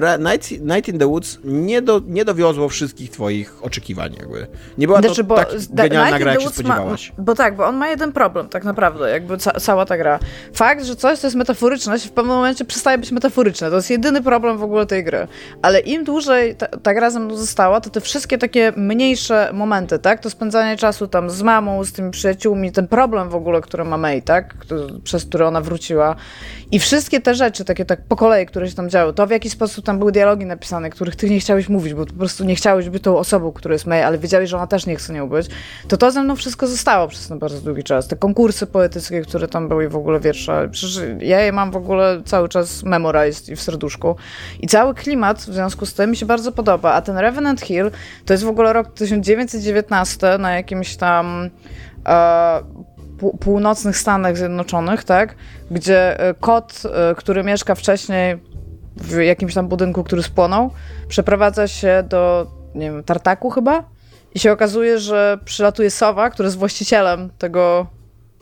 Night, 0.00 0.50
Night 0.50 0.88
in 0.88 0.98
the 0.98 1.06
Woods 1.06 1.38
nie, 1.44 1.82
do, 1.82 2.00
nie 2.06 2.24
dowiozło 2.24 2.68
wszystkich 2.68 3.10
twoich 3.10 3.64
oczekiwań 3.64 4.14
jakby. 4.18 4.46
Nie 4.78 4.86
była 4.86 5.00
Znaczy, 5.00 5.16
to 5.16 5.24
bo 5.24 5.36
tak 5.36 5.48
genialna 5.70 6.18
gra, 6.18 6.32
jak 6.32 6.40
się 6.40 6.48
spodziewałaś. 6.48 7.12
Ma, 7.18 7.24
bo 7.24 7.34
tak, 7.34 7.56
bo 7.56 7.66
on 7.66 7.76
ma 7.76 7.88
jeden 7.88 8.12
problem, 8.12 8.48
tak 8.48 8.64
naprawdę, 8.64 9.10
jakby 9.10 9.38
ca 9.38 9.52
cała 9.52 9.86
ta 9.86 9.96
gra. 9.96 10.18
Fakt, 10.54 10.84
że 10.84 10.96
coś, 10.96 11.18
co 11.18 11.26
jest 11.26 11.36
metaforyczne, 11.36 11.98
się 11.98 12.08
w 12.08 12.12
pewnym 12.12 12.36
momencie 12.36 12.64
przestaje 12.64 12.98
być 12.98 13.12
metaforyczne. 13.12 13.70
To 13.70 13.76
jest 13.76 13.90
jedyny 13.90 14.22
problem 14.22 14.58
w 14.58 14.62
ogóle 14.62 14.86
tej 14.86 15.04
gry. 15.04 15.26
Ale 15.62 15.80
im 15.80 16.04
dłużej 16.04 16.56
ta, 16.56 16.66
ta 16.66 16.94
gra 16.94 17.10
ze 17.10 17.20
mną 17.20 17.36
została, 17.36 17.80
to 17.80 17.90
te 17.90 18.00
wszystkie 18.00 18.38
takie 18.38 18.72
mniejsze 18.76 19.50
momenty, 19.52 19.98
tak? 19.98 20.20
To 20.20 20.30
spędzanie 20.30 20.76
czasu 20.76 21.06
tam 21.06 21.30
z 21.30 21.42
mamą, 21.42 21.84
z 21.84 21.92
tymi 21.92 22.10
przyjaciółmi, 22.10 22.72
ten 22.72 22.88
problem 22.88 23.28
w 23.28 23.34
ogóle, 23.34 23.60
który 23.60 23.84
ma 23.84 23.96
May, 23.96 24.22
tak? 24.22 24.54
Który, 24.54 25.00
przez 25.04 25.24
który 25.24 25.46
ona 25.46 25.60
wróciła. 25.60 26.16
I 26.70 26.78
wszystkie 26.78 27.20
te 27.20 27.34
rzeczy, 27.34 27.64
takie 27.64 27.84
tak 27.84 28.02
po 28.08 28.16
kolei, 28.16 28.46
które 28.46 28.68
się 28.68 28.74
tam 28.74 28.90
działy, 28.90 29.12
to 29.12 29.26
w 29.26 29.30
jaki 29.30 29.50
sposób 29.50 29.81
tam 29.84 29.98
były 29.98 30.12
dialogi 30.12 30.46
napisane, 30.46 30.90
których 30.90 31.16
ty 31.16 31.30
nie 31.30 31.40
chciałeś 31.40 31.68
mówić, 31.68 31.94
bo 31.94 32.06
po 32.06 32.12
prostu 32.12 32.44
nie 32.44 32.54
chciałeś 32.54 32.88
być 32.88 33.02
tą 33.02 33.18
osobą, 33.18 33.52
która 33.52 33.72
jest 33.72 33.86
May, 33.86 34.02
ale 34.02 34.18
wiedziałeś, 34.18 34.50
że 34.50 34.56
ona 34.56 34.66
też 34.66 34.86
nie 34.86 34.96
chce 34.96 35.12
nią 35.12 35.28
być, 35.28 35.46
to 35.88 35.96
to 35.96 36.10
ze 36.10 36.22
mną 36.22 36.36
wszystko 36.36 36.66
zostało 36.66 37.08
przez 37.08 37.28
ten 37.28 37.38
bardzo 37.38 37.60
długi 37.60 37.84
czas. 37.84 38.08
Te 38.08 38.16
konkursy 38.16 38.66
poetyckie, 38.66 39.22
które 39.22 39.48
tam 39.48 39.68
były 39.68 39.84
i 39.84 39.88
w 39.88 39.96
ogóle 39.96 40.20
wiersze. 40.20 40.68
Przecież 40.72 41.00
ja 41.20 41.40
je 41.40 41.52
mam 41.52 41.70
w 41.70 41.76
ogóle 41.76 42.22
cały 42.24 42.48
czas 42.48 42.82
memorized 42.82 43.48
i 43.48 43.56
w 43.56 43.62
serduszku. 43.62 44.16
I 44.60 44.66
cały 44.66 44.94
klimat 44.94 45.38
w 45.38 45.44
związku 45.54 45.86
z 45.86 45.94
tym 45.94 46.10
mi 46.10 46.16
się 46.16 46.26
bardzo 46.26 46.52
podoba. 46.52 46.92
A 46.92 47.02
ten 47.02 47.18
Revenant 47.18 47.60
Hill 47.60 47.90
to 48.24 48.34
jest 48.34 48.44
w 48.44 48.48
ogóle 48.48 48.72
rok 48.72 48.94
1919 48.94 50.38
na 50.38 50.56
jakimś 50.56 50.96
tam 50.96 51.50
e, 52.06 52.60
pół- 53.18 53.38
północnych 53.38 53.98
Stanach 53.98 54.36
Zjednoczonych, 54.36 55.04
tak? 55.04 55.34
Gdzie 55.70 56.20
e, 56.20 56.34
kot, 56.34 56.82
e, 57.10 57.14
który 57.14 57.44
mieszka 57.44 57.74
wcześniej 57.74 58.51
w 58.96 59.16
jakimś 59.16 59.54
tam 59.54 59.68
budynku, 59.68 60.04
który 60.04 60.22
spłonął, 60.22 60.70
przeprowadza 61.08 61.68
się 61.68 62.04
do, 62.08 62.46
nie 62.74 62.90
wiem, 62.90 63.04
tartaku 63.04 63.50
chyba 63.50 63.84
i 64.34 64.38
się 64.38 64.52
okazuje, 64.52 64.98
że 64.98 65.38
przylatuje 65.44 65.90
sowa, 65.90 66.30
która 66.30 66.46
jest 66.46 66.58
właścicielem 66.58 67.30
tego, 67.38 67.86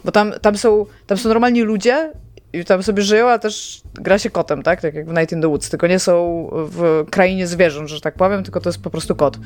bo 0.04 0.12
tam, 0.12 0.32
tam, 0.42 0.56
są, 0.56 0.86
tam 1.06 1.18
są 1.18 1.28
normalni 1.28 1.62
ludzie 1.62 2.12
i 2.52 2.64
tam 2.64 2.82
sobie 2.82 3.02
żyją, 3.02 3.28
ale 3.28 3.38
też 3.38 3.82
gra 3.94 4.18
się 4.18 4.30
kotem, 4.30 4.62
tak? 4.62 4.80
Tak 4.80 4.94
jak 4.94 5.06
w 5.06 5.12
Night 5.12 5.32
in 5.32 5.42
the 5.42 5.48
Woods, 5.48 5.70
tylko 5.70 5.86
nie 5.86 5.98
są 5.98 6.48
w 6.52 7.04
krainie 7.10 7.46
zwierząt, 7.46 7.88
że 7.88 8.00
tak 8.00 8.14
powiem, 8.14 8.42
tylko 8.42 8.60
to 8.60 8.68
jest 8.68 8.82
po 8.82 8.90
prostu 8.90 9.16
kot. 9.16 9.38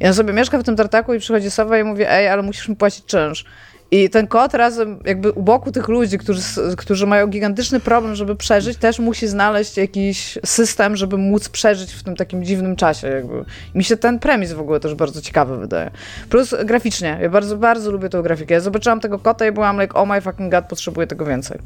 I 0.00 0.06
on 0.06 0.14
sobie 0.14 0.32
mieszka 0.32 0.58
w 0.58 0.64
tym 0.64 0.76
tartaku 0.76 1.14
i 1.14 1.18
przychodzi 1.18 1.50
sowa 1.50 1.78
i 1.78 1.84
mówi, 1.84 2.04
ej, 2.08 2.28
ale 2.28 2.42
musisz 2.42 2.68
mi 2.68 2.76
płacić 2.76 3.04
czynsz. 3.04 3.44
I 3.90 4.10
ten 4.10 4.26
kot 4.26 4.54
razem, 4.54 5.00
jakby 5.04 5.32
u 5.32 5.42
boku 5.42 5.72
tych 5.72 5.88
ludzi, 5.88 6.18
którzy, 6.18 6.42
którzy 6.76 7.06
mają 7.06 7.26
gigantyczny 7.26 7.80
problem, 7.80 8.14
żeby 8.14 8.36
przeżyć, 8.36 8.78
też 8.78 8.98
musi 8.98 9.28
znaleźć 9.28 9.76
jakiś 9.76 10.38
system, 10.44 10.96
żeby 10.96 11.18
móc 11.18 11.48
przeżyć 11.48 11.92
w 11.92 12.02
tym 12.02 12.16
takim 12.16 12.44
dziwnym 12.44 12.76
czasie. 12.76 13.08
Jakby. 13.08 13.44
Mi 13.74 13.84
się 13.84 13.96
ten 13.96 14.18
premis 14.18 14.52
w 14.52 14.60
ogóle 14.60 14.80
też 14.80 14.94
bardzo 14.94 15.20
ciekawy 15.20 15.58
wydaje. 15.58 15.90
Plus 16.28 16.54
graficznie. 16.64 17.18
Ja 17.22 17.28
bardzo, 17.28 17.56
bardzo 17.56 17.90
lubię 17.90 18.08
tą 18.08 18.22
grafikę. 18.22 18.54
Ja 18.54 18.60
zobaczyłam 18.60 19.00
tego 19.00 19.18
kota 19.18 19.46
i 19.46 19.52
byłam 19.52 19.80
like, 19.80 19.94
oh 19.94 20.14
my 20.14 20.20
fucking 20.20 20.52
god, 20.52 20.64
potrzebuję 20.64 21.06
tego 21.06 21.24
więcej. 21.24 21.58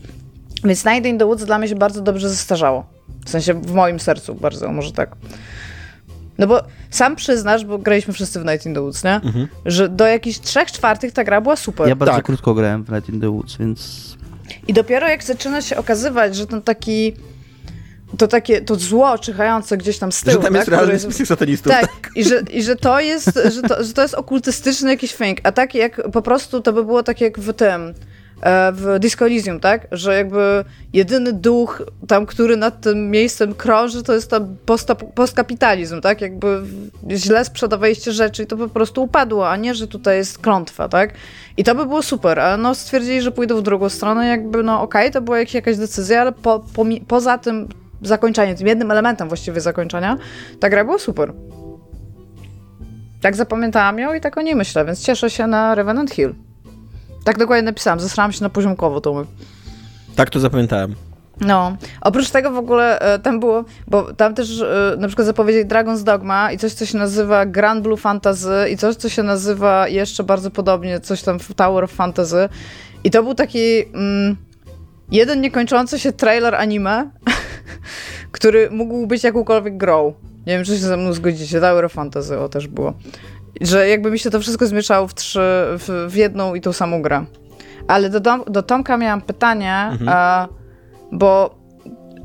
Więc 0.64 0.84
Night 0.84 1.06
in 1.06 1.18
the 1.18 1.24
Woods 1.24 1.44
dla 1.44 1.58
mnie 1.58 1.68
się 1.68 1.74
bardzo 1.74 2.00
dobrze 2.00 2.28
zestarzało. 2.28 2.86
W 3.26 3.30
sensie 3.30 3.54
w 3.54 3.72
moim 3.72 4.00
sercu 4.00 4.34
bardzo, 4.34 4.72
może 4.72 4.92
tak. 4.92 5.16
No 6.38 6.46
bo 6.46 6.60
sam 6.90 7.16
przyznasz, 7.16 7.64
bo 7.64 7.78
graliśmy 7.78 8.14
wszyscy 8.14 8.40
w 8.40 8.44
Night 8.44 8.66
in 8.66 8.74
the 8.74 8.80
Woods, 8.80 9.04
nie? 9.04 9.20
Że 9.66 9.88
do 9.88 10.06
jakichś 10.06 10.38
trzech 10.38 10.72
czwartych 10.72 11.12
ta 11.12 11.24
gra 11.24 11.40
była 11.40 11.56
super. 11.56 11.88
Ja 11.88 11.96
bardzo 11.96 12.16
Tak. 12.16 12.24
krótko 12.24 12.54
grałem 12.54 12.84
w 12.84 12.90
Night 12.92 13.08
in 13.08 13.20
the 13.20 13.30
Woods, 13.30 13.56
więc... 13.56 14.14
I 14.68 14.72
dopiero 14.72 15.08
jak 15.08 15.24
zaczyna 15.24 15.62
się 15.62 15.76
okazywać, 15.76 16.36
że 16.36 16.46
ten 16.46 16.62
taki. 16.62 17.12
To 18.18 18.28
takie, 18.28 18.60
to 18.60 18.74
zło 18.74 19.18
czyhające 19.18 19.76
gdzieś 19.76 19.98
tam 19.98 20.12
z 20.12 20.20
tyłu, 20.20 20.32
Że 20.32 20.36
tam 20.38 20.44
tak? 20.44 20.52
jest 20.54 20.62
które 20.64 20.76
realny 20.76 20.98
spisek 20.98 21.26
satanistów. 21.26 21.72
tak, 21.72 22.10
i 22.16 22.24
że, 22.24 22.40
i 22.50 22.62
że 22.62 22.76
to 22.76 23.00
jest, 23.00 23.38
że 23.54 23.62
to, 23.62 23.84
że 23.84 23.92
to 23.92 24.02
jest 24.02 24.14
okultystyczny 24.14 24.90
jakiś 24.90 25.14
fink, 25.14 25.38
a 25.42 25.52
tak 25.52 25.74
jak 25.74 26.10
po 26.12 26.22
prostu 26.22 26.60
to 26.60 26.72
by 26.72 26.84
było 26.84 27.02
tak 27.02 27.20
jak 27.20 27.38
w 27.38 27.52
tym, 27.52 27.94
w 28.72 28.96
Disco 29.00 29.26
Elysium, 29.26 29.60
tak? 29.60 29.86
Że 29.92 30.14
jakby 30.14 30.64
jedyny 30.92 31.32
duch 31.32 31.82
tam, 32.08 32.26
który 32.26 32.56
nad 32.56 32.80
tym 32.80 33.10
miejscem 33.10 33.54
krąży, 33.54 34.02
to 34.02 34.14
jest 34.14 34.30
tam 34.30 34.56
postkapitalizm, 35.14 36.00
tak? 36.00 36.20
Jakby 36.20 36.62
źle 37.10 37.44
sprzedawaliście 37.44 38.12
rzeczy 38.12 38.42
i 38.42 38.46
to 38.46 38.56
po 38.56 38.68
prostu 38.68 39.02
upadło, 39.02 39.50
a 39.50 39.56
nie, 39.56 39.74
że 39.74 39.88
tutaj 39.88 40.16
jest 40.16 40.38
klątwa, 40.38 40.88
tak? 40.88 41.14
I 41.56 41.64
to 41.64 41.74
by 41.74 41.86
było 41.86 42.02
super, 42.02 42.40
ale 42.40 42.56
no 42.56 42.74
stwierdzili, 42.74 43.22
że 43.22 43.32
pójdą 43.32 43.56
w 43.56 43.62
drugą 43.62 43.88
stronę, 43.88 44.26
jakby 44.26 44.62
no 44.62 44.82
okej, 44.82 45.02
okay, 45.02 45.12
to 45.12 45.20
była 45.22 45.38
jakaś 45.38 45.76
decyzja, 45.76 46.20
ale 46.20 46.32
po, 46.32 46.64
po, 46.74 46.84
poza 47.08 47.38
tym 47.38 47.68
zakończeniem, 48.02 48.56
tym 48.56 48.66
jednym 48.66 48.90
elementem 48.90 49.28
właściwie 49.28 49.60
zakończenia, 49.60 50.16
ta 50.60 50.70
gra 50.70 50.84
była 50.84 50.98
super. 50.98 51.32
Tak 53.20 53.36
zapamiętałam 53.36 53.98
ją 53.98 54.14
i 54.14 54.20
tak 54.20 54.38
o 54.38 54.42
niej 54.42 54.54
myślę, 54.54 54.84
więc 54.84 55.00
cieszę 55.00 55.30
się 55.30 55.46
na 55.46 55.74
Revenant 55.74 56.10
Hill. 56.10 56.34
Tak 57.24 57.38
dokładnie 57.38 57.62
napisałam, 57.62 58.00
zesrałam 58.00 58.32
się 58.32 58.42
na 58.42 58.48
poziomkowo 58.48 59.00
to 59.00 59.26
Tak 60.16 60.30
to 60.30 60.40
zapamiętałem. 60.40 60.94
No, 61.40 61.76
oprócz 62.00 62.30
tego 62.30 62.50
w 62.50 62.58
ogóle 62.58 63.00
e, 63.00 63.18
tam 63.18 63.40
było, 63.40 63.64
bo 63.86 64.14
tam 64.14 64.34
też 64.34 64.60
e, 64.60 64.96
na 64.98 65.06
przykład 65.06 65.26
zapowiedzieli 65.26 65.66
Dragon's 65.66 66.02
Dogma 66.02 66.52
i 66.52 66.58
coś, 66.58 66.72
co 66.72 66.86
się 66.86 66.98
nazywa 66.98 67.46
Grand 67.46 67.82
Blue 67.82 67.96
Fantasy 67.96 68.68
i 68.72 68.76
coś, 68.76 68.96
co 68.96 69.08
się 69.08 69.22
nazywa 69.22 69.88
jeszcze 69.88 70.24
bardzo 70.24 70.50
podobnie, 70.50 71.00
coś 71.00 71.22
tam 71.22 71.38
w 71.38 71.54
Tower 71.54 71.84
of 71.84 71.90
Fantasy. 71.90 72.48
I 73.04 73.10
to 73.10 73.22
był 73.22 73.34
taki 73.34 73.84
mm, 73.94 74.36
jeden 75.10 75.40
niekończący 75.40 75.98
się 75.98 76.12
trailer 76.12 76.54
anime, 76.54 77.10
który 78.32 78.70
mógł 78.70 79.06
być 79.06 79.24
jakąkolwiek 79.24 79.76
grą. 79.76 80.14
Nie 80.46 80.52
wiem, 80.52 80.64
czy 80.64 80.72
się 80.72 80.78
ze 80.78 80.96
mną 80.96 81.12
zgodzicie. 81.12 81.60
Tower 81.60 81.84
of 81.84 81.92
Fantasy 81.92 82.38
o 82.38 82.48
też 82.48 82.68
było. 82.68 82.94
Że 83.60 83.88
jakby 83.88 84.10
mi 84.10 84.18
się 84.18 84.30
to 84.30 84.40
wszystko 84.40 84.66
zmieszało 84.66 85.08
w 85.08 85.14
trzy, 85.14 85.40
w, 85.78 86.06
w 86.10 86.16
jedną 86.16 86.54
i 86.54 86.60
tą 86.60 86.72
samą 86.72 87.02
grę. 87.02 87.24
Ale 87.88 88.10
do, 88.10 88.20
do 88.46 88.62
Tomka 88.62 88.96
miałam 88.96 89.20
pytanie, 89.20 89.88
mhm. 89.92 90.08
a, 90.08 90.48
bo 91.12 91.64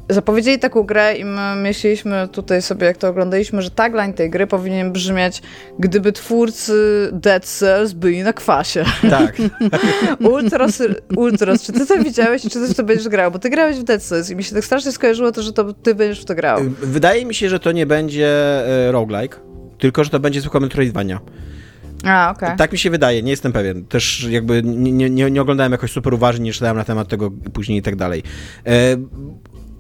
zapowiedzieli 0.09 0.59
taką 0.59 0.83
grę 0.83 1.15
i 1.15 1.25
my 1.25 1.55
myśleliśmy 1.55 2.27
tutaj 2.31 2.61
sobie, 2.61 2.87
jak 2.87 2.97
to 2.97 3.07
oglądaliśmy, 3.07 3.61
że 3.61 3.71
tagline 3.71 4.13
tej 4.13 4.29
gry 4.29 4.47
powinien 4.47 4.91
brzmieć 4.91 5.41
gdyby 5.79 6.11
twórcy 6.11 7.09
Dead 7.13 7.45
Cells 7.45 7.93
byli 7.93 8.23
na 8.23 8.33
kwasie. 8.33 8.85
Tak. 9.09 9.35
Ultros, 10.33 10.81
Ultros, 11.17 11.63
czy 11.63 11.73
ty 11.73 11.85
to 11.85 11.97
widziałeś, 11.97 12.41
czy 12.41 12.49
ty 12.49 12.73
to 12.73 12.83
będziesz 12.83 13.09
grał? 13.09 13.31
Bo 13.31 13.39
ty 13.39 13.49
grałeś 13.49 13.77
w 13.77 13.83
Dead 13.83 14.01
Cells 14.01 14.29
i 14.29 14.35
mi 14.35 14.43
się 14.43 14.55
tak 14.55 14.65
strasznie 14.65 14.91
skojarzyło 14.91 15.31
to, 15.31 15.41
że 15.41 15.53
to 15.53 15.73
ty 15.73 15.95
będziesz 15.95 16.21
w 16.21 16.25
to 16.25 16.35
grał. 16.35 16.59
Wydaje 16.81 17.25
mi 17.25 17.35
się, 17.35 17.49
że 17.49 17.59
to 17.59 17.71
nie 17.71 17.85
będzie 17.85 18.27
e, 18.87 18.91
roguelike, 18.91 19.37
tylko, 19.79 20.03
że 20.03 20.09
to 20.09 20.19
będzie 20.19 20.41
zwykła 20.41 20.59
Metroidvania. 20.59 21.19
A, 22.03 22.33
okay. 22.35 22.57
Tak 22.57 22.71
mi 22.71 22.77
się 22.77 22.89
wydaje, 22.89 23.23
nie 23.23 23.31
jestem 23.31 23.51
pewien. 23.51 23.85
Też 23.85 24.27
jakby 24.29 24.61
nie, 24.63 25.09
nie, 25.09 25.31
nie 25.31 25.41
oglądałem 25.41 25.71
jakoś 25.71 25.91
super 25.91 26.13
uważnie, 26.13 26.45
nie 26.45 26.53
czytałem 26.53 26.77
na 26.77 26.83
temat 26.83 27.07
tego 27.07 27.31
później 27.31 27.79
i 27.79 27.81
tak 27.81 27.95
dalej. 27.95 28.23
E, 28.65 28.71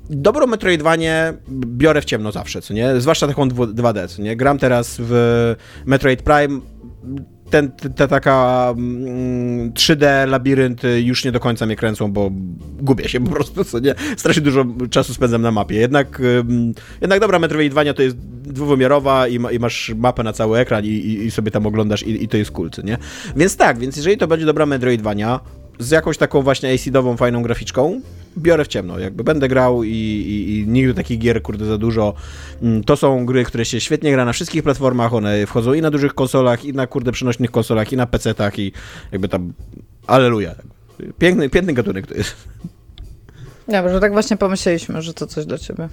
dobrą 0.09 0.47
Metroidvanię 0.47 1.33
biorę 1.49 2.01
w 2.01 2.05
ciemno 2.05 2.31
zawsze, 2.31 2.61
co 2.61 2.73
nie? 2.73 3.01
Zwłaszcza 3.01 3.27
taką 3.27 3.47
2D, 3.47 4.07
co 4.07 4.21
nie? 4.21 4.35
Gram 4.35 4.57
teraz 4.57 4.97
w 4.99 5.55
Metroid 5.85 6.21
Prime, 6.21 6.59
ten, 7.49 7.71
ta 7.71 8.07
taka 8.07 8.67
3D 9.73 10.05
mm, 10.05 10.29
labirynty 10.29 11.01
już 11.01 11.25
nie 11.25 11.31
do 11.31 11.39
końca 11.39 11.65
mnie 11.65 11.75
kręcą, 11.75 12.11
bo 12.11 12.31
gubię 12.79 13.09
się 13.09 13.19
po 13.19 13.31
prostu, 13.31 13.63
co 13.63 13.79
nie? 13.79 13.95
Strasznie 14.17 14.41
dużo 14.41 14.65
czasu 14.89 15.13
spędzam 15.13 15.41
na 15.41 15.51
mapie. 15.51 15.75
Jednak, 15.75 16.21
jednak 17.01 17.19
dobra 17.19 17.39
Metroidvania 17.39 17.93
to 17.93 18.01
jest 18.01 18.17
dwuwymiarowa 18.41 19.27
i, 19.27 19.39
ma, 19.39 19.51
i 19.51 19.59
masz 19.59 19.93
mapę 19.97 20.23
na 20.23 20.33
cały 20.33 20.59
ekran 20.59 20.85
i, 20.85 20.87
i, 20.87 21.25
i 21.25 21.31
sobie 21.31 21.51
tam 21.51 21.65
oglądasz 21.65 22.03
i, 22.03 22.23
i, 22.23 22.27
to 22.27 22.37
jest 22.37 22.51
cool, 22.51 22.69
co 22.69 22.81
nie? 22.81 22.97
Więc 23.35 23.57
tak, 23.57 23.79
więc 23.79 23.97
jeżeli 23.97 24.17
to 24.17 24.27
będzie 24.27 24.45
dobra 24.45 24.65
Metroidvania, 24.65 25.39
z 25.79 25.91
jakąś 25.91 26.17
taką 26.17 26.41
właśnie 26.41 26.73
acidową, 26.73 27.17
fajną 27.17 27.41
graficzką, 27.41 28.01
biorę 28.37 28.65
w 28.65 28.67
ciemno. 28.67 28.99
Jakby 28.99 29.23
będę 29.23 29.47
grał 29.47 29.83
i, 29.83 29.89
i, 29.89 30.59
i, 30.59 30.67
nigdy 30.67 30.93
takich 30.93 31.19
gier, 31.19 31.41
kurde, 31.41 31.65
za 31.65 31.77
dużo. 31.77 32.13
Mm, 32.61 32.83
to 32.83 32.97
są 32.97 33.25
gry, 33.25 33.43
które 33.43 33.65
się 33.65 33.81
świetnie 33.81 34.11
gra 34.11 34.25
na 34.25 34.33
wszystkich 34.33 34.63
platformach, 34.63 35.13
one 35.13 35.45
wchodzą 35.45 35.73
i 35.73 35.81
na 35.81 35.91
dużych 35.91 36.13
konsolach, 36.13 36.65
i 36.65 36.73
na, 36.73 36.87
kurde, 36.87 37.11
przenośnych 37.11 37.51
konsolach, 37.51 37.93
i 37.93 37.97
na 37.97 38.05
PC-tach, 38.05 38.59
i 38.59 38.71
jakby 39.11 39.27
tam, 39.27 39.53
aleluja. 40.07 40.55
Piękny, 41.17 41.49
piękny 41.49 41.73
gatunek 41.73 42.07
to 42.07 42.13
jest. 42.13 42.35
Dobrze, 43.67 43.93
że 43.93 43.99
tak 43.99 44.11
właśnie 44.11 44.37
pomyśleliśmy, 44.37 45.01
że 45.01 45.13
to 45.13 45.27
coś 45.27 45.45
dla 45.45 45.57
ciebie. 45.57 45.89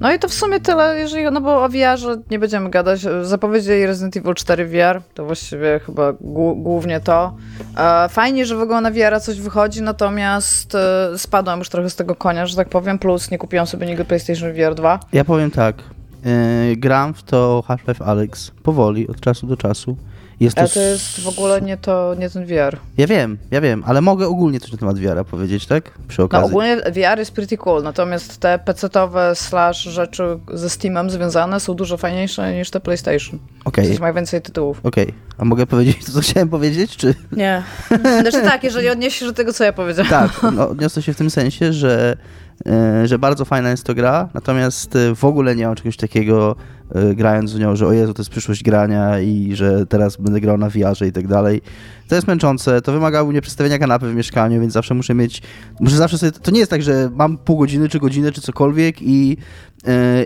No 0.00 0.12
i 0.12 0.18
to 0.18 0.28
w 0.28 0.34
sumie 0.34 0.60
tyle, 0.60 0.98
jeżeli, 0.98 1.24
no 1.30 1.40
bo 1.40 1.64
o 1.64 1.68
VR-ze 1.68 2.16
nie 2.30 2.38
będziemy 2.38 2.70
gadać. 2.70 3.00
Zapowiedzieli 3.22 3.86
Resident 3.86 4.16
Evil 4.16 4.34
4 4.34 4.66
VR, 4.66 5.02
to 5.14 5.24
właściwie 5.24 5.80
chyba 5.86 6.12
głównie 6.56 7.00
to. 7.00 7.36
E, 7.76 8.08
fajnie, 8.08 8.46
że 8.46 8.56
w 8.56 8.60
ogóle 8.60 8.80
na 8.80 8.90
VR 8.90 9.20
coś 9.20 9.40
wychodzi, 9.40 9.82
natomiast 9.82 10.74
e, 10.74 11.18
spadłam 11.18 11.58
już 11.58 11.68
trochę 11.68 11.90
z 11.90 11.96
tego 11.96 12.14
konia, 12.14 12.46
że 12.46 12.56
tak 12.56 12.68
powiem, 12.68 12.98
plus 12.98 13.30
nie 13.30 13.38
kupiłam 13.38 13.66
sobie 13.66 13.86
nigdy 13.86 14.04
PlayStation 14.04 14.52
VR 14.52 14.74
2. 14.74 15.00
Ja 15.12 15.24
powiem 15.24 15.50
tak, 15.50 15.76
yy, 16.24 16.76
gram 16.76 17.14
w 17.14 17.22
to 17.22 17.64
Half-Life 17.68 18.04
Alex 18.04 18.50
powoli, 18.62 19.08
od 19.08 19.20
czasu 19.20 19.46
do 19.46 19.56
czasu. 19.56 19.96
Jest 20.40 20.58
ale 20.58 20.68
to, 20.68 20.74
to 20.74 20.80
jest 20.80 21.20
w 21.20 21.28
ogóle 21.28 21.60
nie, 21.60 21.76
to, 21.76 22.14
nie 22.18 22.30
ten 22.30 22.46
VR. 22.46 22.78
Ja 22.98 23.06
wiem, 23.06 23.38
ja 23.50 23.60
wiem, 23.60 23.82
ale 23.86 24.00
mogę 24.00 24.26
ogólnie 24.28 24.60
coś 24.60 24.72
na 24.72 24.78
temat 24.78 24.98
VR 24.98 25.24
powiedzieć, 25.24 25.66
tak? 25.66 25.98
Przy 26.08 26.20
no, 26.20 26.24
okazji. 26.24 26.42
No 26.42 26.46
ogólnie 26.46 26.76
VR 26.76 27.18
jest 27.18 27.32
pretty 27.32 27.56
cool, 27.56 27.82
natomiast 27.82 28.38
te 28.38 28.58
PC-owe 28.58 29.34
slash 29.34 29.82
rzeczy 29.82 30.38
ze 30.54 30.70
Steamem 30.70 31.10
związane 31.10 31.60
są 31.60 31.74
dużo 31.74 31.96
fajniejsze 31.96 32.54
niż 32.54 32.70
te 32.70 32.80
PlayStation. 32.80 33.38
Okej. 33.64 33.86
Okay. 33.86 34.00
ma 34.00 34.12
więcej 34.12 34.42
tytułów. 34.42 34.80
Okej, 34.82 35.04
okay. 35.04 35.14
a 35.38 35.44
mogę 35.44 35.66
powiedzieć 35.66 36.04
to, 36.04 36.12
co 36.12 36.20
chciałem 36.20 36.48
powiedzieć, 36.48 36.96
czy... 36.96 37.14
Nie. 37.32 37.62
Znaczy 38.20 38.42
tak, 38.42 38.64
jeżeli 38.64 38.88
odniesiesz 38.88 39.28
do 39.28 39.34
tego, 39.34 39.52
co 39.52 39.64
ja 39.64 39.72
powiedziałem. 39.72 40.10
Tak, 40.10 40.42
no, 40.52 40.68
odniosę 40.68 41.02
się 41.02 41.12
w 41.12 41.16
tym 41.16 41.30
sensie, 41.30 41.72
że 41.72 42.16
że 43.04 43.18
bardzo 43.18 43.44
fajna 43.44 43.70
jest 43.70 43.84
to 43.84 43.94
gra, 43.94 44.28
natomiast 44.34 44.96
e, 44.96 45.14
w 45.14 45.24
ogóle 45.24 45.56
nie 45.56 45.66
mam 45.66 45.74
czegoś 45.74 45.96
takiego 45.96 46.56
e, 46.94 47.14
grając 47.14 47.52
w 47.52 47.58
nią, 47.58 47.76
że 47.76 47.86
o 47.86 47.92
Jezu, 47.92 48.14
to 48.14 48.22
jest 48.22 48.30
przyszłość 48.30 48.62
grania 48.62 49.20
i 49.20 49.50
że 49.54 49.86
teraz 49.86 50.16
będę 50.16 50.40
grał 50.40 50.58
na 50.58 50.70
VR 50.70 51.06
i 51.06 51.12
tak 51.12 51.26
dalej. 51.26 51.62
To 52.08 52.14
jest 52.14 52.26
męczące, 52.26 52.82
to 52.82 52.92
wymaga 52.92 53.22
u 53.22 53.30
mnie 53.30 53.40
przestawienia 53.40 53.78
kanapy 53.78 54.12
w 54.12 54.14
mieszkaniu, 54.14 54.60
więc 54.60 54.72
zawsze 54.72 54.94
muszę 54.94 55.14
mieć, 55.14 55.42
muszę 55.80 55.96
zawsze 55.96 56.18
sobie, 56.18 56.32
to 56.32 56.50
nie 56.50 56.58
jest 56.58 56.70
tak, 56.70 56.82
że 56.82 57.10
mam 57.14 57.38
pół 57.38 57.58
godziny 57.58 57.88
czy 57.88 57.98
godzinę 57.98 58.32
czy 58.32 58.40
cokolwiek 58.40 59.02
i, 59.02 59.36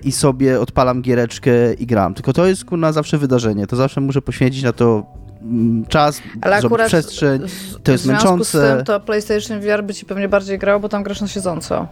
i 0.05 0.13
sobie 0.13 0.61
odpalam 0.61 1.03
giereczkę 1.03 1.75
i 1.75 1.87
gram, 1.87 2.15
tylko 2.15 2.33
to 2.33 2.47
jest 2.47 2.65
kurna 2.65 2.93
zawsze 2.93 3.19
wydarzenie, 3.19 3.67
to 3.67 3.77
zawsze 3.77 4.01
muszę 4.01 4.23
poświęcić 4.23 4.63
na 4.63 4.73
to 4.73 5.07
mm, 5.43 5.87
czas, 5.87 6.21
Ale 6.41 6.57
akurat 6.57 6.87
przestrzeń, 6.87 7.43
to 7.83 7.93
jest 7.93 8.07
męczące. 8.07 8.45
W 8.45 8.51
związku 8.51 8.75
z 8.75 8.77
tym 8.77 8.85
to 8.85 9.01
PlayStation 9.01 9.61
VR 9.61 9.85
by 9.85 9.95
ci 9.95 10.07
pewnie 10.07 10.29
bardziej 10.29 10.59
grał, 10.59 10.81
bo 10.81 10.89
tam 10.89 11.03
grasz 11.03 11.21
na 11.21 11.29
siedząco. 11.29 11.89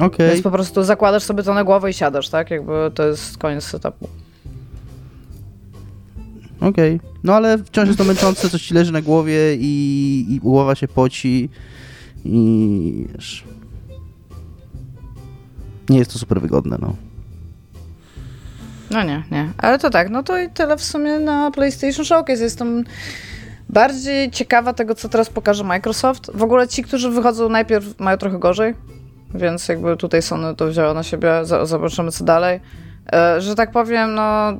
Okay. 0.00 0.28
Więc 0.28 0.42
po 0.42 0.50
prostu 0.50 0.82
zakładasz 0.82 1.22
sobie 1.22 1.42
to 1.42 1.54
na 1.54 1.64
głowę 1.64 1.90
i 1.90 1.92
siadasz, 1.92 2.28
tak? 2.28 2.50
Jakby 2.50 2.72
to 2.94 3.06
jest 3.06 3.38
koniec 3.38 3.64
setupu. 3.64 4.08
Okej. 6.60 6.96
Okay. 6.96 7.10
No 7.24 7.34
ale 7.34 7.58
wciąż 7.58 7.86
jest 7.86 7.98
to 7.98 8.04
męczące, 8.04 8.50
coś 8.50 8.62
ci 8.62 8.74
leży 8.74 8.92
na 8.92 9.02
głowie 9.02 9.54
i, 9.54 10.26
i 10.28 10.40
głowa 10.40 10.74
się 10.74 10.88
poci 10.88 11.48
i 12.24 13.06
wiesz... 13.14 13.44
Nie 15.88 15.98
jest 15.98 16.12
to 16.12 16.18
super 16.18 16.40
wygodne, 16.40 16.76
no. 16.80 16.96
No 18.90 19.02
nie, 19.02 19.22
nie. 19.30 19.52
Ale 19.58 19.78
to 19.78 19.90
tak, 19.90 20.10
no 20.10 20.22
to 20.22 20.38
i 20.38 20.48
tyle 20.48 20.76
w 20.76 20.84
sumie 20.84 21.18
na 21.18 21.50
PlayStation 21.50 22.04
Showcase. 22.04 22.42
Jestem 22.42 22.84
bardziej 23.68 24.30
ciekawa 24.30 24.72
tego, 24.72 24.94
co 24.94 25.08
teraz 25.08 25.30
pokaże 25.30 25.64
Microsoft. 25.64 26.30
W 26.34 26.42
ogóle 26.42 26.68
ci, 26.68 26.82
którzy 26.82 27.10
wychodzą 27.10 27.48
najpierw 27.48 28.00
mają 28.00 28.18
trochę 28.18 28.38
gorzej, 28.38 28.74
więc 29.34 29.68
jakby 29.68 29.96
tutaj 29.96 30.22
Sony 30.22 30.56
to 30.56 30.66
wzięło 30.66 30.94
na 30.94 31.02
siebie, 31.02 31.32
zobaczymy 31.62 32.12
co 32.12 32.24
dalej. 32.24 32.60
E, 33.12 33.40
że 33.40 33.54
tak 33.54 33.70
powiem, 33.70 34.14
no 34.14 34.52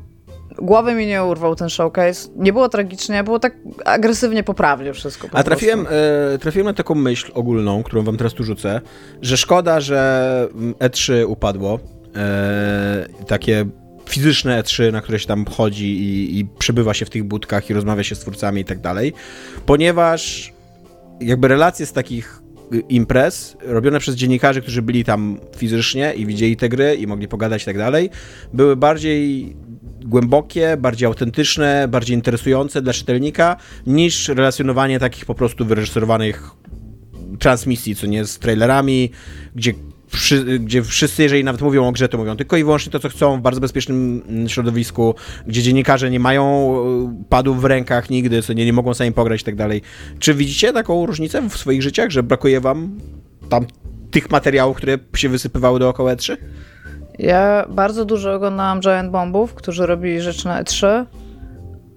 głowy 0.58 0.94
mi 0.94 1.06
nie 1.06 1.24
urwał 1.24 1.54
ten 1.54 1.70
showcase. 1.70 2.28
Nie 2.36 2.52
było 2.52 2.68
tragicznie, 2.68 3.24
było 3.24 3.38
tak 3.38 3.54
agresywnie 3.84 4.42
poprawnie 4.42 4.92
wszystko. 4.92 5.28
Po 5.28 5.38
A 5.38 5.42
trafiłem, 5.42 5.86
e, 6.34 6.38
trafiłem 6.38 6.66
na 6.66 6.74
taką 6.74 6.94
myśl 6.94 7.32
ogólną, 7.34 7.82
którą 7.82 8.02
wam 8.02 8.16
teraz 8.16 8.34
tu 8.34 8.44
rzucę, 8.44 8.80
że 9.22 9.36
szkoda, 9.36 9.80
że 9.80 10.48
E3 10.78 11.26
upadło. 11.26 11.78
E, 12.16 13.06
takie 13.26 13.66
fizyczne 14.08 14.62
E3, 14.62 14.92
na 14.92 15.00
które 15.00 15.18
się 15.18 15.26
tam 15.26 15.44
chodzi 15.44 15.86
i, 15.86 16.38
i 16.38 16.44
przebywa 16.58 16.94
się 16.94 17.06
w 17.06 17.10
tych 17.10 17.24
budkach 17.24 17.70
i 17.70 17.74
rozmawia 17.74 18.04
się 18.04 18.14
z 18.14 18.18
twórcami 18.18 18.60
i 18.60 18.64
tak 18.64 18.80
dalej, 18.80 19.12
ponieważ 19.66 20.52
jakby 21.20 21.48
relacje 21.48 21.86
z 21.86 21.92
takich 21.92 22.43
imprez 22.88 23.56
robione 23.62 24.00
przez 24.00 24.14
dziennikarzy, 24.14 24.62
którzy 24.62 24.82
byli 24.82 25.04
tam 25.04 25.38
fizycznie 25.56 26.14
i 26.14 26.26
widzieli 26.26 26.56
te 26.56 26.68
gry 26.68 26.94
i 26.94 27.06
mogli 27.06 27.28
pogadać 27.28 27.62
i 27.62 27.64
tak 27.64 27.78
dalej, 27.78 28.10
były 28.52 28.76
bardziej 28.76 29.56
głębokie, 30.04 30.76
bardziej 30.76 31.06
autentyczne, 31.06 31.88
bardziej 31.88 32.16
interesujące 32.16 32.82
dla 32.82 32.92
czytelnika 32.92 33.56
niż 33.86 34.28
relacjonowanie 34.28 34.98
takich 34.98 35.26
po 35.26 35.34
prostu 35.34 35.64
wyreżyserowanych 35.64 36.50
transmisji, 37.38 37.96
co 37.96 38.06
nie 38.06 38.24
z 38.24 38.38
trailerami, 38.38 39.10
gdzie 39.54 39.72
wszy, 40.14 40.58
gdzie 40.58 40.82
wszyscy, 40.82 41.22
jeżeli 41.22 41.44
nawet 41.44 41.60
mówią 41.60 41.88
o 41.88 41.92
grze, 41.92 42.08
to 42.08 42.18
mówią 42.18 42.36
tylko 42.36 42.56
i 42.56 42.64
wyłącznie 42.64 42.92
to, 42.92 43.00
co 43.00 43.08
chcą 43.08 43.38
w 43.38 43.40
bardzo 43.40 43.60
bezpiecznym 43.60 44.22
mm, 44.28 44.48
środowisku, 44.48 45.14
gdzie 45.46 45.62
dziennikarze 45.62 46.10
nie 46.10 46.20
mają 46.20 46.74
e, 46.76 47.24
padów 47.28 47.60
w 47.60 47.64
rękach 47.64 48.10
nigdy, 48.10 48.42
co 48.42 48.52
nie, 48.52 48.66
nie 48.66 48.72
mogą 48.72 48.94
sami 48.94 49.12
pograć 49.12 49.40
i 49.40 49.44
tak 49.44 49.56
dalej. 49.56 49.82
Czy 50.18 50.34
widzicie 50.34 50.72
taką 50.72 51.06
różnicę 51.06 51.48
w 51.48 51.56
swoich 51.56 51.82
życiach, 51.82 52.10
że 52.10 52.22
brakuje 52.22 52.60
wam 52.60 52.98
tam 53.48 53.66
tych 54.10 54.30
materiałów, 54.30 54.76
które 54.76 54.98
się 55.16 55.28
wysypywały 55.28 55.78
dookoła 55.78 56.14
E3? 56.14 56.36
Ja 57.18 57.66
bardzo 57.68 58.04
dużo 58.04 58.34
oglądałam 58.34 58.80
Giant 58.80 59.10
Bombów, 59.10 59.54
którzy 59.54 59.86
robili 59.86 60.20
rzeczy 60.20 60.46
na 60.46 60.62
E3, 60.62 61.04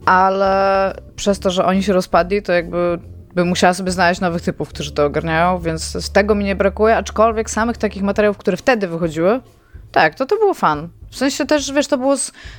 ale 0.05 0.93
przez 1.15 1.39
to, 1.39 1.51
że 1.51 1.65
oni 1.65 1.83
się 1.83 1.93
rozpadli, 1.93 2.41
to 2.41 2.53
jakby 2.53 2.99
bym 3.37 3.47
musiała 3.47 3.73
sobie 3.73 3.91
znaleźć 3.91 4.21
nowych 4.21 4.41
typów, 4.41 4.69
którzy 4.69 4.91
to 4.91 5.05
ogarniają, 5.05 5.59
więc 5.59 5.83
z 5.83 6.11
tego 6.11 6.35
mi 6.35 6.45
nie 6.45 6.55
brakuje, 6.55 6.97
aczkolwiek 6.97 7.49
samych 7.49 7.77
takich 7.77 8.03
materiałów, 8.03 8.37
które 8.37 8.57
wtedy 8.57 8.87
wychodziły, 8.87 9.39
tak, 9.91 10.15
to 10.15 10.25
to 10.25 10.35
było 10.35 10.53
fan. 10.53 10.89
W 11.09 11.17
sensie 11.17 11.45
też, 11.45 11.71
wiesz, 11.71 11.87
to 11.87 11.97
było 11.97 12.15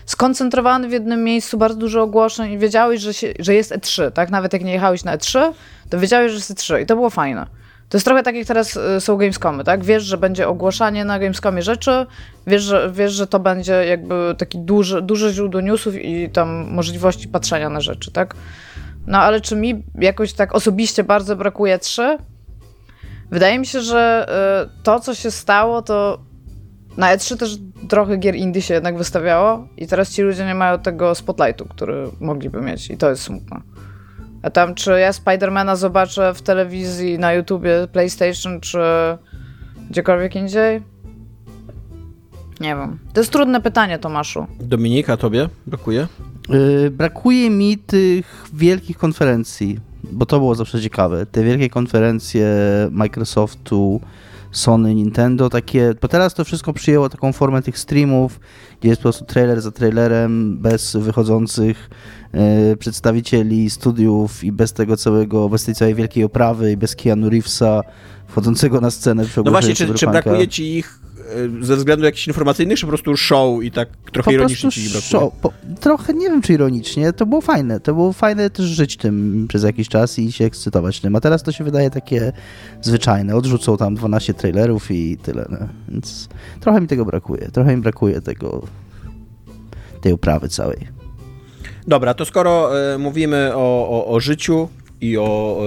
skoncentrowane 0.06 0.88
w 0.88 0.92
jednym 0.92 1.24
miejscu, 1.24 1.58
bardzo 1.58 1.78
dużo 1.78 2.02
ogłoszeń 2.02 2.52
i 2.52 2.58
wiedziałeś, 2.58 3.00
że, 3.00 3.14
się, 3.14 3.32
że 3.38 3.54
jest 3.54 3.72
E3, 3.72 4.10
tak? 4.10 4.30
Nawet 4.30 4.52
jak 4.52 4.64
nie 4.64 4.72
jechałeś 4.72 5.04
na 5.04 5.16
E3, 5.16 5.52
to 5.90 5.98
wiedziałeś, 5.98 6.32
że 6.32 6.36
jest 6.36 6.54
E3 6.54 6.82
i 6.82 6.86
to 6.86 6.94
było 6.94 7.10
fajne. 7.10 7.46
To 7.88 7.96
jest 7.96 8.04
trochę 8.04 8.22
tak, 8.22 8.34
jak 8.34 8.46
teraz 8.46 8.76
y, 8.76 9.00
są 9.00 9.16
Gamescomy, 9.16 9.64
tak? 9.64 9.84
Wiesz, 9.84 10.02
że 10.02 10.18
będzie 10.18 10.48
ogłaszanie 10.48 11.04
na 11.04 11.18
Gamescomie 11.18 11.62
rzeczy, 11.62 12.06
wiesz, 12.46 12.62
że, 12.62 12.90
wiesz, 12.94 13.12
że 13.12 13.26
to 13.26 13.40
będzie 13.40 13.72
jakby 13.72 14.34
taki 14.38 14.58
duży, 14.58 15.02
duże 15.02 15.32
źródło 15.32 15.60
newsów 15.60 15.94
i 15.94 16.30
tam 16.30 16.48
możliwości 16.70 17.28
patrzenia 17.28 17.70
na 17.70 17.80
rzeczy, 17.80 18.12
tak? 18.12 18.34
No 19.08 19.18
ale 19.18 19.40
czy 19.40 19.56
mi 19.56 19.84
jakoś 19.94 20.32
tak 20.32 20.54
osobiście 20.54 21.04
bardzo 21.04 21.36
brakuje 21.36 21.78
trzy? 21.78 22.18
Wydaje 23.30 23.58
mi 23.58 23.66
się, 23.66 23.80
że 23.80 24.26
y, 24.64 24.82
to, 24.82 25.00
co 25.00 25.14
się 25.14 25.30
stało, 25.30 25.82
to 25.82 26.18
na 26.96 27.16
E3 27.16 27.36
też 27.36 27.56
trochę 27.88 28.16
gier 28.16 28.34
indie 28.34 28.62
się 28.62 28.74
jednak 28.74 28.98
wystawiało 28.98 29.68
i 29.76 29.86
teraz 29.86 30.10
ci 30.10 30.22
ludzie 30.22 30.46
nie 30.46 30.54
mają 30.54 30.78
tego 30.78 31.14
spotlightu, 31.14 31.66
który 31.66 32.08
mogliby 32.20 32.60
mieć 32.60 32.90
i 32.90 32.96
to 32.96 33.10
jest 33.10 33.22
smutne. 33.22 33.60
A 34.42 34.50
tam, 34.50 34.74
czy 34.74 35.00
ja 35.00 35.12
Spidermana 35.12 35.76
zobaczę 35.76 36.34
w 36.34 36.42
telewizji, 36.42 37.18
na 37.18 37.32
YouTubie, 37.32 37.88
PlayStation, 37.92 38.60
czy 38.60 38.78
gdziekolwiek 39.90 40.36
indziej? 40.36 40.82
Nie 42.60 42.76
wiem. 42.76 42.98
To 43.12 43.20
jest 43.20 43.32
trudne 43.32 43.60
pytanie, 43.60 43.98
Tomaszu. 43.98 44.46
Dominika, 44.60 45.16
tobie 45.16 45.48
brakuje? 45.66 46.06
Yy, 46.48 46.90
brakuje 46.90 47.50
mi 47.50 47.78
tych 47.78 48.44
wielkich 48.54 48.98
konferencji, 48.98 49.80
bo 50.12 50.26
to 50.26 50.38
było 50.38 50.54
zawsze 50.54 50.82
ciekawe. 50.82 51.26
Te 51.26 51.44
wielkie 51.44 51.70
konferencje 51.70 52.48
Microsoftu, 52.90 54.00
Sony, 54.52 54.94
Nintendo, 54.94 55.50
takie, 55.50 55.94
bo 56.02 56.08
teraz 56.08 56.34
to 56.34 56.44
wszystko 56.44 56.72
przyjęło 56.72 57.08
taką 57.08 57.32
formę 57.32 57.62
tych 57.62 57.78
streamów, 57.78 58.40
gdzie 58.80 58.88
jest 58.88 59.00
po 59.00 59.02
prostu 59.02 59.24
trailer 59.24 59.60
za 59.60 59.70
trailerem, 59.70 60.58
bez 60.58 60.96
wychodzących 60.96 61.90
e, 62.32 62.76
przedstawicieli 62.76 63.70
studiów 63.70 64.44
i 64.44 64.52
bez 64.52 64.72
tego 64.72 64.96
całego, 64.96 65.48
bez 65.48 65.64
tej 65.64 65.74
całej 65.74 65.94
wielkiej 65.94 66.24
oprawy 66.24 66.72
i 66.72 66.76
bez 66.76 66.96
Keanu 66.96 67.30
Reevesa 67.30 67.82
wchodzącego 68.26 68.80
na 68.80 68.90
scenę. 68.90 69.24
No 69.44 69.50
właśnie, 69.50 69.74
czy, 69.74 69.94
czy 69.94 70.06
brakuje 70.06 70.48
ci 70.48 70.76
ich 70.76 71.00
ze 71.60 71.76
względu 71.76 72.04
jakichś 72.04 72.26
informacyjnych, 72.26 72.78
czy 72.78 72.86
po 72.86 72.88
prostu 72.88 73.16
show 73.16 73.62
i 73.62 73.70
tak 73.70 73.88
trochę 74.12 74.24
po 74.24 74.32
ironicznie 74.32 74.70
ci 74.70 74.80
brakuje? 74.80 75.02
Show, 75.02 75.32
po, 75.32 75.52
trochę, 75.80 76.14
nie 76.14 76.30
wiem 76.30 76.42
czy 76.42 76.52
ironicznie, 76.52 77.12
to 77.12 77.26
było 77.26 77.40
fajne. 77.40 77.80
To 77.80 77.94
było 77.94 78.12
fajne 78.12 78.50
też 78.50 78.66
żyć 78.66 78.96
tym 78.96 79.46
przez 79.48 79.62
jakiś 79.62 79.88
czas 79.88 80.18
i 80.18 80.32
się 80.32 80.44
ekscytować 80.44 81.00
tym. 81.00 81.16
A 81.16 81.20
teraz 81.20 81.42
to 81.42 81.52
się 81.52 81.64
wydaje 81.64 81.90
takie 81.90 82.32
zwyczajne. 82.82 83.36
Odrzucą 83.36 83.76
tam 83.76 83.94
12 83.94 84.34
trailerów 84.34 84.90
i 84.90 85.16
tyle. 85.16 85.46
No. 85.50 85.58
Więc 85.88 86.28
trochę 86.60 86.80
mi 86.80 86.86
tego 86.86 87.04
brakuje. 87.04 87.48
Trochę 87.52 87.76
mi 87.76 87.82
brakuje 87.82 88.20
tego 88.20 88.62
tej 90.00 90.12
uprawy 90.12 90.48
całej. 90.48 90.88
Dobra, 91.86 92.14
to 92.14 92.24
skoro 92.24 92.70
y, 92.94 92.98
mówimy 92.98 93.50
o, 93.54 93.88
o, 93.88 94.06
o, 94.06 94.20
życiu 94.20 94.68
i 95.00 95.18
o 95.18 95.60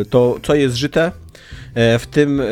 y, 0.00 0.04
to, 0.04 0.36
co 0.42 0.54
jest 0.54 0.76
żyte, 0.76 1.08
y, 1.08 1.27
w 1.74 2.04
tym 2.10 2.42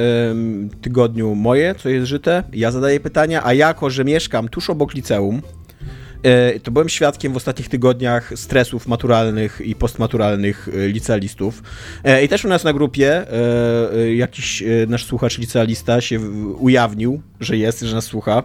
tygodniu 0.81 1.35
moje, 1.35 1.75
co 1.75 1.89
jest 1.89 2.07
żyte, 2.07 2.43
ja 2.53 2.71
zadaję 2.71 3.01
pytania, 3.01 3.45
a 3.45 3.55
jako, 3.55 3.91
że 3.91 4.05
mieszkam 4.05 4.49
tuż 4.49 4.71
obok 4.71 4.95
liceum, 4.95 5.43
to 6.63 6.71
byłem 6.71 6.89
świadkiem 6.89 7.33
w 7.33 7.37
ostatnich 7.37 7.69
tygodniach 7.69 8.33
stresów 8.35 8.87
maturalnych 8.87 9.61
i 9.65 9.75
postmaturalnych 9.75 10.69
licealistów. 10.73 11.63
I 12.25 12.29
też 12.29 12.45
u 12.45 12.49
nas 12.49 12.65
na 12.65 12.73
grupie 12.73 13.27
jakiś 14.15 14.65
nasz 14.89 15.05
słuchacz 15.05 15.39
licealista 15.39 16.01
się 16.01 16.21
ujawnił, 16.59 17.23
że 17.41 17.57
jest, 17.57 17.81
że 17.81 17.95
nas 17.95 18.05
słucha. 18.05 18.43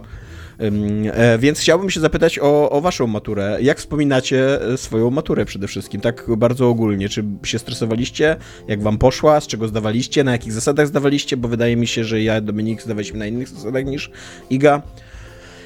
E, 0.58 1.38
więc 1.38 1.58
chciałbym 1.58 1.90
się 1.90 2.00
zapytać 2.00 2.38
o, 2.38 2.70
o 2.70 2.80
waszą 2.80 3.06
maturę. 3.06 3.58
Jak 3.60 3.78
wspominacie 3.78 4.62
e, 4.62 4.76
swoją 4.76 5.10
maturę 5.10 5.44
przede 5.44 5.68
wszystkim, 5.68 6.00
tak 6.00 6.24
bardzo 6.36 6.68
ogólnie? 6.68 7.08
Czy 7.08 7.24
się 7.44 7.58
stresowaliście? 7.58 8.36
Jak 8.68 8.82
wam 8.82 8.98
poszła? 8.98 9.40
Z 9.40 9.46
czego 9.46 9.68
zdawaliście? 9.68 10.24
Na 10.24 10.32
jakich 10.32 10.52
zasadach 10.52 10.86
zdawaliście? 10.86 11.36
Bo 11.36 11.48
wydaje 11.48 11.76
mi 11.76 11.86
się, 11.86 12.04
że 12.04 12.22
ja, 12.22 12.40
Dominik, 12.40 12.82
zdawaliśmy 12.82 13.18
na 13.18 13.26
innych 13.26 13.48
zasadach 13.48 13.84
niż 13.84 14.10
Iga. 14.50 14.82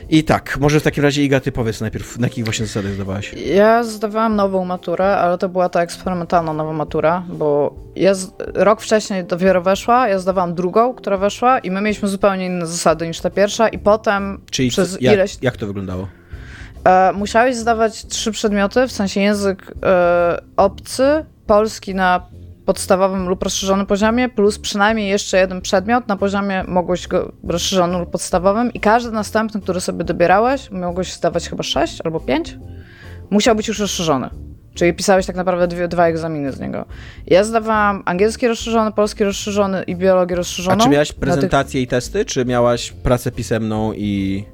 I 0.09 0.25
tak, 0.25 0.59
może 0.61 0.81
w 0.81 0.83
takim 0.83 1.05
razie 1.05 1.25
Iga, 1.25 1.41
ty 1.41 1.53
powiedz 1.53 1.81
najpierw, 1.81 2.19
na 2.19 2.27
jakich 2.27 2.45
właśnie 2.45 2.67
zasadach 2.67 2.93
zdawałaś? 2.93 3.33
Ja 3.33 3.85
zdawałam 3.85 4.37
nową 4.37 4.65
maturę, 4.65 5.17
ale 5.17 5.39
to 5.39 5.49
była 5.49 5.69
ta 5.69 5.83
eksperymentalna 5.83 6.53
nowa 6.53 6.73
matura, 6.73 7.25
bo 7.29 7.75
ja 7.97 8.15
z... 8.15 8.33
rok 8.55 8.81
wcześniej 8.81 9.25
dopiero 9.25 9.63
weszła, 9.63 10.09
ja 10.09 10.19
zdawałam 10.19 10.55
drugą, 10.55 10.95
która 10.95 11.17
weszła 11.17 11.59
i 11.59 11.71
my 11.71 11.81
mieliśmy 11.81 12.09
zupełnie 12.09 12.47
inne 12.47 12.67
zasady 12.67 13.09
niż 13.09 13.21
ta 13.21 13.31
pierwsza 13.31 13.69
i 13.69 13.79
potem 13.79 14.41
Czyli 14.51 14.71
przez 14.71 15.01
jak, 15.01 15.15
ileś... 15.15 15.39
jak 15.43 15.57
to 15.57 15.67
wyglądało? 15.67 16.09
E, 16.85 17.13
musiałeś 17.13 17.57
zdawać 17.57 18.07
trzy 18.07 18.33
przedmioty, 18.33 18.89
w 18.89 18.93
sensie 18.93 19.21
język 19.21 19.73
e, 19.83 20.43
obcy, 20.57 21.25
polski 21.47 21.95
na 21.95 22.36
podstawowym 22.67 23.29
lub 23.29 23.43
rozszerzonym 23.43 23.87
poziomie, 23.87 24.29
plus 24.29 24.59
przynajmniej 24.59 25.09
jeszcze 25.09 25.39
jeden 25.39 25.61
przedmiot 25.61 26.09
na 26.09 26.17
poziomie 26.17 26.65
mogłeś 26.69 27.09
go 27.09 27.33
rozszerzonym 27.49 28.01
lub 28.01 28.11
podstawowym 28.11 28.73
i 28.73 28.81
każdy 28.81 29.11
następny, 29.11 29.61
który 29.61 29.81
sobie 29.81 30.05
dobierałeś, 30.05 30.71
mogłeś 30.71 31.13
zdawać 31.13 31.49
chyba 31.49 31.63
6 31.63 32.01
albo 32.05 32.21
5, 32.21 32.59
musiał 33.31 33.57
być 33.57 33.69
już 33.69 33.79
rozszerzony. 33.79 34.31
Czyli 34.75 34.95
pisałeś 34.95 35.27
tak 35.27 35.37
naprawdę 35.37 35.69
dwie, 35.69 35.89
dwa 35.89 36.07
egzaminy 36.07 36.53
z 36.53 36.61
niego. 36.61 36.85
Ja 37.27 37.45
zdawałam 37.45 38.03
angielski 38.05 38.49
rozszerzony, 38.49 38.93
polski 38.93 39.25
rozszerzony 39.25 39.83
i 39.83 39.97
biologię 39.97 40.37
rozszerzoną. 40.37 40.77
A 40.77 40.85
czy 40.85 40.89
miałaś 40.89 41.13
prezentacje 41.13 41.81
tych... 41.81 41.83
i 41.83 41.87
testy, 41.87 42.25
czy 42.25 42.45
miałaś 42.45 42.93
pracę 42.93 43.33
pisemną 43.33 43.93
i 43.93 44.45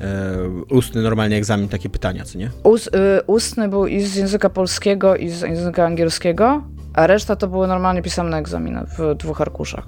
e, 0.00 0.74
ustny 0.74 1.02
normalnie 1.02 1.36
egzamin, 1.36 1.68
takie 1.68 1.88
pytania, 1.88 2.24
co 2.24 2.38
nie? 2.38 2.50
Ust, 2.62 2.86
y, 2.86 3.22
ustny 3.26 3.68
był 3.68 3.86
i 3.86 4.00
z 4.00 4.16
języka 4.16 4.50
polskiego, 4.50 5.16
i 5.16 5.28
z 5.28 5.40
języka 5.40 5.86
angielskiego 5.86 6.62
a 6.94 7.06
reszta 7.06 7.36
to 7.36 7.48
były 7.48 7.66
normalnie 7.66 8.02
pisemne 8.02 8.36
egzaminy 8.36 8.86
w 8.98 9.14
dwóch 9.14 9.40
arkuszach, 9.40 9.84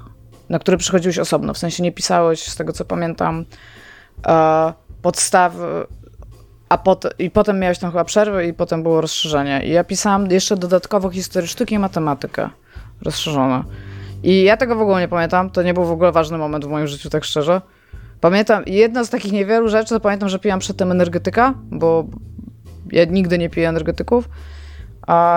na 0.48 0.58
które 0.58 0.76
przychodziłeś 0.76 1.18
osobno, 1.18 1.54
w 1.54 1.58
sensie 1.58 1.82
nie 1.82 1.92
pisałeś, 1.92 2.42
z 2.42 2.56
tego 2.56 2.72
co 2.72 2.84
pamiętam, 2.84 3.44
e, 4.26 4.72
podstawy, 5.02 5.86
a 6.68 6.78
pot 6.78 7.04
i 7.18 7.30
potem 7.30 7.58
miałeś 7.58 7.78
tam 7.78 7.90
chyba 7.90 8.04
przerwę 8.04 8.46
i 8.46 8.54
potem 8.54 8.82
było 8.82 9.00
rozszerzenie. 9.00 9.62
I 9.64 9.70
ja 9.70 9.84
pisałam 9.84 10.30
jeszcze 10.30 10.56
dodatkowo 10.56 11.10
historię 11.10 11.48
sztuki 11.48 11.74
i 11.74 11.78
matematykę 11.78 12.50
rozszerzone. 13.02 13.64
I 14.22 14.42
ja 14.42 14.56
tego 14.56 14.76
w 14.76 14.80
ogóle 14.80 15.00
nie 15.00 15.08
pamiętam, 15.08 15.50
to 15.50 15.62
nie 15.62 15.74
był 15.74 15.84
w 15.84 15.90
ogóle 15.90 16.12
ważny 16.12 16.38
moment 16.38 16.64
w 16.64 16.68
moim 16.68 16.86
życiu, 16.86 17.10
tak 17.10 17.24
szczerze. 17.24 17.60
Pamiętam, 18.20 18.62
jedna 18.66 19.04
z 19.04 19.10
takich 19.10 19.32
niewielu 19.32 19.68
rzeczy, 19.68 19.88
to 19.88 20.00
pamiętam, 20.00 20.28
że 20.28 20.38
pijam 20.38 20.58
przedtem 20.58 20.90
energetyka, 20.90 21.54
bo 21.70 22.04
ja 22.92 23.04
nigdy 23.04 23.38
nie 23.38 23.50
piję 23.50 23.68
energetyków. 23.68 24.28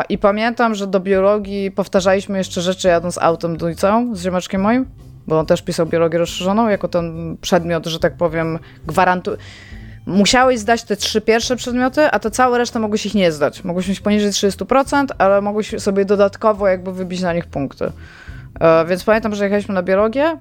I 0.09 0.17
pamiętam, 0.17 0.75
że 0.75 0.87
do 0.87 0.99
biologii 0.99 1.71
powtarzaliśmy 1.71 2.37
jeszcze 2.37 2.61
rzeczy 2.61 2.87
jadąc 2.87 3.17
autem 3.17 3.57
do 3.57 3.69
liceum 3.69 4.15
z 4.15 4.21
ziomeczkiem 4.21 4.61
moim, 4.61 4.85
bo 5.27 5.39
on 5.39 5.45
też 5.45 5.61
pisał 5.61 5.85
biologię 5.85 6.17
rozszerzoną, 6.17 6.67
jako 6.67 6.87
ten 6.87 7.37
przedmiot, 7.41 7.85
że 7.85 7.99
tak 7.99 8.17
powiem, 8.17 8.59
gwarantuje. 8.87 9.37
Musiałeś 10.05 10.59
zdać 10.59 10.83
te 10.83 10.95
trzy 10.95 11.21
pierwsze 11.21 11.55
przedmioty, 11.55 12.01
a 12.11 12.19
te 12.19 12.31
całe 12.31 12.57
resztę 12.57 12.79
mogłeś 12.79 13.05
ich 13.05 13.15
nie 13.15 13.31
zdać. 13.31 13.63
Mogłeś 13.63 13.87
mieć 13.87 13.99
poniżej 13.99 14.31
30%, 14.31 15.05
ale 15.17 15.41
mogłeś 15.41 15.81
sobie 15.81 16.05
dodatkowo 16.05 16.67
jakby 16.67 16.93
wybić 16.93 17.21
na 17.21 17.33
nich 17.33 17.45
punkty. 17.45 17.91
E, 18.59 18.85
więc 18.85 19.03
pamiętam, 19.03 19.35
że 19.35 19.43
jechaliśmy 19.43 19.73
na 19.73 19.83
biologię 19.83 20.37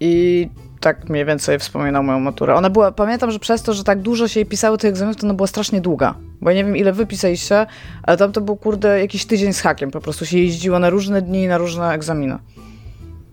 i 0.00 0.48
tak 0.82 1.08
mniej 1.08 1.24
więcej 1.24 1.58
wspominał 1.58 2.02
moją 2.02 2.20
maturę. 2.20 2.54
Ona 2.54 2.70
była, 2.70 2.92
pamiętam, 2.92 3.30
że 3.30 3.38
przez 3.38 3.62
to, 3.62 3.74
że 3.74 3.84
tak 3.84 4.00
dużo 4.00 4.28
się 4.28 4.40
jej 4.40 4.46
pisało 4.46 4.76
tych 4.76 4.90
egzaminów, 4.90 5.16
to 5.16 5.26
ona 5.26 5.34
była 5.34 5.46
strasznie 5.46 5.80
długa. 5.80 6.14
Bo 6.40 6.50
ja 6.50 6.56
nie 6.56 6.64
wiem, 6.64 6.76
ile 6.76 6.92
wy 6.92 7.06
pisaliście, 7.06 7.66
ale 8.02 8.16
tam 8.16 8.32
to 8.32 8.40
był, 8.40 8.56
kurde, 8.56 9.00
jakiś 9.00 9.26
tydzień 9.26 9.52
z 9.52 9.60
hakiem. 9.60 9.90
Po 9.90 10.00
prostu 10.00 10.26
się 10.26 10.38
jeździło 10.38 10.78
na 10.78 10.90
różne 10.90 11.22
dni, 11.22 11.48
na 11.48 11.58
różne 11.58 11.92
egzaminy. 11.92 12.38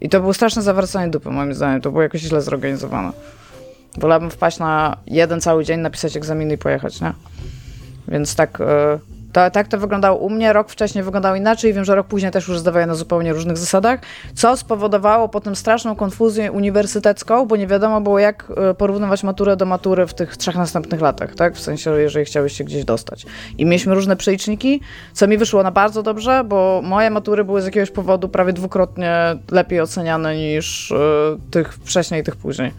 I 0.02 0.10
to 0.10 0.20
było 0.20 0.34
straszne 0.34 0.62
zawracanie 0.62 1.12
dupy, 1.12 1.30
moim 1.30 1.54
zdaniem. 1.54 1.82
To 1.82 1.92
było 1.92 2.02
jakoś 2.04 2.22
źle 2.22 2.42
zorganizowane. 2.42 3.12
Wolałabym 3.98 4.30
wpaść 4.30 4.60
na 4.60 4.98
jeden 5.08 5.42
cały 5.42 5.66
dzień, 5.66 5.80
napisać 5.80 6.18
egzaminy 6.18 6.54
i 6.54 6.58
pojechać, 6.58 7.02
nie? 7.02 7.14
Więc 8.08 8.36
tak, 8.36 8.60
yy, 8.60 9.00
To, 9.34 9.52
tak 9.52 9.68
to 9.68 9.78
wyglądało 9.78 10.18
u 10.18 10.30
mnie, 10.30 10.54
rok 10.54 10.70
wcześniej 10.70 11.04
wyglądał 11.04 11.36
inaczej, 11.36 11.74
wiem, 11.74 11.86
że 11.86 11.96
rok 11.96 12.08
później 12.08 12.32
też 12.32 12.48
już 12.48 12.60
zdawałem 12.60 12.90
na 12.90 12.96
zupełnie 12.96 13.34
różnych 13.34 13.58
zasadach, 13.58 14.00
co 14.36 14.58
spowodowało 14.58 15.30
potem 15.30 15.56
straszną 15.56 15.96
konfuzję 15.96 16.52
uniwersytecką, 16.52 17.46
bo 17.46 17.56
nie 17.56 17.68
wiadomo 17.68 18.02
było 18.02 18.20
jak 18.20 18.52
e, 18.58 18.74
porównywać 18.74 19.24
maturę 19.24 19.58
do 19.58 19.66
matury 19.66 20.08
w 20.08 20.14
tych 20.14 20.38
trzech 20.38 20.56
następnych 20.56 21.02
latach, 21.02 21.36
tak? 21.36 21.56
W 21.56 21.60
sensie, 21.60 21.92
jeżeli 21.92 22.26
chciałeś 22.26 22.54
się 22.54 22.64
gdzieś 22.64 22.86
dostać. 22.86 23.26
I 23.58 23.66
mieliśmy 23.66 23.96
różne 23.96 24.16
przeliczniki, 24.16 24.82
co 25.14 25.28
mi 25.28 25.38
wyszło 25.38 25.64
na 25.64 25.72
bardzo 25.72 26.04
dobrze, 26.04 26.44
bo 26.44 26.82
moje 26.84 27.10
matury 27.10 27.44
były 27.44 27.62
z 27.62 27.66
jakiegoś 27.66 27.92
powodu 27.92 28.30
prawie 28.30 28.54
dwukrotnie 28.54 29.38
lepiej 29.52 29.82
oceniane 29.82 30.36
niż 30.36 30.92
y, 30.92 30.96
tych 31.52 31.74
wcześniej 31.74 32.22
i 32.22 32.24
tych 32.24 32.36
później. 32.36 32.72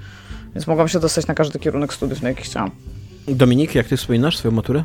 Więc 0.55 0.67
mogłam 0.67 0.89
się 0.89 1.01
dostać 1.01 1.27
na 1.27 1.35
każdy 1.35 1.59
kierunek 1.59 1.95
studiów, 1.95 2.23
na 2.23 2.29
jaki 2.29 2.43
chciałam. 2.43 2.71
Dominik, 3.29 3.75
jak 3.75 3.87
ty 3.87 3.97
wspominasz 3.97 4.37
swoją 4.37 4.55
maturę? 4.55 4.85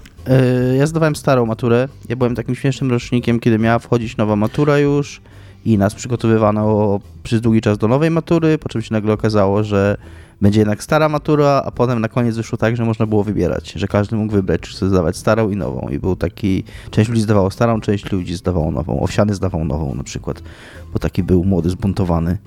Yy, 0.70 0.78
ja 0.78 0.88
zdawałem 0.88 1.16
starą 1.16 1.45
maturę. 1.45 1.88
Ja 2.10 2.16
byłem 2.16 2.36
takim 2.36 2.56
śmiesznym 2.56 2.91
rocznikiem, 2.91 3.40
kiedy 3.40 3.60
miała 3.60 3.80
wchodzić 3.80 4.18
nowa 4.18 4.36
matura 4.36 4.80
już 4.80 5.22
i 5.66 5.78
nas 5.78 5.95
przygotowywano 5.95 6.99
przez 7.24 7.41
długi 7.41 7.62
czas 7.62 7.78
do 7.78 7.88
nowej 7.88 8.12
matury, 8.12 8.57
po 8.57 8.70
czym 8.70 8.82
się 8.82 8.94
nagle 8.94 9.14
okazało, 9.14 9.64
że 9.64 9.98
będzie 10.41 10.60
jednak 10.60 10.84
stara 10.84 11.10
matura, 11.10 11.62
a 11.66 11.72
potem 11.72 11.99
na 11.99 12.10
koniec 12.10 12.36
wyszło 12.36 12.57
tak, 12.57 12.78
że 12.78 12.86
można 12.86 13.06
było 13.06 13.24
wybierać, 13.24 13.72
że 13.72 13.88
każdy 13.88 14.16
mógł 14.16 14.34
wybrać, 14.34 14.62
czy 14.62 14.76
chce 14.76 14.90
zdawać 14.90 15.18
starą 15.18 15.49
i 15.49 15.56
nową. 15.56 15.90
I 15.90 15.99
był 15.99 16.16
taki, 16.16 16.64
część 16.91 17.10
ludzi 17.10 17.22
zdawało 17.22 17.52
starą, 17.52 17.82
część 17.82 18.12
ludzi 18.12 18.36
zdawało 18.36 18.72
nową. 18.72 18.99
Owsiany 18.99 19.34
zdawał 19.36 19.66
nową 19.66 19.95
na 19.95 20.03
przykład, 20.03 20.44
bo 20.94 20.99
taki 20.99 21.24
był 21.24 21.44
młody, 21.44 21.70
zbuntowany. 21.70 22.38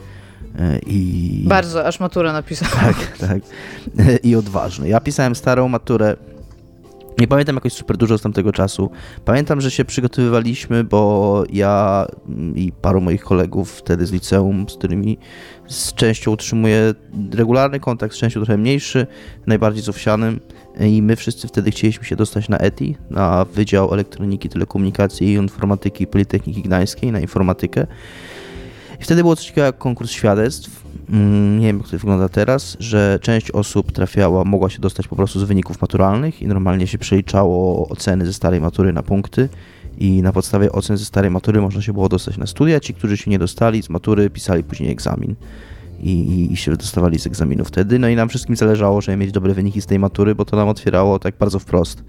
I... 0.86 1.44
Bardzo, 1.46 1.86
aż 1.86 2.00
maturę 2.00 2.32
napisałem. 2.32 2.74
Tak, 2.74 3.18
tak. 3.18 3.42
I 4.22 4.36
odważny. 4.36 4.88
Ja 4.88 5.00
pisałem 5.00 5.34
starą 5.34 5.68
maturę. 5.68 6.16
Nie 7.18 7.28
pamiętam 7.28 7.54
jakoś 7.54 7.72
super 7.72 7.96
dużo 7.96 8.18
z 8.18 8.22
tamtego 8.22 8.52
czasu. 8.52 8.90
Pamiętam, 9.24 9.60
że 9.60 9.70
się 9.70 9.84
przygotowywaliśmy, 9.84 10.84
bo 10.84 11.44
ja 11.52 12.06
i 12.54 12.72
paru 12.72 13.00
moich 13.00 13.22
kolegów 13.22 13.72
wtedy 13.72 14.06
z 14.06 14.12
liceum, 14.12 14.68
z 14.68 14.74
którymi 14.74 15.18
z 15.66 15.94
częścią 15.94 16.30
utrzymuję 16.30 16.94
regularny 17.32 17.80
kontakt, 17.80 18.14
z 18.14 18.18
częścią 18.18 18.40
trochę 18.40 18.58
mniejszy, 18.58 19.06
najbardziej 19.46 19.82
z 19.82 19.88
owsianym. 19.88 20.40
I 20.80 21.02
my 21.02 21.16
wszyscy 21.16 21.48
wtedy 21.48 21.70
chcieliśmy 21.70 22.04
się 22.04 22.16
dostać 22.16 22.48
na 22.48 22.58
ETI, 22.58 22.96
na 23.10 23.44
Wydział 23.44 23.94
Elektroniki, 23.94 24.48
Telekomunikacji 24.48 25.26
i 25.26 25.32
Informatyki 25.32 26.06
Politechniki 26.06 26.62
Gdańskiej, 26.62 27.12
na 27.12 27.20
informatykę. 27.20 27.86
I 29.00 29.04
wtedy 29.04 29.22
było 29.22 29.36
coś 29.36 29.46
takiego 29.46 29.66
jak 29.66 29.78
konkurs 29.78 30.10
świadectw. 30.10 30.82
Mm, 31.10 31.60
nie 31.60 31.66
wiem, 31.66 31.78
jak 31.78 31.88
to 31.88 31.98
wygląda 31.98 32.28
teraz, 32.28 32.76
że 32.80 33.18
część 33.22 33.50
osób 33.50 33.92
trafiała, 33.92 34.44
mogła 34.44 34.70
się 34.70 34.80
dostać 34.80 35.08
po 35.08 35.16
prostu 35.16 35.40
z 35.40 35.42
wyników 35.42 35.80
maturalnych 35.80 36.42
i 36.42 36.46
normalnie 36.46 36.86
się 36.86 36.98
przeliczało 36.98 37.88
oceny 37.88 38.26
ze 38.26 38.32
starej 38.32 38.60
matury 38.60 38.92
na 38.92 39.02
punkty 39.02 39.48
i 39.98 40.22
na 40.22 40.32
podstawie 40.32 40.72
ocen 40.72 40.96
ze 40.96 41.04
starej 41.04 41.30
matury 41.30 41.60
można 41.60 41.82
się 41.82 41.92
było 41.92 42.08
dostać 42.08 42.36
na 42.36 42.46
studia. 42.46 42.80
Ci, 42.80 42.94
którzy 42.94 43.16
się 43.16 43.30
nie 43.30 43.38
dostali 43.38 43.82
z 43.82 43.90
matury, 43.90 44.30
pisali 44.30 44.64
później 44.64 44.90
egzamin 44.90 45.34
i, 46.00 46.48
i 46.52 46.56
się 46.56 46.76
dostawali 46.76 47.18
z 47.18 47.26
egzaminu 47.26 47.64
wtedy. 47.64 47.98
No 47.98 48.08
i 48.08 48.16
nam 48.16 48.28
wszystkim 48.28 48.56
zależało, 48.56 49.00
żeby 49.00 49.16
mieć 49.16 49.32
dobre 49.32 49.54
wyniki 49.54 49.82
z 49.82 49.86
tej 49.86 49.98
matury, 49.98 50.34
bo 50.34 50.44
to 50.44 50.56
nam 50.56 50.68
otwierało 50.68 51.18
tak 51.18 51.34
bardzo 51.38 51.58
wprost 51.58 52.04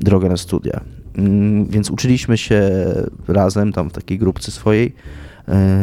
drogę 0.00 0.28
na 0.28 0.36
studia. 0.36 0.80
Mm, 1.16 1.66
więc 1.66 1.90
uczyliśmy 1.90 2.38
się 2.38 2.70
razem 3.28 3.72
tam 3.72 3.90
w 3.90 3.92
takiej 3.92 4.18
grupce 4.18 4.50
swojej 4.50 4.94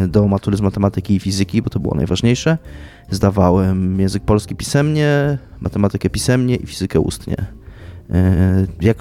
do 0.08 0.28
matury 0.28 0.58
z 0.58 0.62
matematyki 0.62 1.16
i 1.16 1.20
fizyki, 1.20 1.62
bo 1.62 1.70
to 1.70 1.80
było 1.80 1.96
najważniejsze. 1.96 2.58
Zdawałem 3.10 4.00
język 4.00 4.24
polski 4.24 4.56
pisemnie, 4.56 5.38
matematykę 5.62 6.10
pisemnie 6.10 6.56
i 6.56 6.68
fizykę 6.68 7.00
ustnie. 7.00 7.36
E, 8.10 8.66
jak, 8.82 8.98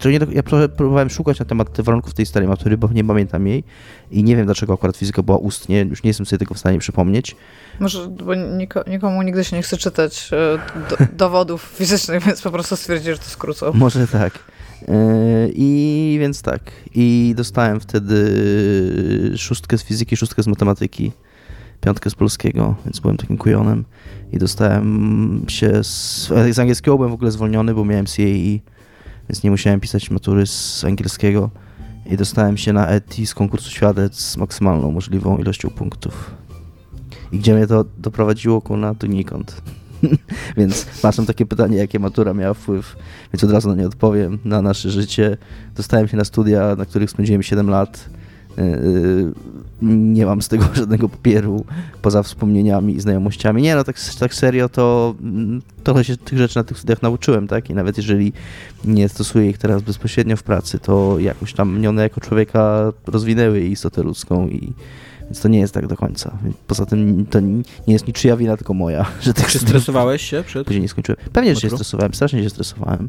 to 0.00 0.10
nie, 0.10 0.18
ja 0.32 0.42
próbowałem 0.76 1.10
szukać 1.10 1.38
na 1.38 1.44
temat 1.44 1.80
warunków 1.80 2.14
tej 2.14 2.26
starej 2.26 2.48
matury, 2.48 2.76
bo 2.78 2.88
nie 2.92 3.04
pamiętam 3.04 3.46
jej 3.46 3.64
i 4.10 4.24
nie 4.24 4.36
wiem 4.36 4.46
dlaczego 4.46 4.72
akurat 4.72 4.96
fizyka 4.96 5.22
była 5.22 5.38
ustnie, 5.38 5.80
już 5.80 6.02
nie 6.02 6.08
jestem 6.08 6.26
sobie 6.26 6.38
tego 6.38 6.54
w 6.54 6.58
stanie 6.58 6.78
przypomnieć. 6.78 7.36
Może, 7.80 8.08
bo 8.08 8.34
niko, 8.34 8.84
nikomu 8.86 9.22
nigdy 9.22 9.44
się 9.44 9.56
nie 9.56 9.62
chce 9.62 9.76
czytać 9.76 10.30
e, 10.32 10.58
do, 10.90 10.96
dowodów 11.12 11.62
fizycznych, 11.62 12.24
więc 12.26 12.42
po 12.42 12.50
prostu 12.50 12.76
stwierdził, 12.76 13.12
że 13.12 13.18
to 13.18 13.24
skrócą. 13.24 13.72
Może 13.74 14.06
tak. 14.06 14.38
Yy, 14.82 15.52
I 15.54 16.16
więc 16.20 16.42
tak. 16.42 16.72
I 16.94 17.34
dostałem 17.36 17.80
wtedy 17.80 18.14
szóstkę 19.36 19.78
z 19.78 19.82
fizyki, 19.82 20.16
szóstkę 20.16 20.42
z 20.42 20.46
matematyki, 20.46 21.12
piątkę 21.80 22.10
z 22.10 22.14
polskiego, 22.14 22.74
więc 22.84 23.00
byłem 23.00 23.16
takim 23.16 23.38
kujonem. 23.38 23.84
I 24.32 24.38
dostałem 24.38 25.44
się 25.48 25.84
z, 25.84 26.26
z 26.52 26.58
angielskiego 26.58 26.96
byłem 26.96 27.10
w 27.10 27.14
ogóle 27.14 27.30
zwolniony, 27.30 27.74
bo 27.74 27.84
miałem 27.84 28.06
CAE, 28.06 28.60
więc 29.28 29.42
nie 29.44 29.50
musiałem 29.50 29.80
pisać 29.80 30.10
matury 30.10 30.46
z 30.46 30.84
angielskiego. 30.84 31.50
I 32.06 32.16
dostałem 32.16 32.56
się 32.56 32.72
na 32.72 32.86
ETI 32.86 33.26
z 33.26 33.34
konkursu 33.34 33.70
świadec 33.70 34.20
z 34.20 34.36
maksymalną 34.36 34.90
możliwą 34.90 35.38
ilością 35.38 35.70
punktów. 35.70 36.34
I 37.32 37.38
gdzie 37.38 37.54
mnie 37.54 37.66
to 37.66 37.84
doprowadziło 37.98 38.60
ku 38.60 38.76
na 38.76 38.94
donikąd. 38.94 39.62
więc 40.56 40.86
masz 41.02 41.16
takie 41.26 41.46
pytanie, 41.46 41.76
jakie 41.76 41.98
matura 41.98 42.34
miała 42.34 42.54
wpływ, 42.54 42.96
więc 43.32 43.44
od 43.44 43.50
razu 43.50 43.68
na 43.68 43.74
nie 43.74 43.86
odpowiem. 43.86 44.38
Na 44.44 44.62
nasze 44.62 44.90
życie 44.90 45.36
dostałem 45.76 46.08
się 46.08 46.16
na 46.16 46.24
studia, 46.24 46.76
na 46.76 46.84
których 46.84 47.10
spędziłem 47.10 47.42
7 47.42 47.70
lat. 47.70 48.08
E, 48.58 48.62
e, 48.62 48.78
nie 49.82 50.26
mam 50.26 50.42
z 50.42 50.48
tego 50.48 50.64
żadnego 50.74 51.08
papieru, 51.08 51.64
poza 52.02 52.22
wspomnieniami 52.22 52.94
i 52.94 53.00
znajomościami. 53.00 53.62
Nie, 53.62 53.74
no 53.74 53.84
tak, 53.84 53.96
tak 54.18 54.34
serio, 54.34 54.68
to 54.68 55.14
mm, 55.20 55.62
trochę 55.84 56.04
się 56.04 56.16
tych 56.16 56.38
rzeczy 56.38 56.56
na 56.56 56.64
tych 56.64 56.78
studiach 56.78 57.02
nauczyłem, 57.02 57.48
tak? 57.48 57.70
I 57.70 57.74
nawet 57.74 57.96
jeżeli 57.96 58.32
nie 58.84 59.08
stosuję 59.08 59.50
ich 59.50 59.58
teraz 59.58 59.82
bezpośrednio 59.82 60.36
w 60.36 60.42
pracy, 60.42 60.78
to 60.78 61.18
jakoś 61.18 61.54
tam 61.54 61.78
mnie 61.78 61.88
one 61.88 62.02
jako 62.02 62.20
człowieka 62.20 62.92
rozwinęły 63.06 63.60
istotę 63.60 64.02
ludzką 64.02 64.48
i 64.48 64.72
więc 65.28 65.40
to 65.40 65.48
nie 65.48 65.58
jest 65.58 65.74
tak 65.74 65.86
do 65.86 65.96
końca. 65.96 66.38
Poza 66.66 66.86
tym 66.86 67.26
to 67.26 67.40
nie 67.40 67.62
jest 67.86 68.06
niczyja 68.06 68.36
wina, 68.36 68.56
tylko 68.56 68.74
moja. 68.74 69.06
Że 69.20 69.34
tak 69.34 69.46
Czy 69.46 69.58
stresowałeś 69.58 70.22
się 70.22 70.42
przed? 70.46 70.66
Później 70.66 70.82
nie 70.82 70.88
skończyłem. 70.88 71.20
Pewnie, 71.32 71.54
że 71.54 71.60
się 71.60 71.70
stresowałem, 71.70 72.14
strasznie 72.14 72.42
się 72.42 72.50
stresowałem. 72.50 73.08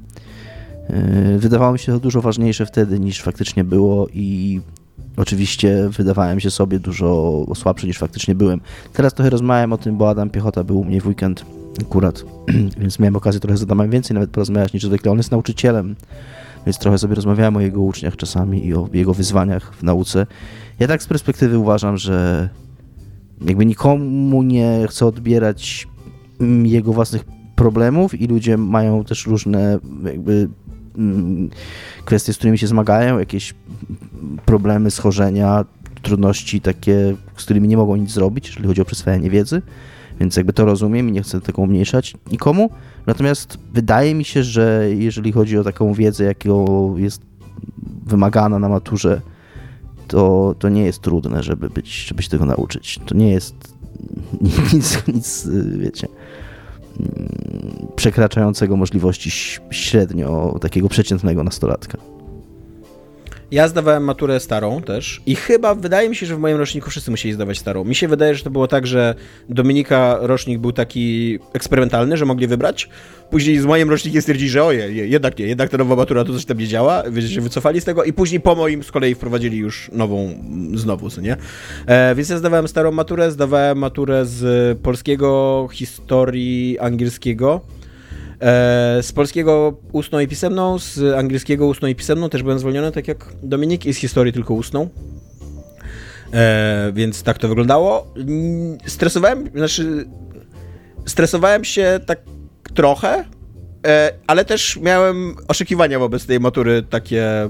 Yy, 0.89 1.39
wydawało 1.39 1.73
mi 1.73 1.79
się 1.79 1.91
to 1.91 1.99
dużo 1.99 2.21
ważniejsze 2.21 2.65
wtedy 2.65 2.99
niż 2.99 3.21
faktycznie 3.21 3.63
było 3.63 4.07
i 4.13 4.61
oczywiście 5.17 5.89
wydawałem 5.89 6.39
się 6.39 6.51
sobie 6.51 6.79
dużo 6.79 7.45
słabszy 7.55 7.87
niż 7.87 7.97
faktycznie 7.97 8.35
byłem. 8.35 8.61
Teraz 8.93 9.13
trochę 9.13 9.29
rozmawiałem 9.29 9.73
o 9.73 9.77
tym, 9.77 9.97
bo 9.97 10.09
Adam 10.09 10.29
Piechota 10.29 10.63
był 10.63 10.79
u 10.79 10.85
mnie 10.85 11.01
w 11.01 11.07
weekend 11.07 11.45
akurat, 11.81 12.23
więc 12.81 12.99
miałem 12.99 13.15
okazję 13.15 13.39
trochę 13.39 13.57
z 13.57 13.63
Adamem 13.63 13.89
więcej 13.89 14.13
nawet 14.13 14.29
porozmawiać 14.29 14.73
niż 14.73 14.83
zwykle. 14.83 15.11
On 15.11 15.17
jest 15.17 15.31
nauczycielem, 15.31 15.95
więc 16.65 16.79
trochę 16.79 16.97
sobie 16.97 17.15
rozmawiałem 17.15 17.55
o 17.55 17.61
jego 17.61 17.81
uczniach 17.81 18.15
czasami 18.15 18.65
i 18.65 18.73
o 18.73 18.89
jego 18.93 19.13
wyzwaniach 19.13 19.73
w 19.73 19.83
nauce. 19.83 20.27
Ja 20.79 20.87
tak 20.87 21.03
z 21.03 21.07
perspektywy 21.07 21.57
uważam, 21.57 21.97
że 21.97 22.49
jakby 23.41 23.65
nikomu 23.65 24.43
nie 24.43 24.85
chcę 24.89 25.05
odbierać 25.05 25.87
mm, 26.39 26.65
jego 26.65 26.93
własnych 26.93 27.23
problemów 27.55 28.21
i 28.21 28.27
ludzie 28.27 28.57
mają 28.57 29.03
też 29.03 29.27
różne 29.27 29.79
jakby 30.03 30.49
mm, 30.97 31.49
kwestie, 32.05 32.33
z 32.33 32.37
którymi 32.37 32.57
się 32.57 32.67
zmagają, 32.67 33.19
jakieś 33.19 33.53
problemy, 34.45 34.91
schorzenia, 34.91 35.65
trudności 36.01 36.61
takie, 36.61 37.15
z 37.37 37.43
którymi 37.43 37.67
nie 37.67 37.77
mogą 37.77 37.95
nic 37.95 38.11
zrobić, 38.11 38.47
jeżeli 38.47 38.67
chodzi 38.67 38.81
o 38.81 38.85
przyswajanie 38.85 39.29
wiedzy, 39.29 39.61
więc 40.19 40.35
jakby 40.35 40.53
to 40.53 40.65
rozumiem 40.65 41.09
i 41.09 41.11
nie 41.11 41.21
chcę 41.21 41.41
tego 41.41 41.61
umniejszać 41.61 42.13
nikomu. 42.31 42.69
Natomiast 43.05 43.57
wydaje 43.73 44.15
mi 44.15 44.25
się, 44.25 44.43
że 44.43 44.89
jeżeli 44.97 45.31
chodzi 45.31 45.57
o 45.57 45.63
taką 45.63 45.93
wiedzę, 45.93 46.23
jaką 46.23 46.97
jest 46.97 47.21
wymagana 48.05 48.59
na 48.59 48.69
maturze, 48.69 49.21
to, 50.07 50.55
to 50.59 50.69
nie 50.69 50.83
jest 50.83 51.01
trudne, 51.01 51.43
żeby, 51.43 51.69
być, 51.69 52.07
żeby 52.07 52.23
się 52.23 52.29
tego 52.29 52.45
nauczyć. 52.45 52.99
To 53.05 53.15
nie 53.15 53.31
jest 53.31 53.55
nic, 54.73 55.07
nic 55.07 55.47
wiecie, 55.77 56.07
przekraczającego 57.95 58.77
możliwości 58.77 59.31
średnio 59.71 60.57
takiego 60.61 60.89
przeciętnego 60.89 61.43
nastolatka. 61.43 61.97
Ja 63.51 63.67
zdawałem 63.67 64.03
maturę 64.03 64.39
starą 64.39 64.81
też 64.81 65.21
i 65.25 65.35
chyba 65.35 65.75
wydaje 65.75 66.09
mi 66.09 66.15
się, 66.15 66.25
że 66.25 66.35
w 66.35 66.39
moim 66.39 66.57
roczniku 66.57 66.89
wszyscy 66.89 67.11
musieli 67.11 67.33
zdawać 67.33 67.57
starą. 67.57 67.83
Mi 67.83 67.95
się 67.95 68.07
wydaje, 68.07 68.35
że 68.35 68.43
to 68.43 68.49
było 68.49 68.67
tak, 68.67 68.87
że 68.87 69.15
Dominika 69.49 70.17
rocznik 70.21 70.59
był 70.59 70.71
taki 70.71 71.39
eksperymentalny, 71.53 72.17
że 72.17 72.25
mogli 72.25 72.47
wybrać. 72.47 72.89
Później 73.29 73.59
z 73.59 73.65
moim 73.65 73.89
rocznikiem 73.89 74.21
stwierdzili, 74.21 74.49
że 74.49 74.63
oje, 74.63 75.07
jednak 75.07 75.39
nie, 75.39 75.47
jednak 75.47 75.69
ta 75.69 75.77
nowa 75.77 75.95
matura 75.95 76.25
to 76.25 76.33
coś 76.33 76.45
tam 76.45 76.57
nie 76.57 76.67
działa, 76.67 77.03
więc 77.11 77.29
się 77.29 77.41
wycofali 77.41 77.81
z 77.81 77.85
tego 77.85 78.03
i 78.03 78.13
później 78.13 78.41
po 78.41 78.55
moim 78.55 78.83
z 78.83 78.91
kolei 78.91 79.15
wprowadzili 79.15 79.57
już 79.57 79.89
nową 79.93 80.43
znowu, 80.73 81.09
co 81.09 81.21
nie? 81.21 81.37
E, 81.85 82.15
więc 82.15 82.29
ja 82.29 82.37
zdawałem 82.37 82.67
starą 82.67 82.91
maturę, 82.91 83.31
zdawałem 83.31 83.77
maturę 83.77 84.25
z 84.25 84.79
polskiego, 84.79 85.67
historii 85.71 86.79
angielskiego 86.79 87.61
z 89.01 89.11
polskiego 89.11 89.77
ustną 89.91 90.19
i 90.19 90.27
pisemną, 90.27 90.79
z 90.79 91.17
angielskiego 91.17 91.67
ustną 91.67 91.87
i 91.87 91.95
pisemną 91.95 92.29
też 92.29 92.43
byłem 92.43 92.59
zwolniony, 92.59 92.91
tak 92.91 93.07
jak 93.07 93.25
Dominik, 93.43 93.85
i 93.85 93.93
z 93.93 93.97
historii 93.97 94.33
tylko 94.33 94.53
ustną. 94.53 94.89
E, 96.33 96.91
więc 96.93 97.23
tak 97.23 97.37
to 97.37 97.47
wyglądało. 97.47 98.13
Stresowałem, 98.85 99.49
znaczy 99.55 100.05
stresowałem 101.05 101.63
się 101.63 101.99
tak 102.05 102.19
trochę, 102.73 103.25
e, 103.87 104.13
ale 104.27 104.45
też 104.45 104.79
miałem 104.81 105.35
oczekiwania 105.47 105.99
wobec 105.99 106.25
tej 106.25 106.39
matury 106.39 106.83
takie 106.83 107.49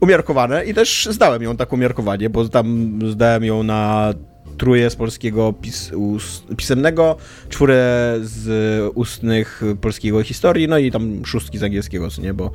umiarkowane 0.00 0.64
i 0.64 0.74
też 0.74 1.08
zdałem 1.10 1.42
ją 1.42 1.56
tak 1.56 1.72
umiarkowanie, 1.72 2.30
bo 2.30 2.48
tam 2.48 2.98
zdałem 3.10 3.44
ją 3.44 3.62
na 3.62 4.12
trójkę 4.58 4.90
z 4.90 4.96
polskiego 4.96 5.52
pis, 5.52 5.92
us, 5.92 6.42
pisemnego, 6.56 7.16
czwórę 7.48 8.14
z 8.22 8.90
ustnych 8.94 9.62
polskiego 9.80 10.22
historii, 10.22 10.68
no 10.68 10.78
i 10.78 10.90
tam 10.90 11.24
szóstki 11.24 11.58
z 11.58 11.62
angielskiego, 11.62 12.10
co 12.10 12.22
nie, 12.22 12.34
bo, 12.34 12.50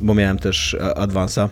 bo 0.00 0.14
miałem 0.14 0.38
też 0.38 0.76
adwansa. 0.96 1.50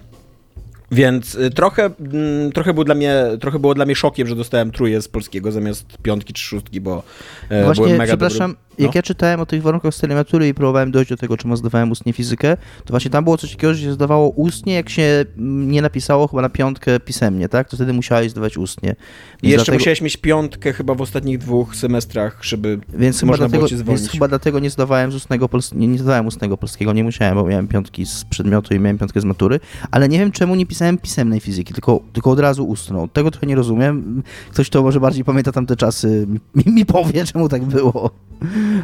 Więc 0.90 1.34
y, 1.34 1.50
trochę, 1.50 1.90
mm, 2.00 2.52
trochę, 2.52 2.74
był 2.74 2.84
dla 2.84 2.94
mnie, 2.94 3.14
trochę 3.40 3.58
było 3.58 3.74
dla 3.74 3.84
mnie 3.84 3.94
szokiem, 3.94 4.28
że 4.28 4.36
dostałem 4.36 4.70
trójkę 4.70 5.02
z 5.02 5.08
polskiego 5.08 5.52
zamiast 5.52 5.86
piątki 6.02 6.32
czy 6.32 6.42
szóstki, 6.42 6.80
bo 6.80 7.02
e, 7.48 7.64
Właśnie, 7.64 7.84
byłem 7.84 7.98
mega 7.98 8.12
przepraszam, 8.12 8.50
dobry. 8.50 8.67
No. 8.78 8.84
jak 8.86 8.94
ja 8.94 9.02
czytałem 9.02 9.40
o 9.40 9.46
tych 9.46 9.62
warunkach 9.62 9.94
z 9.94 9.98
telematury 9.98 10.48
i 10.48 10.54
próbowałem 10.54 10.90
dojść 10.90 11.10
do 11.10 11.16
tego, 11.16 11.36
czemu 11.36 11.56
zdawałem 11.56 11.90
ustnie 11.90 12.12
fizykę, 12.12 12.56
to 12.56 12.90
właśnie 12.90 13.10
tam 13.10 13.24
było 13.24 13.38
coś 13.38 13.50
takiego, 13.50 13.74
że 13.74 13.82
się 13.82 13.92
zdawało 13.92 14.28
ustnie, 14.28 14.74
jak 14.74 14.88
się 14.90 15.24
mm, 15.38 15.70
nie 15.70 15.82
napisało 15.82 16.28
chyba 16.28 16.42
na 16.42 16.48
piątkę 16.48 17.00
pisemnie, 17.00 17.48
tak? 17.48 17.68
To 17.68 17.76
wtedy 17.76 17.92
musiałeś 17.92 18.30
zdawać 18.30 18.56
ustnie. 18.56 18.96
I 19.42 19.48
jeszcze 19.48 19.64
dlatego- 19.64 19.78
musiałeś 19.78 20.00
mieć 20.02 20.16
piątkę 20.16 20.72
chyba 20.72 20.94
w 20.94 21.00
ostatnich 21.00 21.38
dwóch 21.38 21.76
semestrach, 21.76 22.38
żeby 22.44 22.78
Więc 22.94 23.22
można 23.22 23.42
dlatego, 23.46 23.58
było 23.58 23.68
cię 23.68 23.76
zwolnić. 23.76 24.00
więc 24.02 24.12
chyba 24.12 24.28
dlatego 24.28 24.58
nie 24.58 24.70
zdawałem 24.70 25.12
z 25.12 25.14
ustnego 25.14 25.46
pols- 25.46 25.76
nie, 25.76 25.88
nie 25.88 25.98
zdawałem 25.98 26.26
ustnego 26.26 26.56
polskiego, 26.56 26.92
nie 26.92 27.04
musiałem, 27.04 27.34
bo 27.34 27.44
miałem 27.44 27.68
piątki 27.68 28.06
z 28.06 28.24
przedmiotu 28.24 28.74
i 28.74 28.80
miałem 28.80 28.98
piątkę 28.98 29.20
z 29.20 29.24
matury, 29.24 29.60
ale 29.90 30.08
nie 30.08 30.18
wiem 30.18 30.32
czemu 30.32 30.54
nie 30.54 30.66
pisałem 30.66 30.98
pisemnej 30.98 31.40
fizyki, 31.40 31.74
tylko, 31.74 32.00
tylko 32.12 32.30
od 32.30 32.38
razu 32.40 32.64
ustną. 32.68 33.08
Tego 33.08 33.30
trochę 33.30 33.46
nie 33.46 33.54
rozumiem. 33.56 34.22
Ktoś, 34.50 34.70
kto 34.70 34.82
może 34.82 35.00
bardziej 35.00 35.24
pamięta 35.24 35.52
tamte 35.52 35.76
czasy, 35.76 36.26
mi, 36.54 36.72
mi 36.72 36.86
powie, 36.86 37.24
czemu 37.32 37.48
tak 37.48 37.64
było. 37.64 38.10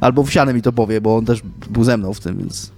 Albo 0.00 0.24
wsiany 0.24 0.54
mi 0.54 0.62
to 0.62 0.72
powie, 0.72 1.00
bo 1.00 1.16
on 1.16 1.24
też 1.24 1.40
był 1.70 1.84
ze 1.84 1.96
mną 1.96 2.14
w 2.14 2.20
tym, 2.20 2.38
więc... 2.38 2.70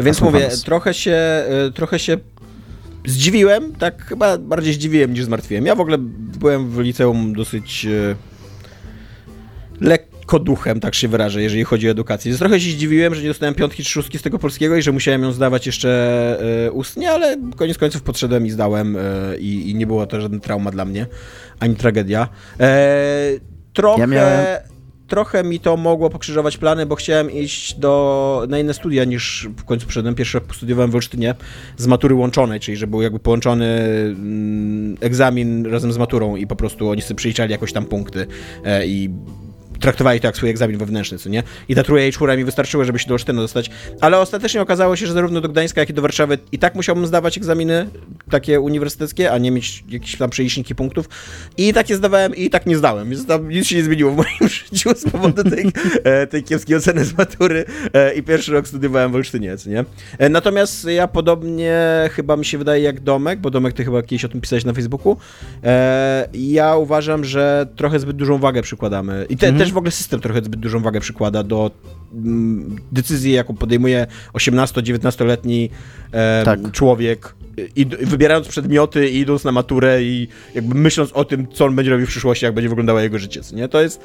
Więc 0.00 0.16
Słucham 0.16 0.34
mówię, 0.34 0.48
trochę 0.64 0.94
się, 0.94 1.44
y, 1.68 1.72
trochę 1.72 1.98
się 1.98 2.16
zdziwiłem, 3.06 3.72
tak 3.72 4.04
chyba 4.04 4.38
bardziej 4.38 4.74
zdziwiłem 4.74 5.12
niż 5.12 5.24
zmartwiłem. 5.24 5.66
Ja 5.66 5.74
w 5.74 5.80
ogóle 5.80 5.98
byłem 6.38 6.70
w 6.70 6.78
liceum 6.78 7.32
dosyć 7.34 7.86
y, 7.86 8.16
lekko 9.80 10.38
duchem, 10.38 10.80
tak 10.80 10.94
się 10.94 11.08
wyrażę, 11.08 11.42
jeżeli 11.42 11.64
chodzi 11.64 11.88
o 11.88 11.90
edukację. 11.90 12.30
Więc 12.30 12.38
trochę 12.38 12.60
się 12.60 12.70
zdziwiłem, 12.70 13.14
że 13.14 13.22
nie 13.22 13.28
dostałem 13.28 13.54
piątki 13.54 13.84
czy 13.84 13.90
szóstki 13.90 14.18
z 14.18 14.22
tego 14.22 14.38
polskiego 14.38 14.76
i 14.76 14.82
że 14.82 14.92
musiałem 14.92 15.22
ją 15.22 15.32
zdawać 15.32 15.66
jeszcze 15.66 16.38
y, 16.66 16.72
ustnie, 16.72 17.10
ale 17.10 17.36
koniec 17.56 17.78
końców 17.78 18.02
podszedłem 18.02 18.46
i 18.46 18.50
zdałem 18.50 18.96
i, 19.38 19.70
i 19.70 19.74
nie 19.74 19.86
była 19.86 20.06
to 20.06 20.20
żadna 20.20 20.38
trauma 20.40 20.70
dla 20.70 20.84
mnie, 20.84 21.06
ani 21.60 21.76
tragedia. 21.76 22.28
E, 22.60 23.30
trochę... 23.72 24.00
Ja 24.00 24.06
miałem- 24.06 24.69
trochę 25.10 25.44
mi 25.44 25.60
to 25.60 25.76
mogło 25.76 26.10
pokrzyżować 26.10 26.58
plany, 26.58 26.86
bo 26.86 26.94
chciałem 26.94 27.30
iść 27.30 27.74
do, 27.74 28.46
na 28.48 28.58
inne 28.58 28.74
studia 28.74 29.04
niż 29.04 29.48
w 29.56 29.64
końcu 29.64 29.86
przyszedłem. 29.86 30.14
Pierwszy 30.14 30.38
rok 30.38 30.56
studiowałem 30.56 30.90
w 30.90 30.94
Olsztynie 30.94 31.34
z 31.76 31.86
matury 31.86 32.14
łączonej, 32.14 32.60
czyli 32.60 32.76
że 32.76 32.86
był 32.86 33.02
jakby 33.02 33.18
połączony 33.18 33.66
mm, 33.66 34.96
egzamin 35.00 35.66
razem 35.66 35.92
z 35.92 35.98
maturą 35.98 36.36
i 36.36 36.46
po 36.46 36.56
prostu 36.56 36.88
oni 36.88 37.02
sobie 37.02 37.16
przeliczali 37.16 37.52
jakoś 37.52 37.72
tam 37.72 37.84
punkty 37.84 38.26
e, 38.64 38.86
i 38.86 39.10
traktowali 39.80 40.20
to 40.20 40.26
jak 40.26 40.36
swój 40.36 40.50
egzamin 40.50 40.78
wewnętrzny, 40.78 41.18
co 41.18 41.28
nie? 41.28 41.42
I 41.68 41.74
ta 41.74 41.82
trójka 41.82 42.06
i 42.06 42.12
czwóra 42.12 42.36
mi 42.36 42.44
wystarczyły, 42.44 42.84
żeby 42.84 42.98
się 42.98 43.08
do 43.08 43.14
Olsztyna 43.14 43.42
dostać, 43.42 43.70
ale 44.00 44.18
ostatecznie 44.18 44.62
okazało 44.62 44.96
się, 44.96 45.06
że 45.06 45.12
zarówno 45.12 45.40
do 45.40 45.48
Gdańska, 45.48 45.80
jak 45.80 45.90
i 45.90 45.94
do 45.94 46.02
Warszawy 46.02 46.38
i 46.52 46.58
tak 46.58 46.74
musiałbym 46.74 47.06
zdawać 47.06 47.36
egzaminy 47.36 47.86
takie 48.30 48.60
uniwersyteckie, 48.60 49.32
a 49.32 49.38
nie 49.38 49.50
mieć 49.50 49.84
jakieś 49.88 50.16
tam 50.16 50.30
przeliczniki 50.30 50.74
punktów 50.74 51.08
i 51.56 51.72
tak 51.72 51.90
je 51.90 51.96
zdawałem 51.96 52.36
i 52.36 52.50
tak 52.50 52.66
nie 52.66 52.76
zdałem, 52.76 53.10
więc 53.10 53.26
tam 53.26 53.48
nic 53.48 53.66
się 53.66 53.76
nie 53.76 53.82
zmieniło 53.82 54.12
w 54.12 54.16
moim 54.16 54.48
życiu 54.70 54.90
z 54.96 55.10
powodu 55.10 55.44
tej, 55.50 55.72
e, 56.04 56.26
tej 56.26 56.42
kiepskiej 56.42 56.76
oceny 56.76 57.04
z 57.04 57.18
matury 57.18 57.64
e, 57.94 58.14
i 58.14 58.22
pierwszy 58.22 58.52
rok 58.52 58.68
studiowałem 58.68 59.12
w 59.12 59.14
Olsztynie, 59.14 59.56
co 59.56 59.70
nie? 59.70 59.84
E, 60.18 60.28
natomiast 60.28 60.84
ja 60.84 61.08
podobnie 61.08 61.80
chyba 62.12 62.36
mi 62.36 62.44
się 62.44 62.58
wydaje 62.58 62.82
jak 62.82 63.00
Domek, 63.00 63.40
bo 63.40 63.50
Domek 63.50 63.74
ty 63.74 63.84
chyba 63.84 64.02
kiedyś 64.02 64.24
o 64.24 64.28
tym 64.28 64.40
pisałeś 64.40 64.64
na 64.64 64.72
Facebooku, 64.72 65.16
ja 66.34 66.76
uważam, 66.76 67.24
że 67.24 67.66
trochę 67.76 68.00
zbyt 68.00 68.16
dużą 68.16 68.38
wagę 68.38 68.62
przykładamy 68.62 69.26
i 69.28 69.36
te, 69.36 69.46
Mhm. 69.46 69.58
też 69.58 69.69
w 69.72 69.76
ogóle 69.76 69.90
system 69.90 70.20
trochę 70.20 70.42
zbyt 70.42 70.60
dużą 70.60 70.80
wagę 70.80 71.00
przykłada 71.00 71.42
do 71.42 71.70
mm, 72.14 72.76
decyzji, 72.92 73.32
jaką 73.32 73.54
podejmuje 73.54 74.06
18-19-letni 74.32 75.70
e, 76.12 76.44
Tak. 76.44 76.70
człowiek, 76.72 77.34
i, 77.76 77.86
wybierając 77.86 78.48
przedmioty 78.48 79.10
i 79.10 79.18
idąc 79.18 79.44
na 79.44 79.52
maturę 79.52 80.02
i 80.02 80.28
jakby 80.54 80.74
myśląc 80.74 81.12
o 81.12 81.24
tym, 81.24 81.46
co 81.52 81.64
on 81.64 81.76
będzie 81.76 81.90
robił 81.90 82.06
w 82.06 82.10
przyszłości, 82.10 82.44
jak 82.44 82.54
będzie 82.54 82.68
wyglądało 82.68 83.00
jego 83.00 83.18
życie, 83.18 83.40
nie? 83.52 83.68
To 83.68 83.82
jest... 83.82 84.00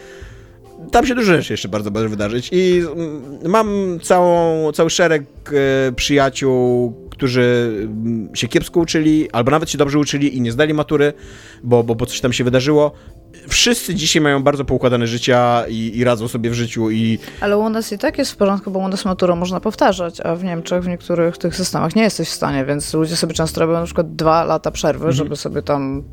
Tam 0.92 1.06
się 1.06 1.16
dużo 1.16 1.34
rzeczy 1.34 1.54
jeszcze 1.54 1.70
bardzo 1.70 1.92
może 1.92 2.10
wydarzyć 2.10 2.50
i 2.52 2.82
mm, 2.96 3.22
mam 3.46 4.00
całą, 4.04 4.72
cały 4.72 4.90
szereg 4.90 5.24
e, 5.48 5.92
przyjaciół, 5.92 6.94
którzy 7.10 7.72
mm, 7.82 8.36
się 8.36 8.48
kiepsko 8.48 8.80
uczyli, 8.80 9.32
albo 9.32 9.52
nawet 9.52 9.70
się 9.70 9.78
dobrze 9.78 10.00
uczyli 10.00 10.38
i 10.38 10.42
nie 10.42 10.52
zdali 10.52 10.74
matury, 10.74 11.14
bo, 11.64 11.84
bo, 11.84 11.96
bo 11.96 12.06
coś 12.06 12.22
tam 12.22 12.34
się 12.34 12.44
wydarzyło. 12.44 12.92
Wszyscy 13.48 13.96
dzisiaj 13.96 14.22
mają 14.22 14.44
bardzo 14.44 14.66
poukładane 14.66 15.08
życia 15.08 15.64
i, 15.68 15.92
i 15.98 16.04
radzą 16.04 16.28
sobie 16.28 16.50
w 16.50 16.54
życiu 16.54 16.92
i 16.92 17.20
Ale 17.42 17.58
u 17.58 17.70
nas 17.70 17.92
i 17.92 17.98
tak 17.98 18.18
jest 18.18 18.32
w 18.32 18.36
porządku, 18.36 18.72
bo 18.72 18.80
u 18.80 18.88
nas 18.88 19.06
maturę 19.06 19.36
można 19.36 19.60
powtarzać, 19.60 20.22
a 20.22 20.36
w 20.36 20.44
Niemczech 20.44 20.84
w 20.84 20.88
niektórych 20.88 21.38
tych 21.38 21.56
systemach 21.56 21.96
nie 21.96 22.04
jesteś 22.04 22.30
w 22.30 22.34
stanie, 22.34 22.66
więc 22.66 22.94
ludzie 22.94 23.16
sobie 23.16 23.34
często 23.34 23.62
robią 23.62 23.74
na 23.74 23.86
przykład 23.86 24.16
dwa 24.16 24.44
lata 24.44 24.72
przerwy, 24.72 25.12
żeby 25.12 25.36
sobie 25.36 25.62
tam 25.62 26.04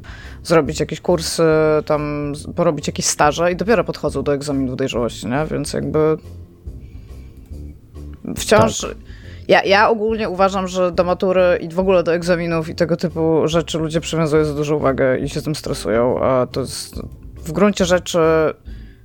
zrobić 0.42 0.80
jakieś 0.80 1.00
kursy, 1.00 1.42
tam 1.86 2.32
porobić 2.56 2.86
jakieś 2.86 3.06
staże 3.06 3.52
i 3.52 3.56
dopiero 3.56 3.84
podchodzą 3.84 4.22
do 4.22 4.34
egzaminów 4.34 4.76
dojrzałości, 4.76 5.26
nie? 5.26 5.46
Więc 5.50 5.72
jakby 5.72 6.16
wciąż... 8.36 8.86
Ja, 9.52 9.62
ja 9.62 9.90
ogólnie 9.90 10.28
uważam, 10.28 10.68
że 10.68 10.92
do 10.92 11.04
matury 11.04 11.58
i 11.60 11.68
w 11.68 11.78
ogóle 11.78 12.02
do 12.02 12.14
egzaminów 12.14 12.68
i 12.68 12.74
tego 12.74 12.96
typu 12.96 13.48
rzeczy 13.48 13.78
ludzie 13.78 14.00
przywiązują 14.00 14.44
za 14.44 14.54
dużą 14.54 14.76
uwagę 14.76 15.18
i 15.18 15.28
się 15.28 15.42
tym 15.42 15.54
stresują, 15.54 16.22
a 16.22 16.46
to 16.46 16.60
jest 16.60 16.94
w 17.36 17.52
gruncie 17.52 17.84
rzeczy 17.84 18.18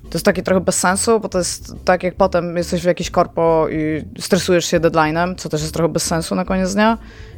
to 0.03 0.14
jest 0.14 0.26
takie 0.26 0.44
trochę 0.44 0.61
bez 0.61 0.80
sensu, 0.80 1.19
bo 1.19 1.30
to 1.30 1.38
jest 1.38 1.76
tak, 1.86 2.03
jak 2.03 2.15
potem 2.15 2.57
jesteś 2.57 2.82
w 2.82 2.86
jakiejś 2.86 3.10
korpo 3.10 3.68
i 3.69 4.06
stresujesz 4.22 4.65
się 4.65 4.80
deadline'em, 4.80 5.36
co 5.36 5.49
też 5.49 5.61
jest 5.61 5.74
trochę 5.74 5.90
bez 5.94 6.03
sensu 6.03 6.36
na 6.36 6.45
koniec 6.45 6.74
dnia. 6.74 6.98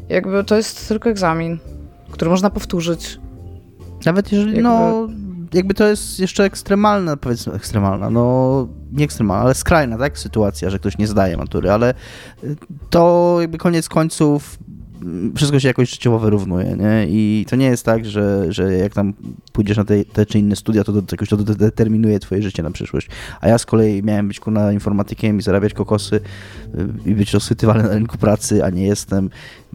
Jakby 0.10 0.44
to 0.44 0.56
jest 0.56 0.88
tylko 0.88 1.10
egzamin, 1.10 1.60
który 2.12 2.32
można 2.32 2.50
powtórzyć. 2.50 3.20
Nawet 4.06 4.32
jeżeli, 4.32 4.52
Jakby- 4.52 4.64
no, 4.64 5.08
jakby 5.54 5.74
to 5.74 5.88
jest 5.88 6.20
jeszcze 6.20 6.44
ekstremalna, 6.44 7.18
powiedzmy 7.18 7.54
ekstremalna, 7.54 8.10
no, 8.10 8.68
nie 8.92 9.06
ekstremalna, 9.06 9.44
ale 9.44 9.56
skrajna, 9.56 9.98
tak, 9.98 10.20
sytuacja, 10.20 10.70
że 10.70 10.80
ktoś 10.80 10.98
nie 10.98 11.08
zdaje 11.08 11.38
matury, 11.38 11.72
ale 11.72 11.94
y, 12.44 12.56
to 12.90 13.38
jakby 13.42 13.58
koniec 13.58 13.90
końców 13.90 14.58
mm, 15.02 15.36
wszystko 15.36 15.60
się 15.60 15.68
jakoś 15.68 15.90
życiowo 15.90 16.20
wyrównuje, 16.20 16.76
nie? 16.78 17.06
I 17.10 17.46
to 17.50 17.56
nie 17.56 17.66
jest 17.66 17.86
tak, 17.86 18.06
że, 18.06 18.46
że 18.54 18.74
jak 18.74 18.94
tam 18.94 19.14
pójdziesz 19.54 19.78
na 19.78 19.86
te, 19.86 20.06
te 20.06 20.26
czy 20.26 20.40
inne 20.40 20.56
studia, 20.56 20.84
to, 20.84 20.94
to 20.94 21.02
jakoś 21.12 21.30
to 21.30 21.38
de- 21.38 21.56
determinuje 21.56 22.20
twoje 22.20 22.42
życie 22.42 22.64
na 22.64 22.72
przyszłość. 22.72 23.08
A 23.42 23.48
ja 23.48 23.58
z 23.58 23.66
kolei 23.66 24.04
miałem 24.04 24.28
być 24.28 24.40
kurna 24.40 24.72
informatykiem 24.72 25.40
i 25.40 25.42
zarabiać 25.42 25.74
kokosy 25.74 26.16
y, 27.06 27.10
i 27.10 27.16
być 27.16 27.34
rozchwytywany 27.34 27.84
na 27.84 27.90
rynku 27.90 28.18
pracy, 28.18 28.66
a 28.66 28.70
nie 28.70 28.86
jestem, 28.88 29.30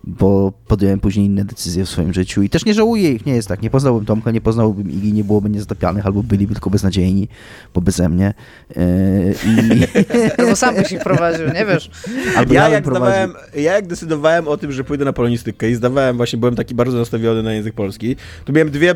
bo 0.07 0.53
podjąłem 0.69 1.01
później 1.01 1.27
inne 1.27 1.45
decyzje 1.45 1.85
w 1.85 1.89
swoim 1.89 2.15
życiu 2.15 2.43
i 2.43 2.49
też 2.49 2.65
nie 2.65 2.75
żałuję 2.75 3.13
ich, 3.13 3.27
nie 3.27 3.35
jest 3.35 3.49
tak. 3.49 3.63
Nie 3.63 3.71
poznałbym 3.71 4.07
Tomka, 4.07 4.31
nie 4.31 4.41
poznałbym 4.41 4.91
Igi, 4.91 5.13
nie 5.13 5.25
byłoby 5.25 5.51
niezatapialnych, 5.51 6.07
albo 6.07 6.23
byliby 6.23 6.55
tylko 6.55 6.71
beznadziejni, 6.71 7.29
bo 7.75 7.81
beze 7.81 8.09
mnie. 8.09 8.35
Yy, 8.77 9.35
i, 9.47 9.83
Albo 10.39 10.57
sam 10.57 10.75
byś 10.75 10.93
ich 10.93 11.01
prowadził, 11.01 11.47
nie 11.47 11.67
wiesz. 11.67 11.91
albo 12.37 12.55
ja 12.55 12.69
jak, 12.69 12.85
prowadził. 12.85 13.07
zdawałem, 13.07 13.33
ja 13.55 13.73
jak 13.73 13.87
decydowałem 13.87 14.49
o 14.49 14.57
tym, 14.57 14.73
że 14.73 14.85
pójdę 14.85 15.05
na 15.05 15.13
polonistykę 15.13 15.71
i 15.71 15.75
zdawałem 15.75 16.17
właśnie, 16.17 16.39
byłem 16.39 16.57
taki 16.57 16.75
bardzo 16.75 16.99
nastawiony 16.99 17.43
na 17.43 17.53
język 17.53 17.75
polski, 17.75 18.17
to 18.45 18.53
miałem 18.53 18.71
dwie, 18.71 18.95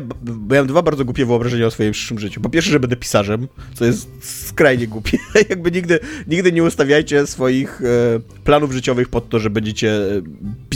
miałem 0.49 0.67
dwa 0.67 0.81
bardzo 0.81 1.05
głupie 1.05 1.25
wyobrażenia 1.25 1.65
o 1.65 1.71
swoim 1.71 1.91
przyszłym 1.91 2.19
życiu. 2.19 2.41
Po 2.41 2.49
pierwsze, 2.49 2.71
że 2.71 2.79
będę 2.79 2.95
pisarzem, 2.95 3.47
co 3.73 3.85
jest 3.85 4.09
skrajnie 4.47 4.87
głupie. 4.87 5.17
Jakby 5.49 5.71
nigdy, 5.71 5.99
nigdy 6.27 6.51
nie 6.51 6.63
ustawiajcie 6.63 7.27
swoich 7.27 7.81
e, 7.81 8.19
planów 8.43 8.71
życiowych 8.71 9.09
pod 9.09 9.29
to, 9.29 9.39
że 9.39 9.49
będziecie 9.49 9.91
e, 9.91 10.21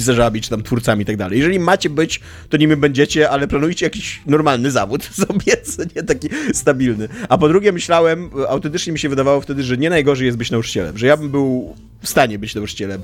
pisarzami 0.03 0.41
czy 0.41 0.49
tam 0.49 0.63
twórcami 0.63 1.01
i 1.01 1.05
tak 1.05 1.17
dalej. 1.17 1.37
Jeżeli 1.39 1.59
macie 1.59 1.89
być, 1.89 2.19
to 2.49 2.57
nimi 2.57 2.75
będziecie, 2.75 3.29
ale 3.29 3.47
planujcie 3.47 3.85
jakiś 3.85 4.21
normalny 4.25 4.71
zawód 4.71 5.03
sobie, 5.25 5.57
nie 5.95 6.03
taki 6.03 6.29
stabilny. 6.53 7.07
A 7.29 7.37
po 7.37 7.47
drugie 7.47 7.71
myślałem, 7.71 8.29
autentycznie 8.47 8.93
mi 8.93 8.99
się 8.99 9.09
wydawało 9.09 9.41
wtedy, 9.41 9.63
że 9.63 9.77
nie 9.77 9.89
najgorzej 9.89 10.25
jest 10.25 10.37
być 10.37 10.51
nauczycielem, 10.51 10.97
że 10.97 11.07
ja 11.07 11.17
bym 11.17 11.29
był 11.29 11.75
w 12.01 12.09
stanie 12.09 12.39
być 12.39 12.55
nauczycielem. 12.55 13.03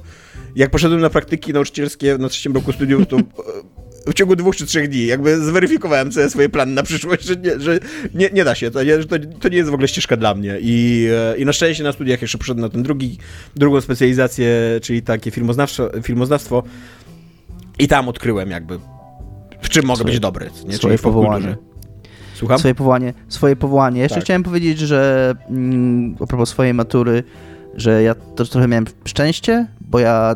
Jak 0.55 0.71
poszedłem 0.71 1.01
na 1.01 1.09
praktyki 1.09 1.53
nauczycielskie 1.53 2.17
na 2.17 2.29
trzecim 2.29 2.53
roku 2.53 2.73
studiów, 2.73 3.07
to 3.07 3.17
e, 3.17 3.21
w 4.07 4.13
ciągu 4.13 4.35
dwóch 4.35 4.55
czy 4.55 4.65
trzech 4.65 4.89
dni 4.89 5.05
jakby 5.05 5.45
zweryfikowałem 5.45 6.11
sobie 6.11 6.29
swoje 6.29 6.49
plany 6.49 6.73
na 6.73 6.83
przyszłość, 6.83 7.23
że 7.25 7.35
nie, 7.35 7.59
że 7.59 7.79
nie, 8.13 8.29
nie 8.33 8.43
da 8.43 8.55
się, 8.55 8.71
to 8.71 8.83
nie, 8.83 8.97
to, 8.97 9.15
to 9.39 9.49
nie 9.49 9.57
jest 9.57 9.69
w 9.69 9.73
ogóle 9.73 9.87
ścieżka 9.87 10.17
dla 10.17 10.35
mnie. 10.35 10.57
I, 10.61 11.07
e, 11.33 11.37
I 11.37 11.45
na 11.45 11.53
szczęście 11.53 11.83
na 11.83 11.91
studiach 11.91 12.21
jeszcze 12.21 12.37
poszedłem 12.37 12.61
na 12.61 12.69
ten 12.69 12.83
drugi, 12.83 13.17
drugą 13.55 13.81
specjalizację, 13.81 14.79
czyli 14.81 15.01
takie 15.01 15.31
filmoznawstwo, 15.31 15.89
filmoznawstwo 16.03 16.63
i 17.79 17.87
tam 17.87 18.07
odkryłem 18.09 18.51
jakby 18.51 18.79
w 19.61 19.69
czym 19.69 19.85
mogę 19.85 19.99
Swoje- 19.99 20.11
być 20.11 20.19
dobry, 20.19 20.45
nie? 20.45 20.75
swoje 20.75 20.97
czyli 20.97 21.03
powołanie. 21.03 21.57
Słucham? 22.35 22.59
Swoje 22.59 22.75
powołanie, 22.75 23.13
swoje 23.27 23.55
powołanie. 23.55 24.01
Jeszcze 24.01 24.15
Tak. 24.15 24.23
chciałem 24.23 24.43
powiedzieć, 24.43 24.79
że 24.79 25.33
mm, 25.49 26.15
a 26.21 26.25
propos 26.25 26.49
swojej 26.49 26.73
matury, 26.73 27.23
że 27.75 28.03
ja 28.03 28.15
też 28.15 28.49
trochę 28.49 28.67
miałem 28.67 28.85
szczęście, 29.05 29.67
bo 29.81 29.99
ja 29.99 30.35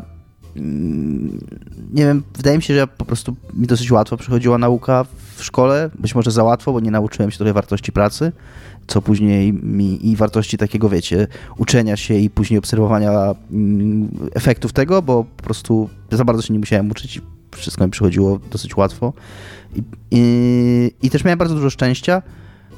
nie 1.94 2.04
wiem, 2.04 2.22
wydaje 2.36 2.56
mi 2.56 2.62
się, 2.62 2.74
że 2.74 2.86
po 2.86 3.04
prostu 3.04 3.36
mi 3.54 3.66
dosyć 3.66 3.90
łatwo 3.90 4.16
przychodziła 4.16 4.58
nauka 4.58 5.04
w 5.36 5.44
szkole, 5.44 5.90
być 5.98 6.14
może 6.14 6.30
za 6.30 6.44
łatwo, 6.44 6.72
bo 6.72 6.80
nie 6.80 6.90
nauczyłem 6.90 7.30
się 7.30 7.38
trochę 7.38 7.52
wartości 7.52 7.92
pracy, 7.92 8.32
co 8.86 9.02
później 9.02 9.52
mi 9.52 10.08
i 10.08 10.16
wartości 10.16 10.58
takiego, 10.58 10.88
wiecie, 10.88 11.26
uczenia 11.58 11.96
się 11.96 12.14
i 12.14 12.30
później 12.30 12.58
obserwowania 12.58 13.34
mm, 13.52 14.08
efektów 14.34 14.72
tego, 14.72 15.02
bo 15.02 15.24
po 15.36 15.42
prostu 15.42 15.88
za 16.10 16.24
bardzo 16.24 16.42
się 16.42 16.52
nie 16.52 16.58
musiałem 16.58 16.90
uczyć 16.90 17.20
wszystko 17.56 17.84
mi 17.84 17.90
przychodziło 17.90 18.40
dosyć 18.50 18.76
łatwo. 18.76 19.12
I, 19.76 19.82
i, 20.10 20.92
i 21.02 21.10
też 21.10 21.24
miałem 21.24 21.38
bardzo 21.38 21.54
dużo 21.54 21.70
szczęścia, 21.70 22.22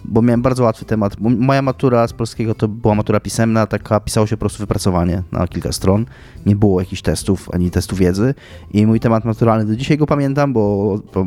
bo 0.09 0.23
miałem 0.23 0.43
bardzo 0.43 0.65
łatwy 0.65 0.85
temat. 0.85 1.17
Moja 1.21 1.63
matura 1.63 2.09
z 2.09 2.13
polskiego 2.13 2.55
to 2.55 2.69
była 2.69 2.95
matura 2.95 3.21
pisemna, 3.21 3.67
taka 3.67 4.01
pisało 4.01 4.27
się 4.27 4.37
po 4.37 4.41
prostu 4.41 4.59
wypracowanie 4.59 5.23
na 5.33 5.49
kilka 5.49 5.73
stron. 5.73 6.07
Nie 6.47 6.57
było 6.57 6.81
jakichś 6.81 7.03
testów, 7.03 7.49
ani 7.53 7.71
testu 7.71 7.97
wiedzy. 7.97 8.35
I 8.71 8.87
mój 8.87 9.01
temat 9.01 9.25
maturalny 9.25 9.65
do 9.65 9.77
dzisiaj 9.77 9.99
go 9.99 10.07
pamiętam, 10.07 10.53
bo, 10.53 10.99
bo 11.15 11.27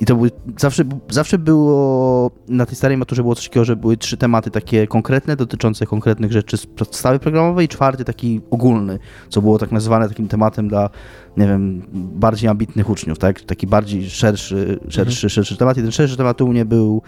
i 0.00 0.04
to 0.04 0.16
były, 0.16 0.30
zawsze, 0.56 0.84
zawsze 1.10 1.38
było, 1.38 2.30
na 2.48 2.66
tej 2.66 2.76
starej 2.76 2.96
maturze 2.96 3.22
było 3.22 3.34
coś 3.34 3.48
takiego, 3.48 3.64
że 3.64 3.76
były 3.76 3.96
trzy 3.96 4.16
tematy 4.16 4.50
takie 4.50 4.86
konkretne, 4.86 5.36
dotyczące 5.36 5.86
konkretnych 5.86 6.32
rzeczy 6.32 6.56
z 6.56 6.66
podstawy 6.66 7.18
programowej 7.18 7.66
i 7.66 7.68
czwarty 7.68 8.04
taki 8.04 8.40
ogólny, 8.50 8.98
co 9.28 9.42
było 9.42 9.58
tak 9.58 9.72
nazywane 9.72 10.08
takim 10.08 10.28
tematem 10.28 10.68
dla, 10.68 10.90
nie 11.38 11.46
wiem, 11.46 11.82
bardziej 11.92 12.48
ambitnych 12.48 12.90
uczniów, 12.90 13.18
tak? 13.18 13.40
Taki 13.40 13.66
bardziej 13.66 14.10
szerszy, 14.10 14.78
szerszy, 14.88 15.26
mhm. 15.26 15.30
szerszy 15.30 15.56
temat. 15.56 15.78
I 15.78 15.82
ten 15.82 15.92
szerszy 15.92 16.16
temat 16.16 16.40
u 16.40 16.48
mnie 16.48 16.64
był, 16.64 17.02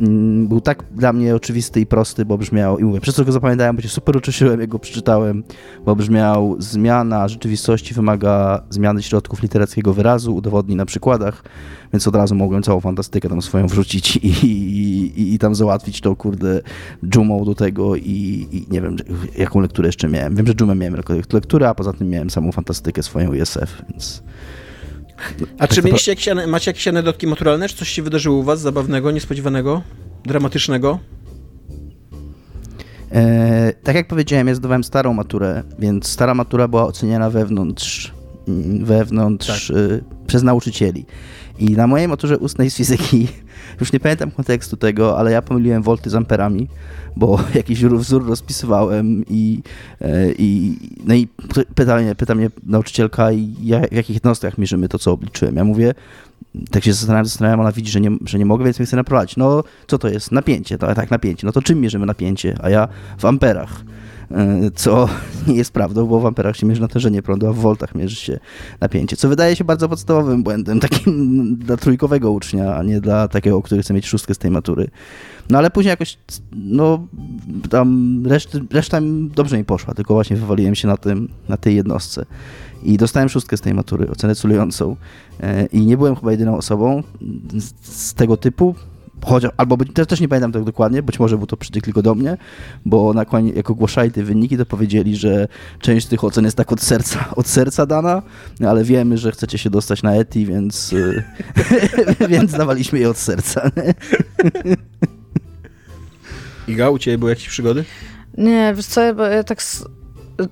mm, 0.00 0.48
był 0.48 0.60
tak 0.60 0.84
dla 0.94 1.12
mnie 1.12 1.34
oczywisty 1.34 1.80
i 1.80 1.86
prosty, 1.86 2.24
bo 2.24 2.38
brzmiał, 2.38 2.78
i 2.78 2.84
mówię, 2.84 3.00
przez 3.00 3.14
co 3.14 3.24
go 3.24 3.32
zapamiętałem, 3.32 3.76
bo 3.76 3.82
się 3.82 3.88
super 3.88 4.16
uczyłem, 4.16 4.60
jak 4.60 4.68
go 4.68 4.78
przeczytałem, 4.78 5.44
bo 5.84 5.96
brzmiał, 5.96 6.56
zmiana 6.58 7.28
rzeczywistości 7.28 7.94
wymaga 7.94 8.62
zmiany 8.70 9.02
środków 9.02 9.42
literackiego 9.42 9.94
wyrazu, 9.94 10.34
udowodni 10.34 10.76
na 10.76 10.86
przykładach, 10.86 11.42
więc 11.92 12.08
od 12.08 12.16
razu 12.16 12.34
mogłem 12.34 12.62
całą 12.62 12.80
fantastykę 12.80 13.28
tam 13.28 13.42
swoją 13.42 13.66
wrzucić 13.66 14.16
i, 14.16 14.46
i, 14.46 15.34
i 15.34 15.38
tam 15.38 15.54
załatwić 15.54 16.00
to, 16.00 16.16
kurde, 16.16 16.60
Jumą 17.14 17.44
do 17.44 17.54
tego 17.54 17.96
i, 17.96 18.48
i, 18.52 18.66
nie 18.70 18.80
wiem, 18.80 18.96
jaką 19.38 19.60
lekturę 19.60 19.88
jeszcze 19.88 20.08
miałem. 20.08 20.34
Wiem, 20.34 20.46
że 20.46 20.54
Jumę 20.60 20.74
miałem 20.74 20.96
lekturę, 21.32 21.68
a 21.68 21.74
poza 21.74 21.92
tym 21.92 22.08
miałem 22.08 22.30
samą 22.30 22.52
fantastykę 22.52 23.02
swoją 23.02 23.32
ISF, 23.32 23.73
więc... 23.90 24.22
A 25.58 25.68
czy 25.68 25.82
mieliście 25.82 26.12
jakieś, 26.12 26.28
macie 26.46 26.70
jakieś 26.70 26.88
anegdotki 26.88 27.26
maturalne? 27.26 27.68
Czy 27.68 27.76
coś 27.76 27.88
się 27.88 28.02
wydarzyło 28.02 28.36
u 28.36 28.42
was 28.42 28.60
zabawnego, 28.60 29.10
niespodziewanego, 29.10 29.82
dramatycznego? 30.24 30.98
E, 33.12 33.72
tak 33.82 33.96
jak 33.96 34.08
powiedziałem, 34.08 34.48
ja 34.48 34.54
zdawałem 34.54 34.84
starą 34.84 35.14
maturę, 35.14 35.62
więc 35.78 36.06
stara 36.06 36.34
matura 36.34 36.68
była 36.68 36.84
oceniana 36.84 37.30
wewnątrz, 37.30 38.14
wewnątrz 38.80 39.68
tak. 39.68 39.76
y, 39.76 40.04
przez 40.26 40.42
nauczycieli. 40.42 41.06
I 41.58 41.70
na 41.70 41.86
mojej 41.86 42.08
maturze 42.08 42.38
ustnej 42.38 42.70
z 42.70 42.76
fizyki, 42.76 43.28
już 43.80 43.92
nie 43.92 44.00
pamiętam 44.00 44.30
kontekstu 44.30 44.76
tego, 44.76 45.18
ale 45.18 45.32
ja 45.32 45.42
pomyliłem 45.42 45.82
volty 45.82 46.10
z 46.10 46.14
amperami, 46.14 46.68
bo 47.16 47.40
jakiś 47.54 47.84
wzór 47.84 48.26
rozpisywałem 48.26 49.24
i, 49.28 49.62
e, 50.00 50.32
i, 50.38 50.78
no 51.04 51.14
i 51.14 51.28
pyta 51.74 51.96
mnie, 51.96 52.14
pyta 52.14 52.34
mnie 52.34 52.50
nauczycielka, 52.66 53.28
jak, 53.62 53.90
w 53.90 53.94
jakich 53.94 54.16
jednostkach 54.16 54.58
mierzymy 54.58 54.88
to, 54.88 54.98
co 54.98 55.12
obliczyłem. 55.12 55.56
Ja 55.56 55.64
mówię, 55.64 55.94
tak 56.70 56.84
się 56.84 56.92
zastanawiam, 56.92 57.24
zastanawiam 57.24 57.60
ona 57.60 57.72
widzi, 57.72 57.90
że 57.92 58.00
nie, 58.00 58.10
że 58.26 58.38
nie 58.38 58.46
mogę, 58.46 58.64
więc 58.64 58.78
mnie 58.78 58.86
chce 58.86 58.96
naprowadzić. 58.96 59.36
No, 59.36 59.64
co 59.86 59.98
to 59.98 60.08
jest? 60.08 60.32
Napięcie, 60.32 60.78
to, 60.78 60.94
tak, 60.94 61.10
napięcie. 61.10 61.46
No 61.46 61.52
to 61.52 61.62
czym 61.62 61.80
mierzymy 61.80 62.06
napięcie? 62.06 62.56
A 62.62 62.70
ja 62.70 62.88
w 63.18 63.24
amperach. 63.24 63.84
E, 64.30 64.70
co 64.74 65.08
nie 65.46 65.54
jest 65.54 65.72
prawdą, 65.72 66.06
bo 66.06 66.20
w 66.20 66.26
amperach 66.26 66.56
się 66.56 66.66
mierzy 66.66 66.80
natężenie 66.80 67.22
prądu, 67.22 67.46
a 67.46 67.52
w 67.52 67.56
voltach 67.56 67.94
mierzy 67.94 68.16
się 68.16 68.38
napięcie, 68.80 69.16
co 69.16 69.28
wydaje 69.28 69.56
się 69.56 69.64
bardzo 69.64 69.88
podstawowym 69.88 70.42
błędem, 70.42 70.80
takim 70.80 71.34
dla 71.66 71.76
trójkowego 71.76 72.30
ucznia, 72.30 72.76
a 72.76 72.82
nie 72.82 73.00
dla 73.00 73.28
takiego, 73.28 73.62
który 73.62 73.82
chce 73.82 73.94
mieć 73.94 74.06
szóstkę 74.06 74.34
z 74.34 74.38
tej 74.38 74.50
matury. 74.50 74.90
No 75.50 75.58
ale 75.58 75.70
później 75.70 75.90
jakoś, 75.90 76.18
no 76.52 77.06
tam 77.70 78.20
reszta, 78.26 78.58
reszta 78.70 79.00
dobrze 79.34 79.58
mi 79.58 79.64
poszła, 79.64 79.94
tylko 79.94 80.14
właśnie 80.14 80.36
wywaliłem 80.36 80.74
się 80.74 80.88
na, 80.88 80.96
tym, 80.96 81.28
na 81.48 81.56
tej 81.56 81.76
jednostce. 81.76 82.26
I 82.82 82.96
dostałem 82.96 83.28
szóstkę 83.28 83.56
z 83.56 83.60
tej 83.60 83.74
matury, 83.74 84.10
ocenę 84.10 84.34
culującą. 84.34 84.96
E, 85.40 85.66
I 85.66 85.86
nie 85.86 85.96
byłem 85.96 86.16
chyba 86.16 86.30
jedyną 86.30 86.56
osobą 86.56 87.02
z 87.82 88.14
tego 88.14 88.36
typu, 88.36 88.74
chociaż, 89.24 89.50
albo 89.56 89.76
być, 89.76 89.92
też 90.08 90.20
nie 90.20 90.28
pamiętam 90.28 90.52
tak 90.52 90.64
dokładnie, 90.64 91.02
być 91.02 91.18
może 91.18 91.38
był 91.38 91.46
to 91.46 91.56
przytyk 91.56 91.84
tylko 91.84 92.02
do 92.02 92.14
mnie, 92.14 92.36
bo 92.84 93.12
na 93.12 93.24
koniec, 93.24 93.56
jak 93.56 93.70
ogłaszali 93.70 94.12
te 94.12 94.22
wyniki, 94.22 94.56
to 94.56 94.66
powiedzieli, 94.66 95.16
że 95.16 95.48
część 95.80 96.06
tych 96.06 96.24
ocen 96.24 96.44
jest 96.44 96.56
tak 96.56 96.72
od 96.72 96.80
serca, 96.80 97.24
od 97.36 97.46
serca 97.46 97.86
dana, 97.86 98.22
ale 98.68 98.84
wiemy, 98.84 99.18
że 99.18 99.32
chcecie 99.32 99.58
się 99.58 99.70
dostać 99.70 100.02
na 100.02 100.14
ETI, 100.14 100.46
więc, 100.46 100.92
y, 100.92 101.24
więc 102.30 102.52
dawaliśmy 102.52 102.98
je 102.98 103.10
od 103.10 103.16
serca. 103.18 103.70
Iga, 106.68 106.90
u 106.90 106.98
Ciebie 106.98 107.18
były 107.18 107.30
jakieś 107.30 107.48
przygody? 107.48 107.84
Nie, 108.38 108.72
wiesz 108.76 108.86
co, 108.86 109.14
bo 109.14 109.22
ja 109.22 109.44
tak... 109.44 109.58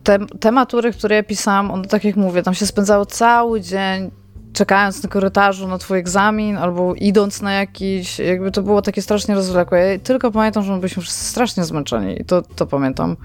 Te, 0.03 0.19
te 0.41 0.53
matury, 0.53 0.93
które 0.93 1.17
ja 1.17 1.23
pisałam, 1.23 1.71
one 1.71 1.85
tak 1.85 2.05
jak 2.05 2.17
mówię, 2.17 2.43
tam 2.43 2.55
się 2.55 2.67
spędzało 2.67 3.07
cały 3.07 3.61
dzień, 3.61 4.11
czekając 4.53 5.03
na 5.03 5.09
korytarzu 5.09 5.69
na 5.69 5.79
twój 5.79 5.99
egzamin, 5.99 6.57
albo 6.57 6.95
idąc 6.95 7.43
na 7.43 7.53
jakiś, 7.53 8.19
jakby 8.19 8.51
to 8.51 8.63
było 8.63 8.83
takie 8.83 9.03
strasznie 9.03 9.35
rozwlekłe. 9.35 9.93
Ja 9.93 9.99
tylko 9.99 10.31
pamiętam, 10.31 10.63
że 10.63 10.77
byliśmy 10.77 11.03
wszyscy 11.03 11.25
strasznie 11.25 11.65
zmęczeni 11.65 12.23
i 12.23 12.25
to, 12.25 12.43
to 12.43 12.67
pamiętam. 12.67 13.17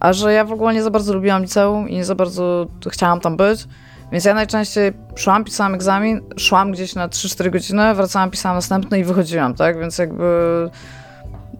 A 0.00 0.12
że 0.12 0.32
ja 0.32 0.44
w 0.44 0.52
ogóle 0.52 0.74
nie 0.74 0.82
za 0.82 0.90
bardzo 0.90 1.14
lubiłam 1.14 1.42
liceum 1.42 1.88
i 1.88 1.94
nie 1.94 2.04
za 2.04 2.14
bardzo 2.14 2.66
chciałam 2.90 3.20
tam 3.20 3.36
być, 3.36 3.66
więc 4.12 4.24
ja 4.24 4.34
najczęściej 4.34 4.92
szłam, 5.16 5.44
pisałam 5.44 5.74
egzamin, 5.74 6.20
szłam 6.36 6.72
gdzieś 6.72 6.94
na 6.94 7.08
3-4 7.08 7.50
godziny, 7.50 7.94
wracałam, 7.94 8.30
pisałam 8.30 8.56
następny 8.56 8.98
i 8.98 9.04
wychodziłam, 9.04 9.54
tak? 9.54 9.78
Więc 9.80 9.98
jakby 9.98 10.24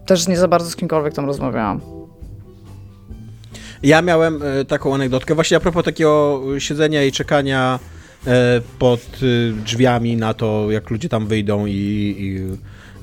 też 0.05 0.27
nie 0.27 0.37
za 0.37 0.47
bardzo 0.47 0.69
z 0.69 0.75
kimkolwiek 0.75 1.13
tam 1.13 1.25
rozmawiałam. 1.25 1.81
Ja 3.83 4.01
miałem 4.01 4.43
e, 4.43 4.65
taką 4.65 4.95
anegdotkę, 4.95 5.35
właśnie 5.35 5.57
a 5.57 5.59
propos 5.59 5.85
takiego 5.85 6.41
siedzenia 6.57 7.03
i 7.03 7.11
czekania 7.11 7.79
pod 8.79 9.23
y, 9.23 9.53
drzwiami 9.65 10.17
na 10.17 10.33
to, 10.33 10.71
jak 10.71 10.89
ludzie 10.89 11.09
tam 11.09 11.27
wyjdą 11.27 11.65
i, 11.65 11.71
i, 11.71 12.41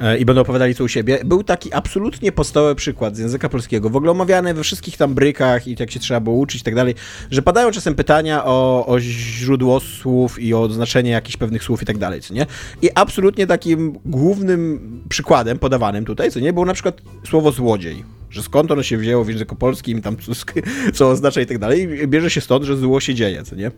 e, 0.05 0.19
i, 0.19 0.25
będą 0.25 0.43
opowiadali 0.43 0.75
co 0.75 0.85
u 0.85 0.89
siebie. 0.89 1.19
Był 1.25 1.45
taki 1.45 1.73
absolutnie 1.73 2.33
podstawowy 2.33 2.75
przykład 2.75 3.17
z 3.17 3.19
języka 3.19 3.49
polskiego, 3.49 3.91
w 3.91 3.97
ogóle 3.97 4.13
omawiany 4.13 4.55
we 4.55 4.63
wszystkich 4.63 4.97
tam 4.97 5.15
brykach 5.15 5.67
i 5.67 5.77
jak 5.79 5.91
się 5.91 6.01
trzeba 6.01 6.21
było 6.21 6.37
uczyć 6.37 6.61
i 6.61 6.65
tak 6.65 6.75
dalej, 6.75 6.95
że 7.31 7.43
padają 7.43 7.71
czasem 7.71 7.95
pytania 7.95 8.45
o, 8.45 8.87
o 8.87 9.01
źródło 9.01 9.81
słów 9.81 10.39
i 10.39 10.55
o 10.55 10.69
znaczenie 10.69 11.11
jakichś 11.11 11.37
pewnych 11.37 11.65
słów 11.65 11.83
i 11.83 11.87
tak 11.87 11.99
dalej, 11.99 12.21
co 12.21 12.35
nie? 12.35 12.47
I 12.83 12.91
absolutnie 12.95 13.47
takim 13.47 13.99
głównym 14.05 15.03
przykładem 15.09 15.59
podawanym 15.59 16.05
tutaj, 16.05 16.31
co 16.31 16.41
nie, 16.41 16.53
było 16.53 16.67
na 16.67 16.75
przykład 16.75 17.03
słowo 17.29 17.53
złodziej 17.53 18.05
że 18.31 18.43
skąd 18.43 18.71
ono 18.71 18.83
się 18.83 18.97
wzięło 18.97 19.25
w 19.25 19.29
języku 19.29 19.57
polskim, 19.57 20.03
tam 20.03 20.17
co, 20.17 20.33
co 20.97 21.11
oznacza 21.11 21.41
i 21.41 21.47
tak 21.47 21.59
dalej. 21.59 22.09
Bierze 22.09 22.31
się 22.31 22.41
stąd, 22.41 22.65
że 22.65 22.77
zło 22.77 23.01
się 23.01 23.15
dzieje, 23.15 23.43
co 23.43 23.57
nie? 23.57 23.71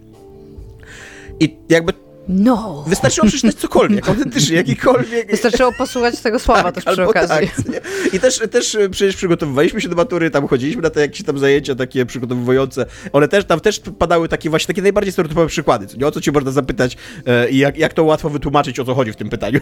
I 1.41 1.57
jakby 1.69 1.93
no. 2.29 2.85
Wystarczyło 2.87 3.27
przeczytać 3.27 3.55
cokolwiek, 3.55 4.09
autentycznie, 4.09 4.57
jakikolwiek. 4.57 5.31
Wystarczyło 5.31 5.73
posłuchać 5.73 6.21
tego 6.21 6.39
słowa 6.39 6.63
tak, 6.63 6.75
też 6.75 6.85
przy 6.85 7.05
okazji. 7.05 7.49
Tak, 7.49 7.83
I 8.13 8.21
też, 8.21 8.41
też 8.51 8.77
przecież 8.91 9.17
przygotowywaliśmy 9.17 9.81
się 9.81 9.89
do 9.89 9.97
matury, 9.97 10.31
tam 10.31 10.49
chodziliśmy 10.49 10.83
na 10.83 10.91
te 10.91 11.01
jakieś 11.01 11.23
tam 11.23 11.39
zajęcia 11.39 11.75
takie 11.75 12.07
przygotowujące. 12.07 12.87
One 13.13 13.29
też, 13.29 13.45
tam 13.45 13.61
też 13.61 13.81
padały 13.99 14.29
takie 14.29 14.51
właśnie 14.51 14.67
takie 14.67 14.83
najbardziej 14.83 15.13
stereotypowe 15.13 15.47
przykłady, 15.47 15.87
co 15.87 15.97
nie? 15.97 16.07
O 16.07 16.11
co 16.11 16.21
ci 16.21 16.33
można 16.33 16.51
zapytać 16.51 16.97
e, 17.27 17.51
i 17.51 17.59
jak, 17.59 17.79
jak 17.79 17.93
to 17.93 18.05
łatwo 18.05 18.31
wytłumaczyć, 18.31 18.81
o 18.81 18.85
co 18.85 18.95
chodzi 18.95 19.13
w 19.13 19.17
tym 19.17 19.29
pytaniu, 19.29 19.61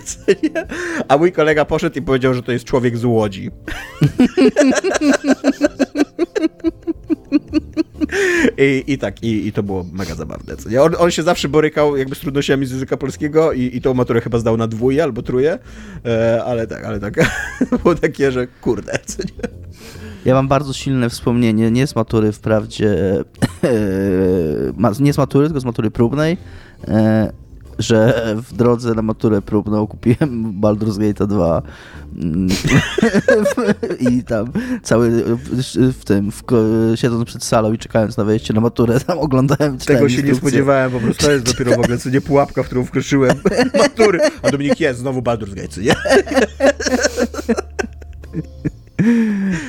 A 1.09 1.19
mój 1.19 1.33
kolega 1.33 1.65
poszedł 1.65 1.99
i 1.99 2.03
powiedział, 2.03 2.35
że 2.35 2.43
to 2.43 2.53
jest 2.53 2.65
człowiek 2.65 2.97
z 2.97 3.05
Łodzi. 3.05 3.51
I, 8.59 8.85
I 8.87 8.99
tak, 8.99 9.23
i, 9.23 9.47
i 9.47 9.53
to 9.53 9.63
było 9.63 9.87
mega 9.93 10.15
zabawne. 10.15 10.57
Co? 10.57 10.83
On, 10.83 10.93
on 10.99 11.11
się 11.11 11.23
zawsze 11.23 11.49
borykał 11.49 11.97
jakby 11.97 12.15
z 12.15 12.19
trudnościami 12.19 12.67
z 12.67 12.71
języka 12.71 12.97
polskiego 12.97 13.53
i, 13.53 13.77
i 13.77 13.81
tą 13.81 13.95
maturę 13.95 14.21
chyba 14.21 14.39
zdał 14.39 14.57
na 14.57 14.67
dwóje 14.67 15.03
albo 15.03 15.23
truje, 15.23 15.59
e, 16.05 16.45
ale 16.45 16.67
tak, 16.67 16.85
ale 16.85 17.01
tak, 17.01 17.15
było 17.83 17.95
takie, 17.95 18.33
że 18.33 18.47
kurde, 18.47 18.99
co 19.07 19.23
nie? 19.23 19.63
Ja 20.25 20.35
mam 20.35 20.49
bardzo 20.49 20.73
silne 20.73 21.11
wspomnienie, 21.11 21.71
nie 21.71 21.87
z 21.87 21.97
matury 21.97 22.33
wprawdzie, 22.33 22.97
nie 25.01 25.13
z 25.13 25.19
matury, 25.19 25.47
tylko 25.47 25.61
z 25.61 25.65
matury 25.65 25.91
próbnej, 25.91 26.37
e, 26.89 27.33
że 27.83 28.35
w 28.37 28.57
drodze 28.57 28.95
na 28.95 29.03
maturę 29.03 29.43
próbną 29.43 29.87
kupiłem 29.87 30.61
Baldur's 30.61 30.99
Gate 30.99 31.27
2 31.27 31.63
mm. 32.17 32.49
i 34.11 34.25
tam 34.25 34.53
cały 34.83 35.25
w 35.73 36.05
tym, 36.05 36.33
w, 36.33 36.43
siedząc 36.95 37.25
przed 37.25 37.45
salą 37.45 37.73
i 37.73 37.79
czekając 37.79 38.17
na 38.17 38.25
wejście 38.25 38.55
na 38.55 38.61
maturę, 38.61 39.01
tam 39.01 39.19
oglądałem 39.19 39.79
Tego 39.79 40.09
się 40.09 40.23
nie 40.23 40.35
spodziewałem, 40.35 40.93
po 40.93 41.01
prostu 41.01 41.27
to 41.27 41.33
jest 41.33 41.45
dopiero 41.45 41.77
w 41.77 41.79
ogóle 41.79 41.99
co 41.99 42.11
nie 42.11 42.21
pułapka, 42.21 42.63
w 42.63 42.67
którą 42.67 42.85
wkroczyłem 42.85 43.37
matury, 43.79 44.19
a 44.43 44.51
Dominik 44.51 44.81
jest, 44.81 45.01
znowu 45.01 45.21
Baldur's 45.21 45.55
Gate, 45.55 45.81
nie? 45.81 45.95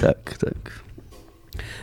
tak, 0.02 0.38
tak. 0.38 0.83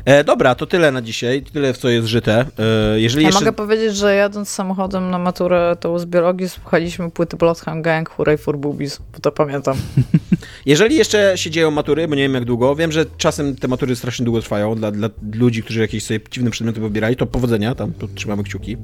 E, 0.04 0.24
dobra, 0.24 0.54
to 0.54 0.66
tyle 0.66 0.92
na 0.92 1.02
dzisiaj, 1.02 1.42
tyle 1.42 1.72
w 1.72 1.78
co 1.78 1.88
jest 1.88 2.08
żyte. 2.08 2.46
E, 2.94 3.00
jeżeli 3.00 3.22
Ja 3.22 3.28
jeszcze... 3.28 3.44
mogę 3.44 3.52
powiedzieć, 3.52 3.96
że 3.96 4.14
jadąc 4.14 4.48
samochodem 4.48 5.10
na 5.10 5.18
maturę 5.18 5.76
to 5.80 5.98
z 5.98 6.06
biologii 6.06 6.48
słuchaliśmy 6.48 7.10
płyty 7.10 7.36
Bloodhound 7.36 7.84
Gang, 7.84 8.08
Hooray 8.08 8.38
for 8.38 8.58
Boobies, 8.58 9.00
bo 9.12 9.20
to 9.20 9.32
pamiętam. 9.32 9.76
Jeżeli 10.66 10.96
jeszcze 10.96 11.38
się 11.38 11.50
dzieją 11.50 11.70
matury, 11.70 12.08
bo 12.08 12.14
nie 12.14 12.22
wiem 12.22 12.34
jak 12.34 12.44
długo, 12.44 12.76
wiem, 12.76 12.92
że 12.92 13.06
czasem 13.18 13.56
te 13.56 13.68
matury 13.68 13.96
strasznie 13.96 14.24
długo 14.24 14.40
trwają 14.40 14.74
dla, 14.74 14.90
dla 14.90 15.08
ludzi, 15.32 15.62
którzy 15.62 15.80
jakieś 15.80 16.04
sobie 16.04 16.20
dziwne 16.30 16.50
przedmioty 16.50 16.80
pobierali, 16.80 17.16
to 17.16 17.26
powodzenia, 17.26 17.74
tam 17.74 17.92
tu 17.92 18.08
trzymamy 18.08 18.44
kciuki. 18.44 18.76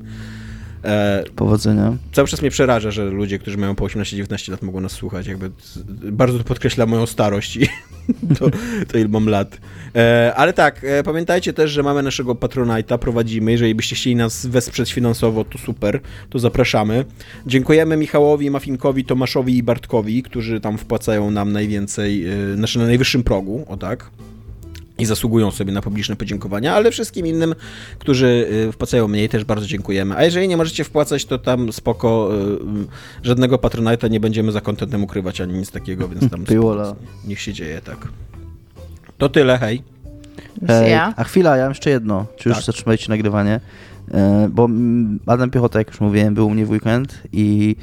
E, 0.84 1.24
Powodzenia. 1.36 1.96
cały 2.12 2.28
czas 2.28 2.42
mnie 2.42 2.50
przeraża, 2.50 2.90
że 2.90 3.04
ludzie, 3.04 3.38
którzy 3.38 3.58
mają 3.58 3.74
po 3.74 3.84
18-19 3.84 4.50
lat 4.50 4.62
mogą 4.62 4.80
nas 4.80 4.92
słuchać, 4.92 5.26
jakby 5.26 5.50
bardzo 6.12 6.38
to 6.38 6.44
podkreśla 6.44 6.86
moją 6.86 7.06
starość 7.06 7.56
i 7.56 7.68
to, 8.38 8.50
to 8.88 8.98
ile 8.98 9.08
mam 9.08 9.28
lat. 9.28 9.60
E, 9.94 10.32
ale 10.36 10.52
tak, 10.52 10.84
e, 10.84 11.02
pamiętajcie 11.02 11.52
też, 11.52 11.70
że 11.70 11.82
mamy 11.82 12.02
naszego 12.02 12.34
Patronite'a, 12.34 12.98
prowadzimy, 12.98 13.52
jeżeli 13.52 13.74
byście 13.74 13.96
chcieli 13.96 14.16
nas 14.16 14.46
wesprzeć 14.46 14.92
finansowo, 14.92 15.44
to 15.44 15.58
super, 15.58 16.00
to 16.30 16.38
zapraszamy. 16.38 17.04
Dziękujemy 17.46 17.96
Michałowi, 17.96 18.50
Mafinkowi, 18.50 19.04
Tomaszowi 19.04 19.56
i 19.56 19.62
Bartkowi, 19.62 20.22
którzy 20.22 20.60
tam 20.60 20.78
wpłacają 20.78 21.30
nam 21.30 21.52
najwięcej, 21.52 22.26
e, 22.26 22.56
znaczy 22.56 22.78
na 22.78 22.86
najwyższym 22.86 23.22
progu, 23.22 23.64
o 23.68 23.76
tak 23.76 24.10
i 24.98 25.06
zasługują 25.06 25.50
sobie 25.50 25.72
na 25.72 25.82
publiczne 25.82 26.16
podziękowania, 26.16 26.74
ale 26.74 26.90
wszystkim 26.90 27.26
innym, 27.26 27.54
którzy 27.98 28.48
y, 28.68 28.72
wpłacają 28.72 29.08
mniej, 29.08 29.28
też 29.28 29.44
bardzo 29.44 29.66
dziękujemy. 29.66 30.16
A 30.16 30.24
jeżeli 30.24 30.48
nie 30.48 30.56
możecie 30.56 30.84
wpłacać, 30.84 31.24
to 31.24 31.38
tam 31.38 31.72
spoko, 31.72 32.30
y, 32.34 32.82
y, 33.22 33.26
żadnego 33.26 33.56
Patronite'a 33.56 34.10
nie 34.10 34.20
będziemy 34.20 34.52
za 34.52 34.60
kontentem 34.60 35.04
ukrywać, 35.04 35.40
ani 35.40 35.54
nic 35.54 35.70
takiego, 35.70 36.08
więc 36.08 36.30
tam 36.30 36.46
spoko, 36.46 36.96
niech 37.24 37.40
się 37.40 37.52
dzieje, 37.52 37.80
tak. 37.80 38.08
To 39.18 39.28
tyle, 39.28 39.58
hej. 39.58 39.82
A 41.16 41.24
chwila, 41.24 41.56
ja 41.56 41.62
mam 41.62 41.70
jeszcze 41.70 41.90
jedno. 41.90 42.26
Czy 42.36 42.48
już 42.48 42.58
Tak. 42.58 42.66
zatrzymaliście 42.66 43.08
nagrywanie? 43.08 43.60
E, 44.14 44.48
Bo 44.52 44.68
Adam 45.26 45.50
Piechota, 45.50 45.78
jak 45.78 45.88
już 45.88 46.00
mówiłem, 46.00 46.34
był 46.34 46.46
u 46.46 46.50
mnie 46.50 46.66
w 46.66 46.70
weekend 46.70 47.22
i 47.32 47.76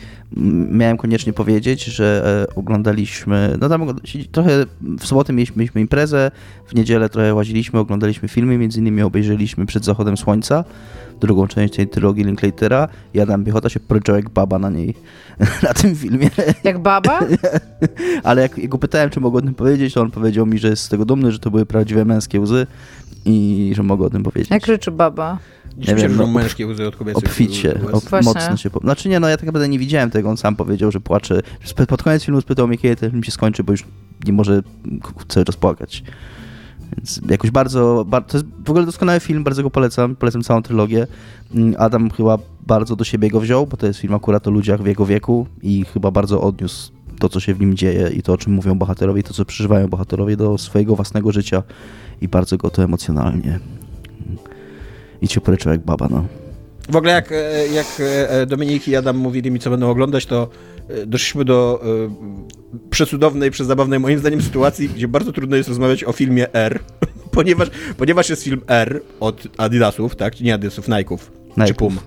miałem 0.71 0.97
koniecznie 0.97 1.33
powiedzieć, 1.33 1.83
że 1.83 2.45
e, 2.51 2.55
oglądaliśmy, 2.55 3.57
no 3.61 3.69
tam 3.69 3.87
trochę 4.31 4.65
w 4.99 5.05
sobotę 5.05 5.33
mieliśmy, 5.33 5.57
mieliśmy 5.57 5.81
imprezę, 5.81 6.31
w 6.67 6.75
niedzielę 6.75 7.09
trochę 7.09 7.33
łaziliśmy, 7.33 7.79
oglądaliśmy 7.79 8.27
filmy, 8.27 8.57
między 8.57 8.79
innymi 8.79 9.01
obejrzeliśmy 9.01 9.65
Przed 9.65 9.85
zachodem 9.85 10.17
słońca, 10.17 10.63
drugą 11.19 11.47
część 11.47 11.75
tej 11.75 11.87
trylogii 11.87 12.23
Linklatera 12.23 12.87
i 13.13 13.19
Adam 13.19 13.43
Piechota 13.43 13.69
się 13.69 13.79
poryczał 13.79 14.15
jak 14.15 14.29
baba 14.29 14.59
na 14.59 14.69
niej, 14.69 14.93
na 15.63 15.73
tym 15.73 15.95
filmie. 15.95 16.29
Jak 16.63 16.79
baba? 16.79 17.19
Ale 18.23 18.41
jak 18.41 18.57
jak 18.57 18.69
go 18.69 18.77
pytałem, 18.77 19.09
czy 19.09 19.19
mogę 19.19 19.37
o 19.37 19.41
tym 19.41 19.53
powiedzieć, 19.53 19.93
to 19.93 20.01
on 20.01 20.11
powiedział 20.11 20.45
mi, 20.45 20.59
że 20.59 20.69
jest 20.69 20.83
z 20.83 20.89
tego 20.89 21.05
dumny, 21.05 21.31
że 21.31 21.39
to 21.39 21.51
były 21.51 21.65
prawdziwe 21.65 22.05
męskie 22.05 22.39
łzy 22.39 22.67
i 23.25 23.71
że 23.75 23.83
mogę 23.83 24.05
o 24.05 24.09
tym 24.09 24.23
powiedzieć. 24.23 24.51
Jak 24.51 24.67
ryczy 24.67 24.91
baba? 24.91 25.37
Nie 25.77 25.95
wiem, 25.95 26.15
no, 26.15 26.27
męskie 26.27 26.67
łzy 26.67 26.87
od 26.87 26.95
kobiecych. 26.95 27.23
Obficie, 27.23 27.79
ob, 27.91 28.03
mocno 28.23 28.57
się... 28.57 28.69
Po... 28.69 28.79
Znaczy 28.79 29.09
nie, 29.09 29.19
no 29.19 29.27
ja 29.27 29.37
tak 29.37 29.45
naprawdę 29.45 29.69
nie 29.69 29.79
widziałem 29.79 30.09
tego, 30.11 30.29
on 30.29 30.37
sam 30.37 30.55
powiedział, 30.55 30.91
że 30.91 30.99
płacze. 30.99 31.41
Pod 31.87 32.03
koniec 32.03 32.23
filmu 32.23 32.41
spytał 32.41 32.67
mnie, 32.67 32.77
kiedy 32.77 32.95
ten 32.95 33.11
film 33.11 33.23
się 33.23 33.31
skończy, 33.31 33.63
bo 33.63 33.71
już 33.71 33.83
nie 34.25 34.33
może 34.33 34.61
cały 35.27 35.45
czas 35.45 35.55
płakać. 35.55 36.03
Więc 36.97 37.21
jakoś 37.29 37.51
bardzo, 37.51 38.05
bardzo... 38.07 38.27
To 38.31 38.37
jest 38.37 38.49
w 38.65 38.69
ogóle 38.69 38.85
doskonały 38.85 39.19
film, 39.19 39.43
bardzo 39.43 39.63
go 39.63 39.69
polecam, 39.69 40.15
polecam 40.15 40.41
całą 40.41 40.61
trylogię. 40.61 41.07
Mm, 41.55 41.75
Adam 41.77 42.09
chyba 42.09 42.37
bardzo 42.67 42.95
do 42.95 43.03
siebie 43.03 43.29
go 43.29 43.39
wziął, 43.39 43.67
bo 43.67 43.77
to 43.77 43.87
jest 43.87 43.99
film 43.99 44.13
akurat 44.13 44.47
o 44.47 44.51
ludziach 44.51 44.81
w 44.81 44.85
jego 44.85 45.05
wieku 45.05 45.47
i 45.61 45.85
chyba 45.85 46.11
bardzo 46.11 46.41
odniósł 46.41 46.91
to, 47.19 47.29
co 47.29 47.39
się 47.39 47.53
w 47.53 47.59
nim 47.59 47.75
dzieje 47.75 48.09
i 48.09 48.23
to, 48.23 48.33
o 48.33 48.37
czym 48.37 48.53
mówią 48.53 48.77
bohaterowie 48.77 49.21
i 49.21 49.23
to, 49.23 49.33
co 49.33 49.45
przeżywają 49.45 49.87
bohaterowie 49.87 50.37
do 50.37 50.57
swojego 50.57 50.95
własnego 50.95 51.31
życia 51.31 51.63
i 52.21 52.27
bardzo 52.27 52.57
go 52.57 52.69
to 52.69 52.83
emocjonalnie. 52.83 53.59
I 55.23 55.27
cię 55.27 55.41
poryczał 55.41 55.71
jak 55.71 55.81
baba, 55.81 56.07
no. 56.11 56.25
W 56.89 56.95
ogóle 56.95 57.11
jak, 57.11 57.31
e, 57.31 57.67
jak 57.67 57.85
e, 57.99 58.45
Dominik 58.45 58.87
i 58.87 58.95
Adam 58.95 59.17
mówili 59.17 59.51
mi, 59.51 59.59
co 59.59 59.69
będą 59.69 59.89
oglądać, 59.89 60.25
to 60.25 60.49
e, 60.89 61.05
doszliśmy 61.05 61.45
do 61.45 61.83
e, 61.83 62.89
przecudownej, 62.89 63.51
przezabawnej 63.51 63.99
moim 63.99 64.19
zdaniem 64.19 64.41
sytuacji, 64.41 64.89
gdzie 64.89 65.07
bardzo 65.07 65.31
trudno 65.31 65.55
jest 65.55 65.69
rozmawiać 65.69 66.03
o 66.03 66.11
filmie 66.11 66.53
R, 66.53 66.79
ponieważ, 67.31 67.69
ponieważ 67.97 68.29
jest 68.29 68.43
film 68.43 68.61
R 68.67 69.01
od 69.19 69.47
Adidasów, 69.57 70.15
tak? 70.15 70.41
Nie 70.41 70.53
Adidasów, 70.53 70.87
Nike'ów. 70.87 71.17
Czy 71.17 71.61
Nike'ów. 71.61 71.75
Pum. 71.75 71.97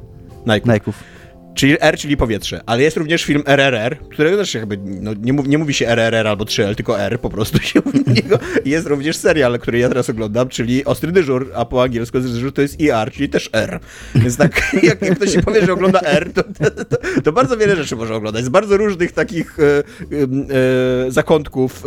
Nike'ów. 0.46 0.66
Najków. 0.66 1.15
Czyli 1.56 1.76
R, 1.80 1.98
czyli 1.98 2.16
powietrze. 2.16 2.60
Ale 2.66 2.82
jest 2.82 2.96
również 2.96 3.24
film 3.24 3.42
RRR, 3.46 3.98
którego 3.98 4.36
też 4.36 4.54
jakby 4.54 4.78
no, 4.84 5.14
nie, 5.14 5.32
mów, 5.32 5.48
nie 5.48 5.58
mówi 5.58 5.74
się 5.74 5.88
RRR 5.88 6.26
albo 6.26 6.44
3L, 6.44 6.74
tylko 6.74 7.00
R 7.00 7.20
po 7.20 7.30
prostu 7.30 7.58
się 7.58 7.80
mówi 7.84 8.00
niego. 8.06 8.38
Jest 8.64 8.86
również 8.86 9.16
serial, 9.16 9.58
który 9.58 9.78
ja 9.78 9.88
teraz 9.88 10.10
oglądam, 10.10 10.48
czyli 10.48 10.84
Ostry 10.84 11.12
Dyżur, 11.12 11.50
a 11.54 11.64
po 11.64 11.82
angielsku 11.82 12.20
Dyżur 12.20 12.52
to 12.52 12.62
jest 12.62 12.80
ER, 12.80 13.12
czyli 13.12 13.28
też 13.28 13.50
R. 13.52 13.80
Więc 14.14 14.36
tak, 14.36 14.52
jak, 14.82 15.02
jak 15.02 15.16
ktoś 15.16 15.32
się 15.32 15.42
powie, 15.42 15.66
że 15.66 15.72
ogląda 15.72 16.00
R, 16.00 16.32
to, 16.32 16.42
to, 16.42 16.84
to, 16.84 16.96
to 17.24 17.32
bardzo 17.32 17.56
wiele 17.56 17.76
rzeczy 17.76 17.96
może 17.96 18.14
oglądać. 18.14 18.44
Z 18.44 18.48
bardzo 18.48 18.76
różnych 18.76 19.12
takich 19.12 19.58
e, 19.60 19.64
e, 21.06 21.10
zakątków 21.10 21.84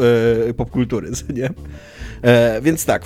e, 0.50 0.54
popkultury, 0.54 1.12
nie? 1.34 1.50
E, 2.22 2.62
więc 2.62 2.86
tak, 2.86 3.04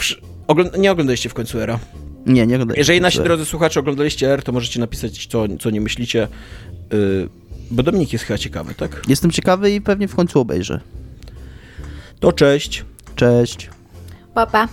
nie 0.78 0.92
oglądaliście 0.92 1.30
w 1.30 1.34
końcu 1.34 1.60
Era. 1.60 1.80
Nie, 2.26 2.48
nie 2.48 2.56
oglądaj. 2.56 2.78
Jeżeli 2.78 3.02
nasi 3.02 3.20
drodzy 3.20 3.46
słuchacze 3.46 3.80
oglądaliście 3.80 4.34
R, 4.34 4.44
to 4.44 4.52
możecie 4.52 4.80
napisać, 4.80 5.28
co, 5.28 5.46
co 5.60 5.70
nie 5.70 5.82
myślicie. 5.82 6.28
Yy, 6.92 7.30
bo 7.72 7.84
Dominik 7.84 8.14
jest 8.14 8.26
chyba 8.26 8.38
ciekawy, 8.38 8.76
tak? 8.76 9.02
Jestem 9.08 9.32
ciekawy 9.32 9.72
i 9.72 9.82
pewnie 9.82 10.08
w 10.08 10.16
końcu 10.16 10.40
obejrzę. 10.40 10.80
To 12.20 12.32
cześć. 12.32 12.86
Cześć. 13.16 13.70
Papa. 14.34 14.68